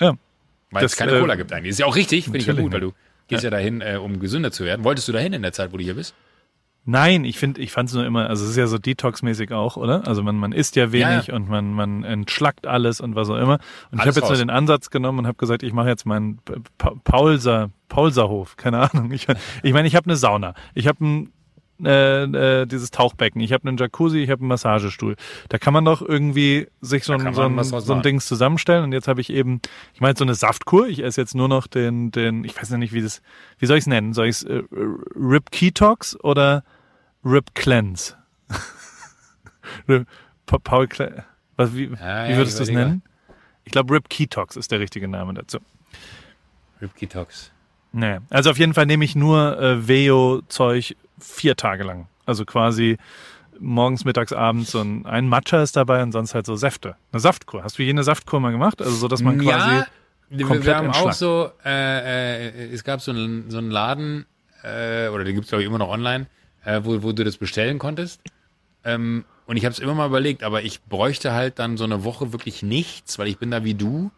Ja. 0.00 0.16
Weil 0.72 0.82
Das, 0.82 0.92
es 0.92 0.98
keine 0.98 1.12
äh, 1.12 1.20
Cola 1.20 1.36
gibt 1.36 1.52
eigentlich. 1.52 1.70
Ist 1.70 1.78
ja 1.78 1.86
auch 1.86 1.96
richtig, 1.96 2.24
finde 2.24 2.38
ich 2.38 2.46
ja 2.46 2.52
gut, 2.52 2.72
weil 2.72 2.80
du 2.80 2.92
gehst 3.28 3.44
ja, 3.44 3.50
dahin, 3.50 3.80
äh, 3.80 3.98
um 4.02 4.18
gesünder 4.18 4.50
zu 4.50 4.64
werden. 4.64 4.84
Wolltest 4.84 5.06
du 5.08 5.12
dahin 5.12 5.32
in 5.32 5.42
der 5.42 5.52
Zeit, 5.52 5.72
wo 5.72 5.76
du 5.76 5.84
hier 5.84 5.94
bist? 5.94 6.14
Nein, 6.88 7.24
ich 7.24 7.36
finde, 7.38 7.60
ich 7.60 7.72
fand 7.72 7.88
es 7.88 7.94
nur 7.96 8.06
immer, 8.06 8.28
also 8.30 8.44
es 8.44 8.50
ist 8.50 8.56
ja 8.56 8.68
so 8.68 8.76
Detox-mäßig 8.78 9.52
auch, 9.52 9.76
oder? 9.76 10.06
Also 10.06 10.22
man, 10.22 10.36
man 10.36 10.52
isst 10.52 10.76
ja 10.76 10.92
wenig 10.92 11.26
Ja, 11.26 11.34
und 11.34 11.48
man, 11.48 11.72
man 11.72 12.04
entschlackt 12.04 12.66
alles 12.66 13.00
und 13.00 13.16
was 13.16 13.28
auch 13.28 13.36
immer. 13.36 13.54
Und 13.90 13.98
ich 13.98 14.00
Alles 14.00 14.16
habe 14.16 14.20
jetzt 14.20 14.22
raus. 14.22 14.28
nur 14.30 14.38
den 14.38 14.50
Ansatz 14.50 14.90
genommen 14.90 15.18
und 15.18 15.26
habe 15.26 15.36
gesagt, 15.36 15.62
ich 15.64 15.72
mache 15.72 15.88
jetzt 15.88 16.06
meinen 16.06 16.38
Pa- 16.44 16.54
Pa- 16.78 16.94
Paulser, 17.02 17.70
Paulserhof, 17.88 18.56
keine 18.56 18.78
Ahnung. 18.90 19.10
Ich 19.10 19.26
meine, 19.26 19.40
ich, 19.64 19.72
mein, 19.72 19.84
ich 19.84 19.96
habe 19.96 20.06
eine 20.06 20.16
Sauna, 20.16 20.54
ich 20.74 20.86
habe 20.86 21.04
ein 21.04 21.32
äh, 21.84 22.22
äh, 22.62 22.66
dieses 22.66 22.90
Tauchbecken, 22.90 23.38
ich 23.42 23.52
habe 23.52 23.68
einen 23.68 23.76
Jacuzzi, 23.76 24.18
ich 24.20 24.30
habe 24.30 24.40
einen 24.40 24.48
Massagestuhl. 24.48 25.14
Da 25.50 25.58
kann 25.58 25.74
man 25.74 25.84
doch 25.84 26.00
irgendwie 26.00 26.68
sich 26.80 27.04
so 27.04 27.12
ein, 27.12 27.34
so 27.34 27.42
ein, 27.42 27.62
so 27.64 27.92
ein. 27.92 28.00
Dings 28.00 28.24
zusammenstellen 28.26 28.82
und 28.84 28.92
jetzt 28.92 29.08
habe 29.08 29.20
ich 29.20 29.28
eben, 29.28 29.60
ich 29.92 30.00
meine 30.00 30.16
so 30.16 30.24
eine 30.24 30.34
Saftkur, 30.34 30.86
ich 30.86 31.02
esse 31.02 31.20
jetzt 31.20 31.34
nur 31.34 31.48
noch 31.48 31.66
den, 31.66 32.12
den, 32.12 32.44
ich 32.44 32.56
weiß 32.56 32.70
noch 32.70 32.78
nicht, 32.78 32.94
wie 32.94 33.02
das, 33.02 33.20
wie 33.58 33.66
soll 33.66 33.76
ich 33.76 33.82
es 33.82 33.88
nennen? 33.88 34.14
Soll 34.14 34.26
ich 34.28 34.36
es 34.36 34.42
äh, 34.44 34.62
Rip 35.14 35.50
Ketox 35.50 36.18
oder 36.22 36.64
Rip 37.26 37.54
Cleanse. 37.54 38.14
Pa- 40.46 40.58
Paul 40.58 40.86
Cle 40.86 41.24
was, 41.56 41.74
wie, 41.74 41.84
Ja, 41.84 42.26
wie 42.28 42.32
ja, 42.32 42.36
würdest 42.36 42.58
du 42.58 42.62
es 42.64 42.70
nennen? 42.70 43.02
Ich 43.64 43.72
glaube, 43.72 43.94
Rip 43.94 44.08
Ketox 44.08 44.56
ist 44.56 44.70
der 44.70 44.78
richtige 44.78 45.08
Name 45.08 45.34
dazu. 45.34 45.58
Ripkey 46.80 47.06
Talks. 47.06 47.50
Nee. 47.92 48.18
Also 48.30 48.50
auf 48.50 48.58
jeden 48.58 48.74
Fall 48.74 48.86
nehme 48.86 49.04
ich 49.04 49.16
nur 49.16 49.58
äh, 49.58 49.88
Veo-Zeug 49.88 50.94
vier 51.18 51.56
Tage 51.56 51.82
lang. 51.82 52.08
Also 52.26 52.44
quasi 52.44 52.98
morgens, 53.58 54.04
mittags, 54.04 54.32
abends 54.32 54.70
so 54.72 54.80
ein, 54.82 55.06
ein 55.06 55.28
Matcha 55.28 55.62
ist 55.62 55.76
dabei 55.76 56.02
und 56.02 56.12
sonst 56.12 56.34
halt 56.34 56.44
so 56.44 56.56
Säfte. 56.56 56.96
Eine 57.10 57.20
Saftkur. 57.20 57.64
Hast 57.64 57.78
du 57.78 57.82
jene 57.82 58.04
Saftkur 58.04 58.38
mal 58.38 58.52
gemacht? 58.52 58.82
Also 58.82 58.94
so, 58.96 59.08
dass 59.08 59.22
man 59.22 59.38
quasi 59.38 59.70
ja, 59.76 59.86
wir, 60.28 60.46
komplett 60.46 60.66
wir 60.66 60.76
haben 60.76 60.90
auch 60.90 61.12
so, 61.12 61.50
äh, 61.64 62.48
äh, 62.48 62.72
es 62.72 62.84
gab 62.84 63.00
so 63.00 63.12
einen, 63.12 63.50
so 63.50 63.58
einen 63.58 63.70
Laden, 63.70 64.26
äh, 64.62 65.08
oder 65.08 65.24
den 65.24 65.34
gibt's 65.34 65.48
glaube 65.48 65.62
ich 65.62 65.68
immer 65.68 65.78
noch 65.78 65.88
online, 65.88 66.26
äh, 66.66 66.80
wo, 66.84 67.02
wo 67.02 67.12
du 67.12 67.24
das 67.24 67.38
bestellen 67.38 67.78
konntest. 67.78 68.20
Ähm, 68.84 69.24
und 69.46 69.56
ich 69.56 69.64
habe 69.64 69.72
es 69.72 69.78
immer 69.78 69.94
mal 69.94 70.06
überlegt, 70.08 70.42
aber 70.42 70.62
ich 70.62 70.82
bräuchte 70.82 71.32
halt 71.32 71.58
dann 71.58 71.76
so 71.76 71.84
eine 71.84 72.04
Woche 72.04 72.32
wirklich 72.32 72.62
nichts, 72.62 73.18
weil 73.18 73.28
ich 73.28 73.38
bin 73.38 73.50
da 73.50 73.64
wie 73.64 73.74
du. 73.74 74.10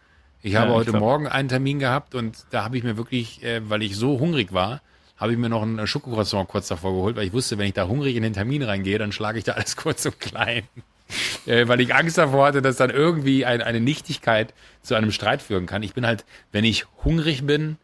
Ich 0.42 0.56
habe 0.56 0.66
Ja, 0.66 0.72
ich 0.72 0.78
heute 0.78 0.90
glaub- 0.92 1.00
Morgen 1.02 1.26
einen 1.28 1.48
Termin 1.48 1.78
gehabt 1.78 2.14
und 2.14 2.46
da 2.50 2.64
habe 2.64 2.76
ich 2.78 2.82
mir 2.84 2.96
wirklich, 2.96 3.42
äh, 3.44 3.60
weil 3.68 3.82
ich 3.82 3.96
so 3.96 4.18
hungrig 4.18 4.52
war, 4.52 4.80
habe 5.16 5.32
ich 5.32 5.38
mir 5.38 5.48
noch 5.48 5.62
ein 5.62 5.86
Schokocroissant 5.86 6.48
kurz 6.48 6.68
davor 6.68 6.92
geholt, 6.92 7.16
weil 7.16 7.26
ich 7.26 7.32
wusste, 7.32 7.58
wenn 7.58 7.66
ich 7.66 7.74
da 7.74 7.88
hungrig 7.88 8.16
in 8.16 8.22
den 8.22 8.32
Termin 8.32 8.62
reingehe, 8.62 8.98
dann 8.98 9.12
schlage 9.12 9.38
ich 9.38 9.44
da 9.44 9.52
alles 9.52 9.76
kurz 9.84 10.06
und 10.06 10.18
klein. 10.20 10.62
äh, 11.46 11.66
weil 11.68 11.80
ich 11.80 11.94
Angst 11.94 12.18
davor 12.18 12.46
hatte, 12.46 12.62
dass 12.62 12.76
dann 12.76 12.90
irgendwie 12.90 13.44
ein, 13.44 13.62
eine 13.62 13.80
Nichtigkeit 13.80 14.54
zu 14.82 14.94
einem 14.94 15.10
Streit 15.10 15.42
führen 15.42 15.66
kann. 15.66 15.82
Ich 15.82 15.94
bin 15.94 16.06
halt, 16.06 16.24
wenn 16.52 16.64
ich 16.64 16.86
hungrig 17.04 17.44
bin, 17.46 17.76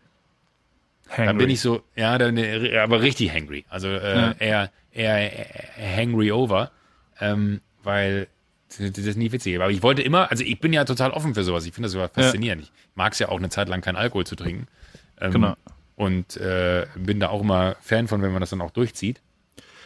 dann 1.17 1.29
hangry. 1.29 1.45
bin 1.45 1.51
ich 1.51 1.61
so, 1.61 1.83
ja, 1.97 2.17
dann, 2.19 2.37
äh, 2.37 2.79
aber 2.79 3.01
richtig 3.03 3.33
hangry. 3.33 3.65
Also 3.69 3.89
äh, 3.89 4.17
Ja. 4.17 4.33
eher, 4.39 4.71
eher 4.93 5.33
äh, 5.79 5.97
hangry 5.97 6.33
over, 6.33 6.71
ähm, 7.21 7.61
weil 7.83 8.29
das 8.79 8.81
ist 8.99 9.17
nie 9.17 9.31
witzig. 9.33 9.57
Aber 9.61 9.71
ich 9.71 9.83
wollte 9.83 10.03
immer, 10.03 10.31
also 10.31 10.43
ich 10.43 10.59
bin 10.61 10.73
ja 10.73 10.85
total 10.85 11.11
offen 11.13 11.35
für 11.35 11.45
sowas. 11.45 11.65
Ich 11.67 11.73
finde 11.75 11.87
das 11.87 11.93
sogar 11.93 12.09
faszinierend. 12.09 12.63
Ich 12.65 12.73
mag 12.97 13.13
es 13.13 13.19
ja 13.21 13.29
auch 13.29 13.39
eine 13.39 13.49
Zeit 13.49 13.69
lang 13.69 13.81
keinen 13.83 13.97
Alkohol 13.97 14.27
zu 14.27 14.35
trinken. 14.37 14.67
Ähm, 15.21 15.31
Genau. 15.33 15.55
Und 15.97 16.37
äh, 16.39 16.87
bin 16.97 17.21
da 17.21 17.29
auch 17.29 17.41
immer 17.43 17.77
Fan 17.81 18.09
von, 18.09 18.21
wenn 18.21 18.33
man 18.33 18.41
das 18.41 18.51
dann 18.51 18.61
auch 18.61 18.73
durchzieht. 18.73 19.21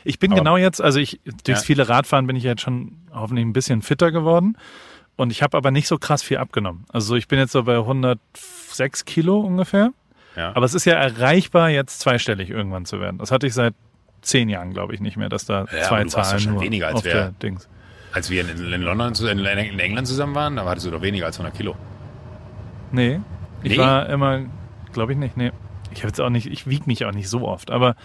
Ich 0.04 0.18
bin 0.18 0.32
Aber- 0.32 0.40
genau 0.40 0.56
jetzt, 0.56 0.80
also 0.80 0.98
ich 1.00 1.20
durchs 1.44 1.60
Ja. 1.62 1.66
viele 1.66 1.88
Radfahren 1.90 2.26
bin 2.26 2.34
ich 2.36 2.44
jetzt 2.44 2.62
schon 2.62 2.96
hoffentlich 3.12 3.44
ein 3.44 3.52
bisschen 3.52 3.82
fitter 3.82 4.10
geworden. 4.10 4.56
Und 5.16 5.32
ich 5.32 5.42
habe 5.42 5.56
aber 5.56 5.70
nicht 5.70 5.86
so 5.88 5.98
krass 5.98 6.22
viel 6.22 6.38
abgenommen. 6.38 6.86
Also 6.90 7.14
ich 7.16 7.28
bin 7.28 7.38
jetzt 7.38 7.52
so 7.52 7.64
bei 7.64 7.76
106 7.76 9.04
Kilo 9.04 9.40
ungefähr. 9.40 9.92
Ja. 10.36 10.54
Aber 10.54 10.64
es 10.64 10.74
ist 10.74 10.84
ja 10.84 10.94
erreichbar, 10.94 11.70
jetzt 11.70 12.00
zweistellig 12.00 12.50
irgendwann 12.50 12.84
zu 12.84 13.00
werden. 13.00 13.18
Das 13.18 13.30
hatte 13.30 13.46
ich 13.46 13.54
seit 13.54 13.74
zehn 14.22 14.48
Jahren, 14.48 14.72
glaube 14.72 14.94
ich, 14.94 15.00
nicht 15.00 15.16
mehr, 15.16 15.28
dass 15.28 15.46
da 15.46 15.66
Ja, 15.72 15.82
zwei 15.82 16.02
du 16.02 16.08
Zahlen 16.08 16.36
doch 16.36 16.38
schon 16.38 16.60
weniger 16.60 16.88
als 16.88 17.02
der 17.02 17.32
Dings. 17.32 17.68
Als 18.12 18.30
wir 18.30 18.40
in, 18.48 18.72
in 18.72 18.82
London, 18.82 19.12
in, 19.26 19.38
in 19.38 19.78
England 19.78 20.06
zusammen 20.06 20.34
waren, 20.34 20.56
da 20.56 20.64
hattest 20.64 20.86
du 20.86 20.90
doch 20.90 21.02
weniger 21.02 21.26
als 21.26 21.36
100 21.38 21.56
Kilo. 21.56 21.76
Nee, 22.90 23.20
ich 23.62 23.72
Nee? 23.72 23.78
war 23.78 24.08
immer, 24.08 24.46
glaube 24.92 25.12
ich 25.12 25.18
nicht, 25.18 25.36
nee. 25.36 25.52
Ich 25.90 25.98
habe 26.00 26.08
jetzt 26.08 26.20
auch 26.20 26.30
nicht, 26.30 26.46
ich 26.46 26.66
wiege 26.66 26.84
mich 26.86 27.04
auch 27.04 27.12
nicht 27.12 27.28
so 27.28 27.46
oft, 27.46 27.70
aber 27.70 27.96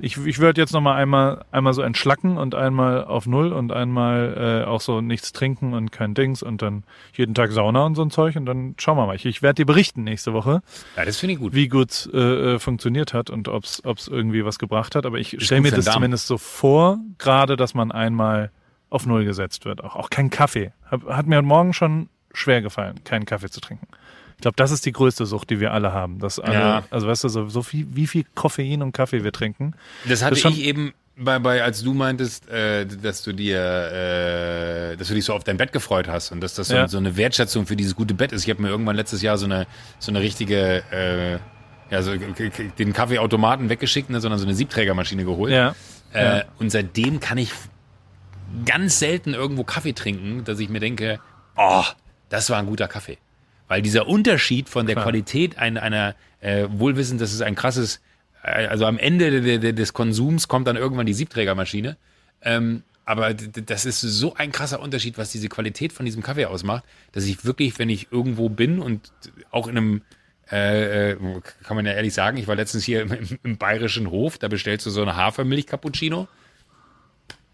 ich, 0.00 0.16
ich 0.26 0.38
würde 0.38 0.60
jetzt 0.60 0.72
noch 0.72 0.80
mal 0.80 0.94
einmal, 0.96 1.44
einmal 1.50 1.72
so 1.72 1.82
entschlacken 1.82 2.36
und 2.38 2.54
einmal 2.54 3.04
auf 3.04 3.26
Null 3.26 3.52
und 3.52 3.72
einmal 3.72 4.62
äh, 4.64 4.68
auch 4.68 4.80
so 4.80 5.00
nichts 5.00 5.32
trinken 5.32 5.74
und 5.74 5.92
kein 5.92 6.14
Dings 6.14 6.42
und 6.42 6.62
dann 6.62 6.84
jeden 7.14 7.34
Tag 7.34 7.52
Sauna 7.52 7.84
und 7.86 7.94
so 7.94 8.02
ein 8.02 8.10
Zeug 8.10 8.36
und 8.36 8.46
dann 8.46 8.74
schauen 8.78 8.96
wir 8.96 9.06
mal. 9.06 9.16
Ich, 9.16 9.26
ich 9.26 9.42
werde 9.42 9.56
dir 9.56 9.66
berichten 9.66 10.04
nächste 10.04 10.32
Woche, 10.32 10.62
Ja, 10.96 11.04
das 11.04 11.18
finde 11.18 11.34
ich 11.34 11.38
gut. 11.40 11.54
wie 11.54 11.68
gut 11.68 12.08
äh, 12.12 12.54
äh, 12.54 12.58
funktioniert 12.58 13.14
hat 13.14 13.30
und 13.30 13.48
ob 13.48 13.64
es 13.64 14.08
irgendwie 14.08 14.44
was 14.44 14.58
gebracht 14.58 14.94
hat. 14.94 15.06
Aber 15.06 15.18
ich 15.18 15.36
stelle 15.44 15.60
mir 15.60 15.70
das 15.70 15.84
Darm. 15.84 15.94
zumindest 15.94 16.26
so 16.26 16.38
vor, 16.38 16.98
gerade, 17.18 17.56
dass 17.56 17.74
man 17.74 17.92
einmal 17.92 18.50
auf 18.88 19.06
Null 19.06 19.24
gesetzt 19.24 19.64
wird. 19.64 19.84
Auch, 19.84 19.96
auch 19.96 20.10
kein 20.10 20.30
Kaffee. 20.30 20.72
Hab, 20.90 21.04
hat 21.08 21.26
mir 21.26 21.36
heute 21.36 21.46
Morgen 21.46 21.72
schon 21.72 22.08
schwer 22.32 22.62
gefallen, 22.62 23.02
keinen 23.04 23.24
Kaffee 23.24 23.50
zu 23.50 23.60
trinken. 23.60 23.86
Ich 24.40 24.42
glaube, 24.42 24.56
das 24.56 24.70
ist 24.70 24.86
die 24.86 24.92
größte 24.92 25.26
Sucht, 25.26 25.50
die 25.50 25.60
wir 25.60 25.70
alle 25.74 25.92
haben. 25.92 26.18
Dass 26.18 26.38
alle, 26.38 26.54
Ja. 26.54 26.82
Also 26.88 27.06
weißt 27.06 27.24
du, 27.24 27.28
so, 27.28 27.48
so 27.50 27.62
viel, 27.62 27.86
wie 27.92 28.06
viel 28.06 28.24
Koffein 28.34 28.80
und 28.80 28.92
Kaffee 28.92 29.22
wir 29.22 29.32
trinken. 29.32 29.74
Das 30.08 30.22
hatte 30.24 30.40
Das 30.40 30.50
ich 30.54 30.62
eben 30.64 30.94
bei, 31.14 31.38
bei, 31.38 31.62
als 31.62 31.82
du 31.82 31.92
meintest, 31.92 32.48
äh, 32.48 32.86
dass 32.86 33.22
du 33.22 33.34
dir, 33.34 33.58
äh, 33.60 34.96
dass 34.96 35.08
du 35.08 35.14
dich 35.14 35.26
so 35.26 35.34
auf 35.34 35.44
dein 35.44 35.58
Bett 35.58 35.72
gefreut 35.74 36.08
hast 36.08 36.32
und 36.32 36.40
dass 36.40 36.54
das 36.54 36.68
so, 36.68 36.74
Ja. 36.74 36.88
so 36.88 36.96
eine 36.96 37.18
Wertschätzung 37.18 37.66
für 37.66 37.76
dieses 37.76 37.94
gute 37.94 38.14
Bett 38.14 38.32
ist. 38.32 38.44
Ich 38.44 38.48
habe 38.50 38.62
mir 38.62 38.68
irgendwann 38.70 38.96
letztes 38.96 39.20
Jahr 39.20 39.36
so 39.36 39.44
eine, 39.44 39.66
so 39.98 40.10
eine 40.10 40.20
richtige, 40.22 40.82
äh, 40.90 41.38
ja, 41.92 42.00
so 42.02 42.12
den 42.16 42.92
Kaffeeautomaten 42.94 43.68
weggeschickt, 43.68 44.08
ne, 44.08 44.22
sondern 44.22 44.38
so 44.40 44.46
eine 44.46 44.54
Siebträgermaschine 44.54 45.24
geholt. 45.26 45.52
Ja. 45.52 45.74
Äh, 46.14 46.38
Ja. 46.38 46.44
Und 46.58 46.70
seitdem 46.72 47.20
kann 47.20 47.36
ich 47.36 47.52
ganz 48.64 48.98
selten 48.98 49.34
irgendwo 49.34 49.64
Kaffee 49.64 49.92
trinken, 49.92 50.44
dass 50.44 50.58
ich 50.60 50.70
mir 50.70 50.80
denke, 50.80 51.20
oh, 51.58 51.84
das 52.30 52.48
war 52.48 52.58
ein 52.58 52.66
guter 52.66 52.88
Kaffee. 52.88 53.18
Weil 53.70 53.82
dieser 53.82 54.08
Unterschied 54.08 54.68
von 54.68 54.86
der 54.86 54.96
Klar. 54.96 55.04
Qualität 55.04 55.56
einer, 55.56 55.80
einer 55.80 56.16
äh, 56.40 56.66
wohlwissend, 56.68 57.20
das 57.20 57.32
ist 57.32 57.40
ein 57.40 57.54
krasses, 57.54 58.00
äh, 58.42 58.66
also 58.66 58.84
am 58.84 58.98
Ende 58.98 59.40
de, 59.40 59.58
de, 59.58 59.72
des 59.72 59.92
Konsums 59.92 60.48
kommt 60.48 60.66
dann 60.66 60.74
irgendwann 60.74 61.06
die 61.06 61.12
Siebträgermaschine. 61.12 61.96
Ähm, 62.42 62.82
aber 63.04 63.32
das 63.32 63.86
ist 63.86 64.00
so 64.00 64.34
ein 64.34 64.50
krasser 64.50 64.80
Unterschied, 64.80 65.18
was 65.18 65.30
diese 65.30 65.48
Qualität 65.48 65.92
von 65.92 66.04
diesem 66.04 66.20
Kaffee 66.20 66.46
ausmacht, 66.46 66.82
dass 67.12 67.26
ich 67.26 67.44
wirklich, 67.44 67.78
wenn 67.78 67.90
ich 67.90 68.08
irgendwo 68.10 68.48
bin 68.48 68.80
und 68.80 69.12
auch 69.52 69.68
in 69.68 69.76
einem 69.76 70.02
äh, 70.50 71.12
äh, 71.12 71.16
kann 71.62 71.76
man 71.76 71.86
ja 71.86 71.92
ehrlich 71.92 72.12
sagen, 72.12 72.38
ich 72.38 72.48
war 72.48 72.56
letztens 72.56 72.82
hier 72.82 73.02
im, 73.02 73.12
im, 73.12 73.38
im 73.44 73.56
bayerischen 73.56 74.10
Hof, 74.10 74.36
da 74.36 74.48
bestellst 74.48 74.84
du 74.84 74.90
so 74.90 75.02
eine 75.02 75.14
Hafermilch-Cappuccino. 75.14 76.26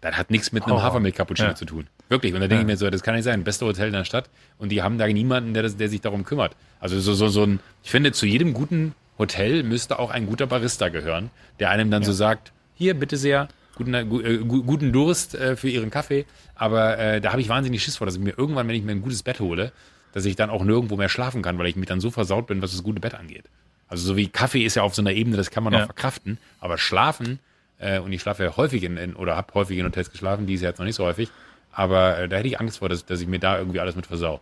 Das 0.09 0.17
hat 0.19 0.31
nichts 0.31 0.51
mit 0.51 0.63
einem 0.65 0.75
Oh, 0.77 0.81
Hafermilch-Cappuccino 0.81 1.49
ja. 1.49 1.55
zu 1.55 1.65
tun. 1.65 1.87
Wirklich. 2.09 2.33
Und 2.33 2.41
da 2.41 2.47
denke 2.47 2.61
ich 2.61 2.67
mir 2.67 2.77
so, 2.77 2.89
das 2.89 3.03
kann 3.03 3.15
nicht 3.15 3.23
sein. 3.23 3.43
Beste 3.43 3.65
Hotel 3.65 3.87
in 3.87 3.93
der 3.93 4.05
Stadt. 4.05 4.29
Und 4.57 4.69
die 4.69 4.81
haben 4.81 4.97
da 4.97 5.07
niemanden, 5.07 5.53
der, 5.53 5.63
das, 5.63 5.77
der 5.77 5.89
sich 5.89 6.01
darum 6.01 6.23
kümmert. 6.23 6.55
Also 6.79 6.99
so, 6.99 7.13
so, 7.13 7.27
so 7.27 7.43
ein, 7.43 7.59
ich 7.83 7.91
finde, 7.91 8.11
zu 8.11 8.25
jedem 8.25 8.53
guten 8.53 8.93
Hotel 9.19 9.63
müsste 9.63 9.99
auch 9.99 10.11
ein 10.11 10.25
guter 10.27 10.47
Barista 10.47 10.89
gehören, 10.89 11.29
der 11.59 11.69
einem 11.71 11.89
dann 11.91 12.03
so 12.03 12.13
sagt, 12.13 12.51
hier, 12.75 12.93
bitte 12.93 13.17
sehr, 13.17 13.47
guten, 13.75 13.93
äh, 13.93 14.01
äh, 14.01 14.37
gu- 14.43 14.63
guten 14.63 14.91
Durst 14.93 15.33
äh, 15.35 15.55
für 15.55 15.69
ihren 15.69 15.89
Kaffee. 15.89 16.25
Aber 16.55 16.97
äh, 16.99 17.19
da 17.21 17.31
habe 17.31 17.41
ich 17.41 17.49
wahnsinnig 17.49 17.83
Schiss 17.83 17.97
vor, 17.97 18.05
dass 18.05 18.15
ich 18.15 18.21
mir 18.21 18.37
irgendwann, 18.37 18.67
wenn 18.67 18.75
ich 18.75 18.83
mir 18.83 18.91
ein 18.91 19.01
gutes 19.01 19.23
Bett 19.23 19.39
hole, 19.39 19.71
dass 20.13 20.25
ich 20.25 20.35
dann 20.35 20.49
auch 20.49 20.63
nirgendwo 20.63 20.95
mehr 20.97 21.09
schlafen 21.09 21.41
kann, 21.41 21.57
weil 21.57 21.67
ich 21.67 21.75
mich 21.75 21.87
dann 21.87 21.99
so 21.99 22.11
versaut 22.11 22.47
bin, 22.47 22.61
was 22.61 22.71
das 22.71 22.83
gute 22.83 22.99
Bett 22.99 23.15
angeht. 23.15 23.45
Also 23.89 24.05
so 24.05 24.17
wie 24.17 24.27
Kaffee 24.27 24.63
ist 24.65 24.75
ja 24.75 24.83
auf 24.83 24.93
so 24.95 25.01
einer 25.01 25.11
Ebene, 25.13 25.37
das 25.37 25.49
kann 25.49 25.63
man 25.63 25.73
Ja. 25.73 25.79
noch 25.79 25.85
verkraften. 25.87 26.37
Aber 26.59 26.77
schlafen, 26.77 27.39
äh, 27.79 27.99
und 27.99 28.11
ich 28.11 28.21
schlafe 28.21 28.43
ja 28.43 28.57
häufig 28.57 28.83
in, 28.83 28.97
in 28.97 29.15
oder 29.15 29.35
habe 29.35 29.53
häufig 29.53 29.77
in 29.77 29.85
Hotels 29.85 30.11
geschlafen, 30.11 30.45
die 30.45 30.53
ist 30.55 30.61
ja 30.61 30.69
jetzt 30.69 30.79
noch 30.79 30.85
nicht 30.85 30.95
so 30.95 31.05
häufig. 31.05 31.29
Aber 31.71 32.17
äh, 32.17 32.29
da 32.29 32.37
hätte 32.37 32.47
ich 32.47 32.59
Angst 32.59 32.79
vor, 32.79 32.89
dass, 32.89 33.05
dass 33.05 33.21
ich 33.21 33.27
mir 33.27 33.39
da 33.39 33.57
irgendwie 33.57 33.79
alles 33.79 33.95
mit 33.95 34.07
versau. 34.07 34.41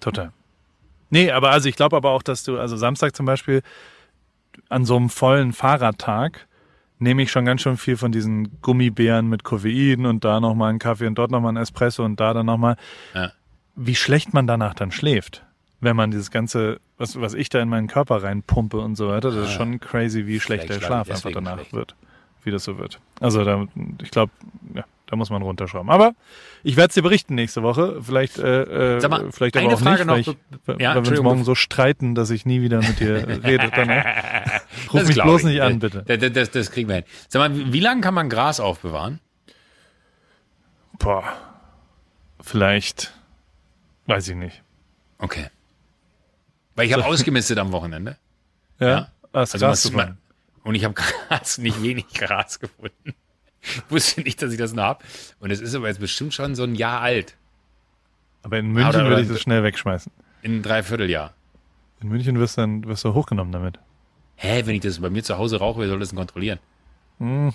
Total. 0.00 0.32
Nee, 1.10 1.30
aber 1.30 1.50
also 1.50 1.68
ich 1.68 1.76
glaube 1.76 1.96
aber 1.96 2.10
auch, 2.10 2.22
dass 2.22 2.44
du, 2.44 2.58
also 2.58 2.76
Samstag 2.76 3.14
zum 3.16 3.26
Beispiel, 3.26 3.62
an 4.68 4.84
so 4.84 4.96
einem 4.96 5.10
vollen 5.10 5.52
Fahrradtag 5.52 6.46
nehme 6.98 7.22
ich 7.22 7.30
schon 7.30 7.44
ganz 7.44 7.62
schön 7.62 7.76
viel 7.76 7.96
von 7.96 8.12
diesen 8.12 8.60
Gummibären 8.62 9.28
mit 9.28 9.44
Koffein 9.44 10.06
und 10.06 10.24
da 10.24 10.40
nochmal 10.40 10.70
einen 10.70 10.78
Kaffee 10.78 11.06
und 11.06 11.16
dort 11.16 11.30
nochmal 11.30 11.50
einen 11.50 11.62
Espresso 11.62 12.04
und 12.04 12.18
da 12.18 12.32
dann 12.32 12.46
nochmal. 12.46 12.76
Ja. 13.14 13.32
Wie 13.74 13.94
schlecht 13.94 14.32
man 14.32 14.46
danach 14.46 14.72
dann 14.72 14.90
schläft, 14.90 15.44
wenn 15.80 15.94
man 15.96 16.10
dieses 16.10 16.30
ganze, 16.30 16.80
was, 16.96 17.20
was 17.20 17.34
ich 17.34 17.50
da 17.50 17.60
in 17.60 17.68
meinen 17.68 17.88
Körper 17.88 18.22
reinpumpe 18.22 18.78
und 18.78 18.96
so 18.96 19.08
weiter, 19.08 19.30
das 19.30 19.48
ist 19.48 19.52
schon 19.52 19.78
crazy, 19.80 20.26
wie 20.26 20.40
schlecht 20.40 20.64
der 20.64 20.76
Vielleicht 20.76 20.86
Schlaf 20.86 21.10
einfach 21.10 21.30
danach 21.32 21.56
schlecht. 21.56 21.72
wird, 21.74 21.94
wie 22.46 22.50
das 22.50 22.64
so 22.64 22.78
wird. 22.78 23.00
Also 23.20 23.44
da, 23.44 23.66
ich 24.02 24.10
glaube, 24.10 24.32
ja, 24.74 24.84
da 25.06 25.16
muss 25.16 25.30
man 25.30 25.42
runterschrauben. 25.42 25.90
Aber 25.90 26.14
ich 26.62 26.76
werde 26.76 26.88
es 26.88 26.94
dir 26.94 27.02
berichten 27.02 27.34
nächste 27.34 27.62
Woche. 27.62 28.02
Vielleicht, 28.02 28.38
äh, 28.38 28.96
äh, 28.96 29.00
Sag 29.00 29.10
mal, 29.10 29.30
vielleicht 29.32 29.56
aber 29.56 29.74
auch 29.74 29.78
Frage 29.80 29.98
nicht, 29.98 30.06
noch, 30.06 30.14
weil, 30.14 30.20
ich, 30.20 30.26
be- 30.26 30.36
weil 30.66 30.80
ja, 30.80 30.94
wir 30.94 31.10
uns 31.10 31.20
morgen 31.20 31.44
so 31.44 31.54
streiten, 31.54 32.14
dass 32.14 32.30
ich 32.30 32.46
nie 32.46 32.62
wieder 32.62 32.78
mit 32.78 32.98
dir 33.00 33.26
rede. 33.44 33.70
Danach. 33.74 34.04
Ruf 34.92 35.00
Das 35.00 35.08
mich 35.08 35.16
bloß 35.20 35.40
ich. 35.42 35.46
nicht 35.48 35.62
an, 35.62 35.78
bitte. 35.80 36.02
Das, 36.06 36.32
das, 36.32 36.50
das, 36.50 36.70
kriegen 36.70 36.88
wir 36.88 36.96
hin. 36.96 37.04
Sag 37.28 37.40
mal, 37.40 37.72
wie 37.72 37.80
lange 37.80 38.00
kann 38.00 38.14
man 38.14 38.28
Gras 38.30 38.58
aufbewahren? 38.60 39.20
Boah, 40.98 41.24
vielleicht, 42.40 43.12
weiß 44.06 44.28
ich 44.28 44.36
nicht. 44.36 44.62
Okay. 45.18 45.46
Weil 46.74 46.86
ich 46.86 46.92
habe 46.92 47.04
ausgemistet 47.04 47.58
am 47.58 47.72
Wochenende. 47.72 48.16
Ja, 48.78 48.88
Ja. 48.88 49.08
Also 49.32 49.58
man- 49.58 50.06
man, 50.08 50.18
und 50.66 50.74
ich 50.74 50.84
habe 50.84 50.94
Gras, 51.28 51.58
nicht 51.58 51.80
wenig 51.82 52.08
Gras 52.08 52.58
gefunden. 52.58 53.14
Ich 53.62 53.82
wusste 53.88 54.20
nicht, 54.20 54.42
dass 54.42 54.52
ich 54.52 54.58
das 54.58 54.72
noch 54.74 54.82
hab. 54.82 55.04
Und 55.40 55.50
es 55.50 55.60
ist 55.60 55.74
aber 55.74 55.88
jetzt 55.88 56.00
bestimmt 56.00 56.34
schon 56.34 56.54
so 56.54 56.64
ein 56.64 56.74
Jahr 56.74 57.00
alt. 57.00 57.36
Aber 58.42 58.58
in 58.58 58.72
München 58.72 59.04
würde 59.06 59.22
ich 59.22 59.28
das 59.28 59.40
schnell 59.40 59.62
wegschmeißen. 59.62 60.12
In 60.42 60.52
einem 60.52 60.62
Dreivierteljahr. 60.62 61.34
In 62.00 62.08
München 62.08 62.38
wirst 62.38 62.56
du, 62.56 62.62
dann, 62.62 62.84
wirst 62.84 63.04
du 63.04 63.14
hochgenommen 63.14 63.52
damit. 63.52 63.78
Hä, 64.36 64.62
wenn 64.66 64.74
ich 64.74 64.82
das 64.82 65.00
bei 65.00 65.08
mir 65.08 65.22
zu 65.22 65.38
Hause 65.38 65.58
rauche, 65.58 65.80
wer 65.80 65.88
soll 65.88 65.98
das 65.98 66.10
denn 66.10 66.18
kontrollieren? 66.18 66.58
Wie? 67.18 67.24
Hm. 67.24 67.54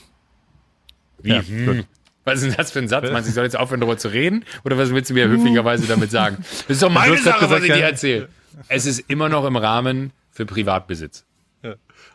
Ja, 1.24 1.42
hm. 1.42 1.84
Was 2.24 2.36
ist 2.36 2.44
denn 2.46 2.56
das 2.56 2.72
für 2.72 2.80
ein 2.80 2.88
Satz? 2.88 3.10
Meinst 3.12 3.28
du, 3.28 3.30
ich 3.30 3.36
soll 3.36 3.44
jetzt 3.44 3.58
aufhören, 3.58 3.82
darüber 3.82 3.98
zu 3.98 4.08
reden? 4.08 4.46
Oder 4.64 4.78
was 4.78 4.92
willst 4.92 5.10
du 5.10 5.14
mir 5.14 5.28
höflicherweise 5.28 5.88
damit 5.88 6.12
sagen? 6.12 6.38
Das 6.68 6.70
ist 6.70 6.84
doch 6.84 6.90
meine 6.90 7.18
Sache, 7.18 7.50
was 7.50 7.64
ich 7.64 7.74
dir 7.74 7.84
erzähle. 7.84 8.30
Es 8.68 8.86
ist 8.86 9.00
immer 9.10 9.28
noch 9.28 9.46
im 9.46 9.56
Rahmen 9.56 10.12
für 10.30 10.46
Privatbesitz. 10.46 11.26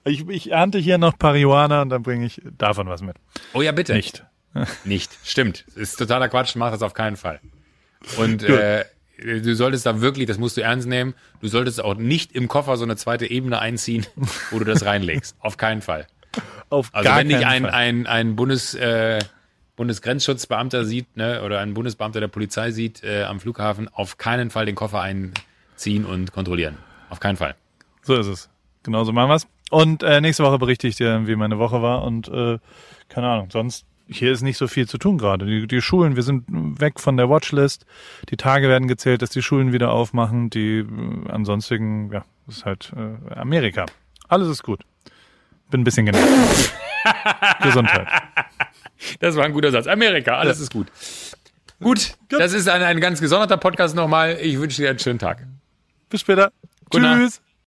Ich, 0.07 0.29
ich 0.29 0.53
ernte 0.53 0.79
hier 0.79 0.99
noch 0.99 1.19
Parihuana 1.19 1.83
und 1.83 1.91
dann 1.91 2.03
bringe 2.03 2.27
ich 2.27 2.41
davon 2.57 2.89
was 2.89 3.03
mit. 3.03 3.17
Oh 3.53 3.63
ja, 3.63 3.73
bitte. 3.73 3.93
Nicht. 3.93 4.25
Nicht. 4.85 5.13
Stimmt. 5.25 5.65
Ist 5.75 5.97
totaler 5.99 6.29
Quatsch. 6.29 6.55
Mach 6.57 6.71
das 6.71 6.83
auf 6.83 6.95
keinen 6.95 7.17
Fall. 7.17 7.41
Und 8.17 8.43
äh, 8.45 8.85
du 9.19 9.55
solltest 9.55 9.85
da 9.85 10.01
wirklich, 10.01 10.27
das 10.27 10.39
musst 10.39 10.57
du 10.57 10.63
ernst 10.63 10.87
nehmen, 10.87 11.15
du 11.41 11.49
solltest 11.49 11.83
auch 11.83 11.97
nicht 11.97 12.33
im 12.33 12.49
Koffer 12.49 12.77
so 12.77 12.85
eine 12.85 12.97
zweite 12.97 13.29
Ebene 13.29 13.59
einziehen, 13.59 14.07
wo 14.51 14.59
du 14.59 14.65
das 14.65 14.85
reinlegst. 14.85 15.37
Auf 15.41 15.57
keinen 15.57 15.83
Fall. 15.83 16.07
Auf 16.71 16.91
Also 16.93 17.09
gar 17.09 17.19
wenn 17.19 17.29
dich 17.29 17.45
ein, 17.45 17.67
ein, 17.67 18.07
ein 18.07 18.37
Bundes, 18.37 18.75
äh, 18.75 19.19
Bundesgrenzschutzbeamter 19.75 20.85
sieht, 20.85 21.17
ne, 21.17 21.43
oder 21.43 21.61
ein 21.61 21.75
Bundesbeamter 21.75 22.21
der 22.21 22.29
Polizei 22.29 22.71
sieht 22.71 23.03
äh, 23.03 23.25
am 23.25 23.41
Flughafen, 23.41 23.89
auf 23.89 24.19
keinen 24.19 24.51
Fall 24.51 24.67
den 24.67 24.75
Koffer 24.75 25.01
einziehen 25.01 26.05
und 26.05 26.33
kontrollieren. 26.33 26.79
Auf 27.11 27.21
keinen 27.21 27.37
Fall. 27.37 27.55
So 28.03 28.15
ist 28.15 28.27
es. 28.27 28.49
Genauso 28.83 29.13
machen 29.13 29.31
wir's. 29.31 29.47
Und 29.71 30.03
äh, 30.03 30.21
nächste 30.21 30.45
Woche 30.45 30.59
berichte 30.59 30.87
ich 30.87 30.97
dir, 30.97 31.27
wie 31.27 31.37
meine 31.37 31.59
Woche 31.59 31.83
war. 31.83 32.03
Und 32.03 32.29
äh, 32.29 32.59
keine 33.09 33.29
Ahnung, 33.29 33.49
sonst 33.51 33.85
hier 34.09 34.31
ist 34.31 34.43
nicht 34.43 34.57
so 34.57 34.69
viel 34.69 34.89
zu 34.89 34.99
tun 34.99 35.19
gerade. 35.19 35.47
Die, 35.47 35.67
die 35.67 35.83
Schulen, 35.83 36.15
wir 36.15 36.23
sind 36.23 36.45
weg 36.49 37.01
von 37.01 37.17
der 37.17 37.29
Watchlist. 37.29 37.85
Die 38.31 38.37
Tage 38.37 38.69
werden 38.69 38.87
gezählt, 38.87 39.23
dass 39.23 39.31
die 39.31 39.43
Schulen 39.43 39.73
wieder 39.73 39.91
aufmachen. 39.91 40.51
Die 40.51 40.79
äh, 40.79 40.87
ansonsten, 41.29 42.13
ja, 42.13 42.25
ist 42.47 42.65
halt 42.65 42.93
äh, 42.97 43.35
Amerika. 43.35 43.87
Alles 44.29 44.49
ist 44.49 44.63
gut. 44.63 44.83
Bin 45.71 45.81
ein 45.81 45.85
bisschen 45.85 46.07
genervt. 46.07 46.73
Gesundheit. 47.63 48.07
Das 49.21 49.37
war 49.37 49.45
ein 49.45 49.53
guter 49.53 49.71
Satz. 49.71 49.87
Amerika, 49.87 50.39
alles 50.39 50.61
ist 50.61 50.73
gut. 50.73 50.87
Gut, 51.81 52.17
das 52.31 52.53
ist 52.53 52.69
ein, 52.69 52.83
ein 52.83 53.01
ganz 53.01 53.21
gesonderter 53.21 53.59
Podcast 53.59 53.95
nochmal. 53.95 54.39
Ich 54.41 54.59
wünsche 54.59 54.81
dir 54.81 54.91
einen 54.91 54.99
schönen 54.99 55.19
Tag. 55.19 55.47
Bis 56.09 56.23
später. 56.23 56.53
Gute 56.89 57.03
Nacht. 57.03 57.21
Tschüss. 57.21 57.46